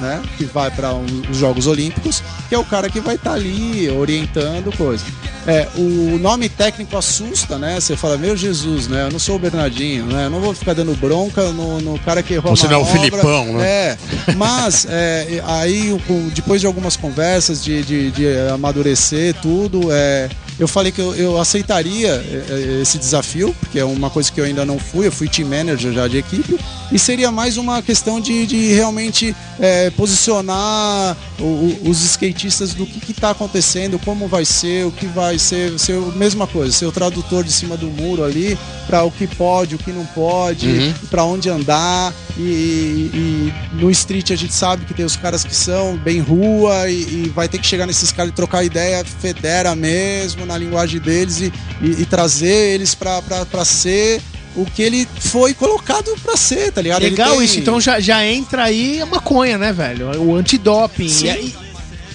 Né, 0.00 0.20
que 0.36 0.44
vai 0.46 0.68
para 0.68 0.92
os 0.94 1.36
Jogos 1.36 1.68
Olímpicos, 1.68 2.24
que 2.48 2.54
é 2.56 2.58
o 2.58 2.64
cara 2.64 2.88
que 2.90 2.98
vai 2.98 3.14
estar 3.14 3.34
ali 3.34 3.88
orientando 3.88 4.76
coisa. 4.76 5.04
É, 5.46 5.66
o 5.76 6.18
nome 6.18 6.48
técnico 6.48 6.96
assusta, 6.96 7.58
né? 7.58 7.80
Você 7.80 7.96
fala, 7.96 8.16
meu 8.16 8.36
Jesus, 8.36 8.86
né? 8.86 9.06
Eu 9.06 9.10
não 9.10 9.18
sou 9.18 9.36
o 9.36 9.38
Bernardinho, 9.38 10.06
né? 10.06 10.26
Eu 10.26 10.30
não 10.30 10.40
vou 10.40 10.54
ficar 10.54 10.72
dando 10.72 10.94
bronca 10.94 11.50
no, 11.50 11.80
no 11.80 11.98
cara 11.98 12.22
que 12.22 12.34
errou 12.34 12.54
Você 12.54 12.68
não 12.68 12.74
é 12.74 12.78
o. 12.78 12.84
Filipão, 12.84 13.52
né? 13.54 13.66
É, 13.66 13.98
mas 14.36 14.86
é, 14.88 15.42
aí 15.44 15.98
depois 16.34 16.60
de 16.60 16.66
algumas 16.66 16.96
conversas 16.96 17.62
de, 17.62 17.82
de, 17.82 18.10
de 18.10 18.26
amadurecer 18.52 19.34
tudo, 19.40 19.88
é, 19.90 20.28
eu 20.62 20.68
falei 20.68 20.92
que 20.92 21.00
eu, 21.00 21.14
eu 21.14 21.38
aceitaria 21.40 22.08
é, 22.08 22.44
é, 22.78 22.82
esse 22.82 22.96
desafio, 22.98 23.54
porque 23.60 23.78
é 23.78 23.84
uma 23.84 24.08
coisa 24.10 24.30
que 24.30 24.40
eu 24.40 24.44
ainda 24.44 24.64
não 24.64 24.78
fui, 24.78 25.06
eu 25.06 25.12
fui 25.12 25.28
team 25.28 25.48
manager 25.48 25.92
já 25.92 26.06
de 26.08 26.18
equipe, 26.18 26.58
e 26.90 26.98
seria 26.98 27.30
mais 27.32 27.56
uma 27.56 27.82
questão 27.82 28.20
de, 28.20 28.46
de 28.46 28.72
realmente 28.72 29.34
é, 29.58 29.90
posicionar 29.90 31.16
o- 31.38 31.42
o- 31.44 31.80
os 31.90 32.02
skatistas 32.04 32.74
do 32.74 32.86
que 32.86 33.12
está 33.12 33.30
acontecendo, 33.30 33.98
como 33.98 34.28
vai 34.28 34.44
ser, 34.44 34.86
o 34.86 34.90
que 34.92 35.06
vai 35.06 35.38
ser, 35.38 35.78
ser 35.78 35.94
a 35.96 36.16
mesma 36.16 36.46
coisa, 36.46 36.72
ser 36.72 36.86
o 36.86 36.92
tradutor 36.92 37.42
de 37.44 37.52
cima 37.52 37.76
do 37.76 37.86
muro 37.88 38.24
ali 38.24 38.58
para 38.86 39.02
o 39.04 39.10
que 39.10 39.26
pode, 39.26 39.74
o 39.74 39.78
que 39.78 39.90
não 39.90 40.04
pode, 40.06 40.68
Uhum. 40.68 40.92
para 41.10 41.24
onde 41.24 41.48
andar. 41.48 42.12
E, 42.36 42.40
e 42.42 43.52
no 43.74 43.90
street 43.90 44.30
a 44.30 44.36
gente 44.36 44.54
sabe 44.54 44.84
que 44.86 44.94
tem 44.94 45.04
os 45.04 45.16
caras 45.16 45.44
que 45.44 45.54
são 45.54 45.96
bem 45.98 46.18
rua 46.20 46.88
e, 46.88 46.94
e 47.26 47.32
vai 47.34 47.46
ter 47.48 47.58
que 47.58 47.66
chegar 47.66 47.86
nesses 47.86 48.10
caras 48.10 48.32
e 48.32 48.34
trocar 48.34 48.64
ideia 48.64 49.04
federa 49.04 49.74
mesmo 49.76 50.46
na 50.52 50.58
linguagem 50.58 51.00
deles 51.00 51.40
e, 51.40 51.52
e- 51.80 52.02
e 52.02 52.06
trazer 52.06 52.74
eles 52.74 52.94
pra 52.94 53.64
ser 53.64 54.20
o 54.54 54.64
que 54.66 54.82
ele 54.82 55.08
foi 55.18 55.54
colocado 55.54 56.14
pra 56.22 56.36
ser, 56.36 56.70
tá 56.72 56.82
ligado? 56.82 57.02
Legal 57.02 57.36
tem- 57.36 57.44
isso, 57.44 57.58
então 57.58 57.80
já, 57.80 57.98
já 58.00 58.24
entra 58.24 58.64
aí 58.64 59.00
a 59.00 59.06
maconha, 59.06 59.56
né, 59.56 59.72
velho? 59.72 60.10
O 60.22 60.36
antidoping. 60.36 61.08
Sim. 61.08 61.26
E 61.26 61.30
aí, 61.30 61.54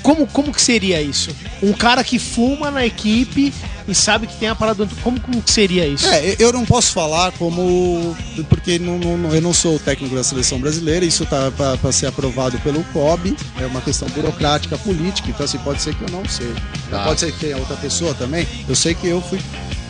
como, 0.03 0.27
como 0.27 0.53
que 0.53 0.61
seria 0.61 1.01
isso? 1.01 1.31
Um 1.63 1.73
cara 1.73 2.03
que 2.03 2.19
fuma 2.19 2.69
na 2.69 2.85
equipe 2.85 3.51
e 3.87 3.95
sabe 3.95 4.27
que 4.27 4.35
tem 4.37 4.49
a 4.49 4.55
parada 4.55 4.87
Como, 5.03 5.19
como 5.19 5.41
seria 5.45 5.87
isso? 5.87 6.07
É, 6.07 6.35
eu 6.39 6.51
não 6.51 6.65
posso 6.65 6.91
falar 6.91 7.31
como. 7.33 8.15
Porque 8.49 8.77
não, 8.79 8.97
não- 8.99 9.33
eu 9.33 9.41
não 9.41 9.53
sou 9.53 9.75
o 9.75 9.79
técnico 9.79 10.15
da 10.15 10.23
seleção 10.23 10.59
brasileira, 10.59 11.05
isso 11.05 11.25
tá 11.25 11.51
para 11.51 11.91
ser 11.91 12.07
aprovado 12.07 12.57
pelo 12.59 12.83
COB, 12.85 13.35
é 13.59 13.65
uma 13.65 13.81
questão 13.81 14.07
burocrática, 14.09 14.77
política, 14.77 15.29
então 15.29 15.45
assim, 15.45 15.57
pode 15.59 15.81
ser 15.81 15.95
que 15.95 16.03
eu 16.03 16.09
não 16.11 16.27
seja. 16.27 16.53
Tá. 16.89 17.03
Pode 17.03 17.19
ser 17.19 17.31
que 17.31 17.39
tenha 17.39 17.57
outra 17.57 17.75
pessoa 17.77 18.13
também. 18.13 18.47
Eu 18.67 18.75
sei 18.75 18.93
que 18.93 19.07
eu 19.07 19.21
fui 19.21 19.39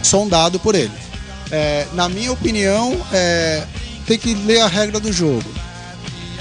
sondado 0.04 0.60
por 0.60 0.76
ele. 0.76 0.92
É, 1.52 1.88
na 1.94 2.10
minha 2.10 2.32
opinião, 2.32 2.98
é, 3.12 3.64
tem 4.06 4.18
que 4.18 4.34
ler 4.34 4.62
a 4.62 4.68
regra 4.68 5.00
do 5.00 5.12
jogo. 5.12 5.44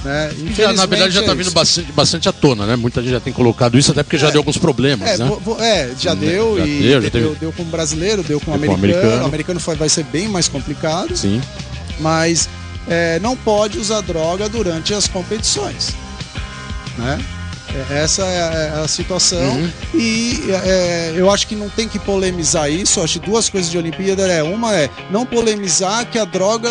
Né? 0.07 0.31
Já, 0.57 0.73
na 0.73 0.87
verdade 0.87 1.13
já 1.15 1.21
Infelizmente 1.21 1.27
tá 1.27 1.33
é 1.33 1.35
vindo 1.35 1.51
bastante, 1.53 1.93
bastante 1.93 2.29
à 2.29 2.33
tona, 2.33 2.65
né? 2.65 2.77
Muita 2.77 3.03
gente 3.03 3.11
já 3.11 3.19
tem 3.19 3.33
colocado 3.33 3.77
isso, 3.77 3.91
até 3.91 4.05
porque 4.05 4.17
já 4.17 4.29
É. 4.29 4.31
deu 4.31 4.39
alguns 4.41 4.57
problemas, 4.57 5.09
É, 5.09 5.19
né? 5.19 5.25
vo- 5.43 5.61
é, 5.61 5.91
já 5.99 6.13
Hum, 6.13 6.17
deu 6.17 6.59
já 6.59 6.67
e 6.67 6.79
deu, 6.81 7.03
já 7.03 7.09
deu, 7.09 7.35
deu 7.35 7.53
com 7.53 7.63
o 7.65 7.67
brasileiro, 7.67 8.23
deu 8.23 8.41
com 8.41 8.53
o 8.53 8.55
Deu 8.57 8.67
com 8.69 8.73
o 8.73 8.77
americano. 8.77 9.01
americano. 9.03 9.23
O 9.25 9.27
americano 9.27 9.61
foi, 9.61 9.75
vai 9.75 9.89
ser 9.89 10.05
bem 10.05 10.29
mais 10.29 10.47
complicado. 10.49 11.17
Sim. 11.17 11.41
mas 11.99 12.49
é, 12.89 13.19
não 13.21 13.35
pode 13.37 13.79
usar 13.79 14.01
droga 14.03 14.49
durante 14.49 14.95
as 14.95 15.09
competições. 15.09 15.95
Né? 16.99 17.19
É, 17.91 17.99
Essa 18.03 18.23
é 18.23 18.43
a, 18.43 18.79
é 18.79 18.85
a 18.85 18.89
situação 18.89 19.39
Uhum. 19.39 19.71
e 19.95 20.41
é, 20.65 21.13
eu 21.17 21.31
acho 21.31 21.47
que 21.47 21.55
não 21.55 21.69
tem 21.69 21.89
que 21.89 21.99
polemizar 21.99 22.71
isso. 22.71 23.01
Eu 23.01 23.05
acho 23.05 23.21
que 23.21 23.27
duas 23.27 23.49
coisas 23.49 23.71
de 23.71 23.77
Olimpíada 23.77 24.27
é 24.27 24.43
uma 24.43 24.75
é 24.75 24.89
não 25.11 25.27
polemizar 25.27 26.07
que 26.07 26.19
a 26.19 26.25
droga 26.25 26.71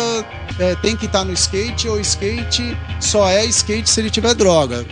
é, 0.58 0.74
tem 0.76 0.96
que 0.96 1.06
estar 1.06 1.24
no 1.24 1.32
skate 1.32 1.88
ou 1.88 2.00
skate 2.00 2.76
só 3.00 3.28
é 3.28 3.44
skate 3.46 3.88
se 3.88 4.00
ele 4.00 4.10
tiver 4.10 4.34
droga. 4.34 4.84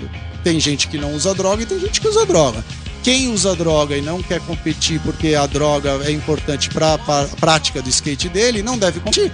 Tem 0.43 0.61
gente 0.61 0.89
que 0.89 0.99
não 0.99 1.15
usa 1.15 1.35
droga 1.35 1.63
e 1.63 1.67
tem 1.67 1.81
gente 1.81 2.01
que 2.01 2.09
usa 2.09 2.25
droga. 2.27 2.63
Quem 3.03 3.29
usa 3.29 3.55
droga 3.55 3.97
e 3.97 4.01
não 4.01 4.23
quer 4.23 4.41
competir 4.41 4.99
porque 5.01 5.35
a 5.35 5.47
droga 5.47 6.01
é 6.05 6.11
importante 6.11 6.71
para 6.71 6.95
a 6.95 7.25
prática 7.39 7.83
do 7.83 7.89
skate 7.89 8.29
dele, 8.29 8.63
não 8.63 8.79
deve 8.79 9.01
competir. 9.01 9.33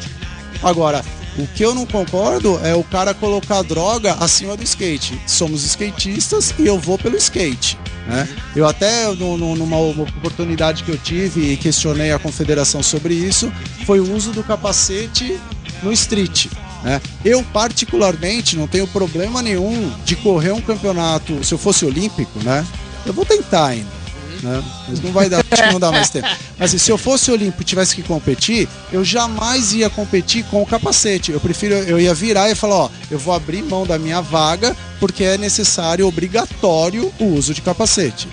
Agora, 0.63 1.05
o 1.43 1.47
que 1.49 1.65
eu 1.65 1.75
não 1.75 1.87
concordo 1.87 2.59
é 2.65 2.75
o 2.75 2.85
cara 2.85 3.13
colocar 3.15 3.63
droga 3.63 4.15
acima 4.15 4.57
do 4.57 4.63
skate. 4.63 5.21
Somos 5.27 5.65
skatistas 5.65 6.55
e 6.59 6.67
eu 6.67 6.79
vou 6.79 6.99
pelo 6.99 7.17
skate. 7.17 7.79
Né? 8.07 8.29
Eu 8.57 8.67
até, 8.67 9.07
no- 9.15 9.37
no- 9.37 9.55
numa 9.57 9.77
oportunidade 9.79 10.83
que 10.85 10.91
eu 10.91 10.99
tive 10.99 11.53
e 11.53 11.57
questionei 11.57 12.13
a 12.13 12.19
confederação 12.19 12.83
sobre 12.83 13.15
isso, 13.15 13.53
foi 13.87 14.01
o 14.01 14.15
uso 14.15 14.33
do 14.33 14.43
capacete 14.43 15.39
no 15.83 15.93
street. 15.93 16.47
né? 16.83 17.01
Eu, 17.25 17.43
particularmente, 17.53 18.57
não 18.57 18.67
tenho 18.67 18.87
problema 18.87 19.43
nenhum 19.43 19.93
de 20.05 20.17
correr 20.17 20.53
um 20.53 20.61
campeonato, 20.63 21.45
se 21.45 21.53
eu 21.53 21.59
fosse 21.59 21.85
olímpico, 21.85 22.39
né? 22.43 22.67
Eu 23.05 23.13
vou 23.13 23.25
tentar 23.27 23.67
ainda. 23.67 24.00
Né? 24.43 24.63
Mas 24.89 25.01
não 25.01 25.13
vai 25.13 25.29
dar, 25.29 25.45
acho 25.51 25.63
que 25.63 25.73
não 25.73 25.81
dá 25.81 25.93
mais 25.93 26.09
tempo. 26.11 26.27
Mas 26.59 26.71
assim, 26.71 26.79
se 26.79 26.91
eu 26.91 26.97
fosse 26.97 27.31
olímpico 27.31 27.63
e 27.63 27.65
tivesse 27.65 27.95
que 27.95 28.03
competir, 28.03 28.69
eu 28.93 29.05
jamais 29.05 29.73
ia 29.75 29.91
competir 29.91 30.45
com 30.45 30.63
o 30.63 30.67
capacete. 30.67 31.31
Eu 31.33 31.41
prefiro, 31.41 31.75
eu 31.75 32.01
ia 32.01 32.15
virar 32.15 32.51
e 32.51 32.55
falar, 32.55 32.77
ó, 32.77 32.91
eu 33.11 33.19
vou 33.19 33.35
abrir 33.35 33.63
mão 33.63 33.87
da 33.87 33.99
minha 33.99 34.21
vaga 34.21 34.75
porque 34.99 35.25
é 35.25 35.37
necessário, 35.39 36.07
obrigatório 36.07 37.13
o 37.19 37.25
uso 37.27 37.53
de 37.55 37.61
capacete. 37.61 38.29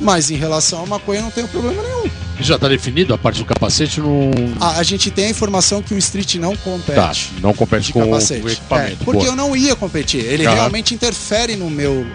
Mas 0.00 0.30
em 0.30 0.36
relação 0.36 0.84
à 0.84 0.86
maconha, 0.86 1.18
eu 1.18 1.24
não 1.24 1.30
tenho 1.32 1.48
problema 1.48 1.82
nenhum. 1.82 2.08
Já 2.40 2.56
tá 2.56 2.68
definido 2.68 3.12
a 3.12 3.18
parte 3.18 3.38
do 3.40 3.44
capacete 3.44 4.00
no. 4.00 4.30
A, 4.60 4.78
a 4.78 4.82
gente 4.84 5.10
tem 5.10 5.24
a 5.26 5.30
informação 5.30 5.82
que 5.82 5.92
o 5.92 5.98
street 5.98 6.36
não 6.36 6.54
Tá, 6.54 6.62
compete. 6.62 7.32
não 7.40 7.52
compete 7.52 7.92
com 7.92 8.00
o 8.02 8.04
capacete. 8.04 8.46
o 8.46 8.48
equipamento. 8.48 8.92
É, 8.92 9.04
porque 9.04 9.20
Boa. 9.24 9.32
eu 9.32 9.34
não 9.36 9.56
ia 9.56 9.74
competir. 9.74 10.24
Ele 10.24 10.46
Aham. 10.46 10.54
realmente 10.54 10.94
interfere 10.94 11.56
no 11.56 11.68
meu, 11.68 12.06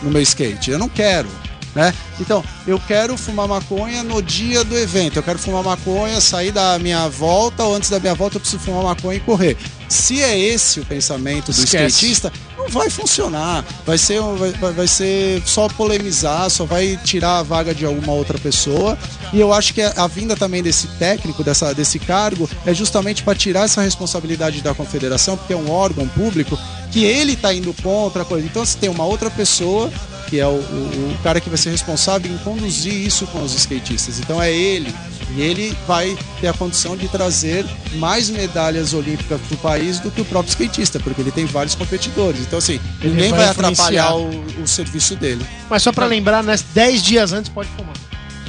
no 0.00 0.08
meu 0.10 0.22
skate. 0.22 0.70
Eu 0.70 0.78
não 0.78 0.88
quero. 0.88 1.28
Né? 1.74 1.94
Então, 2.20 2.44
eu 2.66 2.78
quero 2.86 3.16
fumar 3.16 3.48
maconha 3.48 4.02
no 4.02 4.20
dia 4.22 4.62
do 4.62 4.76
evento. 4.76 5.16
Eu 5.18 5.22
quero 5.22 5.38
fumar 5.38 5.62
maconha, 5.64 6.20
sair 6.20 6.52
da 6.52 6.78
minha 6.78 7.08
volta 7.08 7.62
ou 7.64 7.74
antes 7.74 7.88
da 7.88 7.98
minha 7.98 8.14
volta 8.14 8.36
eu 8.36 8.40
preciso 8.40 8.62
fumar 8.62 8.82
maconha 8.82 9.16
e 9.16 9.20
correr. 9.20 9.56
Se 9.88 10.22
é 10.22 10.38
esse 10.38 10.80
o 10.80 10.84
pensamento 10.84 11.46
do 11.46 11.50
Esquece. 11.52 11.86
skatista, 11.86 12.32
não 12.58 12.68
vai 12.68 12.90
funcionar. 12.90 13.64
Vai 13.86 13.96
ser, 13.96 14.20
vai, 14.60 14.72
vai- 14.72 14.86
ser 14.86 15.42
só 15.46 15.66
polemizar, 15.68 16.50
só 16.50 16.66
vai 16.66 16.98
tirar 17.04 17.38
a 17.38 17.42
vaga 17.42 17.74
de 17.74 17.86
alguma 17.86 18.12
outra 18.12 18.38
pessoa. 18.38 18.98
E 19.32 19.40
eu 19.40 19.50
acho 19.52 19.72
que 19.72 19.80
a, 19.80 19.92
a 19.96 20.06
vinda 20.06 20.36
também 20.36 20.62
desse 20.62 20.86
técnico, 20.98 21.42
dessa, 21.42 21.74
desse 21.74 21.98
cargo, 21.98 22.48
é 22.66 22.74
justamente 22.74 23.22
para 23.22 23.34
tirar 23.34 23.64
essa 23.64 23.80
responsabilidade 23.80 24.60
da 24.60 24.74
confederação, 24.74 25.38
porque 25.38 25.54
é 25.54 25.56
um 25.56 25.70
órgão 25.70 26.06
público 26.08 26.58
que 26.90 27.04
ele 27.04 27.32
está 27.32 27.52
indo 27.54 27.72
contra 27.82 28.22
a 28.22 28.24
coisa. 28.26 28.46
Então, 28.46 28.64
se 28.64 28.76
tem 28.76 28.90
uma 28.90 29.04
outra 29.04 29.30
pessoa 29.30 29.90
que 30.32 30.40
é 30.40 30.46
o, 30.46 30.50
o- 30.52 31.12
o 31.12 31.18
cara 31.22 31.42
que 31.42 31.50
vai 31.50 31.58
ser 31.58 31.68
responsável 31.68 32.32
em 32.32 32.38
conduzir 32.38 32.94
isso 32.94 33.26
com 33.26 33.42
os 33.42 33.54
skatistas. 33.54 34.18
Então 34.18 34.42
é 34.42 34.50
ele. 34.50 34.90
E 35.36 35.42
ele 35.42 35.76
vai 35.86 36.16
ter 36.40 36.48
a 36.48 36.54
condição 36.54 36.96
de 36.96 37.06
trazer 37.08 37.66
mais 37.96 38.30
medalhas 38.30 38.94
olímpicas 38.94 39.38
para 39.42 39.54
o 39.54 39.58
país 39.58 39.98
do 40.00 40.10
que 40.10 40.22
o 40.22 40.24
próprio 40.24 40.48
skatista, 40.50 40.98
porque 41.00 41.20
ele 41.20 41.30
tem 41.30 41.44
vários 41.44 41.74
competidores. 41.74 42.40
Então, 42.40 42.58
assim, 42.58 42.80
Ele 43.02 43.10
ninguém 43.14 43.30
vai 43.30 43.40
vai, 43.40 43.48
atrapalhar 43.48 44.14
o, 44.16 44.28
o 44.62 44.66
serviço 44.66 45.14
dele. 45.16 45.44
Mas 45.68 45.82
só 45.82 45.92
pra 45.92 46.06
lembrar, 46.06 46.42
né? 46.42 46.58
10 46.74 47.02
dias 47.02 47.32
antes 47.34 47.50
pode 47.50 47.68
fumar. 47.76 47.92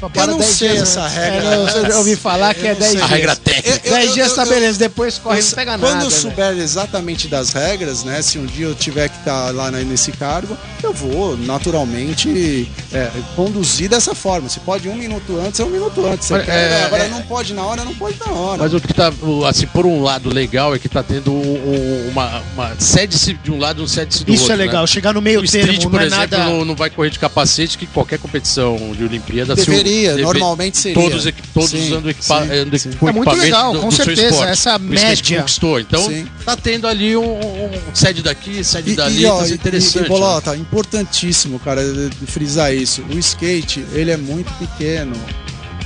Só 0.04 0.10
para 0.10 0.28
não 0.28 0.38
10 0.38 0.52
sei 0.52 0.70
dias 0.70 0.82
essa 0.82 1.02
antes. 1.04 1.16
regra. 1.16 1.38
É, 1.38 1.56
não, 1.56 1.70
eu 1.70 1.86
já 1.92 1.98
ouvi 2.00 2.16
falar 2.18 2.54
que 2.54 2.68
é 2.68 2.72
Eu 2.72 2.74
não 2.74 2.80
10 2.80 2.92
sei. 2.92 3.00
dias. 3.00 3.10
A 3.12 3.16
regra 3.16 3.36
técnica. 3.38 3.70
Eu- 3.88 3.92
10 3.94 4.08
eu- 4.08 4.14
dias 4.14 4.30
eu- 4.30 4.36
tá 4.36 4.44
eu- 4.44 4.50
beleza, 4.50 4.80
depois 4.80 5.18
corre, 5.18 5.36
não 5.40 5.44
Quando- 5.48 5.56
pega 5.56 5.72
Quando 5.78 5.94
nada. 5.94 6.06
eu 6.06 6.10
né? 6.10 6.16
souber 6.18 6.58
exatamente 6.58 7.28
das 7.30 7.54
regras, 7.54 8.04
né? 8.04 8.22
Se 8.22 8.38
um 8.38 8.46
dia 8.46 8.66
eu 8.66 8.76
tiver 8.76 9.08
que 9.08 9.18
estar 9.20 9.54
lá 9.54 9.72
na- 9.72 9.80
nesse 9.80 10.12
cargo, 10.12 10.58
eu 10.84 10.92
vou 10.94 11.38
naturalmente 11.38 12.70
é, 12.92 13.10
conduzir 13.36 13.90
dessa 13.90 14.14
forma. 14.14 14.50
Se 14.50 14.60
pode 14.60 14.88
um 14.90 14.96
minuto 14.96 15.40
antes, 15.46 15.60
é 15.60 15.64
um 15.64 15.70
minuto 15.70 16.06
antes. 16.06 16.28
Você 16.28 16.34
Mas, 16.34 16.46
quer, 16.46 16.52
é, 16.72 16.84
agora 16.84 17.04
é- 17.06 17.10
não 17.10 17.22
pode 17.24 17.54
na 17.54 17.64
hora, 17.66 17.84
não 17.84 17.96
pode 17.96 18.18
na 18.20 18.32
hora. 18.32 18.62
Mas 18.62 18.74
o 18.74 18.80
que 18.82 18.94
tá, 18.94 19.12
assim, 19.50 19.66
por 19.68 19.86
um 19.86 20.02
lado 20.04 20.30
legal 20.34 20.76
é 20.76 20.80
que 20.80 20.88
tá 20.90 21.02
tendo 21.02 21.32
um- 21.34 21.38
um- 21.38 22.10
uma, 22.12 22.44
uma 22.54 22.76
cede-se 22.80 23.34
de 23.34 23.52
um 23.52 23.58
lado 23.58 23.82
e 23.82 23.86
um 23.86 23.88
cede-se 23.88 24.24
do 24.24 24.32
Isso 24.32 24.44
outro. 24.44 24.54
é 24.62 24.66
legal, 24.66 24.82
né? 24.82 24.88
chegar 24.88 25.14
no 25.14 25.22
meio 25.22 25.40
O 25.40 25.44
termo, 25.48 25.72
street, 25.72 25.84
não 25.86 25.92
por 25.92 26.02
é 26.02 26.06
exemplo, 26.06 26.20
nada... 26.38 26.38
não, 26.46 26.66
não 26.66 26.76
vai 26.76 26.90
correr 26.90 27.10
de 27.10 27.18
capacete, 27.20 27.78
que 27.78 27.88
qualquer 27.88 28.20
competição 28.20 28.78
de 28.96 29.04
Olimpíada... 29.04 29.56
se 29.56 29.66
deve- 30.02 30.22
normalmente 30.22 30.78
seria. 30.78 31.02
Todos, 31.02 31.28
todos 31.54 31.70
Sim, 31.70 31.88
usando, 31.88 32.10
equipa 32.10 32.44
sim, 32.46 32.52
ando- 32.54 32.80
sim. 32.80 32.92
com 32.94 33.10
É 33.10 33.12
muito 33.12 33.32
legal, 33.32 33.74
do, 33.74 33.80
com 33.82 33.90
do 33.90 33.96
certeza, 33.96 34.46
essa 34.46 34.78
média. 34.80 35.40
conquistou. 35.40 35.80
Então, 35.80 36.08
Sim. 36.08 36.28
tá 36.46 36.56
tendo 36.56 36.88
ali 36.88 37.16
um, 37.16 37.34
um 37.34 37.70
sede 37.94 38.22
daqui, 38.22 38.64
sede 38.64 38.92
E, 38.92 38.96
dali, 38.96 39.22
e, 39.22 39.26
ó, 39.26 39.40
tá 39.40 39.48
e- 39.48 39.54
interessante. 39.54 39.98
e, 39.98 40.02
né? 40.02 40.08
Bolota, 40.10 40.56
importantíssimo, 40.56 41.60
cara, 41.60 41.84
de- 41.84 42.10
de 42.10 42.26
frisar 42.26 42.74
isso. 42.74 43.04
O 43.14 43.18
skate, 43.20 43.86
ele 43.94 44.12
é 44.12 44.18
muito 44.18 44.52
pequeno 44.58 45.16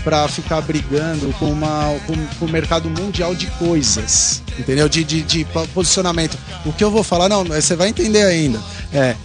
pra 0.04 0.28
ficar 0.30 0.62
brigando 0.62 1.34
com, 1.38 1.52
uma, 1.52 1.94
com, 2.08 2.14
com 2.40 2.46
o 2.46 2.50
mercado 2.50 2.90
mundial 2.90 3.36
de 3.36 3.48
coisas, 3.58 4.42
entendeu? 4.58 4.88
De, 4.88 5.04
de, 5.04 5.22
de 5.22 5.44
po- 5.46 5.68
posicionamento. 5.74 6.38
O 6.66 6.72
que 6.72 6.84
eu 6.84 6.90
vou 6.90 7.04
falar, 7.04 7.28
não, 7.28 7.44
você 7.44 7.76
vai 7.76 7.90
entender 7.90 8.24
ainda. 8.24 8.60
É, 8.94 9.16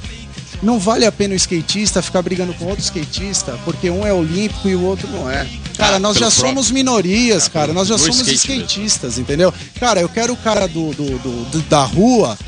não 0.63 0.79
vale 0.79 1.05
a 1.05 1.13
pena 1.13 1.35
o 1.35 1.37
skatista 1.37 2.01
ficar 2.03 2.23
brigando 2.23 2.55
com 2.55 2.67
outro 2.67 2.81
skatista, 2.83 3.59
porque 3.65 3.91
um 3.91 4.07
é 4.07 4.13
olímpico 4.13 4.69
e 4.69 4.75
o 4.77 4.83
outro 4.85 5.09
não 5.09 5.29
é. 5.29 5.47
Cara, 5.77 5.97
Ah, 5.97 5.99
nós 5.99 6.17
pelo 6.19 6.31
já 6.31 6.31
somos 6.31 6.71
minorias, 6.71 7.47
Ah, 7.47 7.51
cara. 7.51 7.73
Nós 7.73 7.89
já 7.89 7.99
somos 7.99 8.27
skatistas, 8.29 9.19
entendeu? 9.19 9.53
Cara, 9.81 10.01
eu 10.01 10.09
quero 10.09 10.33
o 10.35 10.37
cara 10.37 10.67
do- 10.69 10.93
do- 10.93 11.19
do- 11.51 11.63
da 11.63 11.83
rua 11.85 12.39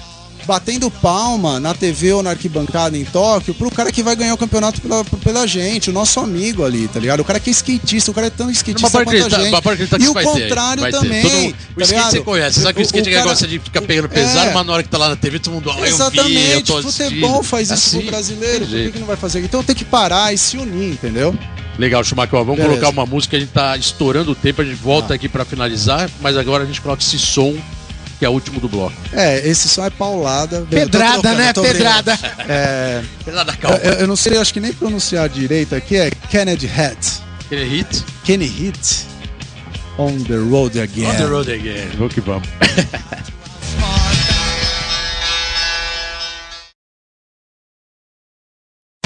batendo 0.47 0.91
palma 0.91 1.59
na 1.59 1.75
TV 1.75 2.13
ou 2.13 2.23
na 2.23 2.31
arquibancada 2.31 2.97
em 2.97 3.05
Tóquio 3.05 3.55
pro 3.55 3.71
cara 3.71 3.91
que 3.91 4.03
vai 4.03 4.15
ganhar 4.17 4.35
o 4.35 4.37
campeonato 4.39 4.81
pela, 4.81 5.05
pela 5.05 5.47
gente, 5.47 5.91
o 5.91 5.93
nosso 5.93 6.21
amigo 6.21 6.65
ali, 6.65 6.87
tá 6.89 7.01
ligado? 7.01 7.21
O 7.21 7.25
cara 7.25 7.41
que 7.41 7.51
é 7.51 7.53
skatista, 7.53 8.11
o 8.11 8.15
cara 8.15 8.27
é 8.27 8.31
tão 8.31 8.51
skatista 8.51 8.91
quanto 8.91 9.09
a 9.11 9.13
gente. 9.13 9.55
acreditar 9.55 9.99
que 9.99 10.05
e 10.05 10.09
o 10.09 10.15
contrário 10.15 10.85
ter. 10.85 10.91
também. 10.93 11.23
Todo 11.23 11.33
mundo- 11.33 11.55
o 11.55 11.55
tá 11.55 11.83
skate 11.83 11.91
ligado? 11.93 12.11
você 12.13 12.21
conhece, 12.21 12.61
sabe 12.61 12.75
que 12.75 12.81
o 12.81 12.83
skate 12.83 13.11
cara- 13.11 13.25
gosta 13.25 13.47
de 13.47 13.59
ficar 13.59 13.83
pegando 13.83 14.09
pesado, 14.09 14.51
É. 14.51 14.53
mas 14.55 14.67
na 14.67 14.73
hora 14.73 14.83
que 14.83 14.89
tá 14.89 14.99
lá 14.99 15.09
na 15.09 15.17
TV, 15.17 15.39
todo 15.39 15.55
mundo, 15.55 15.71
ah, 15.71 15.75
eu 15.75 15.77
vi, 15.85 15.89
eu 15.89 15.95
Exatamente, 15.95 16.73
futebol 16.83 17.43
faz 17.43 17.71
isso 17.71 17.75
Assim, 17.75 18.01
pro 18.01 18.07
brasileiro, 18.11 18.67
por 18.67 18.75
que, 18.75 18.91
que 18.93 18.99
não 18.99 19.07
vai 19.07 19.17
fazer? 19.17 19.41
Então 19.41 19.63
tem 19.63 19.75
que 19.75 19.85
parar 19.85 20.33
e 20.33 20.39
se 20.39 20.57
unir, 20.57 20.93
entendeu? 20.93 21.37
Legal, 21.79 22.05
Schumacher, 22.05 22.35
ó, 22.37 22.45
vamos 22.45 22.57
Beleza. 22.61 22.81
colocar 22.81 22.89
uma 22.91 23.05
música, 23.05 23.37
a 23.37 23.41
gente 23.41 23.51
tá 23.51 23.77
estourando 23.77 24.31
o 24.31 24.35
tempo, 24.35 24.63
a 24.63 24.65
gente 24.65 24.77
volta 24.77 25.13
aqui 25.13 25.29
pra 25.29 25.45
finalizar, 25.45 26.09
mas 26.21 26.37
agora 26.37 26.63
a 26.63 26.67
gente 26.67 26.81
coloca 26.81 27.03
esse 27.03 27.19
som, 27.19 27.57
que 28.19 28.25
é 28.25 28.29
o 28.29 28.33
último 28.33 28.61
do 28.61 28.69
bloco. 28.69 28.95
É, 29.13 29.47
esse 29.47 29.69
som 29.69 29.85
é 29.85 29.91
paulada. 29.91 30.59
Eu 30.59 30.67
Pedrada, 30.67 31.21
trocando, 31.21 31.39
né? 31.39 31.53
Pedrada. 31.53 32.19
É, 32.49 33.03
Pela 33.25 33.45
da 33.45 33.53
eu, 33.53 33.57
calma. 33.59 33.77
eu 33.79 34.07
não 34.07 34.17
sei, 34.17 34.37
acho 34.39 34.53
que 34.53 34.61
nem 34.61 34.73
pronunciar 34.73 35.29
direito 35.29 35.75
aqui, 35.75 35.97
é 35.97 36.11
Kennedy 36.11 36.67
Hat. 36.69 37.23
Aquele 37.47 37.65
hit, 37.65 38.05
Kenny 38.25 38.47
Hit 38.47 39.07
on 39.99 40.19
the 40.25 40.37
road 40.37 40.79
again. 40.81 41.07
on 41.07 41.17
the 41.17 41.27
road 41.27 41.51
again. 41.53 41.89
Vamos 41.97 42.15
que 42.15 42.21
vamos. 42.21 42.49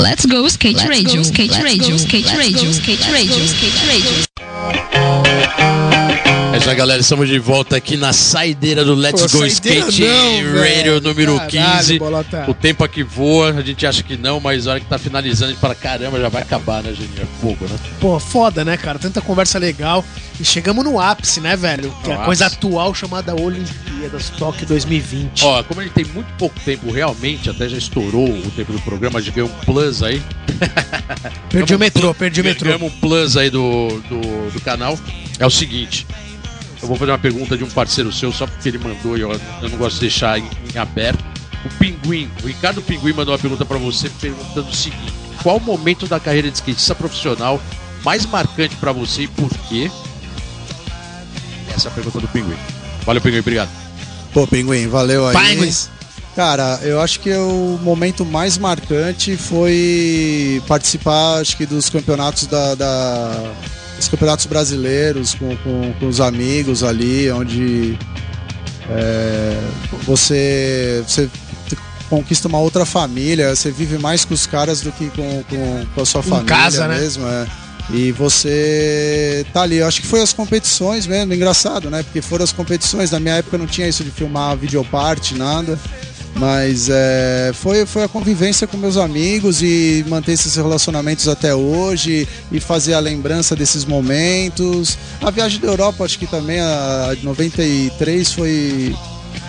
Let's 0.00 0.24
go 0.26 0.46
skate 0.48 0.88
radio, 0.88 1.22
skate 1.24 1.60
radio, 1.62 1.98
skate 1.98 2.32
radio, 2.36 2.72
skate 2.72 3.10
radio, 3.10 3.46
skate 3.46 3.86
radio. 3.88 4.27
Isso 6.68 6.76
galera. 6.76 7.00
Estamos 7.00 7.28
de 7.28 7.38
volta 7.38 7.76
aqui 7.76 7.96
na 7.96 8.12
saideira 8.12 8.84
do 8.84 8.94
Let's 8.94 9.32
Pô, 9.32 9.38
Go 9.38 9.46
Skate 9.46 10.04
não, 10.04 10.60
Radio 10.60 11.00
número 11.00 11.36
Caralho, 11.36 11.78
15. 11.78 11.98
Bolota. 11.98 12.44
O 12.46 12.54
tempo 12.54 12.84
aqui 12.84 13.02
voa, 13.02 13.50
a 13.50 13.62
gente 13.62 13.86
acha 13.86 14.02
que 14.02 14.16
não, 14.16 14.38
mas 14.38 14.66
a 14.66 14.72
hora 14.72 14.80
que 14.80 14.86
tá 14.86 14.98
finalizando, 14.98 15.46
a 15.46 15.52
gente 15.52 15.60
fala, 15.60 15.74
caramba, 15.74 16.20
já 16.20 16.28
vai 16.28 16.42
acabar, 16.42 16.82
né, 16.82 16.92
Geninho? 16.92 17.22
É 17.22 17.40
fogo, 17.40 17.64
né? 17.66 17.76
Pô, 18.00 18.18
foda, 18.18 18.64
né, 18.64 18.76
cara? 18.76 18.98
Tanta 18.98 19.20
conversa 19.20 19.58
legal. 19.58 20.04
E 20.38 20.44
chegamos 20.44 20.84
no 20.84 21.00
ápice, 21.00 21.40
né, 21.40 21.56
velho? 21.56 21.92
Que 22.04 22.10
é 22.10 22.14
a 22.14 22.18
coisa 22.18 22.46
atual 22.46 22.94
chamada 22.94 23.34
Olimpíadas 23.34 24.30
Tóquio 24.30 24.66
2020. 24.66 25.44
Ó, 25.44 25.62
como 25.64 25.80
a 25.80 25.84
gente 25.84 25.94
tem 25.94 26.04
muito 26.04 26.28
pouco 26.36 26.58
tempo, 26.60 26.92
realmente, 26.92 27.48
até 27.48 27.68
já 27.68 27.78
estourou 27.78 28.28
o 28.28 28.50
tempo 28.50 28.72
do 28.72 28.80
programa, 28.80 29.18
a 29.18 29.22
gente 29.22 29.34
ganhou 29.34 29.48
um 29.48 29.64
plus 29.64 30.02
aí. 30.02 30.22
perdi 31.50 31.74
o 31.74 31.78
metrô, 31.78 32.14
perdi 32.14 32.40
o 32.42 32.44
metrô. 32.44 32.66
Ganhamos 32.66 32.92
um 32.92 33.00
plus 33.00 33.36
aí 33.36 33.48
do, 33.48 34.02
do, 34.08 34.50
do 34.52 34.60
canal. 34.60 34.98
É 35.38 35.46
o 35.46 35.50
seguinte. 35.50 36.06
Eu 36.80 36.88
vou 36.88 36.96
fazer 36.96 37.10
uma 37.10 37.18
pergunta 37.18 37.56
de 37.56 37.64
um 37.64 37.68
parceiro 37.70 38.12
seu, 38.12 38.32
só 38.32 38.46
porque 38.46 38.68
ele 38.68 38.78
mandou 38.78 39.16
e 39.18 39.20
eu, 39.20 39.32
eu 39.32 39.68
não 39.68 39.78
gosto 39.78 39.94
de 39.96 40.00
deixar 40.02 40.38
em, 40.38 40.48
em 40.74 40.78
aberto. 40.78 41.24
O 41.64 41.68
Pinguim, 41.78 42.30
o 42.42 42.46
Ricardo 42.46 42.80
Pinguim 42.80 43.12
mandou 43.12 43.32
uma 43.32 43.38
pergunta 43.38 43.64
pra 43.64 43.76
você 43.78 44.08
perguntando 44.20 44.68
o 44.68 44.74
seguinte: 44.74 45.12
qual 45.42 45.56
o 45.56 45.60
momento 45.60 46.06
da 46.06 46.20
carreira 46.20 46.48
de 46.50 46.56
skatista 46.56 46.94
profissional 46.94 47.60
mais 48.04 48.24
marcante 48.26 48.76
pra 48.76 48.92
você 48.92 49.22
e 49.22 49.28
por 49.28 49.50
quê? 49.68 49.90
Essa 51.74 51.88
é 51.88 51.90
a 51.90 51.94
pergunta 51.94 52.20
do 52.20 52.28
Pinguim. 52.28 52.56
Valeu, 53.04 53.20
Pinguim, 53.20 53.40
obrigado. 53.40 53.70
Pô, 54.32 54.46
Pinguim, 54.46 54.86
valeu 54.88 55.26
aí. 55.26 55.36
Pinguim. 55.36 55.72
Cara, 56.36 56.78
eu 56.82 57.00
acho 57.00 57.18
que 57.18 57.32
o 57.34 57.80
momento 57.82 58.24
mais 58.24 58.56
marcante 58.56 59.36
foi 59.36 60.62
participar, 60.68 61.40
acho 61.40 61.56
que 61.56 61.66
dos 61.66 61.90
campeonatos 61.90 62.46
da, 62.46 62.76
da- 62.76 63.52
dos 63.98 64.08
campeonatos 64.08 64.46
brasileiros 64.46 65.34
com, 65.34 65.56
com, 65.58 65.92
com 65.98 66.06
os 66.06 66.20
amigos 66.20 66.82
ali, 66.82 67.30
onde 67.30 67.98
é, 68.88 69.60
você, 70.04 71.02
você 71.06 71.28
conquista 72.08 72.48
uma 72.48 72.58
outra 72.58 72.86
família, 72.86 73.54
você 73.54 73.70
vive 73.70 73.98
mais 73.98 74.24
com 74.24 74.32
os 74.32 74.46
caras 74.46 74.80
do 74.80 74.90
que 74.92 75.10
com, 75.10 75.44
com, 75.44 75.86
com 75.94 76.00
a 76.00 76.06
sua 76.06 76.22
família 76.22 76.46
casa, 76.46 76.88
né? 76.88 76.98
mesmo. 76.98 77.26
É. 77.26 77.46
E 77.90 78.12
você 78.12 79.46
tá 79.52 79.62
ali, 79.62 79.76
eu 79.76 79.86
acho 79.86 80.02
que 80.02 80.06
foi 80.06 80.20
as 80.20 80.32
competições 80.32 81.06
mesmo, 81.06 81.32
engraçado, 81.32 81.90
né? 81.90 82.02
Porque 82.02 82.20
foram 82.20 82.44
as 82.44 82.52
competições, 82.52 83.10
na 83.10 83.18
minha 83.18 83.36
época 83.36 83.56
não 83.56 83.66
tinha 83.66 83.88
isso 83.88 84.04
de 84.04 84.10
filmar 84.10 84.56
videoparte, 84.56 85.34
nada. 85.34 85.78
Mas 86.34 86.88
é, 86.88 87.50
foi, 87.52 87.84
foi 87.84 88.04
a 88.04 88.08
convivência 88.08 88.66
com 88.66 88.76
meus 88.76 88.96
amigos 88.96 89.60
e 89.62 90.04
manter 90.08 90.32
esses 90.32 90.54
relacionamentos 90.54 91.26
até 91.26 91.52
hoje 91.54 92.28
e 92.52 92.60
fazer 92.60 92.94
a 92.94 93.00
lembrança 93.00 93.56
desses 93.56 93.84
momentos. 93.84 94.96
A 95.20 95.30
viagem 95.30 95.60
da 95.60 95.66
Europa, 95.68 96.04
acho 96.04 96.18
que 96.18 96.26
também, 96.28 96.60
a 96.60 97.12
de 97.18 97.24
93, 97.24 98.32
foi, 98.32 98.94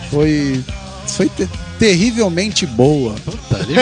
foi, 0.09 0.63
foi 1.07 1.29
te- 1.29 1.47
terrivelmente 1.77 2.65
boa. 2.65 3.13
Puta, 3.23 3.59
ele 3.59 3.75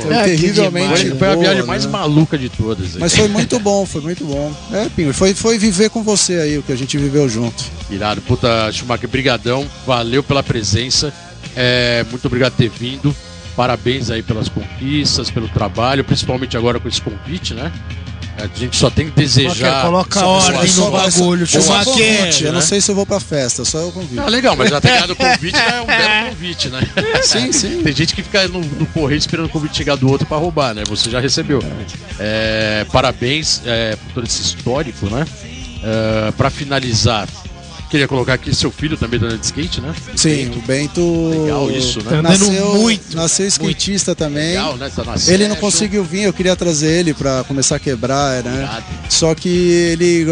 Foi 0.00 0.14
terrivelmente 0.24 1.08
Foi, 1.08 1.18
foi 1.18 1.28
a 1.28 1.32
boa, 1.32 1.42
viagem 1.42 1.62
né? 1.62 1.66
mais 1.66 1.84
maluca 1.86 2.38
de 2.38 2.48
todas. 2.48 2.94
aí. 2.94 3.00
Mas 3.00 3.14
foi 3.16 3.26
muito 3.28 3.58
bom, 3.58 3.84
foi 3.84 4.00
muito 4.02 4.24
bom. 4.24 4.52
É, 4.72 4.88
Pinho, 4.94 5.12
foi, 5.12 5.34
foi 5.34 5.58
viver 5.58 5.90
com 5.90 6.02
você 6.02 6.34
aí, 6.34 6.58
o 6.58 6.62
que 6.62 6.72
a 6.72 6.76
gente 6.76 6.96
viveu 6.96 7.28
junto. 7.28 7.64
Irado, 7.90 8.20
puta, 8.22 8.70
Schumacher, 8.72 9.08
brigadão, 9.08 9.66
valeu 9.86 10.22
pela 10.22 10.42
presença, 10.42 11.12
é, 11.56 12.04
muito 12.10 12.24
obrigado 12.26 12.52
por 12.52 12.58
ter 12.58 12.70
vindo, 12.70 13.14
parabéns 13.56 14.10
aí 14.10 14.22
pelas 14.22 14.48
conquistas, 14.48 15.30
pelo 15.30 15.48
trabalho, 15.48 16.04
principalmente 16.04 16.56
agora 16.56 16.78
com 16.80 16.88
esse 16.88 17.00
convite, 17.00 17.54
né? 17.54 17.72
A 18.38 18.46
gente 18.58 18.76
só 18.76 18.88
tem 18.88 19.10
que 19.10 19.12
desejar. 19.14 19.82
Coloca 19.84 20.18
só- 20.18 20.26
ordem 20.26 20.72
no 20.72 20.90
bagulho. 20.90 21.46
Schumacher. 21.46 21.84
convite. 21.84 22.44
Eu 22.44 22.52
não 22.52 22.62
sei 22.62 22.80
se 22.80 22.90
eu 22.90 22.94
vou 22.94 23.04
pra 23.04 23.20
festa, 23.20 23.62
só 23.62 23.78
eu 23.78 23.92
convido. 23.92 24.22
Ah, 24.22 24.28
legal, 24.28 24.56
mas 24.56 24.70
já 24.70 24.80
ter 24.80 24.88
ganhado 24.88 25.12
o 25.12 25.16
convite 25.16 25.54
é 25.56 25.80
um 25.82 25.86
belo 25.86 26.28
convite, 26.30 26.68
né? 26.70 26.80
Sim, 27.22 27.52
sim. 27.52 27.82
Tem 27.82 27.92
gente 27.92 28.14
que 28.14 28.22
fica 28.22 28.48
no, 28.48 28.60
no 28.60 28.86
correio 28.86 29.18
esperando 29.18 29.46
o 29.46 29.48
convite 29.50 29.76
chegar 29.76 29.96
do 29.96 30.10
outro 30.10 30.26
pra 30.26 30.38
roubar, 30.38 30.74
né? 30.74 30.82
Você 30.88 31.10
já 31.10 31.20
recebeu. 31.20 31.62
É, 32.18 32.86
parabéns 32.90 33.60
é, 33.66 33.96
por 33.96 34.12
todo 34.14 34.26
esse 34.26 34.40
histórico, 34.42 35.06
né? 35.10 35.26
É, 35.84 36.30
pra 36.32 36.48
finalizar, 36.48 37.28
queria 37.92 38.08
colocar 38.08 38.32
aqui 38.34 38.54
seu 38.54 38.70
filho 38.70 38.96
também 38.96 39.20
dando 39.20 39.36
de 39.38 39.44
skate, 39.44 39.80
né? 39.82 39.94
Sim, 40.16 40.50
o 40.56 40.62
Bento. 40.62 41.28
Legal 41.28 41.70
isso, 41.70 41.98
né? 42.02 42.10
Tá 42.10 42.22
Nasceu, 42.22 42.74
muito, 42.74 43.14
nasceu 43.14 43.46
skatista 43.46 44.14
também. 44.14 44.48
Legal, 44.48 44.76
né? 44.78 44.90
Tá 44.94 45.04
Ele 45.28 45.46
não 45.46 45.56
conseguiu 45.56 46.02
vir, 46.02 46.22
eu 46.22 46.32
queria 46.32 46.56
trazer 46.56 46.88
ele 47.00 47.12
pra 47.12 47.44
começar 47.44 47.76
a 47.76 47.78
quebrar, 47.78 48.42
né? 48.42 48.50
Obrigado. 48.50 48.84
Só 49.10 49.34
que 49.34 49.48
ele, 49.48 50.26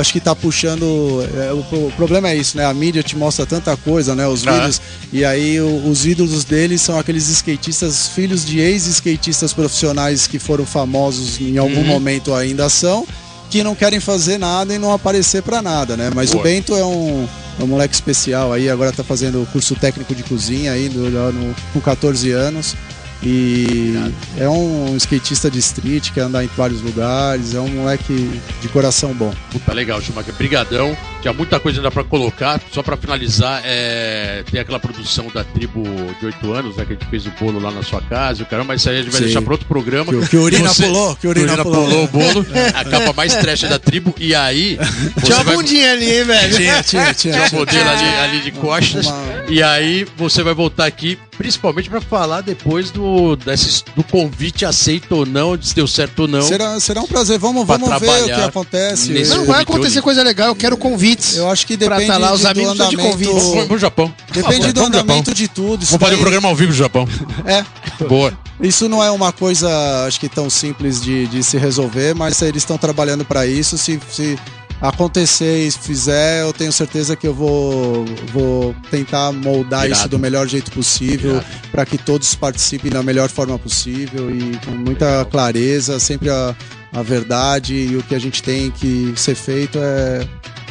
acho 0.00 0.12
que 0.12 0.20
tá 0.20 0.34
puxando. 0.34 1.24
é, 1.36 1.52
o, 1.52 1.62
pro- 1.62 1.86
o 1.86 1.92
problema 1.92 2.30
é 2.30 2.36
isso, 2.36 2.56
né? 2.56 2.64
A 2.66 2.74
mídia 2.74 3.02
te 3.02 3.16
mostra 3.16 3.46
tanta 3.46 3.76
coisa, 3.76 4.14
né? 4.16 4.26
Os 4.26 4.44
Ah. 4.46 4.52
vídeos. 4.54 4.80
E 5.12 5.24
aí 5.24 5.60
o- 5.60 5.88
os 5.88 6.04
ídolos 6.04 6.44
dele 6.44 6.76
são 6.76 6.98
aqueles 6.98 7.28
skatistas, 7.28 8.08
filhos 8.08 8.44
de 8.44 8.58
ex-skatistas 8.58 9.52
profissionais 9.52 10.26
que 10.26 10.38
foram 10.40 10.66
famosos 10.66 11.40
em 11.40 11.58
algum 11.58 11.78
Uhum. 11.80 11.86
momento 11.86 12.34
ainda 12.34 12.68
são, 12.68 13.06
que 13.50 13.62
não 13.62 13.74
querem 13.74 14.00
fazer 14.00 14.38
nada 14.38 14.74
e 14.74 14.78
não 14.78 14.92
aparecer 14.92 15.42
pra 15.42 15.62
nada, 15.62 15.96
né? 15.96 16.10
Mas 16.14 16.30
Boa. 16.30 16.40
o 16.40 16.44
Bento 16.44 16.74
é 16.74 16.84
um. 16.84 17.26
é 17.58 17.64
um 17.64 17.66
moleque 17.66 17.94
especial 17.94 18.52
aí, 18.52 18.68
agora 18.68 18.92
tá 18.92 19.02
fazendo 19.02 19.46
curso 19.52 19.74
técnico 19.74 20.14
de 20.14 20.22
cozinha 20.22 20.72
aí, 20.72 20.88
do- 20.88 21.10
no- 21.10 21.54
com 21.72 21.80
14 21.80 22.30
anos. 22.30 22.76
E 23.20 23.94
é 24.38 24.48
um 24.48 24.94
skatista 24.96 25.50
de 25.50 25.58
street, 25.58 26.12
quer 26.12 26.20
andar 26.20 26.44
em 26.44 26.50
vários 26.56 26.80
lugares, 26.80 27.52
é 27.52 27.58
um 27.60 27.66
moleque 27.68 28.30
de 28.62 28.68
coração 28.68 29.12
bom. 29.12 29.34
Puta, 29.50 29.72
legal, 29.72 30.00
Schumacher. 30.00 30.32
Brigadão. 30.34 30.96
Tinha 31.28 31.36
muita 31.36 31.60
coisa 31.60 31.78
ainda 31.78 31.90
pra 31.90 32.02
colocar. 32.04 32.58
Só 32.72 32.82
pra 32.82 32.96
finalizar, 32.96 33.60
é... 33.64 34.42
tem 34.50 34.58
aquela 34.60 34.78
produção 34.80 35.26
da 35.34 35.44
tribo 35.44 35.82
de 36.18 36.26
8 36.26 36.52
anos, 36.54 36.76
né? 36.76 36.84
Que 36.86 36.92
a 36.94 36.96
gente 36.96 37.06
fez 37.10 37.26
o 37.26 37.30
bolo 37.38 37.60
lá 37.60 37.70
na 37.70 37.82
sua 37.82 38.00
casa. 38.00 38.42
o 38.42 38.46
Caramba, 38.46 38.68
mas 38.68 38.80
isso 38.80 38.88
aí 38.90 38.96
a 38.98 39.02
gente 39.02 39.10
vai 39.10 39.18
Sim. 39.20 39.24
deixar 39.26 39.42
pra 39.42 39.52
outro 39.52 39.66
programa. 39.66 40.06
Que, 40.10 40.16
o- 40.16 40.26
que 40.28 40.36
Urina 40.38 40.68
Você- 40.70 40.86
pulou, 40.86 41.16
que 41.16 41.26
Urina, 41.28 41.48
Urina 41.52 41.62
pulou. 41.64 41.84
pulou 41.86 42.04
o 42.04 42.08
bolo. 42.08 42.46
A 42.74 42.84
capa 42.84 43.12
mais 43.12 43.34
trash 43.36 43.62
da 43.62 43.78
tribo. 43.78 44.14
E 44.18 44.34
aí, 44.34 44.78
você 45.14 45.26
Tinha 45.26 45.36
uma 45.38 45.44
vai... 45.44 45.56
bundinha 45.56 45.92
ali, 45.92 46.10
hein, 46.18 46.24
velho. 46.24 46.56
Tinha, 46.56 46.82
tinha, 46.82 47.12
tinha. 47.14 47.14
Tinha 47.14 47.36
uma 47.42 47.48
tinha. 47.48 47.58
modelo 47.60 47.90
ali, 47.90 48.04
ali 48.08 48.40
de 48.40 48.52
costas. 48.52 49.06
Uma- 49.06 49.44
E 49.48 49.62
aí 49.62 50.06
você 50.16 50.42
vai 50.42 50.54
voltar 50.54 50.86
aqui, 50.86 51.18
principalmente 51.36 51.90
pra 51.90 52.00
falar 52.00 52.40
depois 52.40 52.90
do, 52.90 53.36
desse, 53.36 53.84
do 53.94 54.02
convite 54.02 54.64
aceito 54.64 55.12
ou 55.14 55.26
não, 55.26 55.60
se 55.60 55.74
deu 55.74 55.86
certo 55.86 56.20
ou 56.20 56.28
não. 56.28 56.42
Será, 56.42 56.78
será 56.80 57.00
um 57.02 57.06
prazer, 57.06 57.38
vamos, 57.38 57.66
vamos 57.66 57.88
ver 58.00 58.22
o 58.22 58.24
que 58.26 58.32
acontece. 58.32 59.12
Não 59.28 59.44
vai 59.44 59.64
Convite 59.64 59.78
acontecer 59.78 60.02
coisa 60.02 60.22
legal, 60.22 60.48
eu 60.48 60.54
quero 60.56 60.76
convites. 61.18 61.36
eu 61.36 61.50
acho 61.50 61.66
que 61.66 61.76
Pra 61.76 61.96
depende 61.96 62.12
tá 62.12 62.18
lá, 62.18 62.32
os 62.32 62.38
de- 62.40 62.44
do 62.44 62.48
amigos 62.50 62.76
são 62.76 62.88
de 62.88 62.94
andamento. 62.96 63.12
convite. 63.12 63.28
Vamos, 63.32 63.48
vamos 63.50 63.66
pro 63.66 63.78
Japão. 63.78 64.14
Depende 64.32 64.72
do 64.72 64.80
andamento 64.84 65.34
de 65.34 65.48
tudo. 65.48 65.84
Vamos 65.84 66.00
fazer 66.00 66.14
um 66.16 66.20
programa 66.20 66.48
ao 66.48 66.56
vivo 66.56 66.70
no 66.70 66.76
Japão. 66.76 67.06
É, 67.44 67.64
Boa. 68.06 68.32
Isso 68.60 68.88
não 68.88 69.02
é 69.02 69.10
uma 69.10 69.32
coisa, 69.32 69.68
acho 70.06 70.18
que 70.18 70.28
tão 70.28 70.48
simples 70.50 71.00
de, 71.00 71.26
de 71.28 71.42
se 71.44 71.56
resolver, 71.58 72.14
mas 72.14 72.40
eles 72.42 72.62
estão 72.62 72.76
trabalhando 72.76 73.24
para 73.24 73.46
isso. 73.46 73.78
Se, 73.78 74.00
se 74.10 74.36
acontecer 74.80 75.66
e 75.66 75.70
fizer, 75.70 76.42
eu 76.42 76.52
tenho 76.52 76.72
certeza 76.72 77.16
que 77.16 77.26
eu 77.26 77.34
vou, 77.34 78.04
vou 78.32 78.74
tentar 78.90 79.32
moldar 79.32 79.84
Irado. 79.86 80.00
isso 80.00 80.08
do 80.08 80.18
melhor 80.18 80.46
jeito 80.48 80.70
possível, 80.70 81.40
para 81.70 81.84
que 81.84 81.98
todos 81.98 82.34
participem 82.34 82.90
da 82.90 83.02
melhor 83.02 83.28
forma 83.28 83.58
possível 83.58 84.30
e 84.30 84.56
com 84.64 84.70
muita 84.72 85.24
clareza, 85.30 85.98
sempre 85.98 86.30
a, 86.30 86.54
a 86.92 87.02
verdade 87.02 87.74
e 87.74 87.96
o 87.96 88.02
que 88.02 88.14
a 88.14 88.18
gente 88.20 88.42
tem 88.42 88.70
que 88.70 89.12
ser 89.16 89.34
feito 89.34 89.78
é. 89.80 90.26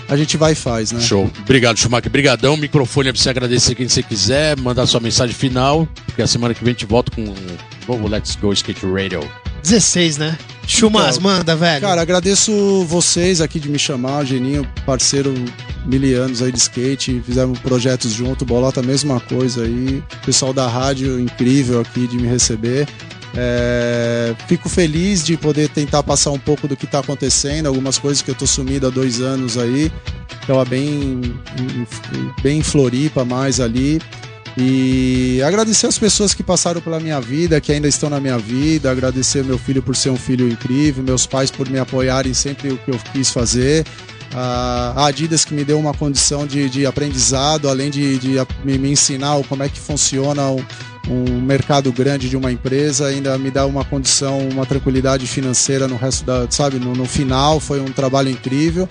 A 0.09 0.15
gente 0.15 0.38
vai 0.38 0.53
e 0.53 0.55
faz, 0.55 0.91
né? 0.91 1.01
Show. 1.01 1.29
Obrigado, 1.39 1.77
Schumacher. 1.77 2.09
Brigadão. 2.09 2.55
Microfone 2.55 3.09
é 3.09 3.11
pra 3.13 3.21
você 3.21 3.29
agradecer 3.29 3.75
quem 3.75 3.88
você 3.88 4.01
quiser, 4.01 4.57
mandar 4.57 4.85
sua 4.85 4.99
mensagem 4.99 5.35
final, 5.35 5.88
porque 6.05 6.21
a 6.21 6.27
semana 6.27 6.53
que 6.53 6.63
vem 6.63 6.71
a 6.71 6.73
gente 6.73 6.85
volta 6.85 7.11
com 7.13 7.34
novo 7.88 8.07
Let's 8.07 8.35
Go 8.35 8.53
Skate 8.53 8.85
Radio. 8.85 9.19
16, 9.63 10.17
né? 10.17 10.38
Chumas, 10.65 11.17
Então, 11.17 11.31
manda, 11.31 11.55
velho. 11.55 11.81
Cara, 11.81 12.01
agradeço 12.01 12.84
vocês 12.85 13.39
aqui 13.39 13.59
de 13.59 13.69
me 13.69 13.79
chamar, 13.79 14.25
Geninho, 14.25 14.67
parceiro 14.85 15.34
mil 15.85 16.21
anos 16.21 16.41
aí 16.41 16.51
de 16.51 16.57
skate, 16.57 17.21
fizemos 17.25 17.57
projetos 17.59 18.11
junto, 18.11 18.43
Bolota, 18.45 18.81
mesma 18.81 19.19
coisa 19.21 19.63
aí. 19.63 20.03
Pessoal 20.25 20.51
da 20.53 20.67
rádio, 20.67 21.19
incrível 21.19 21.79
aqui 21.79 22.05
de 22.05 22.17
me 22.17 22.27
receber. 22.27 22.85
É, 23.36 24.36
fico 24.48 24.68
feliz 24.70 25.24
de 25.24 25.38
poder 25.38 25.70
tentar 25.70 26.02
passar 26.04 26.32
um 26.32 26.40
pouco 26.40 26.68
do 26.68 26.76
que 26.76 26.88
tá 26.88 26.99
acontecendo, 26.99 27.68
algumas 27.68 27.98
coisas 27.98 28.22
que 28.22 28.32
eu 28.32 28.36
tô 28.36 28.48
sumido 28.48 28.88
há 28.88 28.90
dois 28.90 29.22
anos 29.22 29.58
aí. 29.58 29.91
Tava 30.45 30.64
bem, 30.66 31.22
em- 31.60 31.88
bem 32.41 32.60
em 32.60 32.64
Floripa 32.64 33.26
mais 33.26 33.60
ali. 33.60 34.02
E 34.60 35.40
agradecer 35.45 35.86
as 35.86 35.99
pessoas 35.99 36.34
que 36.34 36.41
passaram 36.41 36.82
pela 36.82 36.99
minha 36.99 37.22
vida, 37.22 37.62
que 37.62 37.72
ainda 37.72 37.88
estão 37.88 38.10
na 38.10 38.20
minha 38.20 38.40
vida, 38.40 38.90
agradecer 38.90 39.44
meu 39.44 39.58
filho 39.58 39.84
por 39.84 39.95
ser 39.95 40.10
um 40.10 40.18
filho 40.18 40.49
incrível, 40.49 41.04
meus 41.04 41.28
pais 41.28 41.52
por 41.52 41.70
me 41.70 41.78
apoiarem 41.78 42.34
sempre 42.34 42.70
o 42.70 42.78
que 42.78 42.90
eu 42.90 42.99
quis 43.14 43.30
fazer. 43.30 43.86
A 44.34 45.06
Adidas 45.06 45.45
que 45.45 45.54
me 45.54 45.64
deu 45.64 45.80
uma 45.80 45.94
condição 45.94 46.48
de, 46.48 46.70
de 46.70 46.86
aprendizado, 46.88 47.70
além 47.70 47.91
de, 47.91 48.18
de 48.18 48.36
me, 48.64 48.91
ensinar 48.91 49.40
como 49.48 49.62
é 49.62 49.70
que 49.70 49.80
funciona 49.80 50.41
um, 51.09 51.41
mercado 51.41 51.91
grande 51.91 52.29
de 52.29 52.38
uma 52.38 52.51
empresa, 52.51 53.07
ainda 53.07 53.38
me 53.38 53.49
dá 53.51 53.65
uma 53.65 53.84
condição, 53.84 54.47
uma 54.49 54.65
tranquilidade 54.65 55.25
financeira 55.27 55.88
no 55.88 55.95
resto 55.95 56.25
da, 56.25 56.49
sabe, 56.49 56.77
no, 56.77 56.93
no 56.93 57.05
final, 57.05 57.59
foi 57.59 57.79
um 57.79 57.91
trabalho 57.91 58.29
incrível 58.29 58.88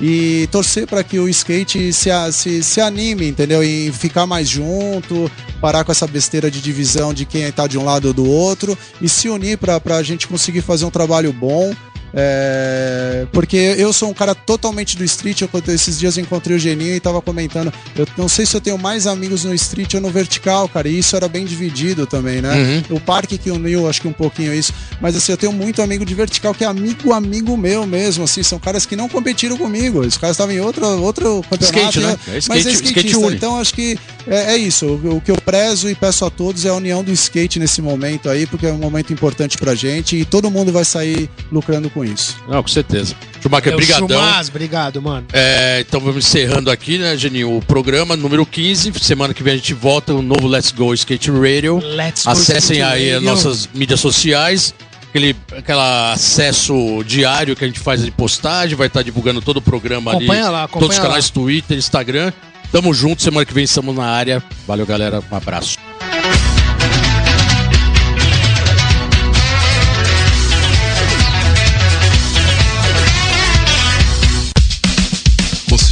e 0.00 0.48
torcer 0.50 0.86
para 0.86 1.04
que 1.04 1.18
o 1.18 1.28
skate 1.28 1.92
se, 1.92 2.10
se, 2.32 2.62
se 2.62 2.80
anime, 2.80 3.28
entendeu? 3.28 3.62
E 3.62 3.92
ficar 3.92 4.26
mais 4.26 4.48
junto, 4.48 5.30
parar 5.60 5.84
com 5.84 5.92
essa 5.92 6.06
besteira 6.06 6.50
de 6.50 6.60
divisão 6.60 7.14
de 7.14 7.24
quem 7.24 7.42
está 7.42 7.66
de 7.66 7.78
um 7.78 7.84
lado 7.84 8.08
ou 8.08 8.14
do 8.14 8.28
outro 8.28 8.76
e 9.00 9.08
se 9.08 9.28
unir 9.28 9.56
para 9.58 9.80
a 9.96 10.02
gente 10.02 10.26
conseguir 10.26 10.62
fazer 10.62 10.84
um 10.84 10.90
trabalho 10.90 11.32
bom. 11.32 11.74
É, 12.16 13.26
porque 13.32 13.56
eu 13.56 13.92
sou 13.92 14.08
um 14.08 14.14
cara 14.14 14.34
totalmente 14.34 14.96
do 14.96 15.04
street. 15.04 15.40
Eu, 15.42 15.50
esses 15.68 15.98
dias 15.98 16.16
eu 16.16 16.22
encontrei 16.22 16.56
o 16.56 16.58
Geninho 16.60 16.94
e 16.94 17.00
tava 17.00 17.20
comentando. 17.20 17.72
Eu 17.96 18.06
não 18.16 18.28
sei 18.28 18.46
se 18.46 18.56
eu 18.56 18.60
tenho 18.60 18.78
mais 18.78 19.06
amigos 19.06 19.44
no 19.44 19.52
street 19.54 19.94
ou 19.94 20.00
no 20.00 20.10
vertical, 20.10 20.68
cara. 20.68 20.88
E 20.88 20.98
isso 20.98 21.16
era 21.16 21.28
bem 21.28 21.44
dividido 21.44 22.06
também, 22.06 22.40
né? 22.40 22.82
O 22.90 23.00
parque 23.00 23.36
que 23.36 23.50
uniu, 23.50 23.88
acho 23.88 24.00
que 24.00 24.08
um 24.08 24.12
pouquinho 24.12 24.54
isso. 24.54 24.72
Mas 25.00 25.16
assim, 25.16 25.32
eu 25.32 25.36
tenho 25.38 25.52
muito 25.52 25.82
amigo 25.82 26.04
de 26.04 26.14
vertical 26.14 26.54
que 26.54 26.62
é 26.64 26.66
amigo, 26.66 27.12
amigo 27.12 27.56
meu 27.56 27.86
mesmo. 27.86 28.24
Assim, 28.24 28.42
são 28.42 28.58
caras 28.58 28.86
que 28.86 28.94
não 28.94 29.08
competiram 29.08 29.56
comigo. 29.56 30.00
Os 30.00 30.16
caras 30.16 30.34
estavam 30.36 30.54
em 30.54 30.60
outro, 30.60 30.86
outro 31.02 31.42
campeonato. 31.50 31.98
Skate, 31.98 32.00
né? 32.00 32.18
É 32.28 32.38
skate- 32.38 32.48
mas 32.48 32.66
é 32.66 32.70
skate 32.70 32.90
skatista. 33.08 33.18
une. 33.26 33.36
Então 33.36 33.58
acho 33.58 33.74
que 33.74 33.98
é, 34.26 34.54
é 34.54 34.56
isso. 34.56 34.86
O, 34.86 35.16
o 35.16 35.20
que 35.20 35.30
eu 35.30 35.36
prezo 35.36 35.88
e 35.90 35.94
peço 35.94 36.24
a 36.24 36.30
todos 36.30 36.64
é 36.64 36.68
a 36.68 36.74
união 36.74 37.02
do 37.02 37.10
skate 37.12 37.58
nesse 37.58 37.82
momento 37.82 38.28
aí, 38.28 38.46
porque 38.46 38.66
é 38.66 38.72
um 38.72 38.78
momento 38.78 39.12
importante 39.12 39.58
pra 39.58 39.74
gente 39.74 40.16
e 40.16 40.24
todo 40.24 40.50
mundo 40.50 40.70
vai 40.72 40.84
sair 40.84 41.28
lucrando 41.50 41.90
com 41.90 42.03
isso. 42.04 42.36
Não, 42.48 42.62
com 42.62 42.68
certeza. 42.68 43.14
Schumacher, 43.42 43.72
É 43.72 43.74
o 43.74 43.76
brigadão. 43.78 44.08
Chumas, 44.08 44.48
obrigado, 44.48 45.02
mano. 45.02 45.26
É, 45.32 45.84
então 45.86 46.00
vamos 46.00 46.24
encerrando 46.26 46.70
aqui, 46.70 46.98
né, 46.98 47.16
Geninho? 47.16 47.56
O 47.56 47.60
programa 47.62 48.16
número 48.16 48.44
15. 48.46 48.92
Semana 49.00 49.34
que 49.34 49.42
vem 49.42 49.54
a 49.54 49.56
gente 49.56 49.74
volta 49.74 50.14
um 50.14 50.22
novo 50.22 50.46
Let's 50.46 50.70
Go 50.72 50.94
Skate 50.94 51.30
Radio. 51.30 51.78
Let's 51.78 52.24
go 52.24 52.30
Acessem 52.30 52.78
Skate 52.78 52.82
aí 52.82 53.12
as 53.12 53.22
nossas 53.22 53.68
mídias 53.74 54.00
sociais. 54.00 54.74
Aquele 55.10 55.36
aquela 55.56 56.12
acesso 56.12 57.04
diário 57.06 57.54
que 57.54 57.62
a 57.64 57.68
gente 57.68 57.78
faz 57.78 58.04
de 58.04 58.10
postagem, 58.10 58.76
vai 58.76 58.88
estar 58.88 59.02
divulgando 59.02 59.40
todo 59.40 59.58
o 59.58 59.62
programa 59.62 60.10
Acompanha 60.12 60.42
ali. 60.42 60.50
lá, 60.52 60.64
acompanha 60.64 60.80
todos 60.80 60.96
os 60.96 61.02
canais 61.02 61.30
Twitter, 61.30 61.78
Instagram. 61.78 62.32
Tamo 62.72 62.92
junto, 62.92 63.22
semana 63.22 63.46
que 63.46 63.54
vem 63.54 63.62
estamos 63.62 63.94
na 63.94 64.06
área. 64.06 64.42
Valeu, 64.66 64.84
galera. 64.84 65.22
Um 65.30 65.36
abraço. 65.36 65.78